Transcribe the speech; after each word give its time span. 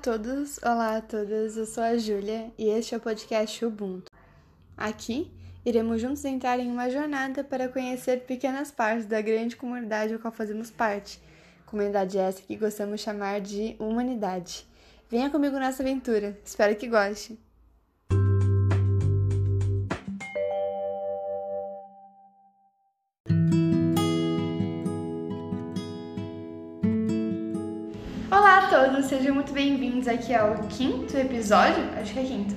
todos, 0.00 0.58
olá 0.62 0.96
a 0.96 1.02
todas, 1.02 1.58
eu 1.58 1.66
sou 1.66 1.82
a 1.84 1.94
Júlia 1.98 2.50
e 2.56 2.70
este 2.70 2.94
é 2.94 2.96
o 2.96 3.00
podcast 3.00 3.62
Ubuntu. 3.62 4.10
Aqui, 4.74 5.30
iremos 5.62 6.00
juntos 6.00 6.24
entrar 6.24 6.58
em 6.58 6.70
uma 6.70 6.88
jornada 6.88 7.44
para 7.44 7.68
conhecer 7.68 8.24
pequenas 8.24 8.70
partes 8.70 9.04
da 9.04 9.20
grande 9.20 9.56
comunidade 9.56 10.14
a 10.14 10.18
qual 10.18 10.32
fazemos 10.32 10.70
parte, 10.70 11.20
comunidade 11.66 12.16
essa 12.16 12.40
que 12.40 12.56
gostamos 12.56 13.02
chamar 13.02 13.42
de 13.42 13.76
humanidade. 13.78 14.66
Venha 15.10 15.28
comigo 15.28 15.58
nessa 15.58 15.82
aventura, 15.82 16.40
espero 16.42 16.74
que 16.76 16.88
goste! 16.88 17.38
Todos, 29.00 29.06
sejam 29.06 29.34
muito 29.34 29.52
bem-vindos 29.52 30.06
aqui 30.06 30.34
ao 30.34 30.54
quinto 30.68 31.16
episódio, 31.16 31.82
acho 32.00 32.12
que 32.12 32.18
é 32.18 32.22
quinto, 32.22 32.54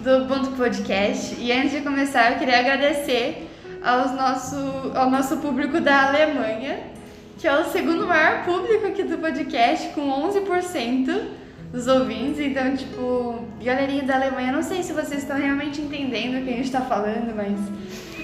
do 0.00 0.24
Ubuntu 0.24 0.50
Podcast. 0.52 1.36
E 1.38 1.50
antes 1.50 1.72
de 1.72 1.80
começar, 1.80 2.32
eu 2.32 2.38
queria 2.38 2.60
agradecer 2.60 3.48
aos 3.82 4.12
nosso, 4.12 4.56
ao 4.94 5.10
nosso 5.10 5.38
público 5.38 5.80
da 5.80 6.08
Alemanha, 6.08 6.80
que 7.38 7.46
é 7.46 7.58
o 7.58 7.64
segundo 7.64 8.06
maior 8.06 8.44
público 8.44 8.86
aqui 8.86 9.02
do 9.04 9.18
podcast, 9.18 9.88
com 9.90 10.02
11% 10.28 11.22
dos 11.72 11.86
ouvintes. 11.86 12.40
Então, 12.40 12.76
tipo, 12.76 13.44
galerinha 13.62 14.02
da 14.02 14.16
Alemanha, 14.16 14.52
não 14.52 14.62
sei 14.62 14.82
se 14.82 14.92
vocês 14.92 15.22
estão 15.22 15.36
realmente 15.36 15.80
entendendo 15.80 16.40
o 16.40 16.44
que 16.44 16.50
a 16.50 16.56
gente 16.56 16.66
está 16.66 16.82
falando, 16.82 17.34
mas 17.34 17.58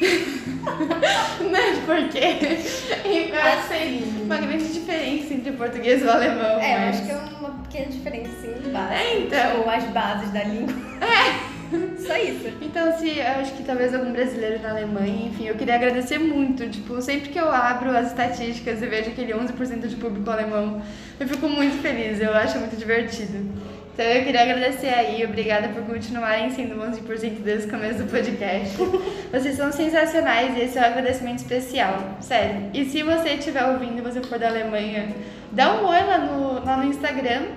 né? 1.50 1.82
Porque 1.86 2.18
eu 2.18 3.38
achei 3.40 4.04
uma 4.22 4.36
grande 4.36 4.72
diferença 4.72 5.34
entre 5.34 5.50
o 5.50 5.54
português 5.54 6.02
e 6.02 6.04
o 6.04 6.10
alemão. 6.10 6.60
É, 6.60 6.78
mas... 6.78 6.82
eu 6.82 6.88
acho 6.88 7.04
que 7.04 7.10
é 7.10 7.38
uma 7.38 7.50
pequena 7.62 7.86
diferença, 7.86 8.30
sim, 8.40 8.72
básica. 8.72 8.94
É, 8.94 9.18
então. 9.20 9.60
Ou 9.60 9.70
as 9.70 9.84
bases 9.84 10.30
da 10.30 10.44
língua. 10.44 10.74
É. 11.00 11.52
Só 12.06 12.16
isso. 12.16 12.52
Então, 12.60 12.98
se 12.98 13.18
eu 13.18 13.26
acho 13.40 13.52
que 13.54 13.62
talvez 13.62 13.94
algum 13.94 14.12
brasileiro 14.12 14.60
na 14.60 14.70
Alemanha, 14.70 15.26
enfim, 15.26 15.46
eu 15.46 15.54
queria 15.54 15.74
agradecer 15.74 16.18
muito. 16.18 16.68
Tipo, 16.68 17.00
sempre 17.00 17.30
que 17.30 17.38
eu 17.38 17.50
abro 17.50 17.96
as 17.96 18.08
estatísticas 18.08 18.82
e 18.82 18.86
vejo 18.86 19.10
aquele 19.10 19.32
11% 19.32 19.86
de 19.86 19.96
público 19.96 20.30
alemão, 20.30 20.82
eu 21.18 21.26
fico 21.26 21.48
muito 21.48 21.80
feliz, 21.80 22.20
eu 22.20 22.34
acho 22.34 22.58
muito 22.58 22.76
divertido. 22.76 23.38
Então 23.92 24.06
eu 24.06 24.24
queria 24.24 24.40
agradecer 24.40 24.88
aí, 24.88 25.22
obrigada 25.22 25.68
por 25.68 25.82
continuarem 25.82 26.50
sendo 26.50 26.76
11% 26.76 27.42
desde 27.42 27.68
o 27.68 27.70
começo 27.70 28.02
do 28.02 28.10
podcast. 28.10 28.74
Vocês 29.30 29.54
são 29.54 29.70
sensacionais 29.70 30.56
e 30.56 30.62
esse 30.62 30.78
é 30.78 30.80
um 30.80 30.84
agradecimento 30.86 31.40
especial, 31.40 32.16
sério. 32.18 32.70
E 32.72 32.86
se 32.86 33.02
você 33.02 33.34
estiver 33.34 33.64
ouvindo 33.66 33.98
e 33.98 34.00
você 34.00 34.22
for 34.22 34.38
da 34.38 34.48
Alemanha, 34.48 35.14
dá 35.50 35.74
um 35.74 35.86
oi 35.86 36.02
lá 36.04 36.18
no, 36.18 36.64
lá 36.64 36.78
no 36.78 36.84
Instagram, 36.84 37.48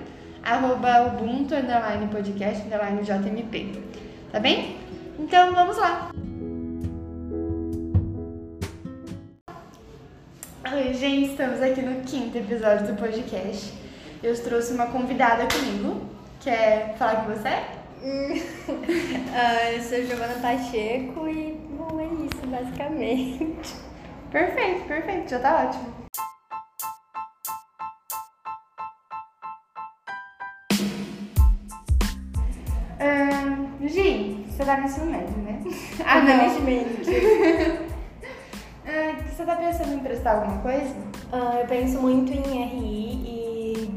arroba 0.43 1.07
ubuntu, 1.07 1.55
underline 1.55 2.07
podcast, 2.07 2.65
underline 2.65 3.01
jmp. 3.01 3.81
Tá 4.29 4.39
bem? 4.41 4.75
Então 5.17 5.53
vamos 5.53 5.77
lá! 5.77 6.11
Oi, 10.73 10.93
gente, 10.95 11.31
estamos 11.31 11.61
aqui 11.61 11.81
no 11.81 12.01
quinto 12.01 12.37
episódio 12.37 12.87
do 12.87 12.95
podcast. 12.95 13.71
Eu 14.21 14.35
trouxe 14.43 14.73
uma 14.73 14.87
convidada 14.87 15.47
comigo, 15.47 16.14
Quer 16.45 16.95
falar 16.99 17.25
quem 17.25 17.35
você 17.35 17.49
uh, 18.03 18.35
eu 19.73 19.81
sou 19.81 20.05
Giovana 20.05 20.35
Pacheco 20.35 21.27
e, 21.27 21.59
bom, 21.71 21.99
é 21.99 22.05
isso, 22.05 22.45
basicamente. 22.45 23.55
Perfeito, 24.29 24.85
perfeito, 24.85 25.27
já 25.27 25.39
tá 25.39 25.65
ótimo. 25.65 25.91
Uh, 33.01 33.87
Gi, 33.87 34.45
você 34.47 34.63
tá 34.63 34.77
no 34.77 34.85
ensino 34.85 35.07
médio, 35.07 35.37
né? 35.39 35.63
Ah, 36.05 36.21
Management. 36.21 37.85
uh, 38.85 39.23
você 39.29 39.43
tá 39.43 39.55
pensando 39.55 39.93
em 39.93 39.99
prestar 39.99 40.35
alguma 40.35 40.59
coisa? 40.59 40.93
Uh, 41.33 41.59
eu 41.61 41.67
penso 41.67 41.99
muito 42.01 42.31
em 42.31 42.63
RI 42.63 43.21
e 43.25 43.45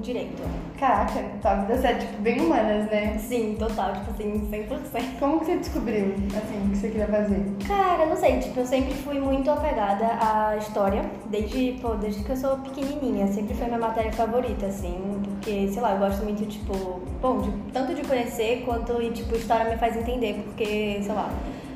Direito. 0.01 0.43
Caraca, 0.79 1.23
tua 1.43 1.55
vida 1.57 1.89
é 1.89 1.95
tipo 1.95 2.23
bem 2.23 2.41
humanas, 2.41 2.91
né? 2.91 3.19
Sim, 3.19 3.57
total, 3.59 3.93
tipo 3.93 4.11
assim, 4.11 4.49
100%. 4.51 5.19
Como 5.19 5.41
que 5.41 5.47
você 5.47 5.57
descobriu, 5.57 6.15
assim, 6.37 6.67
o 6.67 6.71
que 6.71 6.77
você 6.77 6.89
queria 6.89 7.07
fazer? 7.09 7.45
Cara, 7.67 8.07
não 8.07 8.17
sei, 8.17 8.39
tipo, 8.39 8.61
eu 8.61 8.67
sempre 8.67 8.95
fui 8.95 9.19
muito 9.19 9.51
apegada 9.51 10.07
à 10.07 10.57
história, 10.57 11.05
desde, 11.27 11.79
pô, 11.83 11.95
desde 11.95 12.23
que 12.23 12.31
eu 12.31 12.37
sou 12.37 12.57
pequenininha, 12.59 13.27
sempre 13.27 13.55
foi 13.55 13.67
minha 13.67 13.79
matéria 13.79 14.13
favorita, 14.13 14.67
assim, 14.67 15.21
porque, 15.25 15.69
sei 15.69 15.83
lá, 15.83 15.93
eu 15.93 15.99
gosto 15.99 16.23
muito, 16.23 16.47
tipo, 16.47 17.03
bom, 17.21 17.39
de, 17.43 17.51
tanto 17.73 17.95
de 17.95 18.03
conhecer 18.03 18.63
quanto, 18.65 19.03
e, 19.03 19.11
tipo, 19.11 19.35
história 19.35 19.69
me 19.69 19.77
faz 19.77 19.97
entender, 19.97 20.43
porque, 20.45 21.01
sei 21.03 21.15
lá, 21.15 21.29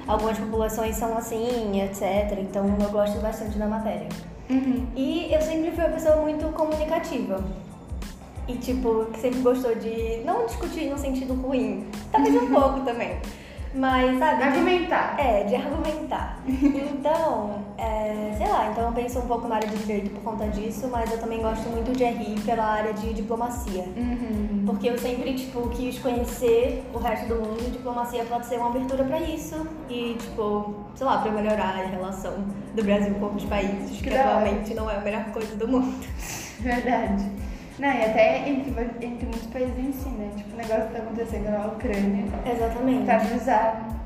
algumas 0.07 0.39
populações 0.39 0.97
são 0.97 1.17
assim, 1.17 1.81
etc, 1.81 2.39
então 2.41 2.67
eu 2.81 2.91
gosto 2.91 3.21
bastante 3.21 3.59
da 3.59 3.67
matéria. 3.67 4.09
Uhum. 4.51 4.87
E 4.97 5.33
eu 5.33 5.41
sempre 5.41 5.71
fui 5.71 5.85
uma 5.85 5.93
pessoa 5.93 6.17
muito 6.17 6.47
comunicativa. 6.53 7.43
E, 8.49 8.55
tipo, 8.55 9.07
que 9.07 9.21
sempre 9.21 9.41
gostou 9.41 9.75
de 9.75 10.21
não 10.25 10.47
discutir 10.47 10.91
no 10.91 10.99
sentido 10.99 11.33
ruim. 11.35 11.87
Talvez 12.11 12.35
um 12.35 12.53
pouco 12.53 12.81
também. 12.81 13.19
Mas, 13.75 14.19
sabe? 14.19 14.43
Argumentar. 14.43 15.17
De, 15.17 15.23
é, 15.23 15.45
de 15.45 15.57
argumentar. 15.57 16.39
então, 16.47 17.65
é, 17.79 18.35
sei 18.37 18.49
lá, 18.49 18.71
então 18.71 18.87
eu 18.87 18.93
penso 18.93 19.19
um 19.19 19.27
pouco 19.27 19.49
na 19.49 19.57
área 19.57 19.69
de 19.69 19.77
direito 19.79 20.11
por 20.11 20.23
conta 20.23 20.47
disso, 20.49 20.89
mas 20.91 21.11
eu 21.11 21.19
também 21.19 21.41
gosto 21.41 21.69
muito 21.69 21.93
de 21.97 22.05
RI 22.05 22.39
pela 22.41 22.65
área 22.65 22.93
de 22.93 23.15
diplomacia. 23.15 23.85
Uhum. 23.97 24.65
Porque 24.67 24.89
eu 24.89 24.99
sempre, 24.99 25.35
tipo, 25.35 25.69
quis 25.71 25.99
conhecer 25.99 26.85
o 26.93 26.99
resto 26.99 27.29
do 27.29 27.37
mundo 27.37 27.63
e 27.67 27.71
diplomacia 27.71 28.25
pode 28.25 28.47
ser 28.47 28.59
uma 28.59 28.69
abertura 28.69 29.05
pra 29.05 29.21
isso. 29.21 29.67
E, 29.89 30.17
tipo, 30.19 30.75
sei 30.95 31.07
lá, 31.07 31.19
pra 31.19 31.33
melhorar 31.33 31.81
a 31.81 31.87
relação 31.87 32.35
do 32.75 32.85
Brasil 32.85 33.15
com 33.15 33.25
outros 33.27 33.45
países, 33.45 33.99
que, 33.99 34.11
que 34.11 34.17
atualmente 34.17 34.75
não 34.75 34.91
é 34.91 34.97
a 34.97 35.01
melhor 35.01 35.25
coisa 35.27 35.57
do 35.57 35.67
mundo. 35.67 36.07
Verdade. 36.61 37.52
Não, 37.83 37.93
e 37.93 38.05
até 38.05 38.49
entre, 38.49 38.71
entre 39.05 39.27
muitos 39.27 39.47
países 39.49 39.77
em 39.77 39.91
si, 39.91 40.09
né? 40.11 40.31
Tipo, 40.37 40.55
o 40.55 40.57
negócio 40.57 40.87
que 40.87 40.93
tá 40.93 40.99
acontecendo 41.01 41.51
na 41.51 41.67
Ucrânia. 41.67 42.27
Exatamente. 42.47 43.07
Tá 43.07 43.19
bizarro. 43.19 44.03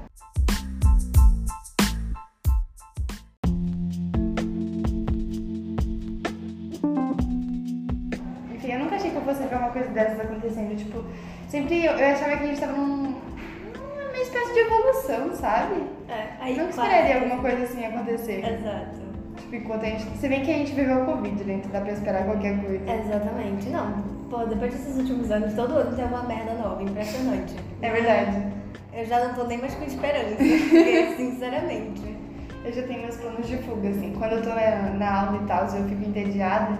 Enfim, 8.55 8.73
eu 8.73 8.79
nunca 8.79 8.97
achei 8.97 9.11
que 9.11 9.17
eu 9.17 9.21
fosse 9.21 9.43
ver 9.43 9.57
uma 9.57 9.69
coisa 9.69 9.91
dessas 9.91 10.21
acontecendo. 10.21 10.75
Tipo, 10.75 11.05
sempre 11.47 11.85
eu, 11.85 11.93
eu 11.93 12.07
achava 12.15 12.35
que 12.39 12.45
a 12.45 12.47
gente 12.47 12.61
tava 12.61 12.73
num, 12.73 13.09
numa 13.13 14.19
espécie 14.23 14.55
de 14.55 14.59
evolução, 14.59 15.35
sabe? 15.35 15.83
É, 16.09 16.29
aí 16.41 16.57
Nunca 16.57 16.71
esperaria 16.71 17.17
alguma 17.17 17.43
coisa 17.43 17.65
assim 17.65 17.85
acontecer. 17.85 18.39
Exato. 18.39 19.06
Enquanto 19.57 19.83
a 19.83 19.87
gente. 19.87 20.05
Se 20.19 20.29
bem 20.29 20.43
que 20.43 20.51
a 20.51 20.59
gente 20.59 20.73
viveu 20.73 21.03
o 21.03 21.07
Covid, 21.07 21.45
né? 21.45 21.55
Então 21.55 21.71
dá 21.71 21.81
pra 21.81 21.93
esperar 21.93 22.25
qualquer 22.25 22.61
coisa. 22.61 22.93
Exatamente. 22.93 23.69
Não, 23.69 24.03
pô, 24.31 24.45
depois 24.45 24.73
desses 24.73 24.97
últimos 24.97 25.31
anos, 25.31 25.55
todo 25.55 25.75
ano 25.75 25.97
tem 25.97 26.05
uma 26.05 26.23
merda 26.25 26.55
nova, 26.55 26.83
impressionante. 26.83 27.55
É 27.81 27.91
verdade. 27.91 28.43
Eu 28.93 29.05
já 29.05 29.27
não 29.27 29.35
tô 29.35 29.45
nem 29.45 29.59
mais 29.59 29.75
com 29.75 29.85
esperança, 29.85 30.37
porque, 30.37 31.15
sinceramente. 31.17 32.17
Eu 32.65 32.73
já 32.73 32.83
tenho 32.83 33.03
meus 33.03 33.17
planos 33.17 33.47
de 33.47 33.57
fuga, 33.59 33.89
assim. 33.89 34.13
Quando 34.19 34.33
eu 34.33 34.43
tô 34.43 34.49
na, 34.49 34.91
na 34.97 35.21
aula 35.21 35.43
e 35.43 35.47
tal, 35.47 35.65
e 35.65 35.77
eu 35.77 35.89
fico 35.89 36.09
entediada, 36.09 36.77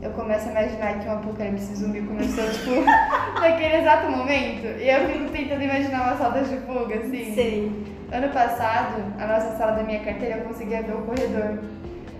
eu 0.00 0.10
começo 0.12 0.48
a 0.48 0.52
imaginar 0.52 0.98
que 0.98 1.08
um 1.08 1.12
apocalipse 1.12 1.74
zumbi 1.74 2.00
começou, 2.00 2.44
tipo, 2.50 2.82
naquele 3.40 3.76
exato 3.76 4.10
momento. 4.10 4.66
E 4.78 4.88
eu 4.88 5.08
fico 5.08 5.30
tentando 5.30 5.62
imaginar 5.62 6.02
umas 6.04 6.18
saltas 6.18 6.48
de 6.48 6.56
fuga, 6.58 6.94
assim. 6.94 7.34
Sei. 7.34 7.96
Ano 8.12 8.28
passado, 8.28 9.02
a 9.18 9.26
nossa 9.26 9.56
sala 9.58 9.72
da 9.72 9.82
minha 9.82 9.98
carteira, 10.00 10.36
eu 10.36 10.44
conseguia 10.44 10.82
ver 10.82 10.92
o 10.94 11.02
corredor. 11.02 11.58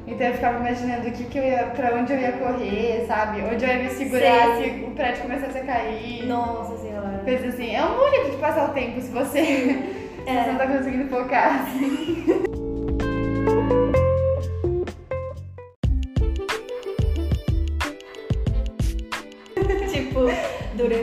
Então 0.07 0.27
eu 0.27 0.35
ficava 0.35 0.59
imaginando 0.61 1.09
o 1.09 1.11
que, 1.13 1.25
que 1.25 1.37
eu 1.39 1.43
ia, 1.45 1.65
pra 1.75 1.95
onde 1.97 2.13
eu 2.13 2.19
ia 2.21 2.33
correr, 2.33 3.05
sabe? 3.09 3.43
Onde 3.43 3.65
eu 3.65 3.69
ia 3.69 3.83
me 3.83 3.91
segurar 3.91 4.57
Sei. 4.57 4.75
se 4.79 4.85
o 4.85 4.91
prédio 4.93 5.23
começasse 5.23 5.59
a 5.59 5.65
cair. 5.65 6.25
Nossa 6.27 6.77
senhora. 6.79 7.21
Coisa 7.25 7.49
assim. 7.49 7.75
É 7.75 7.85
um 7.85 8.11
jeito 8.11 8.31
de 8.31 8.37
passar 8.37 8.71
o 8.71 8.73
tempo 8.73 9.01
se 9.01 9.11
você, 9.11 9.43
se 10.25 10.29
É. 10.31 10.45
você 10.45 10.51
não 10.53 10.59
tá 10.59 10.67
conseguindo 10.69 11.09
focar. 11.09 11.63
assim. 11.63 12.25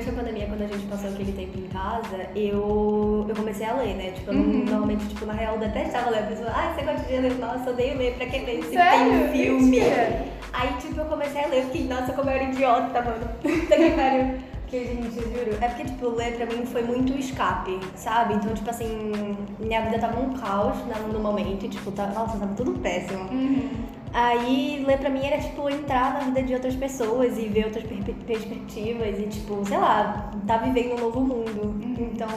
Durante 0.03 0.09
a 0.09 0.13
pandemia, 0.13 0.47
quando 0.47 0.61
a 0.63 0.67
gente 0.67 0.85
passou 0.87 1.09
aquele 1.09 1.31
tempo 1.31 1.57
em 1.57 1.67
casa, 1.69 2.27
eu, 2.35 3.25
eu 3.29 3.35
comecei 3.35 3.65
a 3.65 3.73
ler, 3.73 3.95
né? 3.95 4.11
Tipo, 4.11 4.31
eu 4.31 4.37
Uhum. 4.39 4.65
normalmente, 4.65 5.05
tipo, 5.07 5.25
na 5.25 5.33
real, 5.33 5.53
eu 5.55 5.59
detestava 5.59 6.09
ler. 6.09 6.19
A 6.19 6.27
pessoa, 6.27 6.51
ai, 6.53 6.73
você 6.73 6.81
gosta 6.81 7.07
de 7.07 7.17
ler? 7.19 7.33
Nossa, 7.39 7.69
eu 7.69 7.73
odeio 7.73 7.97
ler, 7.97 8.15
pra 8.15 8.25
que 8.25 8.39
ler? 8.39 8.63
Se 8.63 8.73
Sério? 8.73 9.11
tem 9.11 9.23
um 9.23 9.31
filme. 9.31 9.79
Mentira. 9.79 10.25
Aí, 10.51 10.73
tipo, 10.79 10.99
eu 10.99 11.05
comecei 11.05 11.43
a 11.43 11.47
ler, 11.47 11.63
fiquei, 11.65 11.87
nossa, 11.87 12.13
como 12.13 12.29
eu 12.29 12.33
era 12.35 12.43
idiota, 12.43 13.01
mano. 13.01 13.25
Puta 13.41 13.75
que 13.75 13.89
pariu. 13.91 14.35
Porque, 14.61 14.85
gente, 14.85 15.17
eu 15.17 15.23
juro. 15.23 15.57
É 15.61 15.67
porque, 15.67 15.83
tipo, 15.85 16.09
ler 16.09 16.35
pra 16.35 16.45
mim 16.47 16.65
foi 16.65 16.83
muito 16.83 17.17
escape, 17.17 17.79
sabe? 17.95 18.33
Então, 18.35 18.53
tipo 18.53 18.69
assim, 18.69 19.37
minha 19.59 19.81
vida 19.83 19.99
tava 19.99 20.19
um 20.19 20.33
caos 20.33 20.75
no, 21.11 21.19
momento, 21.19 21.65
e, 21.65 21.69
tipo, 21.69 21.91
tá, 21.91 22.07
nossa, 22.07 22.37
tava 22.37 22.53
tudo 22.55 22.73
péssimo. 22.79 23.29
Uhum. 23.31 23.69
Aí 24.13 24.83
ler 24.85 24.99
pra 24.99 25.09
mim 25.09 25.25
era 25.25 25.41
tipo 25.41 25.67
entrar 25.67 26.13
na 26.13 26.19
vida 26.19 26.43
de 26.43 26.53
outras 26.53 26.75
pessoas 26.75 27.35
e 27.37 27.47
ver 27.47 27.65
outras 27.65 27.83
per 27.83 27.97
perspectivas 28.27 29.19
e 29.19 29.23
tipo, 29.23 29.65
sei 29.65 29.77
lá, 29.77 30.31
tá 30.45 30.57
vivendo 30.57 30.95
um 30.95 30.99
novo 30.99 31.21
mundo. 31.21 31.75
Então 31.81 32.29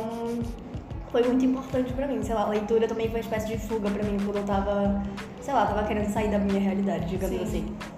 foi 1.12 1.22
muito 1.22 1.44
importante 1.44 1.92
pra 1.92 2.06
mim. 2.06 2.22
Sei 2.22 2.34
lá, 2.34 2.42
a 2.44 2.48
leitura 2.48 2.88
também 2.88 3.08
foi 3.08 3.20
uma 3.20 3.20
espécie 3.20 3.48
de 3.48 3.58
fuga 3.58 3.90
pra 3.90 4.02
mim 4.02 4.16
quando 4.24 4.38
eu 4.38 4.44
tava, 4.44 5.02
sei 5.42 5.52
lá, 5.52 5.66
tava 5.66 5.86
querendo 5.86 6.10
sair 6.10 6.30
da 6.30 6.38
minha 6.38 6.58
realidade, 6.58 7.06
digamos 7.06 7.36
Sim. 7.36 7.44
assim. 7.44 7.95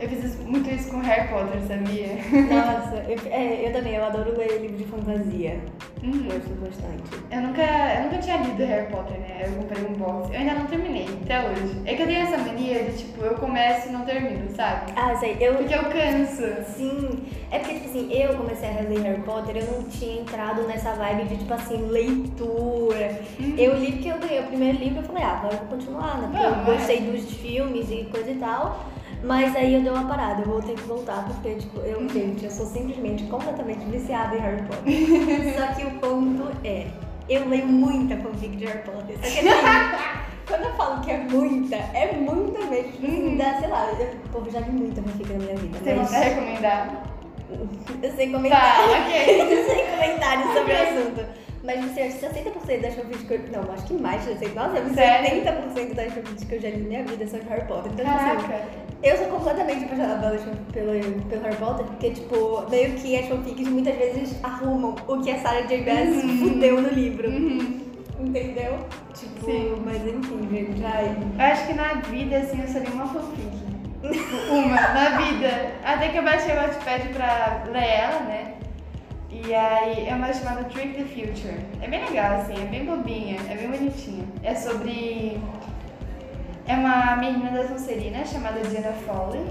Eu 0.00 0.08
fiz 0.08 0.38
muito 0.44 0.70
isso 0.70 0.90
com 0.90 0.98
Harry 0.98 1.28
Potter, 1.28 1.60
sabia? 1.62 2.06
Nossa, 2.48 3.04
eu, 3.08 3.18
é, 3.32 3.66
eu 3.66 3.72
também, 3.72 3.94
eu 3.94 4.04
adoro 4.04 4.36
ler 4.38 4.60
livro 4.60 4.76
de 4.76 4.84
fantasia. 4.84 5.60
Uhum. 6.02 6.28
Gosto 6.28 6.54
bastante. 6.60 7.24
Eu 7.32 7.40
nunca, 7.40 7.62
eu 7.62 8.04
nunca 8.04 8.18
tinha 8.18 8.36
lido 8.36 8.64
Harry 8.64 8.86
Potter, 8.92 9.18
né? 9.18 9.42
Eu 9.44 9.52
comprei 9.54 9.84
um 9.84 9.94
box. 9.94 10.30
Eu 10.32 10.38
ainda 10.38 10.54
não 10.54 10.66
terminei, 10.66 11.08
até 11.24 11.40
hoje. 11.40 11.82
É 11.84 11.94
que 11.94 12.02
eu 12.02 12.06
tenho 12.06 12.20
essa 12.20 12.38
mania 12.38 12.84
de, 12.84 12.98
tipo, 12.98 13.24
eu 13.24 13.34
começo 13.34 13.88
e 13.88 13.92
não 13.92 14.04
termino, 14.04 14.48
sabe? 14.54 14.92
Ah, 14.94 15.16
sei, 15.16 15.36
eu. 15.40 15.56
Porque 15.56 15.74
eu 15.74 15.84
canso. 15.86 16.44
Sim, 16.76 17.24
é 17.50 17.58
porque, 17.58 17.74
tipo 17.74 17.88
assim, 17.88 18.12
eu 18.12 18.36
comecei 18.36 18.68
a 18.68 18.72
reler 18.72 19.02
Harry 19.02 19.22
Potter, 19.22 19.56
eu 19.56 19.66
não 19.72 19.82
tinha 19.84 20.20
entrado 20.20 20.62
nessa 20.62 20.92
vibe 20.92 21.24
de, 21.24 21.38
tipo 21.38 21.54
assim, 21.54 21.88
leitura. 21.88 23.20
Eu 23.56 23.76
li 23.78 23.92
porque 23.92 24.08
eu 24.10 24.18
ganhei 24.18 24.40
o 24.40 24.46
primeiro 24.46 24.78
livro 24.78 25.02
e 25.02 25.06
falei, 25.06 25.24
ah, 25.24 25.38
agora 25.38 25.54
eu 25.54 25.58
vou 25.58 25.68
continuar, 25.68 26.18
né? 26.18 26.28
Porque 26.30 26.46
eu 26.46 26.72
é. 26.72 26.76
gostei 26.76 27.00
dos 27.00 27.32
filmes 27.32 27.90
e 27.90 28.04
coisa 28.04 28.30
e 28.30 28.36
tal. 28.36 28.86
Mas 29.22 29.54
aí 29.56 29.74
eu 29.74 29.82
dei 29.82 29.90
uma 29.90 30.06
parada, 30.06 30.42
eu 30.42 30.46
vou 30.46 30.62
ter 30.62 30.74
que 30.74 30.82
voltar, 30.82 31.24
porque, 31.26 31.56
tipo, 31.56 31.80
eu, 31.80 32.08
gente, 32.08 32.44
eu 32.44 32.50
sou 32.50 32.64
simplesmente 32.66 33.24
completamente 33.24 33.84
viciada 33.86 34.36
em 34.36 34.40
Harry 34.40 34.62
Potter. 34.62 35.54
Só 35.58 35.74
que 35.74 35.86
o 35.86 35.90
ponto 35.98 36.48
é, 36.64 36.86
eu 37.28 37.48
leio 37.48 37.66
muita 37.66 38.16
fanfic 38.16 38.56
de 38.56 38.64
Harry 38.66 38.82
Potter. 38.84 39.16
Só 39.16 39.22
que 39.22 39.48
assim, 39.48 39.48
quando 40.46 40.64
eu 40.64 40.72
falo 40.74 41.00
que 41.00 41.10
é 41.10 41.18
muita, 41.18 41.74
é 41.76 42.12
muita 42.16 42.60
mesmo. 42.66 42.92
Tipo 42.92 43.06
assim, 43.06 43.36
dá, 43.36 43.54
sei 43.58 43.68
lá, 43.68 43.90
eu, 43.98 44.40
eu 44.44 44.50
já 44.52 44.60
li 44.60 44.70
muita 44.70 45.02
fanfic 45.02 45.32
na 45.32 45.38
minha 45.38 45.56
vida. 45.56 45.78
Você 45.78 45.94
mas... 45.94 46.10
não 46.12 46.20
quer 46.20 46.28
recomendar? 46.28 47.02
Sem 48.16 48.30
Tá, 48.30 48.36
comentários. 48.36 48.90
ok. 49.00 49.64
Sem 49.66 49.86
comentários 49.86 50.52
sobre 50.54 50.72
o 50.74 50.82
assunto. 50.82 51.24
Mas 51.64 51.84
você 51.84 52.00
acha 52.02 52.18
que 52.18 52.26
60% 52.50 52.80
das 52.82 52.94
fanfics 52.94 53.22
que 53.24 53.34
eu. 53.34 53.40
Não, 53.50 53.72
acho 53.74 53.84
que 53.86 53.94
mais 53.94 54.22
de 54.24 54.30
60%. 54.34 54.54
Nossa, 54.54 54.94
Sério? 54.94 55.42
70% 55.44 55.94
das 55.94 56.12
fanfics 56.12 56.44
que 56.44 56.54
eu 56.54 56.60
já 56.60 56.68
li 56.70 56.76
na 56.78 56.88
minha 56.88 57.04
vida 57.04 57.26
são 57.26 57.40
de 57.40 57.48
Harry 57.48 57.66
Potter. 57.66 57.90
Então, 57.92 58.04
tipo 58.06 58.16
assim, 58.16 58.46
Caraca. 58.48 58.87
Eu 59.02 59.16
sou 59.16 59.26
completamente 59.26 59.84
apaixonada 59.84 60.36
pelo, 60.72 61.22
pelo 61.28 61.42
Harry 61.42 61.56
Potter, 61.56 61.86
porque, 61.86 62.10
tipo, 62.10 62.68
meio 62.68 62.94
que 62.94 63.16
as 63.16 63.26
fanfics 63.26 63.68
muitas 63.68 63.94
vezes 63.96 64.36
arrumam 64.42 64.96
o 65.06 65.20
que 65.20 65.30
a 65.30 65.38
Sarah 65.38 65.62
J. 65.62 65.84
Maas 65.84 66.22
fudeu 66.40 66.80
no 66.80 66.88
livro. 66.88 67.28
Uhum. 67.28 67.80
Entendeu? 68.18 68.78
Tipo, 69.14 69.44
Sim. 69.44 69.82
mas 69.84 70.04
enfim, 70.04 70.48
gente, 70.50 70.84
ai. 70.84 71.16
Eu 71.38 71.44
acho 71.44 71.66
que 71.68 71.74
na 71.74 71.94
vida, 71.94 72.38
assim, 72.38 72.60
eu 72.60 72.68
só 72.68 72.78
li 72.80 72.88
uma 72.88 73.06
fanfic. 73.06 73.68
Uma, 74.50 74.80
na 74.80 75.18
vida. 75.18 75.72
Até 75.84 76.08
que 76.08 76.18
eu 76.18 76.24
baixei 76.24 76.52
o 76.52 76.56
Wattpad 76.56 77.08
pra 77.10 77.64
ler 77.70 77.84
ela, 77.84 78.20
né? 78.20 78.54
E 79.30 79.54
aí 79.54 80.08
é 80.08 80.14
uma 80.14 80.32
chamada 80.32 80.64
Trick 80.64 80.94
the 80.94 81.04
Future. 81.04 81.58
É 81.80 81.88
bem 81.88 82.04
legal, 82.04 82.40
assim, 82.40 82.54
é 82.54 82.66
bem 82.66 82.84
bobinha, 82.84 83.36
é 83.48 83.54
bem 83.54 83.70
bonitinha. 83.70 84.24
É 84.42 84.54
sobre. 84.54 85.38
É 86.68 86.74
uma 86.74 87.16
menina 87.16 87.50
da 87.50 87.66
Sonserina 87.66 88.22
chamada 88.26 88.60
Diana 88.60 88.92
Foley. 88.92 89.42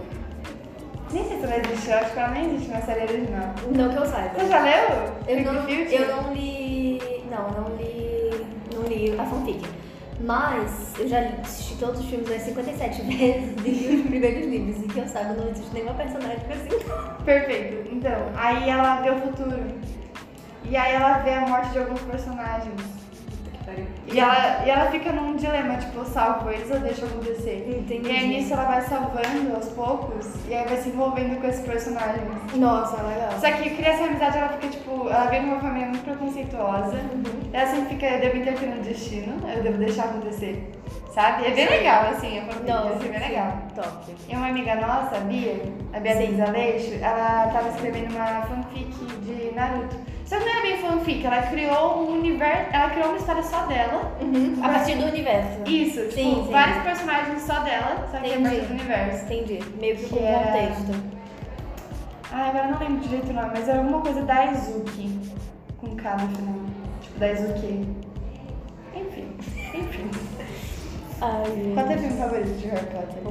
Nem 1.11 1.27
sei 1.27 1.39
se 1.39 1.43
ela 1.45 1.57
existe, 1.57 1.89
eu 1.89 1.97
acho 1.97 2.13
que 2.13 2.19
ela 2.19 2.29
nem 2.29 2.45
existe 2.45 2.69
na 2.69 2.81
série 2.81 3.11
original. 3.11 3.55
Não 3.75 3.89
que 3.89 3.95
eu 3.95 4.05
saiba. 4.05 4.39
Você 4.39 4.47
já 4.47 4.61
leu? 4.61 4.89
Eu 5.27 5.43
não, 5.43 5.67
eu 5.67 6.15
não 6.15 6.33
li. 6.33 7.01
Não, 7.31 7.49
não 7.49 7.75
li. 7.75 8.45
Não 8.71 8.83
li 8.83 9.19
a 9.19 9.25
fanfic. 9.25 9.67
Mas 10.19 10.93
eu 10.99 11.07
já 11.07 11.21
assisti 11.41 11.75
todos 11.77 12.01
os 12.01 12.05
filmes 12.05 12.29
umas 12.29 12.43
57 12.43 13.01
vezes 13.11 13.55
e 13.65 13.69
li 13.69 13.95
os 13.95 14.07
primeiros 14.07 14.45
livros. 14.45 14.83
E 14.83 14.87
que 14.87 14.99
eu 14.99 15.07
saiba, 15.07 15.33
não 15.33 15.49
existe 15.49 15.73
nenhuma 15.73 15.95
personagem 15.95 16.45
assim. 16.51 17.23
Perfeito. 17.25 17.91
Então, 17.91 18.31
aí 18.35 18.69
ela 18.69 19.01
vê 19.01 19.09
o 19.09 19.19
futuro. 19.21 19.65
E 20.69 20.77
aí 20.77 20.93
ela 20.93 21.17
vê 21.19 21.33
a 21.33 21.47
morte 21.47 21.71
de 21.71 21.79
alguns 21.79 22.01
personagens. 22.01 22.96
E 24.11 24.19
ela, 24.19 24.63
e 24.65 24.69
ela 24.69 24.89
fica 24.89 25.11
num 25.11 25.35
dilema, 25.35 25.75
tipo, 25.75 26.05
salvo 26.05 26.49
eles 26.49 26.71
ou 26.71 26.79
deixo 26.79 27.05
acontecer? 27.05 27.67
Entendi. 27.67 28.07
E 28.07 28.11
aí 28.11 28.27
nisso 28.27 28.53
ela 28.53 28.63
vai 28.63 28.81
salvando 28.81 29.53
aos 29.53 29.67
poucos 29.69 30.25
e 30.47 30.53
aí 30.53 30.65
vai 30.65 30.77
se 30.77 30.89
envolvendo 30.89 31.39
com 31.41 31.47
esses 31.47 31.65
personagens. 31.65 32.23
Nossa, 32.55 33.01
legal. 33.03 33.31
Só 33.39 33.51
que 33.51 33.69
cria 33.71 33.89
essa 33.89 34.05
amizade, 34.05 34.37
ela 34.37 34.49
fica, 34.49 34.69
tipo, 34.69 35.09
ela 35.09 35.25
vem 35.25 35.41
de 35.41 35.47
uma 35.47 35.59
família 35.59 35.89
muito 35.89 36.05
preconceituosa. 36.05 36.97
Ela 37.51 37.67
sempre 37.67 37.89
fica, 37.89 38.05
eu 38.05 38.19
devo 38.21 38.37
interferir 38.37 38.75
no 38.75 38.81
destino, 38.81 39.49
eu 39.53 39.63
devo 39.63 39.77
deixar 39.77 40.05
acontecer. 40.05 40.71
Sabe? 41.13 41.47
É 41.47 41.51
bem 41.51 41.67
legal, 41.67 42.09
assim, 42.11 42.37
a 42.37 42.45
fanfic, 42.45 42.71
Nossa, 42.71 42.89
assim, 42.89 43.09
bem 43.09 43.19
legal. 43.19 43.57
Top. 43.75 44.15
E 44.29 44.35
uma 44.35 44.47
amiga 44.47 44.75
nossa, 44.75 45.17
a 45.17 45.19
Bia, 45.21 45.63
a 45.91 45.99
Beatriz 45.99 46.35
Sim. 46.35 46.41
Aleixo, 46.41 46.93
ela 47.01 47.47
tava 47.51 47.69
escrevendo 47.69 48.15
uma 48.15 48.43
fanfic 48.43 48.93
de 49.23 49.53
Naruto. 49.55 49.97
Só 50.27 50.37
que 50.37 50.43
não 50.43 50.51
era 50.51 50.61
bem 50.61 50.77
fanfic, 50.77 51.25
ela 51.25 51.41
criou 51.43 51.99
um 52.03 52.17
universo, 52.19 52.69
ela 52.73 52.89
criou 52.89 53.07
uma 53.09 53.17
história 53.17 53.41
só 53.43 53.65
dela. 53.65 54.11
Uhum. 54.21 54.57
A 54.61 54.67
partir 54.69 54.95
do 54.97 55.05
universo. 55.05 55.61
Isso, 55.65 56.01
tipo, 56.01 56.11
Sim, 56.13 56.43
sim. 56.45 56.51
vários 56.51 56.83
personagens 56.83 57.41
só 57.43 57.59
dela, 57.61 58.07
só 58.11 58.17
que 58.19 58.25
é 58.31 58.35
Entendi. 58.35 58.43
parte 58.57 58.67
do 58.67 58.73
universo. 58.73 59.23
Entendi. 59.33 59.59
Meio 59.79 59.95
que 59.95 60.09
com 60.09 60.17
é- 60.17 60.33
contexto. 60.33 61.17
Ah, 62.29 62.47
agora 62.49 62.65
eu 62.65 62.71
não 62.71 62.79
lembro 62.79 62.99
direito 62.99 63.29
o 63.29 63.33
nome, 63.33 63.49
mas 63.53 63.69
era 63.69 63.77
alguma 63.79 64.01
coisa 64.01 64.21
da 64.23 64.45
Izuki, 64.47 65.17
com 65.77 65.95
K 65.95 66.17
no 66.17 66.27
final. 66.35 66.55
Tipo, 67.01 67.19
da 67.19 67.31
Izuki. 67.31 67.87
Enfim, 68.93 69.27
enfim. 69.73 70.11
Ai. 71.21 71.71
Qual 71.73 71.87
é 71.87 71.95
o 71.95 71.99
filme 71.99 72.17
favorito 72.17 72.57
de 72.57 72.67
Harry 72.67 72.85
Potter? 72.87 73.23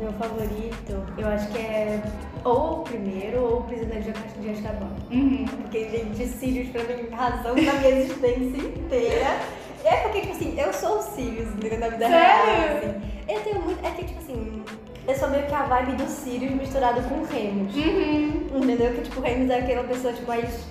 Meu 0.00 0.12
favorito, 0.14 1.04
eu 1.16 1.28
acho 1.28 1.48
que 1.48 1.58
é 1.58 2.02
ou 2.44 2.80
o 2.80 2.82
primeiro 2.82 3.40
ou 3.42 3.58
o 3.60 3.62
Prisioneiro 3.64 4.02
de 4.04 4.10
Azk- 4.10 4.38
de 4.40 4.50
Azkaban. 4.50 4.90
Uhum. 5.10 5.44
Porque, 5.62 5.88
gente, 5.88 6.26
Sirius 6.26 6.68
pra 6.70 6.82
mim, 6.84 7.08
razão 7.10 7.54
da 7.54 7.60
minha 7.72 7.88
existência 7.88 8.58
inteira. 8.68 9.36
É 9.84 9.96
porque, 9.96 10.20
tipo 10.22 10.32
assim, 10.32 10.60
eu 10.60 10.72
sou 10.72 10.98
o 10.98 11.02
Sirius 11.02 11.48
na 11.78 11.88
vida 11.88 12.06
Sério? 12.08 12.44
real. 12.46 12.76
Assim. 12.78 13.02
Eu 13.28 13.40
tenho 13.40 13.60
muito. 13.62 13.84
É 13.86 13.90
que, 13.90 14.04
tipo 14.04 14.18
assim, 14.20 14.62
eu 15.08 15.14
sou 15.16 15.30
meio 15.30 15.46
que 15.46 15.54
a 15.54 15.62
vibe 15.64 15.92
do 15.96 16.06
Sirius 16.08 16.52
misturado 16.52 17.00
com 17.08 17.16
o 17.16 17.24
Remus. 17.24 17.74
Uhum. 17.74 18.46
Entendeu? 18.62 18.92
Que, 18.94 19.00
tipo, 19.02 19.20
o 19.20 19.22
Remus 19.22 19.50
é 19.50 19.58
aquela 19.58 19.84
pessoa, 19.84 20.12
tipo, 20.12 20.26
mais. 20.28 20.66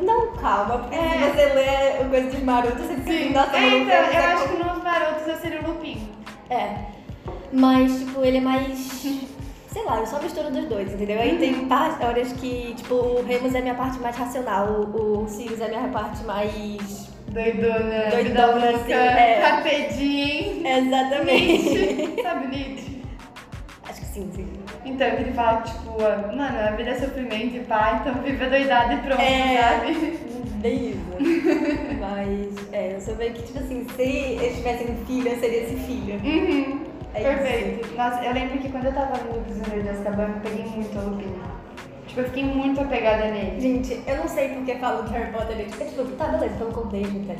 Não 0.00 0.32
calma, 0.36 0.78
porque 0.80 0.94
É. 0.94 1.08
se 1.08 1.30
você 1.30 1.44
lê 1.54 2.04
o 2.04 2.10
Coisa 2.10 2.30
dos 2.30 2.42
Marotos, 2.42 2.80
você 2.84 2.94
fica 2.96 3.10
assim, 3.10 3.28
Sim. 3.28 3.32
nossa, 3.32 3.56
é, 3.56 3.78
então, 3.78 3.94
eu 3.94 4.02
é 4.12 4.16
acho 4.26 4.48
que 4.48 4.56
nos 4.62 4.82
Marotos 4.84 5.26
eu 5.26 5.36
seria 5.36 5.60
o 5.62 5.68
Lupin. 5.68 6.08
É. 6.50 6.76
Mas, 7.52 7.98
tipo, 8.00 8.22
ele 8.24 8.36
é 8.38 8.40
mais. 8.40 9.06
Lá, 9.86 10.00
eu 10.00 10.06
só 10.06 10.20
misturo 10.20 10.50
dos 10.50 10.64
dois, 10.64 10.92
entendeu? 10.92 11.20
Aí 11.20 11.38
tem 11.38 11.66
par- 11.66 11.96
horas 12.02 12.32
que, 12.32 12.74
tipo, 12.76 12.94
o 12.94 13.22
Remus 13.24 13.54
é 13.54 13.58
a 13.58 13.62
minha 13.62 13.74
parte 13.74 13.98
mais 14.00 14.16
racional, 14.16 14.66
o, 14.68 15.22
o 15.22 15.28
Sirius 15.28 15.60
é 15.60 15.66
a 15.66 15.68
minha 15.68 15.88
parte 15.88 16.24
mais. 16.24 17.06
Doidona, 17.28 18.10
Doidona, 18.10 18.70
assim, 18.70 18.92
é. 18.92 19.88
diem. 19.96 20.66
Exatamente. 20.66 22.22
Sabe 22.22 22.46
Nietzsche? 22.48 23.02
Acho 23.88 24.00
que 24.00 24.06
sim, 24.06 24.30
sim. 24.34 24.48
Então, 24.84 25.10
que 25.10 25.16
ele 25.22 25.32
fala 25.32 25.60
tipo, 25.62 26.00
mano, 26.00 26.42
a 26.42 26.70
vida 26.72 26.90
é 26.90 26.94
sofrimento 26.98 27.56
e 27.56 27.60
pá, 27.60 28.00
então 28.00 28.22
vive 28.22 28.44
a 28.44 28.48
doidada 28.48 28.94
e 28.94 28.96
pronto, 28.98 29.20
É. 29.20 29.58
sabe? 29.62 30.18
Bem 30.62 30.90
isso. 30.90 30.98
Mas, 32.00 32.72
é, 32.72 32.94
eu 32.96 33.00
sou 33.00 33.14
meio 33.16 33.32
que, 33.34 33.42
tipo 33.42 33.58
assim, 33.58 33.86
se 33.94 34.38
eu 34.42 34.54
tivesse 34.54 34.84
um 34.90 35.06
filho, 35.06 35.28
eu 35.28 35.38
seria 35.38 35.62
esse 35.62 35.76
filho. 35.76 36.14
Uhum. 36.24 36.80
É 37.16 37.22
Perfeito. 37.22 37.96
Nossa, 37.96 38.22
eu 38.24 38.34
lembro 38.34 38.58
que 38.58 38.68
quando 38.70 38.84
eu 38.84 38.92
tava 38.92 39.16
lendo 39.16 39.38
o 39.38 39.42
Prisioneiro 39.44 39.82
de 39.82 39.88
Azkaban, 39.88 40.34
eu 40.34 40.40
peguei 40.40 40.66
muito 40.66 40.98
a 40.98 41.02
Lupin. 41.02 41.55
Tipo, 42.16 42.20
eu 42.20 42.24
fiquei 42.32 42.44
muito 42.44 42.80
apegada 42.80 43.26
nele. 43.26 43.60
Gente, 43.60 44.00
eu 44.06 44.16
não 44.16 44.26
sei 44.26 44.48
porque 44.48 44.74
falam 44.76 45.04
que 45.04 45.12
Harry 45.12 45.30
Potter 45.32 45.60
é 45.60 45.64
tipo, 45.64 46.02
tá, 46.16 46.24
beleza, 46.28 46.54
pelo 46.56 46.72
contexto, 46.72 47.14
etc. 47.16 47.38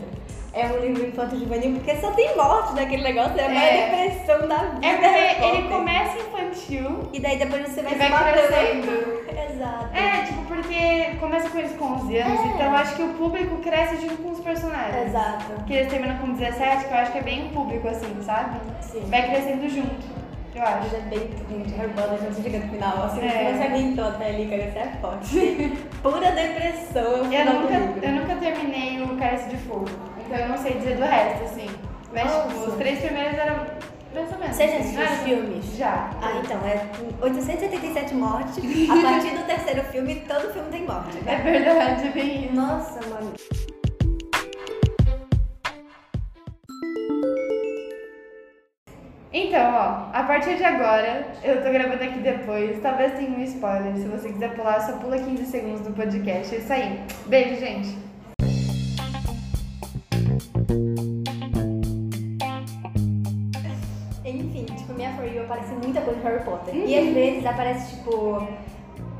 É 0.52 0.66
um 0.66 0.78
livro 0.80 1.06
infanto-juvenil 1.06 1.73
porque 1.76 1.97
só 1.97 2.11
tem 2.12 2.37
morte 2.37 2.75
naquele 2.75 3.02
negócio, 3.02 3.38
é 3.40 3.45
a 3.47 3.49
maior 3.49 3.62
É. 3.62 3.87
depressão 4.06 4.49
da 4.49 4.56
vida. 4.56 4.87
É 4.87 5.35
porque 5.35 5.45
ele 5.47 5.68
começa 5.68 6.18
infantil 6.18 7.09
E 7.12 7.21
daí 7.21 7.38
depois 7.38 7.62
você 7.68 7.83
vai, 7.83 7.95
e 7.95 7.97
vai 7.97 8.33
crescendo. 8.33 9.23
Exato. 9.54 9.97
É, 9.97 10.25
tipo, 10.25 10.42
porque 10.45 11.16
começa 11.21 11.49
com 11.49 11.59
eles 11.59 11.73
com 11.73 11.85
11 11.95 12.18
anos, 12.18 12.40
É. 12.40 12.45
então 12.49 12.61
eu 12.66 12.76
acho 12.76 12.97
que 12.97 13.02
o 13.02 13.09
público 13.14 13.56
cresce 13.56 13.97
junto 14.02 14.16
com 14.23 14.30
os 14.33 14.40
personagens. 14.40 15.09
Exato. 15.09 15.64
Que 15.66 15.73
eles 15.73 15.88
terminam 15.90 16.18
com 16.18 16.33
17, 16.35 16.85
que 16.85 16.92
eu 16.92 16.99
acho 16.99 17.12
que 17.12 17.18
é 17.18 17.23
bem 17.23 17.47
o 17.47 17.49
público, 17.50 17.88
assim, 17.88 18.14
sabe? 18.23 18.59
Sim. 18.83 19.04
Vai 19.09 19.26
crescendo 19.30 19.66
junto, 19.71 20.06
eu 20.56 20.62
Mas 20.62 20.86
acho. 20.86 20.96
é 20.96 21.00
bem, 21.00 21.30
gente, 21.50 21.75
Harry 21.75 21.92
Potter 21.92 22.18
quando 22.18 22.34
você 22.34 22.42
chega 22.42 22.58
no 22.58 22.72
final, 22.72 23.04
assim, 23.04 23.20
É. 23.26 23.52
você 23.56 23.62
aguentou 23.64 24.04
até 24.06 24.26
ali, 24.28 24.46
cara, 24.46 24.70
você 24.72 24.78
é 24.78 24.98
forte. 25.00 25.78
Pura 26.02 26.30
depressão 26.32 27.32
Eu 27.32 27.44
do 27.46 27.52
nunca, 27.60 28.06
eu 28.06 28.12
nunca 28.12 28.36
terminei 28.36 29.02
o 29.02 29.16
Cálice 29.16 29.48
de 29.48 29.56
Fogo, 29.58 29.86
então 30.25 30.38
eu 30.38 30.48
não 30.48 30.56
sei 30.58 30.75
dizer 30.75 30.96
do 30.96 31.02
resto, 31.04 31.44
assim. 31.44 31.68
Mas, 32.12 32.32
tipo, 32.32 32.68
os 32.70 32.75
três 32.76 32.98
primeiros 33.00 33.38
eram 33.38 33.66
mais 34.14 34.32
ou 34.32 34.38
menos. 34.38 34.56
Você 34.56 34.68
já 34.68 34.76
assim, 34.78 34.80
assistiu 34.80 35.02
os 35.04 35.10
era- 35.10 35.16
filmes? 35.25 35.76
Já. 35.76 36.10
Ah, 36.22 36.32
então, 36.42 36.58
é 36.66 36.86
877 37.22 38.14
mortes. 38.14 38.56
A 38.90 39.02
partir 39.02 39.36
do 39.36 39.44
terceiro 39.44 39.82
filme, 39.84 40.14
todo 40.26 40.50
filme 40.54 40.70
tem 40.70 40.86
morte. 40.86 41.18
É 41.26 41.36
Né? 41.36 41.42
verdade, 41.42 42.06
é 42.06 42.10
bem 42.12 42.44
isso. 42.46 42.54
Nossa, 42.54 43.00
mano. 43.08 43.32
Então, 49.33 49.75
ó, 49.75 50.16
a 50.16 50.23
partir 50.23 50.56
de 50.56 50.64
agora, 50.64 51.26
eu 51.42 51.62
tô 51.62 51.71
gravando 51.71 52.02
aqui 52.02 52.21
depois, 52.21 52.80
talvez 52.80 53.12
tenha 53.14 53.30
um 53.30 53.42
spoiler. 53.42 53.95
Se 53.97 54.06
você 54.06 54.28
quiser 54.33 54.54
pular, 54.54 54.80
só 54.80 54.97
pula 54.99 55.18
15 55.18 55.45
segundos 55.47 55.80
do 55.80 55.92
podcast. 55.92 56.54
É 56.54 56.59
isso 56.59 56.73
aí. 56.73 57.00
Beijo, 57.26 57.56
gente. 57.61 57.99
Enfim, 64.25 64.64
tipo, 64.64 64.95
minha 64.95 65.12
For 65.14 65.25
You 65.25 65.42
aparece 65.42 65.73
muita 65.75 66.00
coisa 66.00 66.21
de 66.21 66.26
Harry 66.26 66.45
Potter. 66.45 66.75
E 66.75 66.99
às 66.99 67.14
vezes 67.14 67.47
aparece, 67.47 67.97
tipo, 67.97 68.47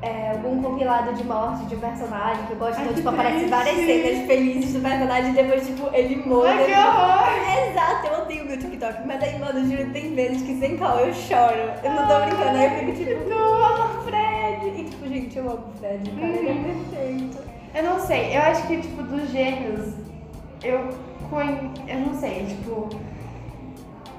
é, 0.07 0.31
algum 0.31 0.63
compilado 0.63 1.13
de 1.15 1.25
morte 1.25 1.65
de 1.67 1.75
um 1.75 1.81
personagem 1.81 2.47
que 2.47 2.53
eu 2.53 2.57
gosto. 2.59 2.77
Ai, 2.79 2.85
Então, 2.85 2.95
tipo, 2.95 3.09
aparece 3.09 3.47
várias 3.47 3.77
cenas 3.77 4.27
felizes 4.27 4.73
do 4.75 4.81
personagem 4.81 5.31
e 5.31 5.35
depois, 5.35 5.67
tipo, 5.67 5.89
ele 5.93 6.17
morre. 6.25 6.49
Ai, 6.51 6.65
que 6.65 6.73
horror! 6.73 7.71
Exato, 7.71 8.07
eu 8.07 8.23
odeio 8.23 8.45
meu 8.47 8.59
TikTok. 8.59 9.07
Mas 9.07 9.23
aí, 9.23 9.39
mano, 9.39 9.59
eu 9.59 9.65
juro, 9.65 9.91
tem 9.93 10.15
vezes 10.15 10.43
que 10.43 10.59
sem 10.59 10.77
caô 10.77 11.01
eu 11.01 11.13
choro. 11.15 11.71
Eu 11.83 11.91
não 11.93 12.07
tô 12.07 12.21
brincando, 12.25 12.57
aí 12.59 12.65
eu 12.65 12.71
fico 12.71 12.93
tipo, 12.93 13.31
eu 13.31 13.65
amo 13.65 13.99
o 13.99 14.03
Fred. 14.05 14.81
E 14.81 14.85
tipo, 14.85 15.09
gente, 15.09 15.37
eu 15.39 15.51
amo 15.51 15.65
o 15.75 15.79
Fred, 15.79 16.11
cara, 16.11 16.27
ele 16.29 16.49
é 16.49 16.55
perfeito. 16.55 17.39
Eu 17.75 17.83
não 17.83 18.01
sei, 18.01 18.37
eu 18.37 18.43
acho 18.43 18.67
que, 18.67 18.81
tipo, 18.81 19.03
dos 19.03 19.31
gêmeos, 19.31 19.93
eu 20.63 20.89
conhe... 21.29 21.71
Eu 21.89 21.99
não 22.01 22.15
sei, 22.15 22.47
tipo. 22.47 22.89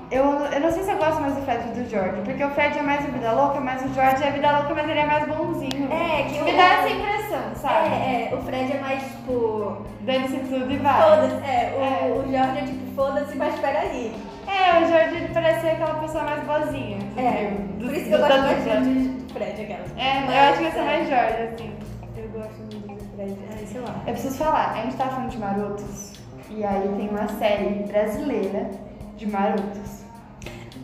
Eu, 0.10 0.24
eu 0.24 0.60
não 0.62 0.72
sei 0.72 0.84
se 0.84 0.90
eu 0.92 0.98
gosto 0.98 1.20
mais 1.20 1.36
do 1.36 1.42
Fred 1.42 1.64
do 1.74 1.90
George, 1.90 2.22
porque 2.24 2.42
o 2.42 2.50
Fred 2.52 2.78
é 2.80 2.82
mais 2.82 3.04
a 3.04 3.10
vida 3.10 3.30
louca, 3.34 3.60
mas 3.60 3.84
o 3.84 3.94
George 3.94 4.24
é 4.24 4.28
a 4.30 4.32
vida 4.32 4.52
louca, 4.60 4.74
mas 4.74 4.90
ele 4.90 5.00
é 5.00 5.06
mais 5.06 5.28
bonzinho. 5.28 5.92
É, 5.92 6.24
que 6.24 6.42
Me 6.44 6.54
o- 6.54 6.56
dá 6.58 6.64
essa 6.64 6.90
impressão, 6.90 7.56
sabe? 7.56 7.90
É, 7.90 8.30
é, 8.32 8.36
o 8.36 8.42
Fred 8.42 8.72
é 8.72 8.80
mais 8.80 9.04
tipo. 9.04 9.82
Dane-se 10.02 10.38
tudo 10.40 10.72
e 10.72 10.78
vai. 10.78 11.02
Foda-se, 11.02 11.46
é, 11.46 11.74
o, 11.78 11.84
É. 11.84 12.12
o 12.20 12.32
Jorge 12.32 12.58
é 12.58 12.62
tipo, 12.62 12.96
foda-se, 12.96 13.36
mas 13.38 13.60
peraí. 13.60 14.16
É, 14.48 14.80
o 14.82 14.88
George 14.88 15.30
parece 15.34 15.60
ser 15.60 15.70
aquela 15.72 15.96
pessoa 15.96 16.24
mais 16.24 16.42
boazinha. 16.46 17.00
É, 17.18 17.52
do- 17.78 17.86
por 17.88 17.94
isso 17.94 18.04
do- 18.06 18.08
que 18.08 18.14
eu 18.14 18.20
gosto 18.20 18.42
mais 18.42 18.64
de 18.86 19.34
Fred, 19.34 19.62
aquela. 19.62 19.86
É, 19.98 20.22
Mas, 20.22 20.36
eu 20.36 20.42
acho 20.42 20.60
que 20.60 20.66
essa 20.68 20.78
é 20.78 20.82
é. 20.82 20.86
mais 20.86 21.08
George, 21.10 21.54
assim. 21.54 21.74
Eu 22.16 22.30
gosto 22.30 22.60
muito 22.60 23.04
do 23.04 23.16
Fred, 23.18 23.38
ai, 23.52 23.66
sei 23.66 23.82
lá. 23.82 23.96
Eu 24.08 24.14
preciso 24.14 24.38
falar, 24.38 24.72
a 24.72 24.82
gente 24.84 24.96
tava 24.96 25.10
falando 25.12 25.30
de 25.32 25.38
marotos, 25.38 26.14
e 26.50 26.64
aí 26.64 26.88
tem 26.98 27.10
uma 27.10 27.28
série 27.28 27.84
brasileira 27.92 28.70
de 29.18 29.26
marotos. 29.26 30.06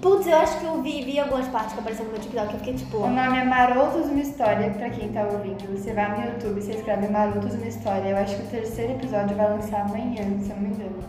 Putz, 0.01 0.27
eu 0.27 0.35
acho 0.37 0.59
que 0.59 0.65
eu 0.65 0.81
vi, 0.81 1.01
vi 1.05 1.17
algumas 1.17 1.47
partes 1.47 1.73
que 1.73 1.79
apareceram 1.79 2.07
no 2.07 2.13
meu 2.13 2.21
TikTok, 2.21 2.53
eu 2.53 2.59
fiquei 2.59 2.73
tipo. 2.73 2.97
O 2.97 3.09
nome 3.09 3.37
é 3.37 3.43
Marotos 3.45 4.07
Uma 4.07 4.21
História, 4.21 4.69
pra 4.71 4.89
quem 4.89 5.09
tá 5.13 5.23
ouvindo. 5.23 5.77
Você 5.77 5.93
vai 5.93 6.19
no 6.19 6.25
YouTube, 6.29 6.61
você 6.61 6.71
escreve 6.73 7.07
Marotos 7.07 7.53
Uma 7.53 7.67
História. 7.67 8.09
Eu 8.09 8.17
acho 8.17 8.35
que 8.35 8.43
o 8.43 8.47
terceiro 8.47 8.93
episódio 8.93 9.37
vai 9.37 9.49
lançar 9.49 9.81
amanhã, 9.81 10.23
se 10.41 10.49
eu 10.49 10.55
não 10.57 10.63
me 10.63 10.69
engano. 10.75 11.03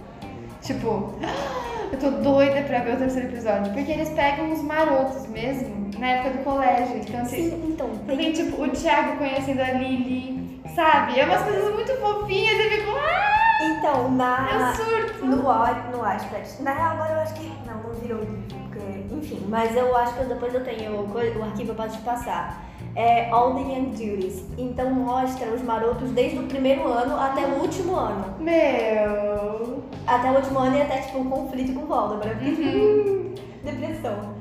Tipo, 0.63 1.13
eu 1.93 1.99
tô 1.99 2.11
doida 2.23 2.63
pra 2.63 2.81
ver 2.81 2.95
o 2.95 2.99
terceiro 2.99 3.29
episódio. 3.29 3.73
Porque 3.73 3.91
eles 3.91 4.11
pegam 4.11 4.53
os 4.53 4.63
marotos 4.63 5.27
mesmo, 5.27 5.91
na 5.99 6.07
época 6.07 6.39
do 6.39 6.45
colégio. 6.45 6.97
Então, 6.99 7.21
assim, 7.21 7.51
Sim, 7.51 7.65
então, 7.71 7.89
tem 8.07 8.17
tem. 8.17 8.33
tipo 8.33 8.63
o 8.63 8.69
Thiago 8.69 9.17
conhecendo 9.17 9.61
a 9.61 9.73
Lily, 9.73 10.61
sabe? 10.73 11.19
É 11.19 11.25
umas 11.25 11.43
coisas 11.43 11.75
muito 11.75 11.93
fofinhas 11.97 12.55
e 12.55 12.63
eu 12.63 12.71
fico, 12.71 12.91
ah, 12.97 13.44
Então, 13.61 14.11
na. 14.11 14.49
eu 14.53 14.85
surto. 14.85 15.27
No, 15.27 15.37
no 15.37 15.45
Wattpad. 15.45 16.63
Na 16.63 16.73
real, 16.73 16.93
agora 16.93 17.13
eu 17.13 17.21
acho 17.21 17.35
que. 17.35 17.53
Não, 17.67 17.83
não 17.83 17.95
virou 18.01 18.21
livro, 18.21 18.43
porque. 18.49 19.15
Enfim, 19.15 19.47
mas 19.49 19.77
eu 19.77 19.97
acho 19.97 20.15
que 20.15 20.25
depois 20.25 20.55
eu 20.55 20.65
tenho 20.65 20.93
o, 20.93 21.13
o 21.13 21.43
arquivo, 21.43 21.71
eu 21.71 21.75
posso 21.75 21.97
te 21.97 22.03
passar. 22.03 22.65
É 22.97 23.29
All 23.31 23.55
the 23.55 23.61
Young 23.61 23.91
Duties. 23.91 24.45
Então 24.57 24.91
mostra 24.91 25.49
os 25.53 25.63
marotos 25.63 26.11
desde 26.11 26.39
o 26.39 26.45
primeiro 26.45 26.87
ano 26.87 27.19
até 27.19 27.45
o 27.47 27.61
último 27.61 27.97
ano. 27.97 28.35
Meu. 28.39 29.83
Até 30.07 30.31
o 30.31 30.35
último 30.35 30.59
ano 30.59 30.77
e 30.77 30.83
até, 30.83 30.99
tipo, 30.99 31.19
um 31.19 31.31
conflito 31.31 31.73
com 31.75 31.83
o 31.83 31.87
Voldemort. 31.87 32.27
Eu 32.27 32.37
fiquei, 32.37 32.55
tipo, 32.55 32.79
hum, 32.79 33.35
depressão. 33.65 34.35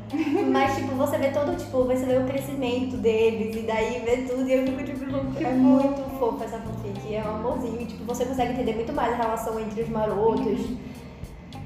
Mas, 0.51 0.75
tipo, 0.75 0.93
você 0.96 1.17
vê 1.17 1.29
todo, 1.29 1.58
tipo, 1.58 1.84
você 1.86 2.05
vê 2.05 2.17
o 2.17 2.25
crescimento 2.25 2.98
deles 2.98 3.55
e 3.55 3.62
daí 3.62 4.03
vê 4.05 4.17
tudo 4.17 4.48
e 4.48 4.53
eu 4.53 4.65
fico, 4.67 4.84
tipo, 4.84 5.43
é 5.43 5.51
muito 5.51 6.03
fofo 6.20 6.43
essa 6.43 6.58
É 7.15 7.24
um 7.24 7.36
amorzinho 7.36 7.86
tipo, 7.86 8.03
você 8.05 8.25
consegue 8.25 8.53
entender 8.53 8.74
muito 8.75 8.93
mais 8.93 9.13
a 9.13 9.17
relação 9.24 9.60
entre 9.60 9.82
os 9.82 9.89
marotos 9.89 10.60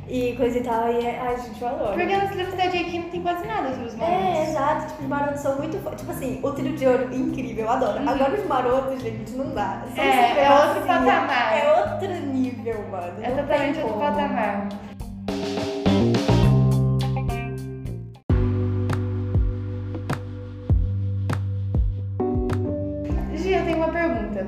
e 0.10 0.34
coisa 0.38 0.58
e 0.60 0.64
tal. 0.64 0.90
E, 0.92 1.06
é- 1.06 1.20
ai, 1.20 1.38
gente, 1.42 1.62
eu 1.62 1.68
adoro. 1.68 1.94
Porque 1.94 2.16
nos 2.18 2.32
livros 2.32 2.56
da 2.56 2.66
J.K. 2.68 3.00
não 3.00 3.10
tem 3.10 3.22
quase 3.22 3.46
nada 3.48 3.70
sobre 3.72 3.86
os 3.88 3.96
marotos. 3.96 4.26
É, 4.26 4.50
exato. 4.50 4.88
Tipo, 4.88 5.02
os 5.04 5.08
marotos 5.10 5.42
são 5.42 5.56
muito. 5.58 5.96
Tipo 5.98 6.12
assim, 6.12 6.40
o 6.44 6.52
trilho 6.52 6.78
de 6.78 6.88
ouro, 6.88 7.14
incrível, 7.16 7.66
eu 7.66 7.72
adoro. 7.72 8.00
Agora 8.10 8.34
os 8.34 8.46
marotos, 8.48 9.02
gente, 9.02 9.32
não 9.32 9.54
dá. 9.54 9.84
São 9.96 10.04
Uhum. 10.04 10.10
É, 10.10 10.44
é 10.46 10.66
outro 10.66 10.82
patamar. 10.82 11.54
É 11.58 11.82
outro 11.82 12.08
nível, 12.28 12.88
mano. 12.90 13.14
É 13.22 13.32
totalmente 13.32 13.80
outro 13.80 14.00
patamar. 14.00 14.70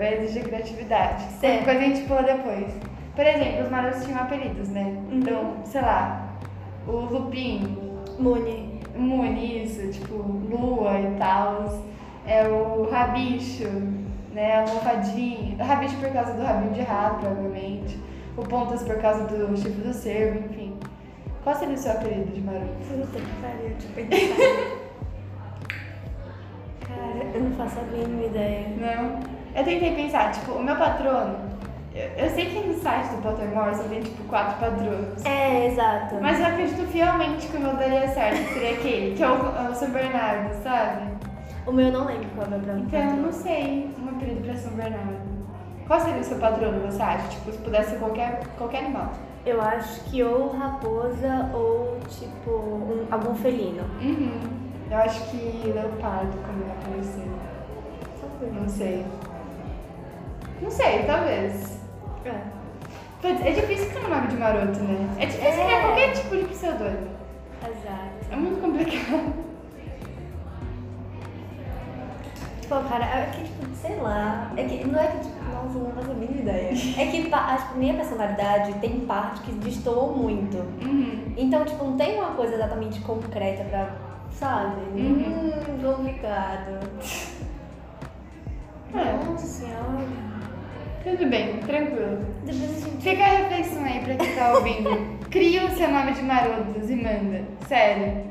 Vai 0.10 0.24
exigir 0.24 0.44
criatividade. 0.44 1.24
Certo. 1.40 1.66
Coisa 1.66 1.80
a 1.80 1.84
gente 1.84 2.02
pula 2.08 2.24
depois. 2.24 2.74
Por 3.16 3.26
exemplo, 3.26 3.64
os 3.64 3.70
marotos 3.70 4.04
tinham 4.06 4.20
apelidos, 4.20 4.70
né? 4.70 4.98
Então, 5.12 5.56
sei 5.66 5.82
lá, 5.82 6.36
o 6.88 6.92
Lupin, 6.92 7.78
Muni. 8.18 8.80
Muni, 8.96 9.66
isso, 9.66 9.88
tipo, 9.92 10.16
Lua 10.16 11.00
e 11.00 11.16
tal. 11.18 11.84
É 12.26 12.48
o 12.48 12.90
Rabicho, 12.90 13.70
né? 14.34 14.56
A 14.56 14.62
Almofadinha. 14.62 15.56
O 15.60 15.64
Rabicho 15.64 15.98
por 15.98 16.12
causa 16.12 16.34
do 16.34 16.44
rabinho 16.44 16.74
de 16.74 16.82
rato, 16.82 17.20
provavelmente. 17.22 18.00
O 18.38 18.42
Pontas 18.44 18.84
por 18.84 18.98
causa 18.98 19.26
do 19.26 19.56
chifre 19.58 19.82
do 19.82 19.94
cervo, 19.94 20.40
enfim. 20.46 20.78
Qual 21.44 21.56
seria 21.56 21.76
o 21.76 21.78
seu 21.78 21.92
apelido 21.92 22.32
de 22.32 22.42
maroto? 22.42 22.68
Puta 22.88 23.20
que 23.20 23.42
pariu, 23.42 23.76
tipo. 23.80 24.00
Cara, 26.88 27.24
eu 27.34 27.42
não 27.44 27.52
faço 27.52 27.80
a 27.80 27.84
mínima 27.84 28.26
ideia. 28.26 28.68
Não? 28.78 29.39
Eu 29.56 29.64
tentei 29.64 29.96
pensar, 29.96 30.32
tipo, 30.32 30.52
o 30.54 30.64
meu 30.64 30.76
patrono. 30.76 31.36
Eu, 31.94 32.26
eu 32.26 32.30
sei 32.30 32.46
que 32.46 32.68
no 32.68 32.74
site 32.76 33.08
do 33.16 33.22
Pottermore 33.22 33.76
só 33.76 33.84
tem, 33.84 34.02
tipo, 34.02 34.24
quatro 34.26 34.58
patronos. 34.60 35.26
É, 35.26 35.68
exato. 35.68 36.16
Mas 36.22 36.40
eu 36.40 36.46
acredito 36.46 36.86
fielmente 36.88 37.48
que 37.48 37.58
o 37.58 37.60
meu 37.60 37.74
daria 37.76 38.08
certo, 38.08 38.38
que 38.48 38.54
seria 38.54 38.72
aquele, 38.74 39.16
que 39.16 39.24
é 39.24 39.28
o, 39.30 39.34
é 39.34 39.70
o 39.70 39.76
São 39.76 39.90
Bernardo, 39.90 40.54
sabe? 40.64 41.10
O 41.66 41.72
meu 41.72 41.88
eu 41.88 41.92
não 41.92 42.06
lembro 42.06 42.28
qual 42.36 42.46
é 42.46 42.48
o 42.48 42.52
meu 42.52 42.60
próprio 42.60 42.84
Então, 42.86 43.02
eu 43.18 43.24
não 43.24 43.32
sei 43.34 43.94
um 44.02 44.10
apelido 44.10 44.42
pra 44.46 44.56
São 44.56 44.72
Bernardo. 44.74 45.30
Qual 45.88 46.00
seria 46.00 46.22
o 46.22 46.24
seu 46.24 46.38
patrono, 46.38 46.80
você 46.86 47.02
acha? 47.02 47.28
Tipo, 47.30 47.52
se 47.52 47.58
pudesse 47.58 47.90
ser 47.92 47.98
qualquer, 48.00 48.42
qualquer 48.58 48.86
animal. 48.86 49.12
Eu 49.46 49.60
acho 49.62 50.02
que 50.06 50.24
ou 50.24 50.50
raposa 50.56 51.50
ou, 51.54 51.98
tipo, 52.08 52.52
um- 52.52 53.08
algum 53.10 53.34
felino. 53.36 53.84
Uhum. 54.00 54.40
Eu 54.92 54.98
acho 55.00 55.22
que 55.32 55.38
leopardo, 55.68 56.38
como 56.46 56.64
vai 56.64 56.76
aparecer. 56.84 57.26
Não 58.54 58.70
sei. 58.70 59.06
Não 60.62 60.72
sei, 60.72 61.04
talvez. 61.04 61.80
É. 62.26 62.34
Putz, 63.22 63.42
É 63.46 63.52
difícil 63.52 63.90
criar 63.90 64.06
um 64.08 64.10
nome 64.10 64.28
de 64.28 64.38
maroto, 64.38 64.80
né? 64.80 65.10
É 65.20 65.26
difícil 65.26 65.48
É. 65.50 65.66
criar 65.66 65.82
qualquer 65.82 66.14
tipo 66.14 66.36
de 66.38 66.46
pseudônimo. 66.46 67.08
Exato. 67.64 68.32
É 68.32 68.36
muito 68.36 68.62
complicado. 68.62 69.34
Pô, 72.70 72.76
cara, 72.88 73.04
é 73.04 73.32
que, 73.34 73.44
tipo, 73.44 73.66
sei 73.76 73.96
lá. 73.96 74.52
É 74.56 74.64
que 74.64 74.86
não 74.88 75.00
é 75.00 75.08
que, 75.08 75.18
tipo, 75.20 75.44
nossa, 75.52 75.80
não 75.80 75.92
faço 75.92 76.12
a 76.12 76.14
mínima 76.14 76.42
ideia. 76.42 76.70
É 76.98 77.06
que 77.08 77.34
a 77.34 77.74
minha 77.76 77.96
personalidade 77.96 78.74
tem 78.76 79.00
parte 79.02 79.42
que 79.42 79.52
destoam 79.54 80.14
muito. 80.16 80.58
Uhum. 80.58 81.34
Então, 81.36 81.66
tipo, 81.66 81.84
não 81.84 81.98
tem 81.98 82.20
uma 82.20 82.32
coisa 82.36 82.54
exatamente 82.56 83.00
concreta 83.02 83.64
pra. 83.64 83.90
Sabe? 84.32 84.82
Uhum. 84.94 85.24
Hum, 85.26 85.82
complicado. 85.84 86.80
É. 88.94 89.26
Nossa 89.26 89.46
senhora. 89.46 90.39
Tudo 91.04 91.30
bem, 91.30 91.58
tranquilo. 91.60 92.26
Fica 93.00 93.24
a 93.24 93.28
reflexão 93.28 93.84
aí 93.84 94.00
pra 94.02 94.16
quem 94.16 94.36
tá 94.36 94.54
ouvindo. 94.54 95.20
Cria 95.30 95.66
o 95.66 95.70
seu 95.70 95.90
nome 95.90 96.12
de 96.12 96.22
marotos 96.22 96.90
e 96.90 96.96
manda. 96.96 97.44
Sério. 97.68 98.26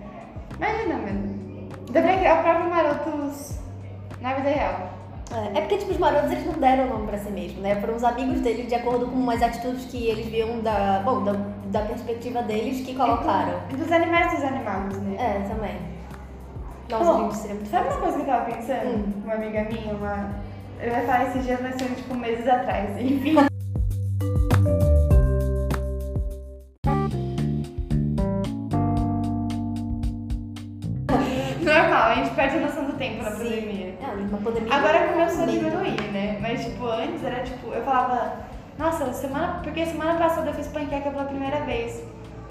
Imagina, 0.56 0.94
mano. 0.96 1.68
Dá 1.90 2.02
pra 2.02 2.18
criar 2.18 2.40
o 2.40 2.42
próprio 2.42 2.70
marotos 2.70 3.58
na 4.20 4.34
vida 4.34 4.50
real. 4.50 4.98
É, 5.30 5.58
é 5.58 5.60
porque, 5.60 5.78
tipo, 5.78 5.92
os 5.92 5.98
marotos 5.98 6.30
eles 6.30 6.46
não 6.46 6.54
deram 6.54 6.88
nome 6.88 7.06
pra 7.06 7.18
si 7.18 7.30
mesmo, 7.30 7.60
né? 7.60 7.76
Foram 7.80 7.96
os 7.96 8.04
amigos 8.04 8.40
deles 8.40 8.66
de 8.66 8.74
acordo 8.74 9.06
com 9.06 9.16
umas 9.16 9.42
atitudes 9.42 9.84
que 9.86 10.06
eles 10.06 10.26
viam 10.26 10.60
da. 10.60 11.02
Bom, 11.04 11.24
da, 11.24 11.32
da 11.66 11.82
perspectiva 11.82 12.42
deles 12.42 12.84
que 12.84 12.94
colocaram. 12.94 13.60
E 13.70 13.76
dos 13.76 13.90
animais 13.92 14.32
dos 14.32 14.42
animais, 14.42 14.98
né? 14.98 15.16
É, 15.18 15.48
também. 15.48 15.76
Nossa, 16.90 17.12
Pô, 17.12 17.18
gente, 17.18 17.36
seria 17.36 17.54
muito 17.54 17.70
Sabe 17.70 17.88
uma 17.88 17.96
coisa 17.98 18.16
que 18.16 18.22
eu 18.22 18.26
tava 18.26 18.44
pensando? 18.46 18.88
Hum. 18.88 19.12
Uma 19.24 19.34
amiga 19.34 19.64
minha, 19.64 19.94
uma. 19.94 20.30
Eu 20.80 20.92
ia 20.92 21.00
falar 21.02 21.24
esses 21.24 21.44
dias, 21.44 21.60
mas 21.60 21.74
foi 21.74 21.88
tipo 21.94 22.14
meses 22.14 22.46
atrás. 22.46 22.96
Enfim. 23.00 23.34
Normal, 31.60 32.02
a 32.02 32.14
gente 32.14 32.30
perde 32.34 32.56
a 32.58 32.60
noção 32.60 32.84
do 32.84 32.92
tempo 32.92 33.24
na 33.24 33.30
pandemia. 33.32 33.94
É, 34.00 34.06
uma 34.06 34.38
pandemia. 34.38 34.72
Agora 34.72 35.08
começou 35.08 35.42
a 35.42 35.46
diminuir, 35.46 36.12
né? 36.12 36.38
Mas 36.40 36.64
tipo, 36.64 36.86
antes 36.86 37.24
era 37.24 37.42
tipo, 37.42 37.72
eu 37.72 37.82
falava, 37.82 38.36
nossa, 38.78 39.12
semana. 39.12 39.60
Porque 39.64 39.84
semana 39.84 40.16
passada 40.16 40.50
eu 40.50 40.54
fiz 40.54 40.68
panqueca 40.68 41.10
pela 41.10 41.24
primeira 41.24 41.60
vez. 41.64 42.04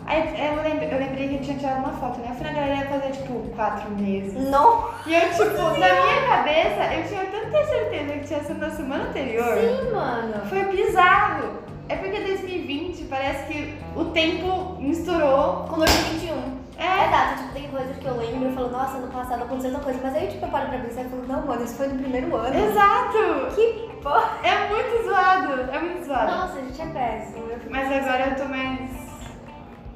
Aí 0.07 0.47
eu 0.47 0.63
lembrei, 0.63 0.89
eu 0.89 0.99
lembrei 0.99 1.27
que 1.27 1.35
eu 1.35 1.41
tinha 1.41 1.57
tirado 1.57 1.79
uma 1.79 1.91
foto, 1.91 2.19
né? 2.19 2.27
Eu 2.29 2.35
falei, 2.35 2.53
a 2.53 2.55
galera 2.55 2.75
ia 2.75 2.85
fazer 2.85 3.11
tipo 3.11 3.39
quatro 3.55 3.91
meses. 3.91 4.33
Não! 4.49 4.89
E 5.05 5.13
eu, 5.13 5.29
tipo, 5.29 5.43
na 5.43 5.73
minha 5.73 6.27
cabeça, 6.27 6.93
eu 6.93 7.07
tinha 7.07 7.25
tanta 7.25 7.65
certeza 7.65 8.13
que 8.13 8.27
tinha 8.27 8.39
sido 8.39 8.59
na 8.59 8.69
semana 8.69 9.03
anterior. 9.03 9.57
Sim, 9.57 9.91
mano. 9.93 10.45
Foi 10.47 10.63
bizarro. 10.63 11.67
É 11.89 11.95
porque 11.97 12.19
2020 12.21 13.03
parece 13.03 13.51
que 13.51 13.77
o 13.95 14.05
tempo 14.05 14.77
misturou. 14.79 15.65
Com 15.69 15.77
2021. 15.77 16.57
É. 16.77 17.07
Exato, 17.07 17.41
tipo, 17.41 17.53
tem 17.53 17.67
coisas 17.69 17.97
que 17.97 18.05
eu 18.05 18.17
lembro 18.17 18.49
e 18.49 18.53
falo, 18.53 18.69
nossa, 18.69 18.97
ano 18.97 19.07
passado 19.07 19.43
aconteceu 19.43 19.71
tanta 19.71 19.83
coisa. 19.83 19.99
Mas 20.03 20.15
aí, 20.15 20.27
tipo, 20.27 20.45
eu 20.45 20.49
paro 20.49 20.69
pra 20.69 20.79
pensar 20.79 21.01
e 21.01 21.09
falo, 21.09 21.23
não, 21.27 21.45
mano, 21.45 21.63
isso 21.63 21.75
foi 21.75 21.87
no 21.87 21.99
primeiro 21.99 22.33
ano. 22.33 22.55
Exato! 22.57 23.55
Que 23.55 23.89
porra. 24.01 24.37
É 24.43 24.69
muito 24.69 25.05
zoado, 25.05 25.71
é 25.71 25.79
muito 25.79 26.05
zoado. 26.05 26.31
Nossa, 26.31 26.59
a 26.59 26.61
gente 26.61 26.81
é 26.81 26.85
péssimo. 26.85 27.45
Mas 27.69 27.91
agora 27.91 28.27
eu 28.29 28.35
tô 28.35 28.45
mais. 28.45 29.06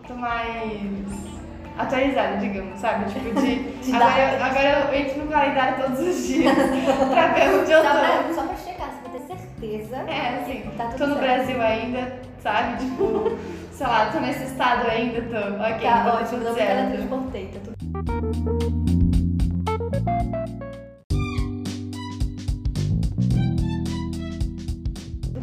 Tô 0.08 0.14
mais. 0.16 1.32
atualizada, 1.78 2.38
digamos, 2.38 2.80
sabe? 2.80 3.06
Tipo, 3.12 3.42
de. 3.42 3.72
Agora, 3.96 4.34
eu, 4.34 4.44
agora 4.44 4.90
eu 4.94 5.00
entro 5.00 5.26
no 5.26 5.32
calendário 5.32 5.84
todos 5.84 6.00
os 6.00 6.28
dias 6.28 6.54
pra 7.12 7.28
ver 7.28 7.50
onde 7.60 7.72
eu 7.72 7.82
Só 7.84 7.90
tô. 7.90 8.00
pra, 8.00 8.34
só 8.34 8.42
pra 8.44 8.56
checar, 8.58 8.90
você 8.92 9.10
vai 9.10 9.20
ter 9.20 9.28
certeza. 9.38 9.96
É, 10.08 10.40
assim, 10.42 10.70
Tá 10.78 10.86
tô 10.98 11.08
no 11.08 11.16
certo. 11.16 11.20
Brasil 11.22 11.62
ainda, 11.62 12.14
sabe? 12.42 12.78
Tipo, 12.86 13.38
sei 13.72 13.88
lá, 13.88 14.06
tô 14.12 14.20
nesse 14.20 14.44
estado 14.44 14.88
ainda, 14.90 15.22
tô. 15.22 15.64
Ok, 15.64 15.80
Tá 15.82 16.04
tá 16.04 16.14
ótimo, 16.16 16.44
não 16.44 16.52
me 16.52 16.58
teletransportei, 16.58 17.46
tá 17.48 17.60
tudo 17.64 18.82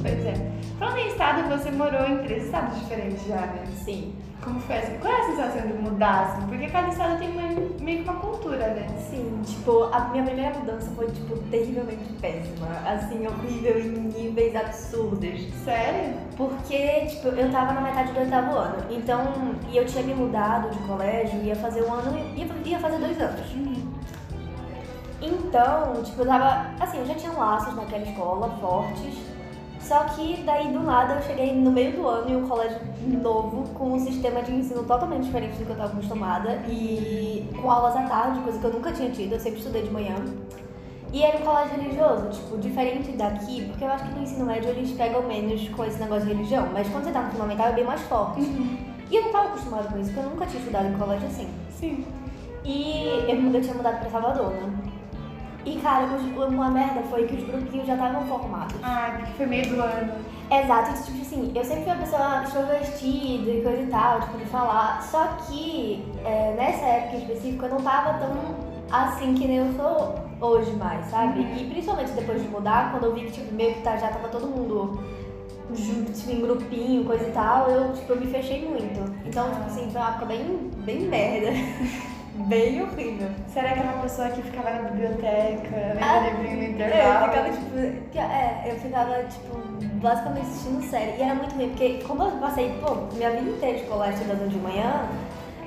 Pois 0.01 0.25
é. 0.27 0.35
Falando 0.79 0.99
em 0.99 1.09
estado, 1.09 1.49
você 1.49 1.71
morou 1.71 2.07
em 2.07 2.19
três 2.19 2.45
estados 2.45 2.79
diferentes 2.81 3.27
já, 3.27 3.37
né? 3.47 3.65
Sim. 3.85 4.13
Como 4.49 4.61
foi 4.61 4.79
assim? 4.79 4.99
Qual 4.99 5.13
é 5.13 5.21
a 5.21 5.27
sensação 5.27 5.61
de 5.61 5.75
mudar, 5.75 6.23
assim? 6.23 6.47
Porque 6.47 6.69
cada 6.69 6.89
estado 6.89 7.19
tem 7.19 7.29
uma- 7.33 7.83
meio 7.83 8.03
que 8.03 8.09
uma 8.09 8.19
cultura, 8.19 8.69
né? 8.69 8.87
Sim, 8.99 9.43
tipo, 9.45 9.83
a 9.93 10.09
minha 10.09 10.25
primeira 10.25 10.59
mudança 10.59 10.91
foi, 10.97 11.07
tipo, 11.09 11.37
terrivelmente 11.51 12.11
péssima. 12.19 12.67
Assim, 12.87 13.27
horrível 13.27 13.79
em 13.79 13.91
níveis 14.09 14.57
absurdos. 14.57 15.53
Sério? 15.65 16.15
Porque, 16.35 17.07
tipo, 17.07 17.29
eu 17.29 17.53
tava 17.53 17.75
na 17.75 17.83
metade 17.83 18.11
do 18.13 18.21
oitavo 18.21 18.57
ano. 18.57 18.87
Então, 18.89 19.21
e 19.71 19.77
eu 19.77 19.85
tinha 19.85 20.03
me 20.03 20.15
mudado 20.15 20.71
de 20.71 20.79
colégio, 20.79 21.43
ia 21.43 21.55
fazer 21.55 21.83
um 21.83 21.93
ano, 21.93 22.19
ia, 22.35 22.47
ia 22.65 22.79
fazer 22.79 22.97
dois 22.97 23.21
anos. 23.21 23.47
Então, 25.21 26.03
tipo, 26.05 26.23
eu 26.23 26.27
tava. 26.27 26.71
Assim, 26.81 26.99
eu 27.01 27.07
já 27.07 27.15
tinha 27.15 27.33
laços 27.33 27.75
naquela 27.77 28.03
escola, 28.03 28.49
fortes. 28.61 29.15
Só 29.89 30.05
que 30.05 30.43
daí 30.45 30.71
do 30.71 30.81
nada 30.81 31.15
eu 31.15 31.23
cheguei 31.23 31.55
no 31.55 31.71
meio 31.71 31.93
do 31.93 32.07
ano 32.07 32.29
em 32.29 32.37
um 32.37 32.47
colégio 32.47 32.79
novo, 33.23 33.67
com 33.73 33.95
um 33.95 33.99
sistema 33.99 34.43
de 34.43 34.53
ensino 34.53 34.83
totalmente 34.83 35.25
diferente 35.25 35.57
do 35.57 35.65
que 35.65 35.71
eu 35.71 35.77
tava 35.77 35.93
acostumada. 35.93 36.61
E 36.69 37.49
com 37.59 37.71
aulas 37.71 37.97
à 37.97 38.03
tarde, 38.03 38.39
coisa 38.41 38.59
que 38.59 38.67
eu 38.67 38.73
nunca 38.75 38.93
tinha 38.93 39.11
tido, 39.11 39.33
eu 39.33 39.41
sempre 39.41 39.61
estudei 39.61 39.85
de 39.85 39.91
manhã. 39.91 40.17
E 41.11 41.23
era 41.23 41.39
um 41.39 41.41
colégio 41.41 41.81
religioso, 41.81 42.29
tipo, 42.29 42.59
diferente 42.59 43.13
daqui, 43.13 43.65
porque 43.65 43.83
eu 43.83 43.89
acho 43.89 44.05
que 44.05 44.15
no 44.15 44.23
ensino 44.23 44.45
médio 44.45 44.69
eles 44.69 44.91
pegam 44.91 45.23
menos 45.23 45.67
com 45.71 45.83
esse 45.83 45.99
negócio 45.99 46.27
de 46.27 46.35
religião, 46.35 46.69
mas 46.71 46.87
quando 46.91 47.05
você 47.05 47.13
tá 47.13 47.23
no 47.23 47.31
fundamental 47.31 47.69
é 47.69 47.73
bem 47.73 47.85
mais 47.85 48.03
forte. 48.03 48.43
E 49.11 49.17
eu 49.17 49.23
não 49.23 49.33
tava 49.33 49.49
acostumada 49.49 49.89
com 49.89 49.99
isso, 49.99 50.13
porque 50.13 50.27
eu 50.27 50.31
nunca 50.31 50.45
tinha 50.45 50.59
estudado 50.59 50.87
em 50.89 50.99
colégio 50.99 51.27
assim. 51.29 51.49
Sim. 51.71 52.05
E 52.63 53.25
eu, 53.27 53.55
eu 53.55 53.63
tinha 53.63 53.75
mudado 53.75 54.01
pra 54.01 54.11
Salvador, 54.11 54.51
né? 54.51 54.71
E 55.69 55.79
cara, 55.83 56.07
uma 56.07 56.71
merda 56.71 57.03
foi 57.11 57.27
que 57.27 57.37
os 57.37 57.45
grupinhos 57.45 57.87
já 57.87 57.93
estavam 57.93 58.27
formados. 58.27 58.75
Ah, 58.83 59.17
porque 59.19 59.33
foi 59.35 59.47
meio 59.47 59.69
do 59.69 59.83
ano. 59.83 60.15
Exato, 60.51 60.93
e, 60.93 61.03
tipo 61.05 61.21
assim, 61.21 61.53
eu 61.55 61.63
sempre 61.63 61.85
fui 61.85 61.93
uma 61.93 62.01
pessoa 62.01 62.43
extrovertida 62.43 63.51
e 63.51 63.63
coisa 63.63 63.83
e 63.83 63.87
tal, 63.89 64.21
tipo, 64.23 64.39
de 64.39 64.47
falar. 64.47 65.03
Só 65.03 65.27
que 65.47 66.03
é, 66.25 66.55
nessa 66.57 66.87
época 66.87 67.17
em 67.17 67.21
específico 67.21 67.67
eu 67.67 67.71
não 67.71 67.83
tava 67.83 68.19
tão 68.19 68.33
assim 68.91 69.35
que 69.35 69.47
nem 69.47 69.59
eu 69.59 69.73
sou 69.75 70.15
hoje 70.41 70.71
mais, 70.77 71.05
sabe? 71.07 71.41
E 71.41 71.69
principalmente 71.69 72.13
depois 72.13 72.41
de 72.43 72.49
mudar, 72.49 72.91
quando 72.91 73.05
eu 73.05 73.15
vi 73.15 73.27
que 73.27 73.33
tipo, 73.33 73.55
meio 73.55 73.75
que 73.75 73.83
tá, 73.83 73.99
já 73.99 74.09
tava 74.09 74.29
todo 74.29 74.47
mundo 74.47 74.99
junto, 75.75 76.11
tipo, 76.13 76.31
em 76.31 76.41
grupinho, 76.41 77.05
coisa 77.05 77.29
e 77.29 77.33
tal, 77.33 77.69
eu, 77.69 77.93
tipo, 77.93 78.11
eu 78.11 78.21
me 78.21 78.27
fechei 78.27 78.67
muito. 78.67 79.01
Então, 79.27 79.51
tipo 79.51 79.65
assim, 79.67 79.91
foi 79.91 80.01
uma 80.01 80.11
época 80.13 80.25
bem, 80.25 80.71
bem 80.79 81.01
merda. 81.01 81.51
bem 82.47 82.83
horrível. 82.83 83.29
Será 83.49 83.73
que 83.73 83.79
era 83.81 83.89
uma 83.93 84.03
pessoa 84.03 84.29
que 84.31 84.43
ficava 84.43 84.71
na 84.71 84.89
biblioteca, 84.91 85.77
lendo 85.77 85.99
Ah, 86.03 86.21
livrinho 86.31 86.57
no 86.57 86.63
É, 86.63 86.67
eu 86.67 86.71
intervalo? 86.73 87.33
ficava, 87.33 87.51
tipo, 87.51 88.19
é, 88.19 88.63
eu 88.67 88.77
ficava, 88.77 89.15
tipo, 89.25 89.57
basicamente 90.01 90.47
assistindo 90.47 90.83
série. 90.91 91.19
E 91.19 91.23
era 91.23 91.35
muito 91.35 91.55
ruim, 91.55 91.69
porque 91.71 92.03
como 92.07 92.23
eu 92.23 92.31
passei, 92.33 92.79
pô, 92.81 92.95
minha 93.15 93.31
vida 93.31 93.51
inteira 93.51 93.79
escolar 93.79 94.11
estudando 94.13 94.49
de 94.49 94.59
manhã, 94.59 95.03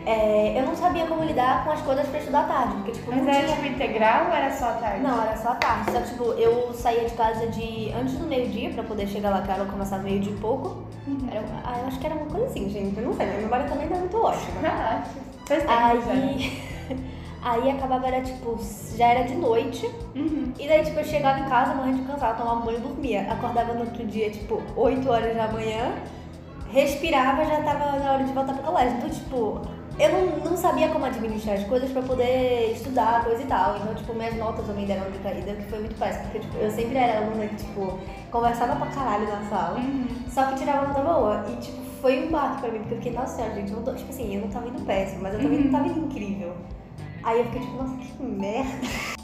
é, 0.05 0.57
eu 0.59 0.65
não 0.65 0.75
sabia 0.75 1.05
como 1.05 1.23
lidar 1.23 1.63
com 1.63 1.71
as 1.71 1.81
coisas 1.81 2.07
pra 2.07 2.19
estudar 2.19 2.39
à 2.41 2.43
tarde. 2.45 2.73
Porque, 2.77 2.91
tipo, 2.93 3.11
Mas 3.11 3.27
era 3.27 3.43
tinha... 3.43 3.55
tipo 3.55 3.65
integral 3.67 4.25
ou 4.27 4.33
era 4.33 4.51
só 4.51 4.69
à 4.69 4.73
tarde? 4.73 4.99
Não, 5.03 5.21
era 5.23 5.37
só 5.37 5.49
à 5.49 5.55
tarde. 5.55 5.91
Só 5.91 5.99
que, 5.99 6.09
tipo, 6.09 6.23
eu 6.33 6.73
saía 6.73 7.05
de 7.07 7.13
casa 7.15 7.45
de 7.47 7.91
antes 7.93 8.17
do 8.17 8.25
meio-dia 8.25 8.71
pra 8.71 8.83
poder 8.83 9.07
chegar 9.07 9.29
lá, 9.29 9.41
que 9.41 9.51
ela 9.51 9.65
começava 9.65 10.01
meio-dia 10.01 10.33
e 10.33 10.37
pouco. 10.37 10.83
Era, 11.31 11.43
ah, 11.65 11.79
eu 11.81 11.87
acho 11.87 11.99
que 11.99 12.05
era 12.07 12.15
uma 12.15 12.25
coisa 12.25 12.45
assim, 12.47 12.67
gente. 12.69 12.97
Eu 12.97 13.05
não 13.05 13.13
sei, 13.13 13.25
minha 13.27 13.41
memória 13.41 13.65
também 13.67 13.87
não 13.87 13.97
é 13.97 13.99
muito 13.99 14.17
ótima. 14.17 14.61
Ah, 14.65 15.03
faz 15.59 16.05
tempo. 16.05 16.09
Aí, 16.09 16.63
aí 17.41 17.69
acabava, 17.71 18.07
era 18.07 18.21
tipo, 18.21 18.59
já 18.95 19.07
era 19.07 19.23
de 19.23 19.35
noite. 19.35 19.89
Uhum. 20.15 20.53
E 20.57 20.67
daí, 20.67 20.83
tipo, 20.83 20.99
eu 20.99 21.05
chegava 21.05 21.39
em 21.39 21.49
casa 21.49 21.73
morrendo 21.73 21.97
de 21.97 22.03
cansado, 22.03 22.37
tomava 22.37 22.65
banho 22.65 22.77
e 22.77 22.81
dormia. 22.81 23.31
Acordava 23.31 23.73
no 23.73 23.81
outro 23.81 24.05
dia, 24.05 24.29
tipo, 24.29 24.61
8 24.75 25.09
horas 25.09 25.35
da 25.35 25.47
manhã, 25.47 25.95
respirava, 26.71 27.43
já 27.45 27.61
tava 27.61 27.99
na 27.99 28.13
hora 28.13 28.23
de 28.23 28.33
voltar 28.33 28.53
pro 28.53 28.63
colégio. 28.63 28.97
Então, 28.97 29.09
tipo, 29.09 29.61
eu 29.99 30.09
não, 30.09 30.51
não 30.51 30.57
sabia 30.57 30.87
como 30.89 31.05
administrar 31.05 31.57
as 31.57 31.63
coisas 31.65 31.91
pra 31.91 32.01
poder 32.01 32.71
estudar, 32.71 33.23
coisa 33.23 33.41
e 33.41 33.45
tal. 33.45 33.77
Então, 33.77 33.93
tipo, 33.93 34.13
minhas 34.13 34.35
notas 34.35 34.65
também 34.65 34.85
deram 34.85 35.03
uma 35.03 35.11
decaída, 35.11 35.53
que 35.53 35.69
foi 35.69 35.79
muito 35.79 35.95
péssimo. 35.97 36.23
Porque, 36.25 36.39
tipo, 36.39 36.57
eu 36.57 36.71
sempre 36.71 36.97
era 36.97 37.19
aluna 37.19 37.45
que, 37.47 37.55
tipo, 37.55 37.99
conversava 38.31 38.75
pra 38.75 38.87
caralho 38.87 39.27
na 39.27 39.43
sala, 39.49 39.77
Uhum. 39.79 40.07
só 40.29 40.45
que 40.47 40.55
tirava 40.55 40.87
nota 40.87 41.01
boa. 41.01 41.45
E, 41.49 41.55
tipo, 41.57 41.81
foi 42.01 42.25
um 42.27 42.31
baque 42.31 42.61
pra 42.61 42.71
mim, 42.71 42.79
porque 42.79 42.93
eu 42.93 42.97
fiquei, 42.97 43.11
nossa 43.13 43.35
senhora, 43.35 43.53
gente, 43.55 43.71
eu 43.71 43.77
não 43.77 43.83
tô, 43.83 43.93
tipo 43.93 44.09
assim, 44.09 44.33
eu 44.35 44.41
não 44.41 44.47
tava 44.47 44.67
indo 44.67 44.81
péssimo, 44.85 45.21
mas 45.23 45.33
eu 45.35 45.41
também 45.41 45.63
não 45.65 45.71
tava 45.71 45.87
indo 45.87 45.99
incrível. 46.05 46.53
Aí 47.23 47.39
eu 47.39 47.45
fiquei, 47.45 47.61
tipo, 47.61 47.77
nossa, 47.77 47.95
que 47.97 48.23
merda. 48.23 49.20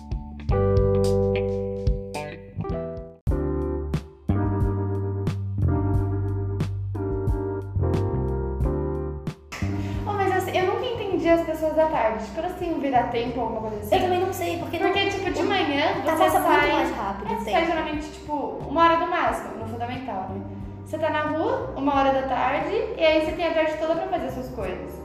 Tarde. 11.88 12.26
Tipo, 12.26 12.66
um 12.76 12.80
vira-tempo 12.80 13.40
ou 13.40 13.44
alguma 13.48 13.62
coisa 13.70 13.78
assim? 13.86 13.96
Eu 13.96 14.02
também 14.02 14.20
não 14.20 14.34
sei, 14.34 14.58
porque 14.60 14.78
não. 14.80 14.88
Porque, 14.92 15.06
tipo, 15.10 15.32
de 15.32 15.44
manhã 15.44 15.86
Tá 16.06 16.16
você 16.16 16.24
passa 16.24 16.42
sai... 16.42 16.60
muito 16.62 16.74
mais 16.74 16.92
rápido 16.96 17.26
É, 17.32 17.36
você 17.38 17.46
tempo. 17.46 17.52
sai 17.58 17.66
geralmente, 17.66 18.12
tipo, 18.12 18.34
uma 18.68 18.84
hora 18.86 18.96
do 18.98 19.08
máximo, 19.08 19.56
no 19.58 19.66
fundamental, 19.68 20.30
né? 20.30 20.42
Você 20.86 20.98
tá 20.98 21.10
na 21.10 21.22
rua, 21.24 21.74
uma 21.76 22.00
hora 22.00 22.14
da 22.14 22.22
tarde, 22.28 22.74
e 22.98 23.04
aí 23.04 23.26
você 23.26 23.32
tem 23.34 23.48
a 23.48 23.54
tarde 23.54 23.74
toda 23.78 23.96
pra 23.96 24.08
fazer 24.08 24.32
suas 24.32 24.50
coisas. 24.50 25.02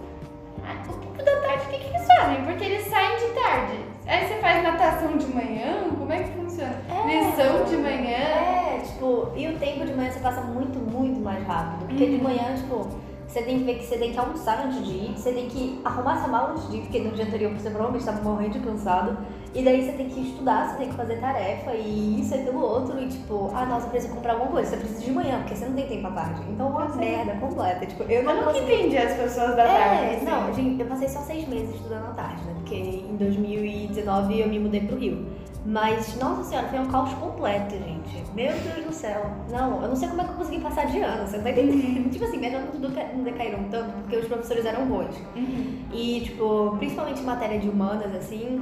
Ah, 0.65 0.75
O 0.89 0.93
tempo 0.93 1.19
da 1.25 1.41
tarde, 1.41 1.65
o 1.65 1.69
que, 1.71 1.79
que 1.79 1.89
eles 1.89 2.07
fazem? 2.07 2.45
Porque 2.45 2.65
eles 2.65 2.87
saem 2.87 3.17
de 3.17 3.27
tarde. 3.35 3.85
Aí 4.07 4.27
você 4.29 4.35
faz 4.37 4.63
natação 4.63 5.17
de 5.17 5.27
manhã? 5.27 5.85
Como 5.99 6.13
é 6.13 6.19
que 6.23 6.31
funciona? 6.31 6.77
É. 6.89 7.07
Lição 7.07 7.65
de 7.65 7.77
manhã? 7.77 8.17
É, 8.17 8.81
tipo, 8.85 9.29
e 9.35 9.49
o 9.49 9.59
tempo 9.59 9.85
de 9.85 9.95
manhã 9.95 10.11
você 10.11 10.21
passa 10.21 10.41
muito, 10.43 10.79
muito 10.79 11.21
mais 11.21 11.45
rápido. 11.47 11.87
Porque 11.89 12.07
de 12.07 12.19
manhã, 12.23 12.55
tipo, 12.57 12.89
você 13.33 13.43
tem 13.43 13.61
que 13.61 13.65
ver 13.65 13.79
que 13.79 13.87
você 13.87 13.97
tem 13.97 14.13
que 14.13 14.19
almoçar 14.19 14.67
antes 14.67 14.85
de 14.85 14.93
ir, 14.93 15.13
você 15.17 15.33
tem 15.33 15.49
que 15.49 15.81
arrumar 15.83 16.19
essa 16.19 16.29
mala 16.29 16.51
antes 16.51 16.69
de 16.69 16.77
ir, 16.77 16.81
porque 16.83 17.01
no 17.01 17.13
dia 17.13 17.25
anterior 17.25 17.51
você 17.53 17.71
provavelmente 17.71 18.01
estava 18.07 18.23
morrendo 18.23 18.51
de 18.51 18.61
cansado. 18.61 19.17
E 19.55 19.63
daí 19.63 19.85
você 19.85 19.93
tem 19.93 20.09
que 20.09 20.21
estudar, 20.21 20.69
você 20.69 20.77
tem 20.77 20.89
que 20.89 20.95
fazer 20.95 21.17
tarefa 21.17 21.73
e 21.73 22.21
isso 22.21 22.35
e 22.35 22.41
aquilo 22.41 22.61
outro. 22.61 23.01
E 23.01 23.09
tipo, 23.09 23.51
ah, 23.55 23.65
nossa, 23.65 23.87
eu 23.87 23.91
preciso 23.91 24.15
comprar 24.15 24.33
alguma 24.35 24.51
coisa. 24.51 24.71
Você 24.71 24.77
precisa 24.77 25.01
de 25.01 25.11
manhã, 25.13 25.39
porque 25.39 25.55
você 25.55 25.65
não 25.65 25.75
tem 25.75 25.87
tempo 25.87 26.09
à 26.09 26.11
tarde. 26.11 26.43
Então 26.51 26.67
é 26.67 26.71
uma 26.71 26.91
Sim. 26.91 26.99
merda 26.99 27.35
completa. 27.37 27.87
Tipo, 27.87 28.03
eu 28.05 28.23
não 28.23 28.35
nunca 28.35 28.47
consegui. 28.53 28.73
entendi 28.75 28.99
as 28.99 29.15
pessoas 29.15 29.57
da 29.57 29.65
tarde. 29.65 30.05
É, 30.05 30.17
assim. 30.17 30.25
não, 30.27 30.55
gente, 30.55 30.81
eu 30.81 30.87
passei 30.87 31.09
só 31.09 31.21
seis 31.21 31.49
meses 31.49 31.75
estudando 31.75 32.05
à 32.05 32.15
tarde, 32.15 32.45
né? 32.45 32.53
Porque 32.57 32.75
em 32.75 33.17
2019 33.17 34.41
eu 34.41 34.49
me 34.49 34.59
mudei 34.59 34.81
pro 34.81 34.99
Rio. 34.99 35.27
Mas, 35.65 36.17
nossa 36.19 36.43
senhora, 36.43 36.67
foi 36.69 36.79
um 36.81 36.87
caos 36.87 37.13
completo, 37.15 37.77
gente. 37.77 38.25
Meu 38.35 38.53
Deus 38.53 38.85
do 38.87 38.93
céu. 38.93 39.31
Não, 39.51 39.81
eu 39.83 39.89
não 39.89 39.97
sei 39.97 40.09
como 40.09 40.21
é 40.21 40.25
que 40.25 40.31
eu 40.31 40.37
consegui 40.37 40.61
passar 40.61 40.87
de 40.87 41.01
ano, 41.01 41.25
você 41.27 41.37
não 41.37 41.45
tá 41.45 41.51
entendendo? 41.51 42.11
tipo 42.11 42.25
assim, 42.25 42.39
minhas 42.39 42.53
notas 42.55 42.81
não 42.81 42.91
deca- 42.91 43.13
não 43.15 43.23
decaíram 43.23 43.65
tanto 43.71 43.93
porque 44.03 44.17
os 44.17 44.27
professores 44.27 44.65
eram 44.67 44.87
bons. 44.87 45.15
Uhum. 45.37 45.83
E, 45.93 46.21
tipo, 46.23 46.77
principalmente 46.79 47.21
em 47.21 47.25
matéria 47.25 47.61
de 47.61 47.69
humanas, 47.69 48.13
assim, 48.15 48.61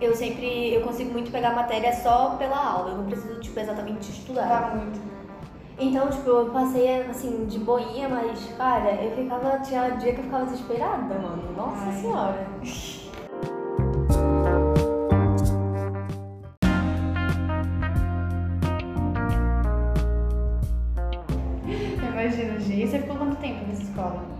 eu 0.00 0.14
sempre, 0.16 0.72
eu 0.72 0.82
consigo 0.82 1.12
muito 1.12 1.30
pegar 1.30 1.54
matéria 1.54 1.92
só 1.94 2.30
pela 2.38 2.56
aula. 2.56 2.92
Eu 2.92 2.98
não 2.98 3.04
preciso, 3.04 3.38
tipo, 3.40 3.60
exatamente 3.60 4.10
estudar. 4.10 4.48
Tá 4.48 4.74
muito. 4.74 4.98
Então, 5.78 6.08
tipo, 6.08 6.30
eu 6.30 6.46
passei, 6.46 7.02
assim, 7.02 7.44
de 7.44 7.58
boinha, 7.58 8.08
mas, 8.08 8.42
cara, 8.56 8.92
eu 8.92 9.10
ficava, 9.14 9.58
tinha 9.58 9.90
dia 9.90 10.14
que 10.14 10.20
eu 10.20 10.24
ficava 10.24 10.46
desesperada, 10.46 11.14
mano. 11.18 11.52
Nossa 11.54 11.84
Ai. 11.84 11.92
senhora. 12.00 12.46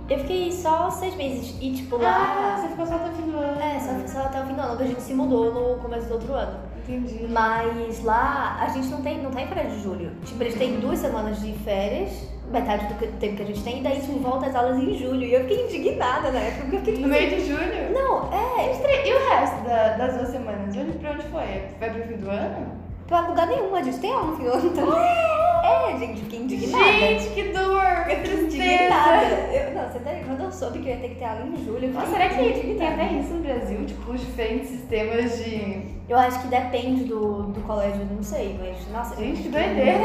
Eu 0.09 0.19
fiquei 0.21 0.53
só 0.53 0.89
seis 0.91 1.17
meses. 1.17 1.57
E, 1.61 1.73
tipo, 1.73 1.97
Ah, 1.97 2.01
lá. 2.01 2.59
você 2.61 2.69
ficou 2.69 2.87
só 2.87 2.95
até 2.95 3.11
o 3.11 3.13
fim 3.15 3.31
do 3.31 3.39
ano. 3.39 3.61
É, 3.61 3.81
só, 3.81 4.07
só 4.21 4.27
até 4.27 4.41
o 4.41 4.47
fim 4.47 4.55
do 4.55 4.61
ano, 4.61 4.69
porque 4.71 4.85
a 4.85 4.87
gente 4.87 5.03
se 5.03 5.15
mudou 5.15 5.53
no 5.53 5.83
começo 5.83 6.07
do 6.07 6.15
outro 6.15 6.33
ano. 6.35 6.61
Entendi. 6.89 7.27
Mas 7.29 8.05
lá 8.05 8.59
a 8.61 8.69
gente 8.69 8.87
não 8.89 9.03
tem, 9.03 9.21
não 9.21 9.33
tem 9.33 9.47
férias 9.49 9.73
de 9.73 9.83
julho. 9.83 10.13
Tipo, 10.25 10.43
eles 10.45 10.55
têm 10.55 10.79
duas 10.79 11.01
semanas 11.01 11.41
de 11.41 11.53
férias, 11.55 12.13
metade 12.53 12.87
do 12.87 12.95
tempo 13.19 13.35
que 13.37 13.43
a 13.43 13.47
gente 13.47 13.63
tem, 13.65 13.81
e 13.81 13.83
daí 13.83 13.99
tipo, 14.01 14.21
volta 14.21 14.47
as 14.47 14.55
aulas 14.55 14.79
em 14.79 14.95
julho. 14.97 15.23
E 15.25 15.35
eu 15.35 15.41
fiquei 15.41 15.65
indignada 15.65 16.31
na 16.31 16.39
época, 16.39 16.63
porque 16.63 16.77
eu 16.77 16.81
fiquei 16.81 17.01
No 17.01 17.09
meio 17.09 17.29
de 17.31 17.45
julho? 17.45 17.93
Não, 17.93 18.33
é, 18.33 19.09
E 19.09 19.13
o 19.13 19.29
resto 19.29 19.65
da- 19.65 19.97
das 19.97 20.15
duas 20.17 20.29
semanas? 20.29 20.77
Onde, 20.77 20.93
pra 20.99 21.11
onde 21.11 21.23
foi? 21.25 21.63
Vai 21.81 21.91
pro 21.91 22.03
fim 22.07 22.17
do 22.19 22.31
ano? 22.31 22.86
Pra 23.07 23.21
lugar 23.29 23.47
nenhum, 23.47 23.75
a 23.75 23.83
gente 23.83 23.99
tem 23.99 24.13
ano 24.13 24.37
também. 24.37 25.27
É, 25.67 25.99
gente, 25.99 26.21
fiquei 26.21 26.39
indignada. 26.41 26.85
Gente, 26.85 27.29
que 27.31 27.43
dor! 27.53 27.83
Indignada. 28.09 28.23
tristeza! 28.23 29.35
Eu, 29.53 29.75
não, 29.75 29.91
você 29.91 29.99
tá, 29.99 30.11
quando 30.25 30.41
eu 30.45 30.53
soube 30.53 30.79
que 30.79 30.89
eu 30.89 30.95
ia 30.95 31.01
ter 31.01 31.09
que 31.09 31.15
ter 31.17 31.25
aula 31.25 31.41
em 31.45 31.57
julho, 31.65 31.87
eu 31.87 31.93
Nossa, 31.93 32.07
fiquei 32.07 32.29
será 32.29 32.53
que 32.61 32.75
tem 32.75 32.87
até 32.89 33.13
isso 33.15 33.35
no 33.35 33.43
Brasil? 33.43 33.85
Tipo, 33.85 34.13
os 34.13 34.21
diferentes 34.21 34.69
sistemas 34.69 35.37
de. 35.45 35.97
Eu 36.09 36.17
acho 36.19 36.41
que 36.43 36.47
depende 36.49 37.05
do, 37.05 37.45
do 37.45 37.61
colégio, 37.63 38.01
eu 38.03 38.15
não 38.17 38.23
sei, 38.23 38.57
mas 38.61 38.77
nossa, 38.93 39.17
Gente, 39.17 39.43
que 39.43 39.49
eu- 39.49 39.53
doideira! 39.53 39.99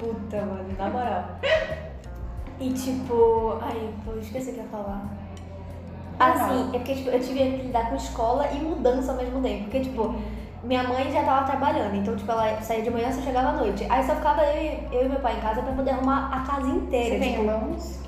Puta, 0.00 0.36
mano, 0.40 0.64
na 0.76 0.90
moral. 0.90 1.24
E 2.58 2.70
tipo, 2.72 3.56
ai, 3.62 3.88
eu 4.08 4.20
esqueci 4.20 4.50
o 4.50 4.54
que 4.54 4.58
eu 4.60 4.64
ia 4.64 4.70
falar. 4.70 5.04
Ah, 6.18 6.32
Assim, 6.32 6.54
não. 6.54 6.68
é 6.74 6.78
porque 6.78 6.94
tipo, 6.94 7.10
eu 7.10 7.20
tive 7.20 7.38
que 7.38 7.56
lidar 7.66 7.88
com 7.88 7.94
escola 7.96 8.48
e 8.52 8.56
mudança 8.58 9.12
ao 9.12 9.18
mesmo 9.18 9.40
tempo. 9.40 9.64
Porque, 9.64 9.80
tipo, 9.80 10.14
minha 10.64 10.82
mãe 10.82 11.10
já 11.12 11.22
tava 11.22 11.46
trabalhando, 11.46 11.94
então, 11.96 12.16
tipo, 12.16 12.30
ela 12.30 12.60
saía 12.62 12.82
de 12.82 12.90
manhã 12.90 13.08
e 13.08 13.12
só 13.12 13.20
chegava 13.20 13.48
à 13.48 13.52
noite. 13.52 13.86
Aí 13.88 14.02
só 14.04 14.14
ficava 14.14 14.42
eu, 14.42 14.62
e- 14.62 14.88
eu 14.96 15.06
e 15.06 15.08
meu 15.08 15.20
pai 15.20 15.36
em 15.36 15.40
casa 15.40 15.62
pra 15.62 15.72
poder 15.72 15.90
arrumar 15.90 16.30
a 16.32 16.40
casa 16.40 16.66
inteira. 16.68 17.14
Você 17.14 17.20
tem 17.20 17.32
tipo, 17.32 17.44
irmãos? 17.44 18.04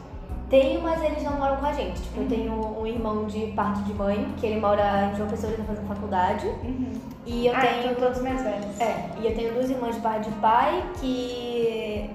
tenho, 0.49 0.81
mas 0.81 1.03
eles 1.03 1.23
não 1.23 1.33
moram 1.33 1.57
com 1.57 1.67
a 1.67 1.73
gente. 1.73 2.01
Tipo, 2.01 2.21
eu 2.21 2.29
tenho 2.29 2.81
um 2.81 2.87
irmão 2.87 3.27
de 3.27 3.47
parte 3.49 3.83
de 3.83 3.93
mãe, 3.93 4.33
que 4.37 4.47
ele 4.47 4.61
mora 4.61 5.11
em 5.13 5.17
João 5.17 5.29
Pessoa, 5.29 5.53
ele 5.53 5.63
tá 5.63 5.69
fazendo 5.69 5.89
faculdade. 5.89 6.47
Uhum. 6.47 6.93
E 7.25 7.47
eu 7.47 7.57
ah, 7.57 7.61
tenho. 7.61 7.91
então 7.91 7.95
todos 7.95 8.23
mais 8.23 8.43
velhos. 8.43 8.81
É, 8.81 9.11
e 9.21 9.27
eu 9.27 9.35
tenho 9.35 9.53
duas 9.55 9.69
irmãs 9.69 9.97
de 9.97 10.01
pai 10.01 10.21
de 10.21 10.31
pai 10.33 10.85
que, 11.01 12.11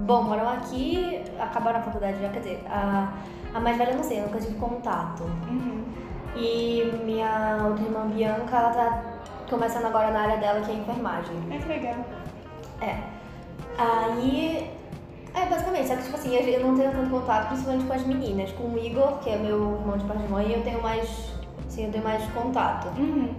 bom, 0.00 0.22
moram 0.22 0.48
aqui, 0.48 1.22
acabaram 1.38 1.80
a 1.80 1.82
faculdade 1.82 2.20
já, 2.20 2.30
quer 2.30 2.38
dizer, 2.40 2.64
a, 2.68 3.12
a 3.54 3.60
mais 3.60 3.76
velha 3.76 3.90
eu 3.90 3.96
não 3.96 4.04
sei, 4.04 4.20
eu 4.20 4.22
nunca 4.22 4.38
tive 4.40 4.54
contato. 4.54 5.24
Uhum. 5.48 5.84
E 6.34 6.98
minha 7.04 7.58
outra 7.68 7.84
irmã 7.84 8.06
Bianca, 8.06 8.56
ela 8.56 8.70
tá 8.70 9.02
começando 9.50 9.86
agora 9.86 10.10
na 10.10 10.20
área 10.20 10.36
dela, 10.38 10.60
que 10.60 10.70
é 10.70 10.74
enfermagem. 10.74 11.36
É 11.50 11.58
que 11.58 11.68
legal. 11.68 12.04
É. 12.80 12.98
Aí, 13.78 14.70
é, 15.34 15.46
basicamente, 15.46 15.88
só 15.88 15.96
que, 15.96 16.02
tipo 16.04 16.16
assim, 16.16 16.34
eu 16.34 16.66
não 16.66 16.76
tenho 16.76 16.90
tanto 16.92 17.10
contato, 17.10 17.48
principalmente 17.48 17.84
com 17.84 17.92
as 17.92 18.06
meninas. 18.06 18.52
Com 18.52 18.64
o 18.70 18.78
Igor, 18.78 19.18
que 19.18 19.30
é 19.30 19.36
meu 19.36 19.76
irmão 19.78 19.98
de 19.98 20.04
pai 20.04 20.16
de 20.16 20.28
mãe, 20.28 20.52
eu 20.52 20.62
tenho 20.62 20.82
mais, 20.82 21.32
assim, 21.66 21.84
eu 21.84 21.92
tenho 21.92 22.04
mais 22.04 22.24
contato. 22.32 22.88
Uhum. 22.98 23.34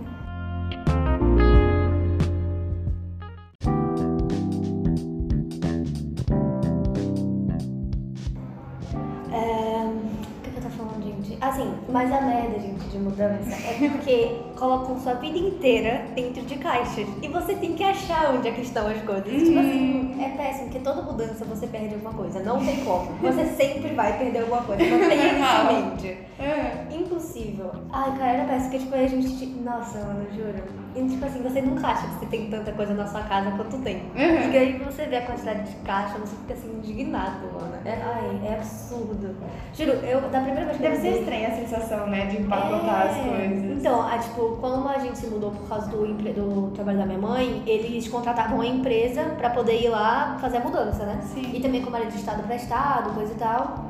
É, 9.32 9.86
O 9.86 10.42
que, 10.44 10.52
que 10.52 10.58
eu 10.58 10.64
tô 10.64 10.70
falando, 10.70 11.04
gente? 11.04 11.38
Assim, 11.42 11.74
mas 11.90 12.12
a 12.12 12.22
merda, 12.22 12.60
gente, 12.60 12.77
de 12.90 12.98
mudança 12.98 13.52
é 13.54 13.90
porque 13.90 14.38
colocam 14.58 15.00
sua 15.00 15.14
vida 15.16 15.38
inteira 15.38 16.06
dentro 16.16 16.42
de 16.44 16.56
caixas. 16.56 17.08
E 17.22 17.28
você 17.28 17.56
tem 17.56 17.74
que 17.74 17.84
achar 17.84 18.34
onde 18.34 18.48
é 18.48 18.52
que 18.52 18.62
estão 18.62 18.88
as 18.88 19.02
coisas. 19.02 19.26
Tipo 19.26 19.60
assim, 19.60 20.16
é 20.24 20.30
péssimo, 20.38 20.66
porque 20.66 20.80
toda 20.80 21.02
mudança 21.02 21.46
você 21.46 21.68
perde 21.68 21.96
alguma 21.96 22.14
coisa. 22.14 22.40
Não 22.42 22.64
tem 22.64 22.78
como. 22.84 23.06
Você 23.22 23.46
sempre 23.56 23.94
vai 23.94 24.18
perder 24.18 24.40
alguma 24.40 24.62
coisa. 24.64 24.84
Não 24.84 25.08
tem 25.08 25.18
isso 25.18 25.72
em 25.72 25.90
mente. 25.92 26.18
É. 26.40 26.88
Impossível. 26.96 27.72
Ai, 27.92 28.18
cara, 28.18 28.32
era 28.32 28.46
péssimo, 28.46 28.70
porque 28.72 28.80
tipo, 28.86 28.96
a 28.96 29.08
gente. 29.08 29.46
Nossa, 29.64 30.00
mano, 30.00 30.26
juro. 30.36 30.64
E 30.96 31.08
tipo 31.08 31.24
assim, 31.26 31.44
você 31.44 31.62
nunca 31.62 31.88
acha 31.88 32.08
que 32.08 32.14
você 32.16 32.26
tem 32.26 32.50
tanta 32.50 32.72
coisa 32.72 32.94
na 32.94 33.06
sua 33.06 33.22
casa 33.24 33.52
quanto 33.52 33.78
tem. 33.84 33.98
Uhum. 34.16 34.52
E 34.52 34.58
aí 34.58 34.74
você 34.80 35.06
vê 35.06 35.18
a 35.18 35.26
quantidade 35.28 35.70
de 35.70 35.76
caixa, 35.78 36.18
você 36.18 36.36
fica 36.38 36.54
assim, 36.54 36.70
indignado, 36.76 37.46
mano. 37.54 37.76
É, 37.86 37.92
ai, 38.02 38.42
é 38.50 38.54
absurdo. 38.56 39.36
Juro, 39.76 39.92
eu, 39.92 40.22
da 40.22 40.40
primeira 40.42 40.66
vez 40.66 40.78
que 40.78 40.84
eu 40.84 40.90
Deve 40.90 41.02
ser 41.02 41.08
mudei- 41.10 41.20
estranha 41.22 41.48
a 41.50 41.52
sensação, 41.52 42.08
né? 42.08 42.26
De 42.26 42.38
empacotar 42.42 42.77
as 42.86 43.18
É. 43.18 43.22
coisas. 43.24 43.78
Então, 43.80 44.02
a, 44.02 44.18
tipo, 44.18 44.58
como 44.60 44.88
a 44.90 44.98
gente 45.00 45.18
se 45.18 45.28
mudou 45.28 45.52
por 45.52 45.68
causa 45.68 45.88
do, 45.90 46.06
empre- 46.06 46.34
do 46.34 46.72
trabalho 46.74 46.98
da 46.98 47.06
minha 47.06 47.20
mãe, 47.20 47.64
eles 47.66 48.08
contratavam 48.08 48.62
a 48.62 48.66
empresa 48.66 49.24
pra 49.38 49.50
poder 49.52 49.82
ir 49.82 49.90
lá 49.90 50.38
fazer 50.42 50.58
a 50.58 50.60
mudança, 50.62 51.06
né? 51.06 51.20
Sim. 51.24 51.52
E 51.54 51.60
também 51.60 51.82
como 51.82 51.96
era 51.96 52.06
de 52.06 52.18
estado 52.18 52.44
pra 52.44 52.56
estado, 52.56 53.14
coisa 53.14 53.32
e 53.34 53.36
tal. 53.38 53.86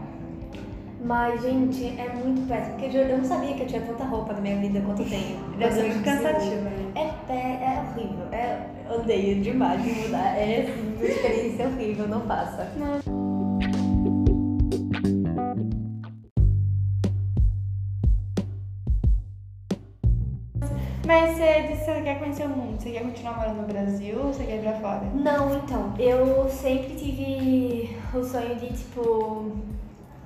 Mas, 0.99 1.41
gente, 1.41 1.85
é 1.97 2.09
muito 2.21 2.47
péssimo. 2.47 2.75
Porque 2.77 2.97
eu 2.97 3.17
não 3.17 3.23
sabia 3.23 3.53
que 3.53 3.61
eu 3.61 3.67
tinha 3.67 3.81
tanta 3.81 4.03
roupa 4.03 4.33
na 4.33 4.41
minha 4.41 4.57
vida 4.57 4.81
quanto 4.81 5.03
tenho. 5.05 5.37
Eu 5.59 5.71
muito 5.71 6.03
cansativo, 6.03 6.61
né? 6.61 6.91
É, 6.95 7.09
pé- 7.27 7.33
é 7.63 7.83
horrível. 7.93 8.25
É, 8.31 8.59
odeio 8.93 9.41
demais 9.41 9.81
de 9.83 9.91
mudar. 9.91 10.35
É 10.37 10.61
assim, 10.63 10.95
uma 10.97 11.05
experiência 11.05 11.67
horrível, 11.67 12.07
não 12.07 12.21
faça. 12.21 12.67
Mas 21.07 21.37
você 21.37 21.61
disse 21.69 21.85
que 21.85 21.91
você 21.93 22.01
quer 22.01 22.19
conhecer 22.19 22.43
o 22.45 22.49
mundo. 22.49 22.81
Você 22.81 22.91
quer 22.91 23.01
continuar 23.01 23.37
morando 23.37 23.61
no 23.61 23.67
Brasil 23.67 24.17
ou 24.19 24.33
você 24.33 24.43
quer 24.43 24.57
ir 24.57 24.61
pra 24.61 24.73
fora? 24.73 25.03
Não, 25.15 25.55
então, 25.55 25.93
eu 25.97 26.49
sempre 26.49 26.95
tive 26.95 27.97
o 28.13 28.21
sonho 28.21 28.55
de, 28.57 28.67
tipo, 28.73 29.53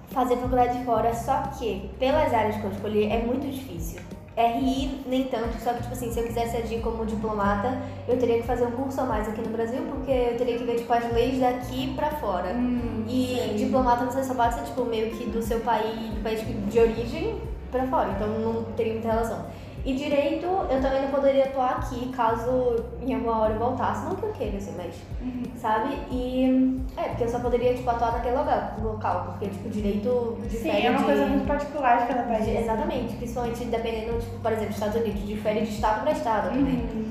fazer 0.08 0.38
faculdade 0.38 0.84
fora, 0.84 1.14
só 1.14 1.44
que 1.60 1.88
pelas 2.00 2.34
áreas 2.34 2.56
que 2.58 2.64
eu 2.64 2.72
escolhi 2.72 3.06
é 3.06 3.20
muito 3.20 3.48
difícil. 3.48 4.02
RI 4.36 5.04
nem 5.06 5.26
tanto, 5.26 5.60
só 5.62 5.72
que 5.74 5.82
tipo 5.84 5.94
assim, 5.94 6.12
se 6.12 6.20
eu 6.20 6.26
quisesse 6.26 6.58
agir 6.58 6.82
como 6.82 7.06
diplomata, 7.06 7.78
eu 8.08 8.18
teria 8.18 8.38
que 8.38 8.48
fazer 8.48 8.66
um 8.66 8.72
curso 8.72 9.02
a 9.02 9.04
mais 9.04 9.28
aqui 9.28 9.42
no 9.42 9.50
Brasil, 9.50 9.84
porque 9.90 10.10
eu 10.10 10.38
teria 10.38 10.58
que 10.58 10.64
ver 10.64 10.78
tipo 10.78 10.92
as 10.92 11.12
leis 11.14 11.40
daqui 11.40 11.94
pra 11.96 12.10
fora. 12.12 12.54
Hum, 12.54 13.04
E 13.08 13.36
sei. 13.36 13.54
diplomata 13.56 14.06
você 14.06 14.24
só 14.24 14.34
pode 14.34 14.56
ser 14.56 14.64
tipo 14.64 14.84
meio 14.86 15.12
que 15.12 15.26
do 15.30 15.44
seu 15.44 15.60
país, 15.60 16.12
do 16.16 16.24
país 16.24 16.42
de 16.72 16.80
origem 16.80 17.40
pra 17.70 17.86
fora, 17.88 18.10
então 18.16 18.28
não 18.40 18.64
teria 18.74 18.94
muita 18.94 19.10
relação. 19.10 19.46
E 19.84 19.96
direito, 19.96 20.46
eu 20.46 20.80
também 20.80 21.02
não 21.02 21.10
poderia 21.10 21.46
atuar 21.46 21.78
aqui 21.78 22.10
caso 22.10 22.84
em 23.02 23.16
alguma 23.16 23.40
hora 23.40 23.54
eu 23.54 23.60
voltasse, 23.60 24.06
não 24.06 24.16
que 24.16 24.24
eu 24.24 24.32
queira 24.32 24.58
assim, 24.58 24.76
mas 24.78 24.94
Uhum. 25.20 25.44
sabe? 25.58 25.98
E 26.12 26.80
é, 26.96 27.04
porque 27.10 27.24
eu 27.24 27.30
só 27.30 27.40
poderia 27.40 27.74
tipo 27.74 27.90
atuar 27.90 28.12
naquele 28.12 28.38
lugar, 28.38 28.78
local, 28.84 29.24
porque 29.30 29.48
tipo 29.48 29.70
direito 29.70 30.38
difere 30.48 30.82
Sim, 30.82 30.86
é 30.86 30.90
uma 30.92 31.00
de- 31.00 31.06
coisa 31.06 31.26
muito 31.26 31.48
particular 31.48 32.02
de 32.02 32.08
cada 32.08 32.24
país. 32.24 32.48
exatamente, 32.48 33.16
principalmente 33.16 33.66
dependendo, 33.66 34.20
tipo, 34.20 34.38
por 34.40 34.52
exemplo, 34.52 34.70
Estados 34.72 34.96
Unidos, 35.02 35.26
difere 35.26 35.62
de 35.62 35.70
estado 35.72 36.02
pra 36.04 36.12
estado 36.12 36.50
também. 36.50 36.76
Uhum. 36.76 37.10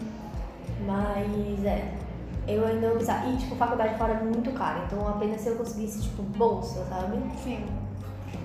Mas 0.86 1.64
é, 1.64 1.92
eu 2.48 2.64
ainda 2.66 2.88
vou 2.88 2.98
pensar. 2.98 3.28
E 3.28 3.36
tipo, 3.36 3.54
faculdade 3.56 3.96
fora 3.98 4.12
é 4.14 4.22
muito 4.22 4.52
cara, 4.52 4.84
então 4.86 5.06
apenas 5.08 5.40
se 5.40 5.48
eu 5.48 5.56
conseguisse, 5.56 6.02
tipo, 6.02 6.22
bolsa, 6.22 6.84
sabe? 6.88 7.18
Sim. 7.42 7.64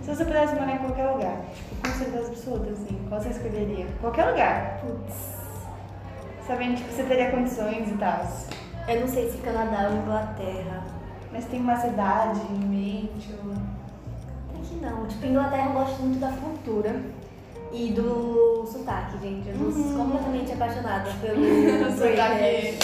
Se 0.06 0.14
você 0.16 0.24
pudesse 0.26 0.54
morar 0.54 0.76
em 0.76 0.78
qualquer 0.78 1.08
lugar, 1.10 1.38
tipo, 1.56 1.76
com 1.90 1.98
certeza 1.98 2.28
absoluta, 2.28 2.70
assim, 2.72 3.06
qual 3.10 3.20
você 3.20 3.30
escolheria? 3.30 3.88
Qualquer 4.00 4.26
lugar. 4.30 4.80
Putz. 4.82 5.34
Sabendo, 6.46 6.76
tipo, 6.78 6.92
você 6.92 7.04
teria 7.04 7.32
condições 7.32 7.90
e 7.90 7.94
tal. 7.98 8.22
Eu 8.88 9.00
não 9.02 9.08
sei 9.08 9.32
se 9.32 9.38
Canadá 9.40 9.90
ou 9.90 9.98
Inglaterra. 9.98 10.84
Mas 11.32 11.46
tem 11.46 11.60
uma 11.60 11.76
cidade 11.76 12.40
em 12.52 12.60
mente 12.66 13.34
ou... 13.44 13.52
Até 13.52 14.60
que 14.64 14.76
não. 14.76 15.08
Tipo, 15.08 15.26
Inglaterra 15.26 15.70
eu 15.70 15.74
gosto 15.74 16.02
muito 16.04 16.20
da 16.20 16.30
cultura 16.30 16.96
e 17.74 17.92
do 17.92 18.64
sotaque, 18.72 19.18
gente. 19.18 19.50
Eu 19.50 19.58
sou 19.72 19.82
Uhum. 19.82 19.98
completamente 19.98 20.52
apaixonada 20.54 21.10
pelo 21.20 21.42
sotaque... 21.98 22.78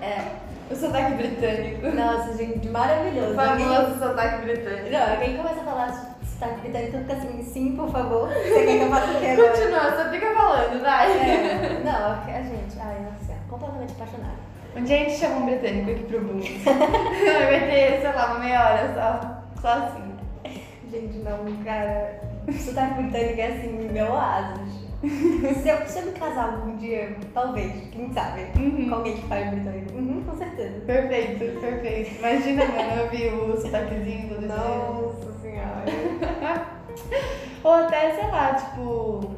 É. 0.00 0.42
O 0.70 0.74
sotaque 0.74 1.14
britânico. 1.16 1.86
Nossa, 1.94 2.34
gente, 2.34 2.66
maravilhoso. 2.70 3.32
O 3.32 3.34
famoso 3.34 3.98
sotaque 3.98 4.42
britânico. 4.46 4.90
Não, 4.90 5.12
alguém 5.12 5.36
começa 5.36 5.60
a 5.60 5.64
falar 5.64 6.11
sotaque 6.42 6.60
britânico, 6.60 6.98
fica 6.98 7.12
assim, 7.12 7.42
sim, 7.42 7.76
por 7.76 7.88
favor. 7.90 8.28
Você 8.28 8.64
quer 8.64 8.78
que 8.78 8.84
eu 8.84 8.90
faça 8.90 9.12
o 9.12 9.20
quê 9.20 9.26
agora? 9.26 9.50
Continua, 9.50 9.96
só 9.96 10.10
fica 10.10 10.34
falando, 10.34 10.82
vai. 10.82 11.12
É, 11.12 11.82
não, 11.84 12.12
a 12.12 12.42
gente, 12.42 12.80
ai, 12.80 12.96
nossa 13.00 13.38
completamente 13.48 13.92
apaixonada. 13.92 14.52
Um 14.74 14.84
dia 14.84 14.96
a 14.96 14.98
gente 15.00 15.16
chama 15.16 15.36
um 15.36 15.46
britânico 15.46 15.90
aqui 15.90 16.04
pro 16.04 16.20
Booms. 16.20 16.48
Vai 16.64 17.60
ter, 17.60 18.00
sei 18.00 18.12
lá, 18.12 18.26
uma 18.26 18.38
meia 18.40 18.64
hora 18.64 18.94
só. 18.94 19.60
Só 19.60 19.68
assim. 19.84 20.12
Gente, 20.90 21.18
não, 21.18 21.44
cara, 21.62 22.20
sotaque 22.58 23.02
britânico 23.02 23.40
é 23.40 23.46
assim, 23.46 23.88
meu 23.92 24.12
oásis. 24.12 24.81
Se 25.62 25.68
eu, 25.68 25.84
se 25.86 25.98
eu 25.98 26.06
me 26.06 26.12
casar 26.12 26.52
algum 26.54 26.76
dia, 26.76 27.16
talvez, 27.34 27.72
quem 27.90 28.12
sabe, 28.12 28.42
Uhum. 28.56 28.88
com 28.88 28.94
alguém 28.94 29.16
que 29.16 29.22
fale 29.26 29.44
britânico. 29.46 29.94
Uhum, 29.94 30.22
com 30.24 30.36
certeza. 30.36 30.80
Perfeito, 30.86 31.60
perfeito. 31.60 32.18
Imagina, 32.20 32.64
mano, 32.66 33.00
eu 33.00 33.10
vi 33.10 33.26
o 33.28 33.56
sotaquezinho 33.60 34.28
todo. 34.28 34.46
Nossa 34.46 35.32
senhora. 35.40 35.84
Ou 37.64 37.72
até, 37.72 38.14
sei 38.14 38.26
lá, 38.28 38.54
tipo, 38.54 39.34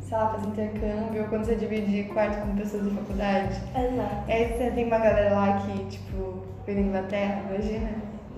sei 0.00 0.16
lá, 0.16 0.28
fazer 0.30 0.46
intercâmbio, 0.48 1.22
ou 1.22 1.28
quando 1.28 1.44
você 1.44 1.54
divide 1.56 2.04
quarto 2.12 2.40
com 2.46 2.56
pessoas 2.56 2.84
de 2.84 2.90
faculdade. 2.90 3.60
Exato. 3.76 4.28
E 4.28 4.32
aí 4.32 4.52
você 4.52 4.70
tem 4.70 4.86
uma 4.86 4.98
galera 4.98 5.34
lá 5.34 5.58
que, 5.58 5.84
tipo, 5.86 6.42
veio 6.66 6.78
da 6.78 6.84
Inglaterra, 6.88 7.42
imagina? 7.48 7.90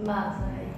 Massa, 0.06 0.38
velho. 0.40 0.72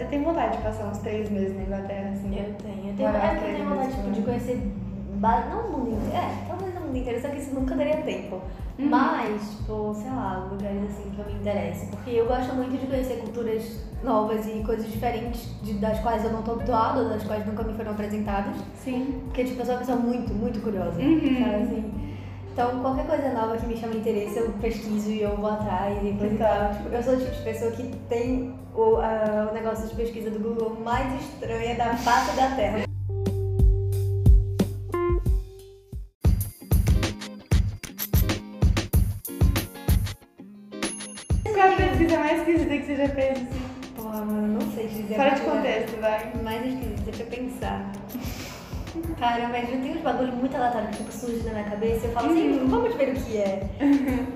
Eu 0.00 0.08
tenho, 0.08 0.24
vontade 0.24 0.56
de 0.56 0.62
passar 0.62 0.86
uns 0.86 0.98
três 0.98 1.30
meses 1.30 1.56
na 1.56 1.62
Inglaterra, 1.62 2.10
assim. 2.12 2.36
Eu 2.36 2.54
tenho. 2.54 2.90
Eu 2.90 2.96
tenho, 2.96 3.08
é 3.08 3.36
eu 3.36 3.54
tenho 3.54 3.68
vontade 3.68 3.92
tipo, 3.92 4.10
de 4.10 4.22
conhecer. 4.22 4.72
Não 5.20 5.60
o 5.60 5.72
mundo 5.78 5.90
inteiro. 5.90 6.16
É, 6.16 6.44
talvez 6.48 6.76
o 6.76 6.80
mundo 6.80 6.96
inteiro, 6.96 7.20
só 7.20 7.28
que 7.28 7.38
isso 7.38 7.54
nunca 7.54 7.74
daria 7.74 7.96
tempo. 7.98 8.40
Mas, 8.78 9.40
tipo, 9.56 9.94
sei 9.94 10.10
lá, 10.10 10.48
lugares 10.50 10.82
assim 10.90 11.10
que 11.10 11.18
eu 11.18 11.24
me 11.24 11.32
interesse. 11.40 11.86
Porque 11.86 12.10
eu 12.10 12.26
gosto 12.26 12.54
muito 12.54 12.78
de 12.78 12.86
conhecer 12.86 13.16
culturas 13.20 13.80
novas 14.04 14.46
e 14.46 14.62
coisas 14.64 14.86
diferentes 14.92 15.48
de- 15.62 15.74
das 15.74 15.98
quais 16.00 16.22
eu 16.24 16.30
não 16.30 16.42
tô 16.42 16.52
habituada, 16.52 17.08
das 17.08 17.22
quais 17.24 17.46
nunca 17.46 17.62
me 17.62 17.72
foram 17.72 17.92
apresentadas. 17.92 18.54
Sim. 18.74 19.22
Porque, 19.24 19.44
tipo, 19.44 19.62
eu 19.62 19.64
sou 19.64 19.74
uma 19.74 19.80
pessoa 19.80 19.98
muito, 19.98 20.34
muito 20.34 20.60
curiosa. 20.60 21.00
Uhum. 21.00 21.38
Sabe 21.38 21.54
assim? 21.62 21.92
Então, 22.52 22.80
qualquer 22.80 23.06
coisa 23.06 23.28
nova 23.32 23.56
que 23.56 23.66
me 23.66 23.76
chama 23.76 23.94
interesse, 23.94 24.38
eu 24.38 24.50
pesquiso 24.60 25.10
e 25.10 25.22
eu 25.22 25.36
vou 25.36 25.50
atrás 25.50 25.98
e 26.02 26.12
coisa 26.12 26.34
e 26.34 26.38
tal. 26.38 26.72
Tipo, 26.74 26.88
eu 26.94 27.02
sou 27.02 27.14
o 27.14 27.16
tipo 27.18 27.30
de 27.34 27.42
pessoa 27.42 27.70
que 27.72 27.82
tem 28.08 28.54
o, 28.74 28.96
ah, 28.96 29.48
o 29.50 29.54
negócio 29.54 29.88
de 29.88 29.94
pesquisa 29.94 30.30
do 30.30 30.38
Google 30.38 30.76
mais 30.84 31.18
estranha 31.20 31.74
da 31.76 31.94
face 31.96 32.36
da 32.36 32.54
Terra. 32.56 32.84
Você 42.96 43.06
já 43.06 43.08
fez, 43.14 43.32
assim? 43.32 43.60
Porra, 43.94 44.24
mano, 44.24 44.60
não 44.60 44.70
sei 44.72 44.88
te 44.88 44.94
dizer. 44.94 45.14
Fora 45.16 45.30
de 45.30 45.40
contexto, 45.42 46.00
vai. 46.00 46.32
Mais 46.42 46.66
esquisito, 46.66 47.00
deixa 47.04 47.22
eu 47.22 47.26
pensar. 47.26 47.92
Cara, 49.18 49.48
mas 49.48 49.68
eu 49.70 49.80
tenho 49.82 49.94
uns 49.96 50.00
bagulho 50.02 50.32
muito 50.32 50.56
aleatório 50.56 50.88
que 50.88 50.96
tipo, 50.96 51.12
surge 51.12 51.42
na 51.44 51.52
minha 51.52 51.64
cabeça 51.64 52.06
e 52.06 52.08
eu 52.08 52.12
falo 52.14 52.30
assim, 52.30 52.50
Uhum. 52.58 52.68
vamos 52.68 52.94
ver 52.94 53.08
o 53.10 53.14
que 53.14 53.36
é. 53.36 53.66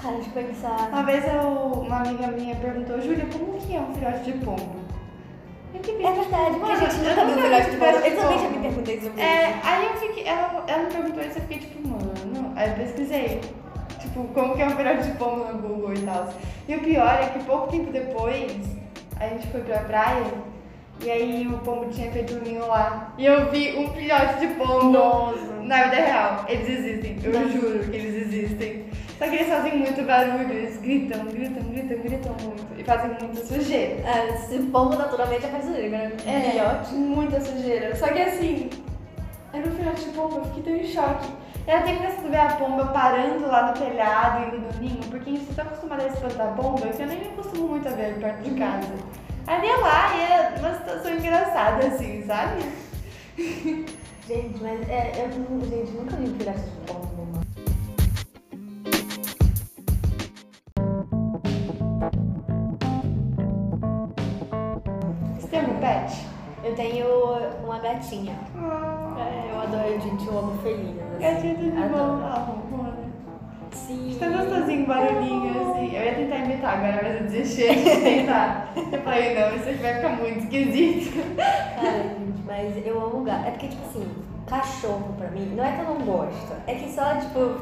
Cara, 0.00 0.14
deixa 0.16 0.30
eu 0.34 0.44
pensar. 0.46 0.88
Uma 0.90 1.02
vez 1.02 1.24
eu, 1.26 1.42
uma 1.82 1.96
amiga 2.00 2.28
minha 2.28 2.56
perguntou, 2.56 3.00
Júlia, 3.00 3.26
como 3.32 3.58
que 3.60 3.76
é 3.76 3.80
um 3.80 3.94
filhote 3.94 4.20
de 4.24 4.32
pombo? 4.44 4.86
É 5.74 5.78
verdade, 5.78 6.58
porque 6.58 6.72
a 6.72 6.76
gente 6.76 6.96
nunca 6.96 7.20
eu 7.20 7.26
viu 7.26 7.42
filhote 7.44 7.70
de 7.70 7.76
pombo. 7.76 7.96
Eu 7.96 8.10
de 8.10 8.16
também 8.16 8.38
já 8.38 8.48
me 8.48 8.58
perguntei 8.60 9.00
sobre 9.00 9.20
É, 9.20 9.50
isso. 9.50 9.58
aí 9.62 9.86
eu 9.86 9.94
fiquei, 9.94 10.26
ela, 10.26 10.64
ela 10.66 10.82
me 10.84 10.90
perguntou 10.90 11.22
isso, 11.22 11.38
eu 11.38 11.42
fiquei 11.42 11.58
tipo, 11.58 11.88
mano, 11.88 12.52
aí 12.56 12.70
eu 12.70 12.76
pesquisei, 12.76 13.40
tipo, 14.16 14.28
como 14.32 14.54
que 14.54 14.62
é 14.62 14.66
um 14.66 14.70
filhote 14.70 15.02
de 15.04 15.10
pombo 15.18 15.44
no 15.44 15.58
Google 15.58 15.92
e 15.94 16.00
tal. 16.00 16.32
E 16.66 16.74
o 16.74 16.80
pior 16.80 17.18
é 17.20 17.26
que 17.26 17.44
pouco 17.44 17.68
tempo 17.70 17.92
depois, 17.92 18.52
a 19.20 19.28
gente 19.28 19.46
foi 19.48 19.60
pra 19.60 19.80
praia, 19.80 20.24
e 21.02 21.10
aí 21.10 21.46
o 21.46 21.58
pombo 21.58 21.90
tinha 21.90 22.10
feito 22.10 22.34
um 22.34 22.40
ninho 22.40 22.66
lá, 22.66 23.12
e 23.18 23.26
eu 23.26 23.50
vi 23.50 23.76
um 23.76 23.88
filhote 23.92 24.40
de 24.40 24.46
pombo 24.54 24.84
Nossa. 24.90 25.38
na 25.62 25.84
vida 25.84 25.96
real. 25.96 26.44
Eles 26.48 26.68
existem, 26.68 27.18
eu 27.22 27.32
Nossa. 27.32 27.48
juro 27.48 27.90
que 27.90 27.96
eles 27.96 28.26
existem. 28.26 28.86
Só 29.18 29.26
que 29.26 29.34
eles 29.34 29.48
fazem 29.48 29.78
muito 29.78 30.02
barulho, 30.06 30.50
eles 30.50 30.76
gritam, 30.78 31.24
gritam, 31.26 31.62
gritam, 31.62 31.98
gritam 31.98 32.36
muito, 32.42 32.66
e 32.78 32.84
fazem 32.84 33.10
muita 33.18 33.44
sujeira. 33.46 34.06
É, 34.06 34.36
se 34.36 34.58
pombo 34.64 34.94
naturalmente 34.96 35.46
é 35.46 35.48
faz 35.48 35.64
sujeira, 35.64 35.96
agora 35.96 36.12
É, 36.26 36.50
filhote. 36.50 36.94
muita 36.94 37.40
sujeira. 37.40 37.96
Só 37.96 38.08
que 38.08 38.20
assim, 38.20 38.68
era 39.54 39.66
um 39.66 39.70
filhote 39.70 40.04
de 40.04 40.10
pomba, 40.10 40.36
eu 40.36 40.44
fiquei 40.46 40.62
tão 40.64 40.76
em 40.76 40.86
choque. 40.86 41.28
Eu 41.68 41.82
tenho 41.82 41.96
começado 41.96 42.26
a 42.26 42.30
ver 42.30 42.36
a 42.36 42.56
pomba 42.58 42.86
parando 42.92 43.44
lá 43.48 43.66
no 43.66 43.72
telhado, 43.72 44.46
indo 44.46 44.58
no 44.60 44.80
ninho, 44.80 45.02
porque 45.10 45.30
a 45.30 45.32
gente 45.32 45.52
tá 45.52 45.62
acostumada 45.62 46.04
a 46.04 46.06
espantar 46.06 46.54
pomba, 46.54 46.86
que 46.86 47.02
eu 47.02 47.08
nem 47.08 47.18
me 47.18 47.26
acostumo 47.26 47.66
muito 47.66 47.88
a 47.88 47.90
ver 47.90 48.20
perto 48.20 48.42
de 48.44 48.54
casa. 48.56 48.94
Aí 49.48 49.58
eu 49.58 49.64
ia 49.64 49.76
lá 49.78 50.16
e 50.16 50.20
é 50.20 50.54
uma 50.60 50.74
situação 50.76 51.12
engraçada, 51.12 51.88
assim, 51.88 52.24
sabe? 52.24 52.62
Gente, 54.28 54.62
mas 54.62 54.88
é, 54.88 55.24
eu 55.24 55.32
gente, 55.32 55.92
nunca 55.92 56.16
vi 56.16 56.30
um 56.30 56.38
filhote 56.38 56.60
de 56.60 56.92
pombo, 56.92 57.26
mano. 57.32 57.46
Você 65.36 65.48
tem 65.48 65.60
algum 65.60 65.80
pet? 65.80 66.35
Eu 66.66 66.74
tenho 66.74 67.06
uma 67.64 67.78
gatinha. 67.78 68.34
É, 69.18 69.52
eu 69.52 69.60
adoro, 69.60 70.00
gente, 70.00 70.26
eu 70.26 70.36
amo 70.38 70.58
felinas. 70.62 71.04
assim. 71.12 71.20
Gatinha 71.22 71.54
de 71.54 71.70
bom. 71.70 71.82
Adoro. 71.84 72.22
Ah, 72.24 72.46
ronrona. 72.70 72.96
Sim. 73.70 74.16
Tá 74.18 74.28
gostosinho 74.28 74.82
o 74.82 74.86
barulhinho, 74.86 75.50
assim. 75.70 75.94
Eu 75.94 76.04
ia 76.04 76.14
tentar 76.16 76.36
imitar 76.38 76.78
agora, 76.78 77.00
mas 77.04 77.20
eu 77.20 77.28
desisti 77.28 77.72
de 77.72 78.00
tentar. 78.00 78.72
Eu 78.76 79.00
falei, 79.02 79.34
não, 79.38 79.54
isso 79.56 79.68
aqui 79.68 79.78
vai 79.78 79.94
ficar 79.94 80.08
muito 80.16 80.38
esquisito. 80.40 81.36
Cara, 81.36 82.02
gente, 82.02 82.42
mas 82.44 82.86
eu 82.86 83.00
amo 83.00 83.22
gato. 83.24 83.46
É 83.46 83.50
porque, 83.52 83.68
tipo 83.68 83.82
assim, 83.86 84.08
cachorro 84.46 85.14
pra 85.18 85.28
mim, 85.30 85.52
não 85.56 85.64
é 85.64 85.72
que 85.72 85.80
eu 85.80 85.84
não 85.84 86.00
gosto, 86.04 86.52
é 86.66 86.74
que 86.74 86.88
só, 86.90 87.14
tipo, 87.16 87.60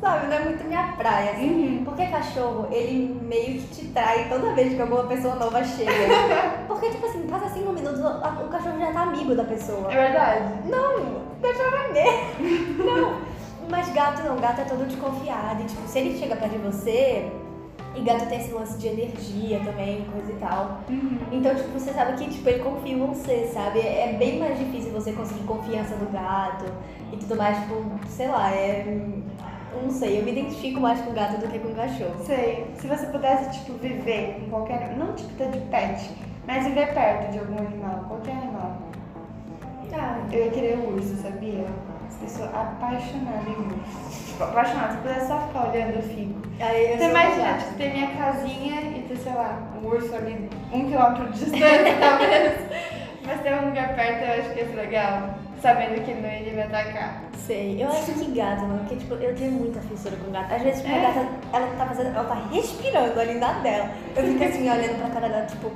sabe, 0.00 0.26
não 0.26 0.36
é 0.36 0.40
muito 0.40 0.64
minha 0.64 0.94
praia, 0.96 1.32
assim. 1.32 1.78
Uhum. 1.78 1.84
Porque 1.84 2.06
cachorro, 2.06 2.68
ele 2.70 3.20
meio 3.22 3.60
que 3.60 3.68
te 3.68 3.86
trai 3.88 4.28
toda 4.28 4.54
vez 4.54 4.74
que 4.74 4.80
alguma 4.80 5.04
pessoa 5.04 5.34
nova 5.36 5.62
chega. 5.62 5.92
Porque, 6.66 6.90
tipo 6.90 7.06
assim, 7.06 7.26
passa 7.28 7.48
cinco 7.50 7.72
minutos, 7.72 8.00
o 8.00 8.48
cachorro 8.48 8.78
já 8.78 8.92
tá 8.92 9.02
amigo 9.02 9.34
da 9.34 9.44
pessoa. 9.44 9.92
É 9.92 9.96
verdade. 9.96 10.68
Não, 10.68 11.22
cachorro 11.40 11.76
é 11.76 11.92
mesmo. 11.92 12.84
Não. 12.84 13.30
Mas 13.68 13.88
gato 13.92 14.22
não, 14.24 14.36
gato 14.36 14.62
é 14.62 14.64
todo 14.64 14.86
desconfiado. 14.86 15.62
E, 15.62 15.64
tipo, 15.66 15.86
se 15.86 15.98
ele 15.98 16.18
chega 16.18 16.34
perto 16.34 16.52
de 16.52 16.58
você, 16.58 17.30
e 17.94 18.00
gato 18.02 18.28
tem 18.28 18.38
esse 18.38 18.52
lance 18.52 18.78
de 18.78 18.86
energia 18.86 19.60
também, 19.60 20.04
coisa 20.12 20.30
e 20.30 20.36
tal. 20.36 20.80
Então, 21.32 21.54
tipo, 21.54 21.70
você 21.70 21.92
sabe 21.92 22.16
que 22.16 22.30
tipo, 22.30 22.48
ele 22.48 22.62
confia 22.62 22.94
em 22.94 22.98
você, 22.98 23.50
sabe? 23.52 23.80
É 23.80 24.14
bem 24.18 24.38
mais 24.38 24.58
difícil 24.58 24.92
você 24.92 25.12
conseguir 25.12 25.44
confiança 25.44 25.96
do 25.96 26.10
gato 26.12 26.66
e 27.12 27.16
tudo 27.16 27.36
mais, 27.36 27.58
tipo, 27.58 27.84
sei 28.08 28.28
lá, 28.28 28.50
é. 28.52 28.84
Eu 29.72 29.82
Não 29.82 29.90
sei, 29.90 30.18
eu 30.18 30.24
me 30.24 30.32
identifico 30.32 30.80
mais 30.80 31.00
com 31.00 31.12
gato 31.12 31.38
do 31.38 31.48
que 31.48 31.58
com 31.58 31.74
cachorro. 31.74 32.24
Sei. 32.24 32.66
Se 32.78 32.86
você 32.86 33.06
pudesse, 33.06 33.50
tipo, 33.58 33.74
viver 33.78 34.40
com 34.40 34.50
qualquer. 34.50 34.96
Não 34.96 35.14
tipo 35.14 35.32
ter 35.34 35.50
de 35.50 35.60
pet, 35.66 36.10
mas 36.46 36.66
viver 36.66 36.92
perto 36.94 37.30
de 37.32 37.38
algum 37.38 37.58
animal, 37.58 38.04
qualquer 38.08 38.32
animal. 38.32 38.78
Ah, 39.92 40.18
Eu 40.30 40.44
ia 40.44 40.50
querer 40.52 40.78
urso, 40.78 41.16
sabia? 41.16 41.64
Eu 42.22 42.28
sou 42.28 42.44
apaixonada 42.46 43.42
em 43.48 43.54
urso. 43.66 44.26
Tipo, 44.28 44.44
apaixonada. 44.44 44.92
Se 44.92 44.98
pudesse 44.98 45.26
só 45.26 45.40
ficar 45.48 45.68
olhando, 45.70 45.96
eu 45.96 46.02
fico. 46.02 46.40
aí 46.60 46.92
eu 46.92 46.98
Você 46.98 47.04
imagina, 47.10 47.58
tipo, 47.58 47.74
ter 47.74 47.92
minha 47.92 48.06
casinha 48.14 48.80
e 48.82 49.04
ter, 49.08 49.16
sei 49.16 49.32
lá, 49.32 49.58
um 49.82 49.86
urso 49.86 50.14
ali 50.14 50.48
um 50.72 50.86
quilômetro 50.88 51.32
de 51.32 51.38
distância, 51.44 51.96
talvez. 51.98 52.60
Mas 53.26 53.40
ter 53.42 53.54
um 53.54 53.66
lugar 53.68 53.94
perto 53.96 54.24
eu 54.24 54.40
acho 54.40 54.52
que 54.52 54.60
ia 54.60 54.66
ser 54.68 54.76
legal. 54.76 55.34
Sabendo 55.60 56.02
que 56.04 56.10
ele 56.10 56.20
não 56.20 56.30
iria 56.32 56.52
me 56.54 56.62
atacar. 56.62 57.22
Sei, 57.46 57.82
eu 57.82 57.88
acho 57.88 58.12
que 58.12 58.24
gato, 58.32 58.62
mano, 58.62 58.78
porque 58.80 58.96
tipo, 58.96 59.14
eu 59.14 59.34
tenho 59.34 59.52
muita 59.52 59.80
fissura 59.80 60.16
com 60.16 60.30
gato. 60.30 60.54
Às 60.54 60.62
vezes, 60.62 60.80
tipo, 60.82 60.94
a 60.94 60.98
É? 60.98 61.02
gata, 61.02 61.26
ela 61.52 61.66
tá 61.76 61.86
fazendo, 61.86 62.06
ela 62.16 62.24
tá 62.24 62.34
respirando 62.52 63.20
ali 63.20 63.34
na 63.34 63.52
dela. 63.54 63.90
Eu 64.16 64.24
fico 64.24 64.44
assim, 64.44 64.70
olhando 64.70 64.98
pra 65.00 65.10
cara 65.10 65.28
dela, 65.28 65.46
tipo, 65.46 65.70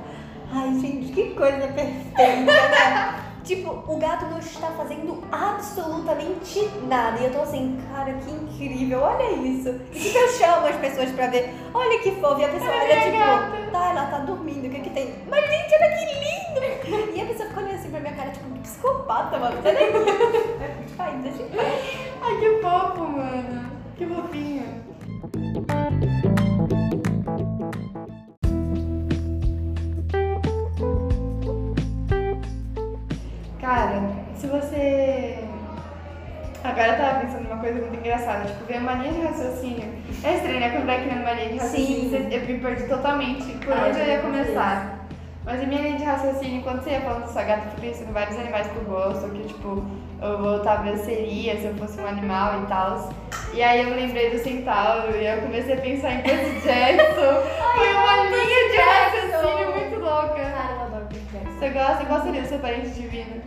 ai, 0.53 0.69
gente, 0.79 1.11
que 1.11 1.31
coisa 1.35 1.67
perfeita, 1.67 2.35
né? 2.41 3.15
tipo, 3.43 3.69
o 3.87 3.97
gato 3.97 4.25
não 4.25 4.39
está 4.39 4.67
fazendo 4.69 5.21
absolutamente 5.31 6.67
nada. 6.87 7.19
E 7.19 7.25
eu 7.25 7.31
tô 7.31 7.41
assim, 7.41 7.79
cara, 7.93 8.13
que 8.13 8.31
incrível, 8.31 9.01
olha 9.01 9.31
isso. 9.33 9.69
E 9.93 9.99
tipo, 9.99 10.17
eu 10.17 10.27
chamo 10.29 10.65
as 10.67 10.75
pessoas 10.77 11.11
pra 11.11 11.27
ver, 11.27 11.53
olha 11.73 11.99
que 11.99 12.11
fofo. 12.11 12.39
E 12.41 12.45
a 12.45 12.49
pessoa 12.49 12.71
olha, 12.71 12.91
é 12.93 13.01
tipo, 13.01 13.17
gata. 13.17 13.71
tá, 13.71 13.89
ela 13.89 14.05
tá 14.05 14.17
dormindo, 14.19 14.65
o 14.67 14.69
que 14.69 14.79
que 14.79 14.89
tem? 14.89 15.13
Mas, 15.29 15.41
gente, 15.49 15.73
olha 15.75 15.91
que 15.95 16.05
lindo! 16.05 17.15
E 17.15 17.21
a 17.21 17.25
pessoa 17.25 17.49
fica 17.49 17.61
olhando 17.61 17.75
assim 17.75 17.89
pra 17.89 17.99
minha 17.99 18.13
cara, 18.13 18.29
tipo, 18.31 18.44
psicopata, 18.65 19.37
mano. 19.37 19.61
Daqui. 19.61 19.83
Ai, 20.99 21.17
deixa 21.17 21.41
eu 21.43 21.49
Ai, 22.21 22.39
que 22.39 22.61
fofo, 22.61 23.03
mano. 23.07 23.71
Que 23.97 24.05
fofinho. 24.05 24.83
Cara, 33.59 34.01
se 34.35 34.47
você. 34.47 35.39
Agora 36.63 36.87
eu 36.87 36.97
tava 36.97 37.19
pensando 37.21 37.43
numa 37.43 37.57
coisa 37.61 37.79
muito 37.79 37.95
engraçada, 37.99 38.45
tipo, 38.45 38.65
ver 38.65 38.79
mania 38.81 39.11
de 39.11 39.21
raciocínio. 39.21 39.87
É 40.23 40.33
estranho, 40.35 40.59
né? 40.59 40.69
Quando 40.71 40.85
vai 40.87 41.03
criando 41.03 41.23
mania 41.23 41.49
de 41.49 41.57
raciocínio, 41.57 42.01
Sim. 42.01 42.09
você- 42.09 42.35
eu 42.37 42.41
me 42.47 42.59
perdi 42.59 42.83
totalmente 42.87 43.45
por 43.63 43.73
Ai, 43.73 43.89
onde 43.89 43.99
eu 43.99 44.05
ia 44.05 44.11
já 44.17 44.17
me 44.17 44.21
começar. 44.23 44.94
Mas 45.45 45.61
a 45.61 45.65
minha 45.67 45.81
linha 45.81 45.97
de 45.97 46.03
raciocínio, 46.03 46.63
quando 46.63 46.81
você 46.83 46.89
ia 46.89 47.01
falando 47.01 47.27
sua 47.27 47.43
gata, 47.43 47.65
eu 47.67 47.71
fui 47.71 47.89
pensando 47.89 48.09
em 48.09 48.13
vários 48.13 48.37
animais 48.39 48.67
que 48.67 48.75
eu 48.77 48.83
gosto, 48.85 49.29
que 49.29 49.47
tipo, 49.47 49.85
eu 50.19 50.63
talvez 50.63 51.01
seria 51.01 51.55
se 51.55 51.65
eu 51.65 51.75
fosse 51.75 52.01
um 52.01 52.07
animal 52.07 52.63
e 52.63 52.65
tal. 52.65 53.13
E 53.53 53.61
aí 53.61 53.83
eu 53.83 53.95
lembrei 53.95 54.31
do 54.31 54.39
centauro 54.39 55.15
e 55.15 55.23
eu 55.23 55.41
comecei 55.41 55.75
a 55.75 55.81
pensar 55.81 56.13
em 56.13 56.21
Percy 56.23 56.61
Jackson. 56.61 57.41
Foi 57.75 57.93
uma 57.93 58.23
linha 58.23 58.71
de 58.71 58.77
raciocínio 58.77 59.71
muito 59.75 59.99
louca. 59.99 60.33
Cara, 60.33 60.73
eu 60.73 60.81
adoro 60.81 61.05
Percy 61.05 61.25
Jackson. 61.31 61.59
Você 61.59 61.69
gosta? 61.69 62.05
Qual 62.05 62.21
seria 62.23 62.41
o 62.41 62.45
seu 62.45 62.59
parente 62.59 62.89
divino? 62.89 63.41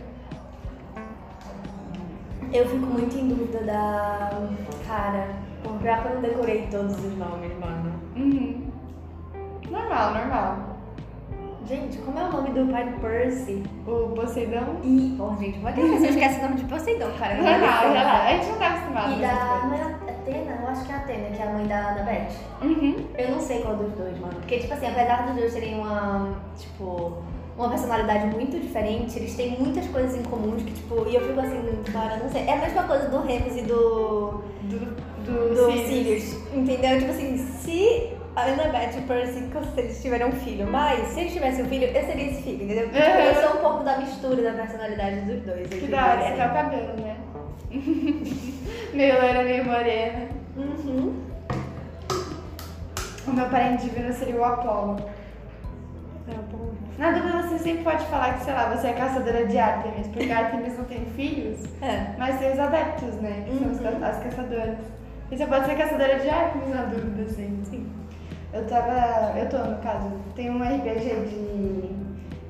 Eu 2.53 2.65
fico 2.65 2.85
muito 2.85 3.15
em 3.15 3.27
dúvida 3.27 3.59
da. 3.65 4.29
Cara, 4.87 5.27
eu 5.65 6.13
não 6.15 6.21
decorei 6.21 6.67
todos 6.71 6.93
os 6.93 7.17
nomes, 7.17 7.51
mano. 7.59 7.93
Uhum. 8.15 8.71
Normal, 9.69 10.13
normal. 10.13 10.78
Gente, 11.69 11.99
como 11.99 12.17
é 12.17 12.23
o 12.23 12.31
nome 12.31 12.49
do 12.49 12.71
pai 12.71 12.89
do 12.89 12.99
Percy? 12.99 13.61
O 13.85 14.09
Poseidon? 14.15 14.79
E. 14.83 15.15
Oh, 15.19 15.39
gente, 15.39 15.59
vai 15.59 15.71
ter 15.71 15.81
que 15.81 15.99
você 15.99 16.07
esquece 16.07 16.39
o 16.39 16.41
nome 16.41 16.55
de 16.55 16.63
Poseidon, 16.63 17.11
cara. 17.19 17.35
não 17.35 17.43
licença. 17.43 17.93
já 17.93 18.03
lá. 18.03 18.25
A 18.25 18.31
gente 18.31 18.47
não 18.47 18.57
tá 18.57 18.67
acostumado 18.69 19.13
E 19.13 19.21
da. 19.21 19.67
Não 19.67 19.75
é 19.75 20.09
Atena? 20.09 20.61
Eu 20.63 20.67
acho 20.67 20.85
que 20.85 20.91
é 20.91 20.95
Atena, 20.95 21.29
que 21.29 21.39
é 21.39 21.45
a 21.45 21.49
mãe 21.51 21.57
mãe 21.59 21.67
da 21.67 21.89
Annabeth. 21.89 22.27
Uhum. 22.63 22.95
Eu 23.15 23.29
não 23.29 23.39
sei 23.39 23.61
qual 23.61 23.75
dos 23.75 23.93
dois, 23.93 24.19
mano. 24.19 24.33
Porque, 24.33 24.57
tipo 24.57 24.73
assim, 24.73 24.87
apesar 24.87 25.27
dos 25.27 25.35
dois 25.35 25.53
terem 25.53 25.75
uma, 25.75 26.41
tipo, 26.57 27.21
uma 27.55 27.69
personalidade 27.69 28.35
muito 28.35 28.59
diferente, 28.59 29.19
eles 29.19 29.35
têm 29.35 29.55
muitas 29.59 29.85
coisas 29.89 30.15
em 30.15 30.23
comum 30.23 30.55
que, 30.55 30.71
tipo, 30.71 31.07
e 31.07 31.13
eu 31.13 31.21
fico 31.21 31.39
assim, 31.39 31.83
cara, 31.93 32.17
não 32.17 32.31
sei. 32.31 32.47
É 32.47 32.53
a 32.53 32.61
mesma 32.61 32.81
coisa 32.85 33.09
do 33.09 33.21
Remus 33.21 33.55
e 33.55 33.61
do. 33.61 34.41
Do, 34.63 34.95
do, 35.23 35.53
do. 35.53 35.87
Sirius. 35.87 36.33
Entendeu? 36.51 36.97
Tipo 36.97 37.11
assim, 37.11 37.37
se 37.37 38.17
a 38.35 38.41
Annabeth 38.43 38.95
e 38.95 38.99
o 38.99 39.01
Percy, 39.03 39.49
se 39.73 39.79
eles 39.79 40.01
tiveram 40.01 40.29
um 40.29 40.31
filho, 40.31 40.67
mas 40.67 41.07
se 41.09 41.19
eles 41.21 41.33
tivessem 41.33 41.65
um 41.65 41.67
filho, 41.67 41.85
eu 41.87 42.05
seria 42.05 42.29
esse 42.31 42.41
filho, 42.43 42.63
entendeu? 42.63 42.87
Tipo, 42.89 42.97
Uhum. 42.99 43.03
eu 43.23 43.35
sou 43.35 43.57
um 43.57 43.61
pouco 43.61 43.83
da 43.83 43.97
mistura 43.97 44.41
da 44.41 44.51
personalidade 44.51 45.21
dos 45.21 45.41
dois. 45.43 45.67
Que 45.67 45.87
da 45.87 46.05
hora, 46.05 46.27
até 46.29 46.45
o 46.47 46.53
cabelo, 46.53 46.93
né? 47.01 47.15
meio 48.93 49.21
loira, 49.21 49.43
meio 49.43 49.65
morena. 49.65 50.27
Uhum. 50.57 51.19
O 53.27 53.31
meu 53.31 53.45
parente 53.49 53.83
divino 53.83 54.11
seria 54.13 54.35
o 54.35 54.43
Apolo. 54.43 54.95
Tá 54.95 56.35
bom. 56.51 56.69
Na 56.97 57.11
dúvida, 57.11 57.43
você 57.43 57.59
sempre 57.59 57.83
pode 57.83 58.03
falar 58.05 58.33
que, 58.37 58.43
sei 58.43 58.53
lá, 58.53 58.69
você 58.69 58.87
é 58.87 58.93
caçadora 58.93 59.45
de 59.45 59.57
Artemis, 59.57 60.07
porque 60.07 60.31
Artemis 60.31 60.77
não 60.77 60.85
tem 60.85 61.05
filhos, 61.15 61.59
É. 61.81 62.13
mas 62.17 62.39
tem 62.39 62.51
os 62.51 62.59
adeptos, 62.59 63.15
né? 63.15 63.43
Que 63.47 63.57
são 63.57 63.67
Uhum. 63.93 63.99
ca- 63.99 64.07
as 64.07 64.23
caçadoras. 64.23 64.77
E 65.31 65.37
você 65.37 65.45
pode 65.45 65.65
ser 65.65 65.75
caçadora 65.75 66.19
de 66.19 66.29
Artemis, 66.29 66.69
na 66.69 66.81
dúvida, 66.83 67.21
assim. 67.23 67.61
Sim. 67.69 67.78
Eu 68.53 68.65
tava. 68.67 69.37
Eu 69.37 69.47
tô, 69.49 69.57
no 69.57 69.77
caso, 69.79 70.11
tem 70.35 70.49
um 70.49 70.61
RPG 70.61 71.27
de 71.27 71.89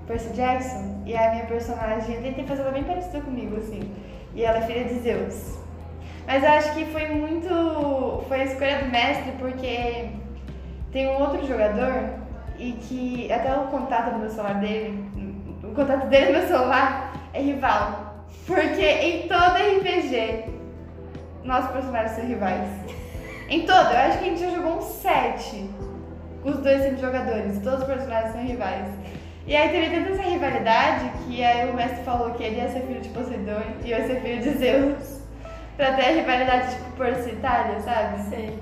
Percy 0.07 0.33
Jackson 0.33 1.03
e 1.05 1.15
a 1.15 1.31
minha 1.31 1.45
personagem, 1.45 2.15
eu 2.15 2.21
tentei 2.21 2.45
fazer 2.45 2.61
ela 2.61 2.71
bem 2.71 2.83
parecida 2.83 3.21
comigo, 3.21 3.57
assim. 3.57 3.91
E 4.33 4.43
ela 4.43 4.59
é 4.59 4.61
filha 4.61 4.85
de 4.85 4.99
Zeus. 4.99 5.57
Mas 6.25 6.43
eu 6.43 6.49
acho 6.49 6.73
que 6.73 6.85
foi 6.85 7.07
muito. 7.09 8.23
Foi 8.27 8.41
a 8.41 8.45
escolha 8.45 8.79
do 8.79 8.89
mestre 8.89 9.31
porque 9.39 10.09
tem 10.91 11.07
um 11.07 11.19
outro 11.19 11.45
jogador 11.45 12.09
e 12.57 12.73
que 12.73 13.31
até 13.31 13.53
o 13.57 13.67
contato 13.67 14.11
no 14.11 14.19
meu 14.19 14.29
celular 14.29 14.59
dele, 14.59 15.03
o 15.63 15.73
contato 15.73 16.07
dele 16.07 16.27
no 16.27 16.39
meu 16.39 16.47
celular 16.47 17.13
é 17.33 17.41
rival. 17.41 18.25
Porque 18.45 18.85
em 18.85 19.27
todo 19.27 19.55
RPG, 19.55 20.45
nossos 21.43 21.71
personagens 21.71 22.11
são 22.11 22.25
rivais. 22.25 22.67
Em 23.49 23.65
todo, 23.65 23.91
eu 23.91 23.97
acho 23.97 24.19
que 24.19 24.25
a 24.25 24.27
gente 24.27 24.41
já 24.41 24.49
jogou 24.51 24.77
um 24.77 24.81
7 24.81 25.69
com 25.79 25.88
os 26.43 26.57
dois 26.57 26.81
sempre 26.81 27.01
jogadores, 27.01 27.59
todos 27.63 27.81
os 27.81 27.85
personagens 27.85 28.31
são 28.31 28.41
rivais. 28.41 28.87
E 29.45 29.55
aí 29.55 29.69
teve 29.69 29.95
tanta 29.95 30.11
essa 30.11 30.29
rivalidade 30.29 31.11
que 31.25 31.43
aí 31.43 31.69
o 31.69 31.73
mestre 31.73 32.03
falou 32.03 32.31
que 32.31 32.43
ele 32.43 32.57
ia 32.57 32.69
ser 32.69 32.81
filho 32.81 33.01
de 33.01 33.09
Poseidon 33.09 33.61
e 33.83 33.91
eu 33.91 33.97
ia 33.97 34.07
ser 34.07 34.21
filho 34.21 34.41
de 34.41 34.57
Zeus. 34.57 35.19
Pra 35.75 35.93
ter 35.93 36.05
a 36.05 36.11
rivalidade 36.11 36.75
tipo 36.75 36.91
Percy 36.97 37.31
Itália, 37.31 37.79
sabe? 37.79 38.21
Sei. 38.29 38.59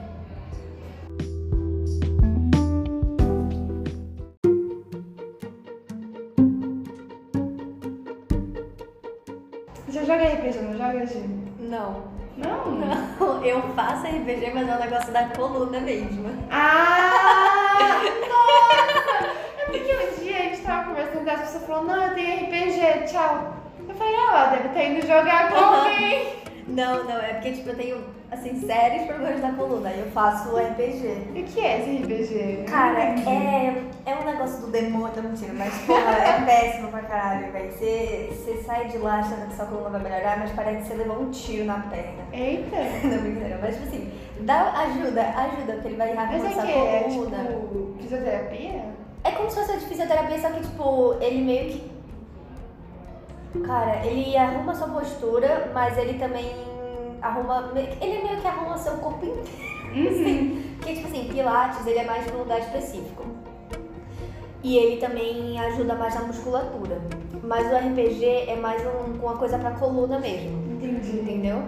Você 9.87 10.05
joga 10.05 10.23
RPG, 10.23 10.59
não 10.61 10.77
joga, 10.77 11.05
Gi? 11.05 11.23
Não. 11.59 12.16
Não? 12.37 12.71
Não, 12.71 13.43
eu 13.43 13.61
faço 13.75 14.05
RPG, 14.05 14.51
mas 14.53 14.69
é 14.69 14.75
um 14.75 14.79
negócio 14.79 15.11
da 15.11 15.25
coluna 15.29 15.79
mesmo. 15.79 16.29
Ah! 16.51 17.99
Nossa! 18.29 19.27
É 19.57 19.65
porque 19.65 19.93
um 19.93 20.23
dia 20.23 20.37
a 20.37 20.41
gente 20.43 20.61
tava 20.61 20.89
conversando 20.89 21.25
e 21.25 21.29
a 21.29 21.37
pessoa 21.37 21.63
falou, 21.63 21.83
não, 21.85 22.03
eu 22.03 22.13
tenho 22.13 22.45
RPG, 22.45 23.11
tchau. 23.11 23.53
Eu 23.87 23.95
falei, 23.95 24.15
ah, 24.15 24.29
ela 24.29 24.45
deve 24.49 24.67
estar 24.67 24.83
indo 24.83 25.07
jogar 25.07 25.49
com 25.49 25.55
alguém. 25.55 26.35
Não, 26.67 27.03
não, 27.05 27.17
é 27.17 27.33
porque 27.33 27.53
tipo, 27.53 27.69
eu 27.69 27.75
tenho 27.75 28.16
assim, 28.31 28.59
sérios 28.65 29.07
problemas 29.07 29.41
da 29.41 29.51
coluna. 29.51 29.89
Aí 29.89 29.99
eu 29.99 30.11
faço 30.11 30.55
RPG. 30.55 31.31
E 31.35 31.41
o 31.41 31.43
que 31.45 31.59
é 31.59 31.79
esse 31.79 32.03
RPG? 32.03 32.63
Cara, 32.69 32.99
é, 33.01 33.83
é 34.05 34.15
um 34.15 34.25
negócio 34.25 34.61
do 34.61 34.67
demônio, 34.71 35.15
não 35.21 35.29
mentira, 35.29 35.53
mas 35.53 35.73
porra, 35.85 36.11
é 36.11 36.41
péssimo 36.45 36.89
pra 36.89 37.01
caralho, 37.01 37.51
velho. 37.51 37.71
Você 37.71 38.29
você 38.31 38.63
sai 38.63 38.87
de 38.87 38.97
lá 38.97 39.19
achando 39.19 39.47
que 39.47 39.55
sua 39.55 39.65
coluna 39.65 39.89
vai 39.89 40.01
melhorar, 40.01 40.39
mas 40.39 40.51
parece 40.51 40.81
que 40.81 40.87
você 40.87 40.93
levou 40.95 41.21
um 41.21 41.31
tiro 41.31 41.65
na 41.65 41.79
perna. 41.79 42.23
Eita! 42.33 42.75
Não, 43.07 43.21
brincadeira, 43.21 43.59
mas 43.61 43.75
tipo 43.75 43.87
assim, 43.87 44.11
dá 44.41 44.71
ajuda, 44.81 45.21
ajuda, 45.21 45.73
porque 45.73 45.87
ele 45.87 45.97
vai 45.97 46.13
Mas 46.13 46.29
arrumando 46.29 46.47
é 46.47 46.53
sua 46.53 46.63
que 46.63 46.71
é 46.71 47.03
coluna. 47.03 47.37
tipo 47.43 47.93
fisioterapia? 47.99 48.85
É 49.23 49.31
como 49.31 49.49
se 49.49 49.55
fosse 49.59 49.77
de 49.79 49.85
fisioterapia, 49.85 50.39
só 50.39 50.49
que, 50.51 50.61
tipo, 50.61 51.15
ele 51.19 51.41
meio 51.43 51.69
que. 51.71 51.97
Cara, 53.65 54.05
ele 54.05 54.37
arruma 54.37 54.73
sua 54.75 54.87
postura, 54.87 55.71
mas 55.73 55.97
ele 55.97 56.19
também 56.19 56.55
arruma. 57.21 57.71
Ele 57.75 58.23
meio 58.23 58.39
que 58.39 58.47
arruma 58.47 58.77
seu 58.77 58.93
corpo 58.97 59.25
inteiro. 59.25 59.47
Uhum. 59.95 60.07
Assim. 60.09 60.63
Porque, 60.77 60.93
tipo 60.93 61.07
assim, 61.07 61.27
Pilates, 61.27 61.87
ele 61.87 61.99
é 61.99 62.05
mais 62.05 62.23
pra 62.25 62.35
um 62.35 62.39
lugar 62.39 62.59
específico. 62.59 63.25
E 64.63 64.77
ele 64.77 64.97
também 64.97 65.59
ajuda 65.59 65.95
mais 65.95 66.13
na 66.15 66.21
musculatura. 66.21 67.01
Mas 67.43 67.71
o 67.71 67.75
RPG 67.75 68.25
é 68.47 68.55
mais 68.55 68.81
um, 68.85 69.13
uma 69.21 69.37
coisa 69.37 69.57
pra 69.57 69.71
coluna 69.71 70.19
mesmo. 70.19 70.73
Entendi. 70.73 71.19
Entendeu? 71.19 71.63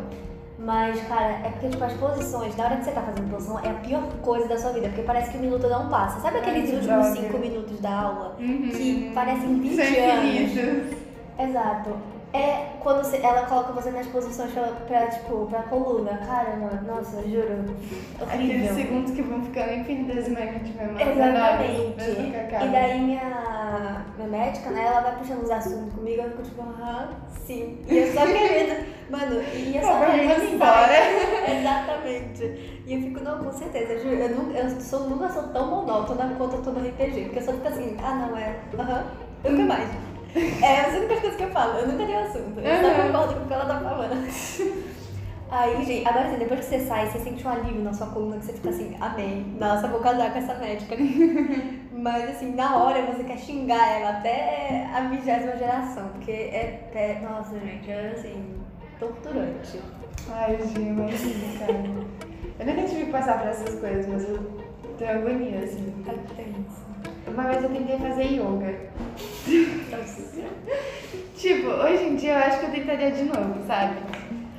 Mas, 0.60 1.02
cara, 1.08 1.40
é 1.46 1.50
porque, 1.52 1.70
tipo, 1.70 1.84
as 1.84 1.94
posições, 1.94 2.56
na 2.58 2.66
hora 2.66 2.78
que 2.78 2.84
você 2.84 2.92
tá 2.92 3.02
fazendo 3.02 3.32
posição, 3.32 3.60
é 3.60 3.70
a 3.70 3.74
pior 3.76 4.04
coisa 4.22 4.46
da 4.48 4.58
sua 4.58 4.72
vida, 4.72 4.90
porque 4.90 5.04
parece 5.04 5.32
que 5.32 5.38
o 5.38 5.40
minuto 5.40 5.68
não 5.70 5.88
passa. 5.88 6.20
Sabe 6.20 6.40
aqueles 6.40 6.70
que 6.70 6.76
últimos 6.76 7.06
droga. 7.08 7.22
5 7.22 7.38
minutos 7.38 7.80
da 7.80 7.90
aula? 7.90 8.36
Uhum. 8.38 8.70
Que 8.70 9.12
parecem 9.14 9.60
20 9.62 9.76
São 9.76 10.10
anos. 10.12 10.94
Exato. 11.40 11.96
É 12.32 12.78
quando 12.80 13.04
ela 13.16 13.46
coloca 13.48 13.74
você 13.74 13.90
nas 13.90 14.06
posições 14.08 14.52
pra, 14.52 14.64
pra, 14.88 15.08
tipo, 15.08 15.48
pra 15.48 15.64
coluna. 15.64 16.12
Cara, 16.26 16.56
mano, 16.58 16.82
nossa, 16.86 17.22
juro. 17.28 17.66
Aqueles 18.22 18.72
segundos 18.76 19.12
que 19.14 19.22
vão 19.24 19.42
ficando 19.44 19.74
infinitesimamente 19.74 20.72
mesmo. 20.74 20.96
Exatamente. 21.00 22.02
E 22.68 22.68
daí 22.72 23.02
minha, 23.02 24.06
minha 24.16 24.28
médica, 24.30 24.70
né, 24.70 24.86
ela 24.86 25.02
vai 25.02 25.18
puxando 25.18 25.42
os 25.44 25.50
assuntos 25.50 25.94
comigo, 25.96 26.22
eu 26.22 26.30
fico 26.30 26.44
tipo, 26.44 26.62
aham, 26.62 27.10
sim. 27.46 27.80
E 27.88 27.98
eu 27.98 28.14
só 28.14 28.22
querendo, 28.28 28.86
mano, 29.10 29.42
e 29.42 29.76
eu 29.76 29.84
só 29.84 30.06
querendo 30.06 30.54
embora. 30.54 30.94
Exatamente. 31.60 32.44
E 32.86 32.94
eu 32.94 33.02
fico, 33.02 33.24
não, 33.24 33.44
com 33.44 33.52
certeza, 33.52 33.94
eu 33.94 34.04
juro, 34.04 34.16
eu, 34.16 34.30
nunca, 34.36 34.58
eu 34.60 34.70
sou, 34.82 35.10
nunca 35.10 35.30
sou 35.30 35.44
tão 35.48 35.68
monótona 35.68 36.36
quanto 36.38 36.58
eu 36.58 36.62
tô 36.62 36.72
no 36.72 36.88
RPG, 36.88 37.24
porque 37.24 37.40
eu 37.40 37.44
só 37.44 37.54
fico 37.54 37.68
assim, 37.68 37.98
ah 38.04 38.14
não, 38.16 38.38
é, 38.38 38.56
aham, 38.78 39.04
eu 39.44 39.52
nunca 39.52 39.64
mais. 39.66 40.09
É 40.36 40.82
as 40.82 40.94
únicas 40.96 41.20
coisas 41.20 41.38
que 41.38 41.44
eu 41.44 41.52
falo, 41.52 41.80
eu 41.80 41.88
nunca 41.88 42.06
tenho 42.06 42.20
assunto, 42.20 42.60
eu 42.60 42.84
só 42.84 43.04
concordo 43.04 43.34
com 43.36 43.44
o 43.44 43.48
que 43.48 43.54
ela 43.54 43.66
tá 43.66 43.80
falando. 43.80 44.90
Aí, 45.52 45.84
gente, 45.84 46.08
agora 46.08 46.28
assim, 46.28 46.38
depois 46.38 46.60
que 46.60 46.66
você 46.68 46.80
sai, 46.86 47.10
você 47.10 47.20
sente 47.20 47.46
um 47.46 47.50
alívio 47.50 47.82
na 47.82 47.92
sua 47.92 48.08
coluna 48.08 48.38
que 48.38 48.46
você 48.46 48.54
fica 48.54 48.70
assim, 48.70 48.96
amei, 49.02 49.44
nossa, 49.60 49.88
vou 49.88 50.00
casar 50.00 50.32
com 50.32 50.38
essa 50.38 50.54
médica. 50.56 50.96
Mas 51.92 52.30
assim, 52.30 52.54
na 52.54 52.78
hora 52.78 53.02
você 53.08 53.24
quer 53.24 53.40
xingar 53.40 54.00
ela 54.00 54.20
até 54.20 54.88
a 54.94 55.02
vigésima 55.08 55.58
geração, 55.58 56.10
porque 56.10 56.32
é, 56.32 56.90
é. 56.94 57.20
Nossa, 57.28 57.60
gente, 57.60 57.90
é 57.90 58.14
assim, 58.16 58.62
torturante. 59.00 59.82
Ai, 60.30 60.60
Gi, 60.62 60.82
imagina, 60.82 61.60
cara. 61.60 61.74
Eu 62.60 62.66
nunca 62.66 62.88
tive 62.88 63.06
que 63.06 63.12
passar 63.12 63.40
por 63.40 63.48
essas 63.48 63.80
coisas, 63.80 64.06
mas 64.06 64.30
eu 64.30 64.40
tenho 65.00 65.12
agonia, 65.12 65.60
assim. 65.64 65.94
É 66.08 66.14
tenso. 66.36 66.89
Uma 67.34 67.44
vez 67.44 67.64
eu 67.64 67.70
tentei 67.70 67.98
fazer 67.98 68.24
yoga. 68.24 68.76
Tipo, 71.36 71.68
hoje 71.70 72.04
em 72.04 72.16
dia 72.16 72.34
eu 72.34 72.38
acho 72.40 72.60
que 72.60 72.66
eu 72.66 72.72
tentaria 72.72 73.12
de 73.12 73.24
novo, 73.24 73.66
sabe? 73.66 73.96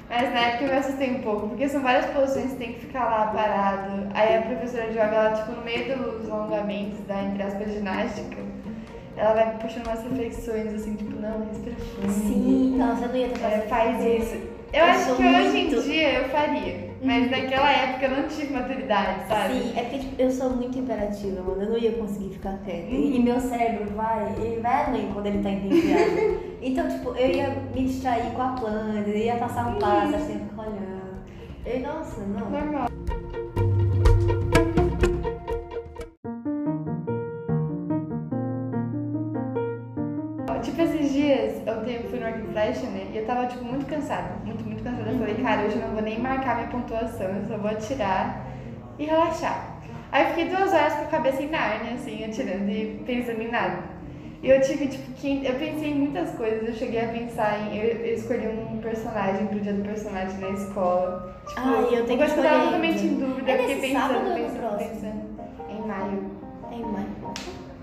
Mas 0.09 0.33
na 0.33 0.41
época 0.41 0.65
eu 0.65 0.69
me 0.71 0.79
assustei 0.79 1.11
um 1.11 1.23
pouco, 1.23 1.49
porque 1.49 1.69
são 1.69 1.83
várias 1.83 2.07
posições 2.07 2.53
que 2.53 2.57
tem 2.57 2.73
que 2.73 2.81
ficar 2.81 3.05
lá 3.05 3.27
parado. 3.27 4.09
Aí 4.15 4.37
a 4.39 4.43
professora 4.43 4.85
de 4.85 4.93
yoga, 4.93 5.03
ela, 5.03 5.33
tipo, 5.35 5.53
no 5.53 5.63
meio 5.63 5.97
dos 5.99 6.29
alongamentos 6.31 6.99
da, 7.07 7.23
entre 7.23 7.43
aspas, 7.43 7.73
ginástica, 7.73 8.37
ela 9.17 9.35
vai 9.35 9.59
puxando 9.59 9.87
umas 9.87 10.03
reflexões, 10.03 10.75
assim, 10.75 10.95
tipo, 10.97 11.21
não, 11.21 11.47
respira 11.47 11.77
fundo. 11.77 12.11
Sim, 12.11 12.77
nossa, 12.79 13.05
eu 13.05 13.09
não 13.09 13.17
ia 13.17 13.29
ter 13.29 13.45
É, 13.45 13.51
fazer 13.51 13.69
faz 13.69 14.05
isso. 14.05 14.50
Eu, 14.73 14.79
Eu 14.81 14.85
acho 14.85 15.17
que 15.17 15.23
hoje 15.23 15.49
muito- 15.51 15.77
em 15.77 15.81
dia 15.83 16.13
eu 16.21 16.29
faria. 16.29 16.91
Mas 17.03 17.31
naquela 17.31 17.71
época 17.73 18.05
eu 18.07 18.11
não 18.23 18.29
tive 18.29 18.53
maturidade, 18.53 19.27
sabe? 19.27 19.55
Sim, 19.55 19.73
é 19.75 19.83
porque 19.85 19.99
tipo, 20.01 20.21
eu 20.23 20.31
sou 20.31 20.51
muito 20.51 20.79
imperativa, 20.79 21.43
mano. 21.43 21.63
Eu 21.63 21.71
não 21.71 21.79
ia 21.79 21.93
conseguir 21.93 22.35
ficar 22.35 22.59
quieta. 22.59 22.89
E, 22.91 23.17
e 23.17 23.23
meu 23.23 23.41
cérebro 23.41 23.87
vai, 23.97 24.33
ele 24.39 24.61
vai 24.61 24.85
além 24.85 25.11
quando 25.13 25.27
ele 25.27 25.43
tá 25.43 25.51
entediado. 25.51 26.41
então, 26.61 26.89
tipo, 26.89 27.15
eu 27.17 27.31
ia 27.31 27.49
me 27.75 27.85
distrair 27.87 28.31
com 28.33 28.43
a 28.43 28.49
planta, 28.49 29.09
eu 29.09 29.17
ia 29.17 29.37
passar 29.37 29.69
um 29.69 29.79
passo, 29.79 30.15
assim, 30.15 30.41
ficar 30.51 30.63
olhando. 30.63 31.21
Eu, 31.65 31.81
nossa, 31.81 32.21
não. 32.21 32.51
Normal. 32.51 32.90
Dias 41.85 42.05
eu 42.05 42.11
fui 42.11 42.19
no 42.19 42.27
arco 42.27 42.47
flecha, 42.49 42.87
né? 42.87 43.09
E 43.13 43.19
eu 43.19 43.27
tava, 43.27 43.47
tipo, 43.47 43.65
muito 43.65 43.87
cansada. 43.87 44.35
Muito, 44.45 44.65
muito 44.65 44.83
cansada. 44.83 45.11
Eu 45.11 45.19
falei, 45.19 45.35
cara, 45.37 45.63
hoje 45.63 45.77
eu 45.77 45.83
não 45.83 45.95
vou 45.95 46.03
nem 46.03 46.19
marcar 46.19 46.57
minha 46.57 46.69
pontuação, 46.69 47.27
eu 47.27 47.45
só 47.47 47.57
vou 47.57 47.71
atirar 47.71 48.47
e 48.99 49.05
relaxar. 49.05 49.79
Aí 50.13 50.25
eu 50.25 50.29
fiquei 50.31 50.49
duas 50.49 50.73
horas 50.73 50.95
com 50.95 51.03
a 51.03 51.07
cabeça 51.07 51.43
em 51.43 51.51
Nárnia, 51.51 51.95
assim, 51.95 52.25
atirando 52.25 52.69
e 52.71 53.03
pensando 53.07 53.41
em 53.41 53.51
nada. 53.51 53.79
E 54.43 54.49
eu 54.49 54.61
tive, 54.63 54.89
tipo, 54.89 55.13
que 55.13 55.45
eu 55.45 55.55
pensei 55.55 55.91
em 55.91 55.95
muitas 55.97 56.31
coisas. 56.31 56.67
Eu 56.67 56.75
cheguei 56.75 57.05
a 57.05 57.09
pensar 57.09 57.61
em. 57.61 57.77
Eu, 57.77 57.89
eu 57.99 58.15
escolhi 58.15 58.49
um 58.49 58.79
personagem 58.79 59.47
pro 59.47 59.61
dia 59.61 59.75
do 59.75 59.83
personagem 59.83 60.39
na 60.39 60.49
escola. 60.51 61.37
Tipo, 61.47 61.61
Ai, 61.61 61.85
eu 61.85 62.07
tenho 62.07 62.07
que 62.07 62.07
que 62.07 62.13
eu 62.13 62.17
tava 62.17 62.25
escolher 62.27 62.65
totalmente 62.65 63.05
em 63.05 63.15
dúvida. 63.17 63.51
É 63.51 63.55
eu 63.55 63.59
fiquei 63.59 63.81
pensando, 63.81 64.35
pensando, 64.35 64.59
próximo? 64.59 64.91
pensando. 64.91 65.31
Em 65.69 65.87
maio. 65.87 66.30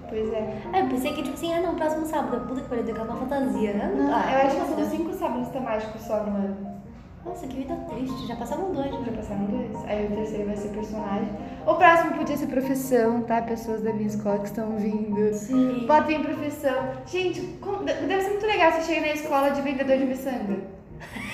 Pois 0.09 0.31
é. 0.33 0.53
Ah, 0.73 0.79
eu 0.79 0.87
pensei 0.87 1.13
que, 1.13 1.23
tipo 1.23 1.35
assim, 1.35 1.53
ah 1.53 1.61
não, 1.61 1.75
próximo 1.75 2.05
sábado. 2.05 2.47
Puta 2.47 2.61
que 2.61 2.69
pariu, 2.69 2.83
tem 2.85 2.93
que 2.95 3.01
uma 3.01 3.15
fantasia, 3.15 3.73
né? 3.73 3.93
Não, 3.97 4.13
Ah, 4.13 4.31
eu 4.31 4.47
acho 4.47 4.55
que 4.55 4.65
são 4.75 4.89
cinco 4.89 5.13
sábados 5.13 5.49
temáticos 5.49 6.01
só 6.01 6.23
no 6.23 6.35
ano. 6.37 6.77
Nossa, 7.25 7.45
que 7.45 7.57
vida 7.57 7.75
triste. 7.89 8.25
Já 8.27 8.35
passaram 8.37 8.71
dois. 8.71 8.89
Já 8.89 9.11
passaram 9.11 9.45
dois. 9.45 9.85
Aí 9.85 10.05
o 10.05 10.15
terceiro 10.15 10.45
vai 10.45 10.55
ser 10.55 10.69
personagem. 10.69 11.29
O 11.65 11.75
próximo 11.75 12.11
podia 12.13 12.37
ser 12.37 12.47
profissão, 12.47 13.21
tá? 13.23 13.41
Pessoas 13.41 13.81
da 13.81 13.91
minha 13.91 14.07
escola 14.07 14.39
que 14.39 14.45
estão 14.45 14.77
vindo. 14.77 15.33
Sim. 15.33 15.85
Botem 15.85 16.23
profissão. 16.23 16.73
Gente, 17.05 17.41
como- 17.59 17.83
deve 17.83 18.21
ser 18.21 18.29
muito 18.29 18.45
legal 18.45 18.71
você 18.71 18.81
chegar 18.83 19.01
na 19.07 19.13
escola 19.13 19.49
de 19.49 19.61
vendedor 19.61 19.97
de 19.97 20.05
miçanga. 20.05 20.57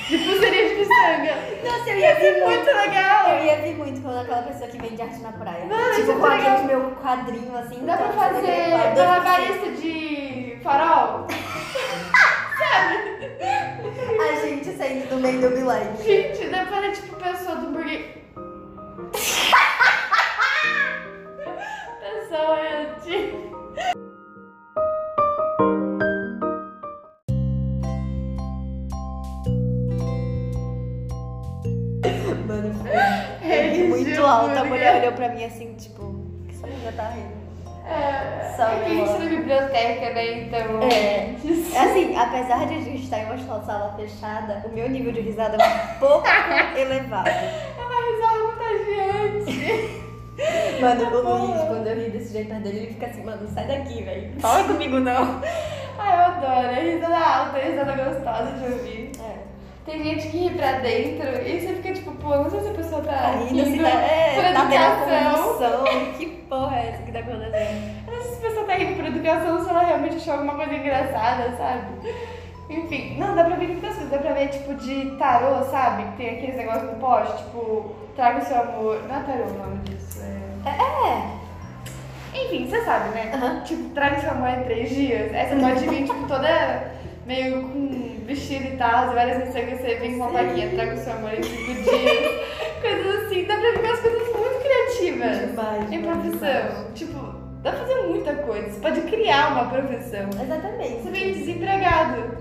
De 0.10 0.18
pulseirinha 0.18 0.70
de 0.70 0.76
miçanga. 0.76 1.36
Nossa, 1.64 1.90
eu 1.90 1.98
Ia 1.98 2.10
ia 2.10 2.16
ser 2.16 2.34
vir 2.34 2.44
muito 2.46 2.66
legal. 2.66 3.30
Eu 3.30 3.46
ia 3.46 3.56
vir 3.62 3.76
muito 3.76 4.02
quando 4.02 4.20
aquela 4.20 4.42
pessoa 4.44 4.70
que 4.70 4.78
vende 4.78 5.02
arte 5.02 5.20
na 5.22 5.32
praia. 5.32 5.66
Mano, 5.66 5.96
tipo, 5.96 6.14
com 6.14 6.28
legal. 6.28 6.40
aqueles 6.40 6.66
meu 6.66 6.92
quadrinho 6.92 7.58
assim. 7.58 7.86
Dá 7.86 7.98
pra 7.98 8.10
fazer 8.10 8.70
quadro, 8.72 9.04
malabarista 9.04 9.72
de 9.72 10.60
farol? 10.62 11.28
A 14.24 14.46
gente 14.46 14.72
saindo 14.78 15.10
do 15.10 15.18
meio 15.18 15.42
do 15.42 15.50
Bilike. 15.50 16.04
Gente, 16.04 16.48
dá 16.50 16.66
pra 16.66 16.92
tipo 16.92 17.16
pessoa 17.16 17.58
do 17.58 17.72
burger. 17.72 18.24
pessoa 22.00 22.58
de. 23.04 23.34
Ri 33.42 33.84
muito 33.88 34.26
alto. 34.26 34.58
A 34.58 34.64
mulher 34.64 35.02
olhou 35.02 35.14
pra 35.14 35.30
mim 35.30 35.44
assim, 35.44 35.74
tipo, 35.76 36.16
que 36.48 36.56
essa 36.56 36.68
mulher 36.68 36.94
tá 36.96 37.10
rindo. 37.10 37.44
É, 37.86 38.54
Só 38.56 38.64
é 38.64 38.80
que 38.80 38.86
a 38.86 38.96
gente 38.96 39.20
na 39.20 39.26
biblioteca, 39.26 40.14
né? 40.14 40.38
Então. 40.40 40.84
É. 40.84 41.36
É 41.76 41.80
assim, 41.80 42.16
apesar 42.16 42.66
de 42.68 42.76
a 42.76 42.80
gente 42.80 43.04
estar 43.04 43.20
em 43.20 43.26
uma 43.26 43.62
sala 43.62 43.94
fechada, 43.98 44.64
o 44.66 44.74
meu 44.74 44.90
nível 44.90 45.12
de 45.12 45.20
risada 45.20 45.58
é 45.62 45.68
um 45.68 46.00
pouco 46.00 46.26
elevado. 46.78 47.28
É 47.28 47.74
uma 47.78 48.00
risada 48.08 48.40
contagiante. 48.46 50.04
Mano, 50.82 51.08
o 51.08 51.24
Boa. 51.24 51.38
Luiz, 51.40 51.62
quando 51.68 51.88
eu 51.88 51.96
ri 51.96 52.10
desse 52.10 52.34
jeito 52.34 52.54
dele, 52.56 52.78
ele 52.78 52.88
fica 52.88 53.06
assim, 53.06 53.24
mano, 53.24 53.48
sai 53.54 53.68
daqui, 53.68 54.02
velho. 54.02 54.32
Fala 54.40 54.64
comigo 54.68 55.00
não. 55.00 55.42
Ai, 56.00 56.16
eu 56.16 56.22
adoro. 56.26 56.68
É 56.68 56.80
risada 56.82 57.18
alta, 57.18 57.58
é 57.60 57.70
risada 57.70 57.92
gostosa 57.96 58.52
de 58.54 58.74
ouvir. 58.74 59.12
É. 59.86 59.92
Tem 59.92 60.04
gente 60.04 60.28
que 60.30 60.38
ri 60.38 60.50
pra 60.52 60.72
dentro 60.74 61.28
e 61.46 61.60
você 61.60 61.74
fica 61.76 61.94
tipo, 61.94 62.12
pô, 62.14 62.30
não 62.30 62.50
sei 62.50 62.62
se 62.62 62.70
a 62.70 62.74
pessoa 62.74 63.02
tá, 63.02 63.12
Tá 63.12 63.30
rindo, 63.32 63.64
se 63.64 63.70
rindo 63.72 63.84
tá, 63.84 63.90
é, 63.90 64.54
tá 64.54 64.66
tendo 64.68 64.74
educação. 64.74 65.44
convulsão. 65.44 65.84
Que 66.18 66.26
porra 66.50 66.78
é 66.78 66.90
essa 66.90 67.04
que 67.04 67.12
tá 67.12 67.20
acontecendo? 67.20 68.04
Eu 68.08 68.14
não 68.14 68.22
sei 68.22 68.32
se 68.32 68.38
a 68.46 68.50
pessoa 68.50 68.66
tá 68.66 68.74
rindo 68.76 68.96
por 68.96 69.06
educação 69.06 69.58
ou 69.58 69.64
se 69.64 69.70
ela 69.70 69.84
realmente 69.84 70.16
achou 70.16 70.34
alguma 70.34 70.56
coisa 70.56 70.74
engraçada, 70.74 71.52
sabe? 71.58 71.84
Enfim, 72.70 73.18
não, 73.20 73.36
dá 73.36 73.44
pra 73.44 73.56
ver 73.58 73.68
muitas 73.68 73.94
coisas. 73.94 74.10
Dá 74.10 74.18
pra 74.20 74.34
ver, 74.34 74.48
tipo, 74.48 74.74
de 74.76 75.12
tarô, 75.18 75.64
sabe? 75.66 76.04
Que 76.04 76.18
tem 76.18 76.30
aqueles 76.30 76.56
negócios 76.56 76.84
no 76.92 76.96
poste, 77.00 77.38
tipo, 77.44 77.94
traga 78.16 78.40
o 78.40 78.46
seu 78.46 78.62
amor. 78.62 79.02
Não 79.08 79.16
é 79.16 79.24
tarô 79.24 79.44
o 79.44 79.54
nome 79.58 79.78
disso, 79.80 80.22
é... 80.24 80.70
É. 80.70 81.44
Enfim, 82.46 82.68
você 82.68 82.82
sabe, 82.84 83.10
né? 83.10 83.32
Aham. 83.34 83.62
Tipo, 83.64 83.90
traga 83.90 84.18
o 84.18 84.22
seu 84.22 84.32
amor 84.32 84.50
em 84.50 84.64
três 84.64 84.90
dias. 84.90 85.32
Você 85.32 85.56
pode 85.60 85.88
vir, 85.88 86.04
tipo, 86.06 86.26
toda 86.28 86.92
meio 87.26 87.62
com 87.62 88.22
vestido 88.26 88.66
e 88.66 88.78
tal, 88.78 89.14
várias 89.14 89.40
mensagens 89.40 89.80
você 89.82 89.96
vem 89.96 90.12
com 90.12 90.18
uma 90.18 90.30
plaquinha, 90.30 90.70
traga 90.72 90.94
o 90.94 90.98
seu 90.98 91.14
amor 91.14 91.34
em 91.34 91.44
cinco 91.44 91.74
dias. 91.74 92.44
coisas 92.82 93.26
assim, 93.26 93.46
dá 93.46 93.56
pra 93.56 93.72
ver 93.72 93.80
umas 93.80 94.00
coisas 94.00 94.22
muito 94.36 94.62
criativas. 94.62 95.50
Demais, 95.50 95.92
Em 95.92 96.02
profissão. 96.02 96.94
Tipo, 96.94 97.20
dá 97.62 97.72
pra 97.72 97.80
fazer 97.80 98.02
muita 98.08 98.36
coisa. 98.36 98.70
Você 98.70 98.80
pode 98.80 99.02
criar 99.02 99.54
uma 99.54 99.66
profissão. 99.70 100.30
Exatamente. 100.42 101.02
Você 101.02 101.10
vem 101.12 101.34
desempregado. 101.34 102.38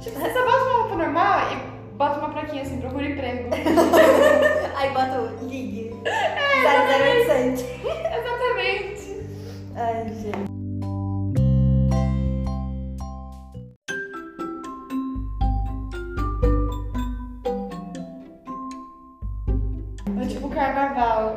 Tipo, 0.00 0.18
você 0.20 0.32
só 0.32 0.44
bota 0.44 0.64
uma 0.64 0.78
roupa 0.80 0.96
normal 0.96 1.40
e 1.52 1.96
bota 1.96 2.18
uma 2.18 2.30
plaquinha 2.30 2.62
assim, 2.62 2.78
procura 2.78 3.06
emprego. 3.06 3.48
Aí 4.76 4.90
bota 4.90 5.20
o 5.20 5.46
ligue. 5.48 5.94
É, 6.04 7.24
00800. 7.24 7.64
Exatamente. 7.82 9.26
Ai, 9.76 10.04
gente. 10.20 10.53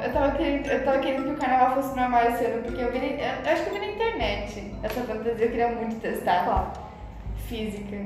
Eu 0.07 0.13
tava, 0.13 0.31
querendo, 0.37 0.67
eu 0.67 0.85
tava 0.85 0.99
querendo 0.99 1.23
que 1.25 1.29
o 1.31 1.37
carnaval 1.37 1.75
fosse 1.75 1.95
normal 1.99 2.23
esse 2.29 2.45
ano, 2.45 2.63
porque 2.63 2.81
eu 2.81 2.91
vi. 2.91 2.97
Eu, 3.19 3.45
eu 3.45 3.51
acho 3.53 3.63
que 3.63 3.69
eu 3.69 3.73
vi 3.73 3.79
na 3.79 3.87
internet. 3.87 4.73
Essa 4.83 5.01
fantasia 5.01 5.31
eu 5.45 5.49
queria 5.49 5.67
muito 5.69 5.99
testar. 5.99 6.45
Qual? 6.45 6.73
Física. 7.47 7.97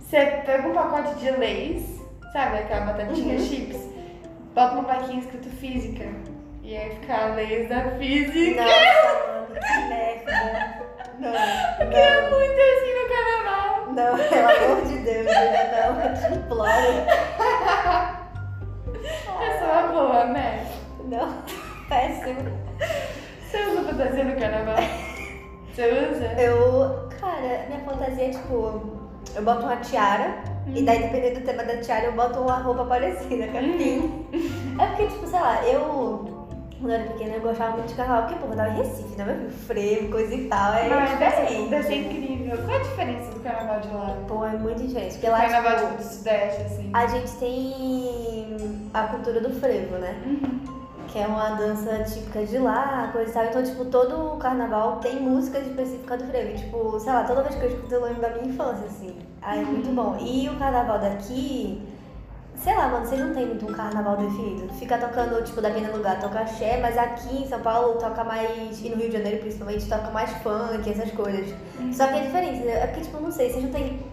Você 0.00 0.26
pega 0.44 0.68
um 0.68 0.72
pacote 0.74 1.14
de 1.16 1.30
leis, 1.30 2.02
sabe? 2.32 2.58
Aquela 2.58 2.86
batatinha 2.86 3.34
Uhum. 3.36 3.40
chips, 3.46 3.80
bota 4.54 4.74
uma 4.74 4.84
plaquinha 4.84 5.20
escrito 5.20 5.48
física. 5.50 6.04
E 6.62 6.76
aí 6.76 6.90
fica 6.90 7.14
a 7.14 7.26
leis 7.34 7.68
da 7.68 7.82
física. 7.98 8.62
Nossa, 8.62 9.32
mano, 9.32 9.46
que 9.54 9.60
merda. 9.88 10.84
Não, 11.20 11.30
Eu 11.30 11.88
queria 11.90 12.20
não. 12.22 12.30
muito 12.38 12.60
assim 12.60 12.92
no 12.98 13.08
carnaval. 13.14 13.92
Não, 13.92 14.28
pelo 14.28 14.74
amor 14.74 14.86
de 14.86 14.98
Deus, 14.98 15.26
Julia, 15.26 15.70
não, 15.72 16.00
eu 16.00 16.14
te 16.14 16.38
imploro. 16.38 16.94
Essa 19.40 19.64
é 19.64 19.72
uma 19.72 19.88
boa, 19.92 20.24
né? 20.26 20.66
Não, 21.08 21.28
péssimo. 21.88 22.40
Você 23.50 23.58
usa 23.66 23.82
fantasia 23.82 24.24
no 24.24 24.36
carnaval? 24.40 24.76
Você 25.74 26.08
usa? 26.12 26.26
Eu, 26.40 27.08
cara, 27.20 27.66
minha 27.68 27.80
fantasia 27.84 28.26
é 28.26 28.30
tipo, 28.30 28.82
eu 29.34 29.42
boto 29.42 29.62
uma 29.62 29.76
tiara, 29.76 30.34
e 30.74 30.82
daí 30.82 31.02
dependendo 31.02 31.40
do 31.40 31.46
tema 31.46 31.64
da 31.64 31.76
tiara, 31.78 32.06
eu 32.06 32.12
boto 32.12 32.40
uma 32.40 32.58
roupa 32.58 32.84
parecida, 32.84 33.46
capim. 33.48 34.26
É 34.80 34.86
porque, 34.86 35.06
tipo, 35.06 35.26
sei 35.26 35.40
lá, 35.40 35.64
eu, 35.66 36.46
quando 36.80 36.90
eu 36.90 37.00
era 37.00 37.04
pequena, 37.12 37.34
eu 37.34 37.40
gostava 37.40 37.72
muito 37.76 37.88
de 37.88 37.94
carnaval, 37.94 38.22
porque, 38.28 38.38
pô, 38.44 38.52
eu 38.52 38.56
tava 38.56 38.70
em 38.70 38.76
Recife, 38.76 39.16
né? 39.16 39.24
Meu 39.24 39.50
frevo, 39.50 40.10
coisa 40.10 40.34
e 40.34 40.48
tal, 40.48 40.74
é 40.74 40.88
deve 40.88 41.06
ser, 41.06 41.42
diferente. 41.42 41.70
deve 41.70 41.82
ser 41.86 41.94
incrível. 41.94 42.56
Qual 42.58 42.70
é 42.70 42.76
a 42.76 42.82
diferença 42.82 43.30
do 43.32 43.40
carnaval 43.40 43.80
de 43.80 43.88
lá? 43.88 44.16
Pô, 44.26 44.44
é 44.44 44.50
muito 44.50 44.82
diferente, 44.82 45.12
porque 45.12 45.28
lá, 45.28 45.40
carnaval 45.42 45.76
tipo, 45.76 45.86
tipo, 45.88 46.02
do 46.02 46.08
Sudeste, 46.08 46.62
assim. 46.62 46.90
a 46.92 47.06
gente 47.06 47.32
tem 47.36 48.56
a 48.94 49.02
cultura 49.04 49.40
do 49.40 49.50
frevo, 49.60 49.96
né? 49.98 50.16
Uhum. 50.26 50.83
Que 51.14 51.20
é 51.20 51.28
uma 51.28 51.50
dança 51.50 52.02
típica 52.02 52.44
de 52.44 52.58
lá, 52.58 53.08
coisa 53.12 53.30
e 53.30 53.32
tal. 53.32 53.44
Então, 53.44 53.62
tipo, 53.62 53.84
todo 53.84 54.34
o 54.34 54.36
carnaval 54.36 54.96
tem 54.96 55.20
música 55.20 55.60
específica 55.60 56.16
do 56.16 56.24
frevo. 56.24 56.56
Tipo, 56.56 56.98
sei 56.98 57.12
lá, 57.12 57.22
toda 57.22 57.44
vez 57.44 57.54
que 57.54 57.64
eu 57.64 57.68
escuto 57.68 57.94
eu 57.94 58.02
lembro 58.02 58.20
da 58.20 58.30
minha 58.30 58.46
infância, 58.46 58.84
assim. 58.86 59.16
Aí 59.40 59.60
é 59.60 59.64
muito 59.64 59.94
bom. 59.94 60.16
E 60.20 60.48
o 60.48 60.58
carnaval 60.58 60.98
daqui, 60.98 61.80
sei 62.56 62.74
lá, 62.74 62.88
mano, 62.88 63.06
vocês 63.06 63.20
não 63.20 63.32
tem 63.32 63.46
muito 63.46 63.64
um 63.64 63.72
carnaval 63.72 64.16
definido. 64.16 64.68
Fica 64.72 64.98
tocando, 64.98 65.40
tipo, 65.44 65.60
daquele 65.60 65.86
lugar 65.92 66.18
toca 66.18 66.40
axé, 66.40 66.80
mas 66.80 66.98
aqui 66.98 67.44
em 67.44 67.48
São 67.48 67.60
Paulo 67.60 67.96
toca 67.96 68.24
mais, 68.24 68.84
e 68.84 68.88
no 68.88 68.96
Rio 68.96 69.06
de 69.06 69.12
Janeiro 69.12 69.38
principalmente, 69.38 69.88
toca 69.88 70.10
mais 70.10 70.32
funk, 70.42 70.90
essas 70.90 71.12
coisas. 71.12 71.54
Só 71.92 72.08
que 72.08 72.14
é 72.14 72.22
diferente, 72.22 72.56
entendeu? 72.56 72.74
É 72.74 72.86
porque, 72.88 73.02
tipo, 73.02 73.20
não 73.22 73.30
sei, 73.30 73.52
vocês 73.52 73.62
não 73.62 73.70
tem. 73.70 74.04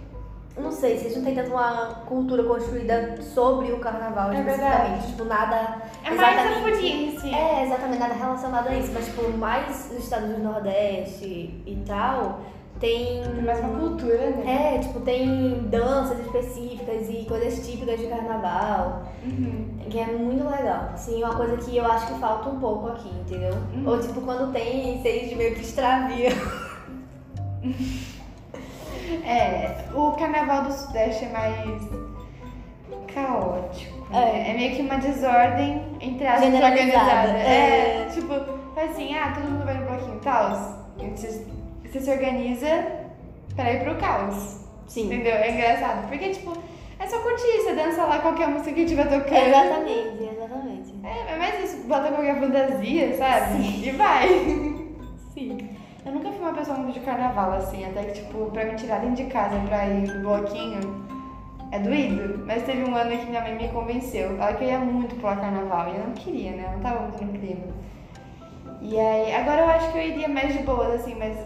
Não 0.57 0.71
sei, 0.71 0.97
vocês 0.97 1.15
não 1.15 1.23
tem 1.23 1.33
tanto 1.33 1.51
uma 1.51 1.85
cultura 2.05 2.43
construída 2.43 3.15
sobre 3.21 3.71
o 3.71 3.79
carnaval 3.79 4.31
É 4.31 4.39
especificamente. 4.39 4.79
verdade. 4.81 5.07
Tipo, 5.07 5.23
nada. 5.23 5.81
É 6.03 6.11
mais 6.11 6.37
a 6.39 6.75
si. 7.21 7.33
é, 7.33 7.63
exatamente, 7.65 7.99
nada 7.99 8.13
relacionado 8.13 8.67
a 8.67 8.75
isso, 8.75 8.91
mas 8.93 9.05
tipo, 9.05 9.29
mais 9.37 9.89
nos 9.91 10.03
estados 10.03 10.29
do 10.29 10.39
Nordeste 10.43 11.25
e 11.65 11.83
tal, 11.87 12.41
tem. 12.81 13.21
Tem 13.23 13.43
mais 13.43 13.59
uma 13.59 13.79
cultura, 13.79 14.29
né? 14.31 14.75
É, 14.75 14.79
tipo, 14.79 14.99
tem 14.99 15.67
danças 15.69 16.19
específicas 16.19 17.07
e 17.09 17.25
coisas 17.27 17.65
típicas 17.65 17.99
de 17.99 18.07
carnaval, 18.07 19.03
Uhum. 19.23 19.77
que 19.89 19.99
é 19.99 20.05
muito 20.07 20.43
legal. 20.49 20.91
Sim, 20.97 21.23
uma 21.23 21.33
coisa 21.35 21.55
que 21.57 21.77
eu 21.77 21.85
acho 21.85 22.07
que 22.07 22.19
falta 22.19 22.49
um 22.49 22.59
pouco 22.59 22.87
aqui, 22.89 23.09
entendeu? 23.09 23.53
Uhum. 23.73 23.87
Ou 23.87 23.99
tipo, 23.99 24.19
quando 24.21 24.51
tem, 24.51 25.01
vocês 25.01 25.35
meio 25.37 25.55
que 25.55 25.61
extraviam. 25.61 26.33
É, 29.25 29.85
o 29.93 30.11
carnaval 30.11 30.63
do 30.63 30.71
Sudeste 30.73 31.25
é 31.25 31.29
mais 31.29 31.81
caótico. 33.13 33.97
né? 34.09 34.45
É. 34.47 34.51
É 34.51 34.53
meio 34.53 34.75
que 34.75 34.81
uma 34.81 34.97
desordem 34.97 35.83
entre 35.99 36.25
as 36.27 36.41
organizada. 36.41 37.29
é. 37.37 38.05
É, 38.07 38.09
tipo, 38.13 38.33
faz 38.75 38.91
assim, 38.91 39.15
ah, 39.17 39.31
todo 39.35 39.49
mundo 39.51 39.65
vai 39.65 39.75
no 39.75 39.85
bloquinho 39.85 40.19
tal. 40.23 40.81
Você, 41.15 41.45
você 41.83 41.99
se 41.99 42.11
organiza 42.11 42.85
pra 43.55 43.73
ir 43.73 43.83
pro 43.83 43.95
caos. 43.95 44.61
Sim. 44.87 45.05
Entendeu? 45.05 45.33
É 45.35 45.51
engraçado. 45.51 46.07
Porque, 46.07 46.29
tipo, 46.29 46.53
é 46.99 47.07
só 47.07 47.19
curtir, 47.19 47.57
você 47.63 47.73
dança 47.73 48.03
lá 48.03 48.19
qualquer 48.19 48.47
música 48.49 48.71
que 48.73 48.85
tiver 48.85 49.05
tocando. 49.07 49.33
Exatamente, 49.33 50.29
exatamente. 50.31 50.93
É, 51.03 51.33
é 51.33 51.37
mais 51.37 51.63
isso, 51.63 51.87
bota 51.87 52.09
qualquer 52.09 52.39
fantasia, 52.39 53.17
sabe? 53.17 53.87
E 53.87 53.91
vai. 53.91 54.27
Eu 56.05 56.11
nunca 56.13 56.31
fui 56.31 56.39
uma 56.39 56.53
pessoa 56.53 56.77
muito 56.77 56.99
de 56.99 57.05
carnaval, 57.05 57.53
assim, 57.53 57.85
até 57.85 58.03
que, 58.05 58.13
tipo, 58.21 58.49
pra 58.51 58.65
me 58.65 58.75
tirar 58.75 58.99
dentro 59.01 59.23
de 59.23 59.25
casa 59.25 59.55
pra 59.67 59.85
ir 59.87 60.07
no 60.07 60.21
bloquinho, 60.21 60.79
É 61.73 61.79
doído, 61.79 62.43
mas 62.45 62.63
teve 62.63 62.83
um 62.83 62.93
ano 62.93 63.17
que 63.17 63.27
minha 63.27 63.39
mãe 63.41 63.55
me 63.55 63.69
convenceu. 63.69 64.31
Ela 64.31 64.53
queria 64.55 64.77
muito 64.77 65.15
pular 65.15 65.37
carnaval 65.39 65.87
e 65.87 65.97
eu 65.97 66.03
não 66.05 66.13
queria, 66.13 66.51
né? 66.51 66.65
Eu 66.67 66.71
não 66.73 66.79
tava 66.81 66.99
muito 67.03 67.23
no 67.23 67.39
clima. 67.39 67.63
E 68.81 68.99
aí, 68.99 69.33
agora 69.33 69.61
eu 69.61 69.69
acho 69.69 69.89
que 69.91 69.97
eu 69.97 70.01
iria 70.01 70.27
mais 70.27 70.51
de 70.51 70.63
boas, 70.63 70.95
assim, 70.95 71.15
mas 71.15 71.37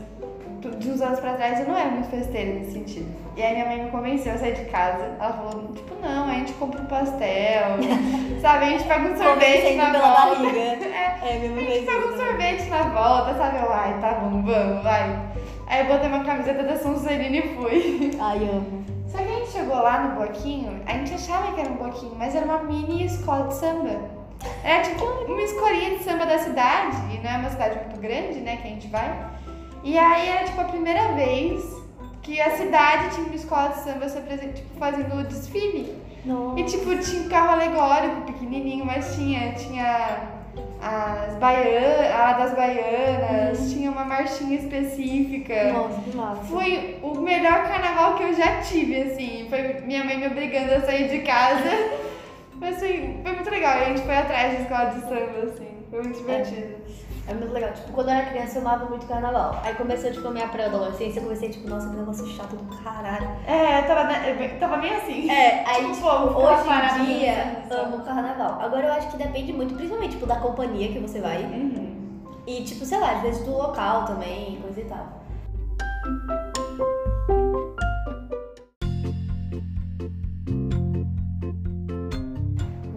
de 0.71 0.89
uns 0.89 1.01
anos 1.01 1.19
pra 1.19 1.33
trás 1.33 1.59
eu 1.59 1.67
não 1.67 1.77
era 1.77 1.89
muito 1.89 2.09
festeira 2.09 2.53
nesse 2.59 2.71
sentido. 2.73 3.05
E 3.35 3.41
aí 3.43 3.53
minha 3.53 3.65
mãe 3.65 3.83
me 3.85 3.91
convenceu 3.91 4.33
a 4.33 4.37
sair 4.37 4.53
de 4.53 4.65
casa. 4.65 5.15
Ela 5.19 5.33
falou, 5.33 5.73
tipo, 5.73 5.95
não, 6.01 6.27
a 6.27 6.33
gente 6.33 6.53
compra 6.53 6.81
um 6.81 6.85
pastel, 6.85 7.77
sabe? 8.41 8.65
A 8.65 8.69
gente 8.69 8.83
pega 8.85 9.09
um 9.09 9.17
sorvete 9.17 9.75
na 9.75 9.91
volta. 9.91 10.35
barriga. 10.35 10.85
É, 11.25 11.35
É, 11.35 11.39
minha 11.47 11.67
a 11.69 11.73
gente 11.73 11.85
pega 11.85 12.07
um 12.07 12.17
sorvete 12.17 12.69
na 12.69 12.83
volta, 12.83 13.33
sabe? 13.35 13.57
Eu, 13.57 13.73
ai, 13.73 13.97
tá 13.99 14.13
bom, 14.13 14.41
vamos, 14.43 14.83
vai. 14.83 15.19
Aí 15.67 15.79
eu 15.81 15.87
botei 15.87 16.07
uma 16.07 16.23
camiseta 16.23 16.63
da 16.63 16.77
Sonserina 16.77 17.35
e 17.37 17.55
fui. 17.55 18.11
Ai, 18.21 18.37
amo. 18.37 18.85
Só 19.07 19.17
que 19.17 19.23
a 19.23 19.27
gente 19.37 19.49
chegou 19.51 19.77
lá 19.77 20.01
no 20.03 20.15
bloquinho, 20.15 20.81
a 20.85 20.91
gente 20.93 21.13
achava 21.15 21.53
que 21.53 21.61
era 21.61 21.69
um 21.69 21.75
bloquinho, 21.77 22.13
mas 22.17 22.35
era 22.35 22.45
uma 22.45 22.59
mini 22.63 23.05
escola 23.05 23.47
de 23.47 23.55
samba. 23.55 23.99
Era 24.63 24.83
tipo 24.83 25.03
uma 25.05 25.41
escolinha 25.41 25.97
de 25.97 26.03
samba 26.03 26.25
da 26.25 26.37
cidade, 26.37 26.97
e 27.13 27.17
não 27.23 27.31
é 27.31 27.37
uma 27.37 27.49
cidade 27.49 27.79
muito 27.79 27.99
grande, 27.99 28.41
né, 28.41 28.57
que 28.57 28.67
a 28.67 28.71
gente 28.71 28.87
vai. 28.89 29.09
E 29.85 29.97
aí 29.97 30.27
era 30.29 30.43
tipo 30.45 30.59
a 30.59 30.65
primeira 30.65 31.13
vez 31.13 31.63
que 32.23 32.41
a 32.41 32.57
cidade 32.57 33.13
tinha 33.13 33.27
uma 33.27 33.35
escola 33.35 33.69
de 33.69 33.79
samba 33.81 34.09
se 34.09 34.17
apresent- 34.17 34.55
tipo, 34.55 34.77
fazendo 34.79 35.15
o 35.19 35.23
desfile. 35.23 35.95
Nossa. 36.25 36.59
E 36.59 36.63
tipo, 36.63 36.95
tinha 36.97 37.21
um 37.21 37.29
carro 37.29 37.51
alegórico, 37.53 38.21
pequenininho, 38.21 38.83
mas 38.83 39.15
tinha, 39.15 39.53
tinha 39.53 40.33
as 40.81 41.35
baianas, 41.35 42.11
a 42.15 42.33
das 42.33 42.53
baianas, 42.55 43.71
tinha 43.71 43.91
uma 43.91 44.03
marchinha 44.05 44.57
específica. 44.57 45.71
Nossa, 45.71 46.01
que 46.01 46.17
massa. 46.17 46.41
Foi 46.43 46.97
o 47.03 47.15
melhor 47.21 47.67
carnaval 47.67 48.15
que 48.15 48.23
eu 48.23 48.33
já 48.33 48.59
tive, 48.61 49.01
assim. 49.03 49.45
Foi 49.49 49.61
minha 49.81 50.03
mãe 50.03 50.17
me 50.17 50.25
obrigando 50.27 50.73
a 50.73 50.81
sair 50.81 51.07
de 51.09 51.19
casa. 51.19 51.69
Mas 52.59 52.77
assim, 52.77 53.19
foi 53.21 53.31
muito 53.33 53.49
legal. 53.51 53.77
E 53.77 53.83
a 53.83 53.85
gente 53.89 54.01
foi 54.01 54.15
atrás 54.17 54.53
da 54.53 54.59
escola 54.61 54.85
de 54.85 55.01
samba, 55.01 55.51
assim. 55.51 55.67
Foi 55.91 56.01
muito 56.01 56.17
divertido. 56.17 56.75
É 56.84 56.84
muito 57.33 57.53
legal. 57.53 57.71
Tipo, 57.73 57.91
quando 57.91 58.09
eu 58.09 58.13
era 58.15 58.29
criança, 58.29 58.59
eu 58.59 58.61
amava 58.61 58.85
muito 58.85 59.05
carnaval. 59.07 59.59
Aí 59.63 59.73
começou, 59.75 60.11
tipo, 60.11 60.27
a 60.27 60.31
minha 60.31 60.47
pré-adolescência, 60.47 61.19
eu 61.19 61.23
comecei, 61.23 61.49
tipo, 61.49 61.67
nossa, 61.67 61.89
que 61.89 61.95
negócio 61.95 62.27
chato 62.27 62.55
do 62.55 62.83
caralho. 62.83 63.27
É, 63.47 63.81
tava, 63.81 64.13
eu 64.27 64.59
tava 64.59 64.77
bem 64.77 64.95
assim. 64.95 65.29
É, 65.29 65.63
aí, 65.67 65.85
Tipo, 65.85 65.95
tipo, 65.95 66.07
hoje 66.07 66.99
em 67.01 67.05
dia, 67.05 67.63
só. 67.67 67.81
amo 67.83 68.03
carnaval. 68.03 68.59
Agora 68.61 68.87
eu 68.87 68.93
acho 68.93 69.09
que 69.09 69.17
depende 69.17 69.51
muito, 69.53 69.73
principalmente, 69.73 70.11
tipo, 70.11 70.25
da 70.25 70.37
companhia 70.37 70.89
que 70.91 70.99
você 70.99 71.19
vai. 71.19 71.43
Uhum. 71.43 72.23
E, 72.45 72.63
tipo, 72.63 72.85
sei 72.85 72.99
lá, 72.99 73.13
às 73.13 73.21
vezes 73.23 73.43
do 73.43 73.57
local 73.57 74.05
também, 74.05 74.59
coisa 74.61 74.81
e 74.81 74.85
tal. 74.85 75.25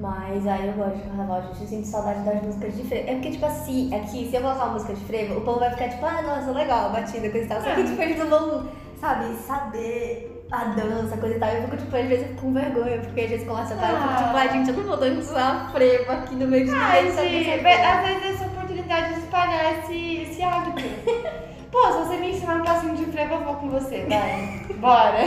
Mas 0.09 0.47
aí 0.47 0.67
eu 0.69 0.73
gosto 0.73 0.97
de 0.97 1.03
carnaval, 1.03 1.43
gente. 1.43 1.61
Eu 1.61 1.67
sinto 1.67 1.87
saudade 1.87 2.21
das 2.25 2.43
músicas 2.43 2.75
de 2.77 2.83
frevo. 2.85 3.09
É 3.11 3.13
porque, 3.15 3.31
tipo 3.33 3.45
assim, 3.45 3.95
aqui, 3.95 4.29
se 4.31 4.37
eu 4.37 4.41
colocar 4.41 4.65
uma 4.65 4.73
música 4.75 4.95
de 4.95 5.05
frevo, 5.05 5.39
o 5.39 5.41
povo 5.43 5.59
vai 5.61 5.71
ficar 5.71 5.89
tipo, 5.91 6.07
ah, 6.07 6.23
nossa, 6.23 6.51
legal, 6.53 6.91
batida, 6.93 7.29
coisa 7.29 7.45
e 7.45 7.49
tal. 7.49 7.61
Só 7.61 7.75
que, 7.75 7.81
É. 7.81 7.85
tipo, 7.85 8.01
eles 8.03 8.19
não 8.19 8.29
vão, 8.29 8.69
sabe, 8.99 9.35
saber 9.35 10.45
a 10.51 10.65
dança, 10.65 11.17
coisa 11.19 11.37
e 11.37 11.39
tal. 11.39 11.51
Eu 11.51 11.63
fico, 11.65 11.77
tipo, 11.77 11.97
às 11.97 12.07
vezes 12.07 12.23
eu 12.23 12.29
fico 12.31 12.41
com 12.41 12.53
vergonha, 12.55 12.99
porque 13.01 13.21
às 13.21 13.31
vezes 13.31 13.47
começa 13.47 13.75
a 13.75 13.77
parar 13.77 13.93
eu 13.93 14.01
fico, 14.01 14.15
tipo, 14.15 14.25
Ah. 14.25 14.41
ai, 14.41 14.49
gente, 14.51 14.69
eu 14.71 14.77
não 14.77 14.85
vou 14.85 14.97
dançar 14.97 15.73
frevo 15.73 16.13
aqui 16.13 16.35
no 16.37 16.47
meio 16.49 16.65
de 16.65 16.71
Ai, 16.75 17.03
gente, 17.11 17.19
às 17.21 17.61
vezes 17.61 18.25
essa 18.35 18.47
oportunidade 18.47 19.13
de 19.15 19.21
espalhar 19.21 19.79
esse, 19.81 20.17
esse 20.23 20.43
hábito. 20.43 20.83
Pô, 21.71 21.87
se 21.93 21.99
você 21.99 22.17
me 22.17 22.31
ensinar 22.31 22.55
um 22.57 22.65
passinho 22.65 22.97
de 22.97 23.05
frevo, 23.07 23.35
eu 23.35 23.45
vou 23.45 23.55
com 23.57 23.69
você, 23.69 24.07
vai. 24.09 24.63
Bora. 24.81 25.19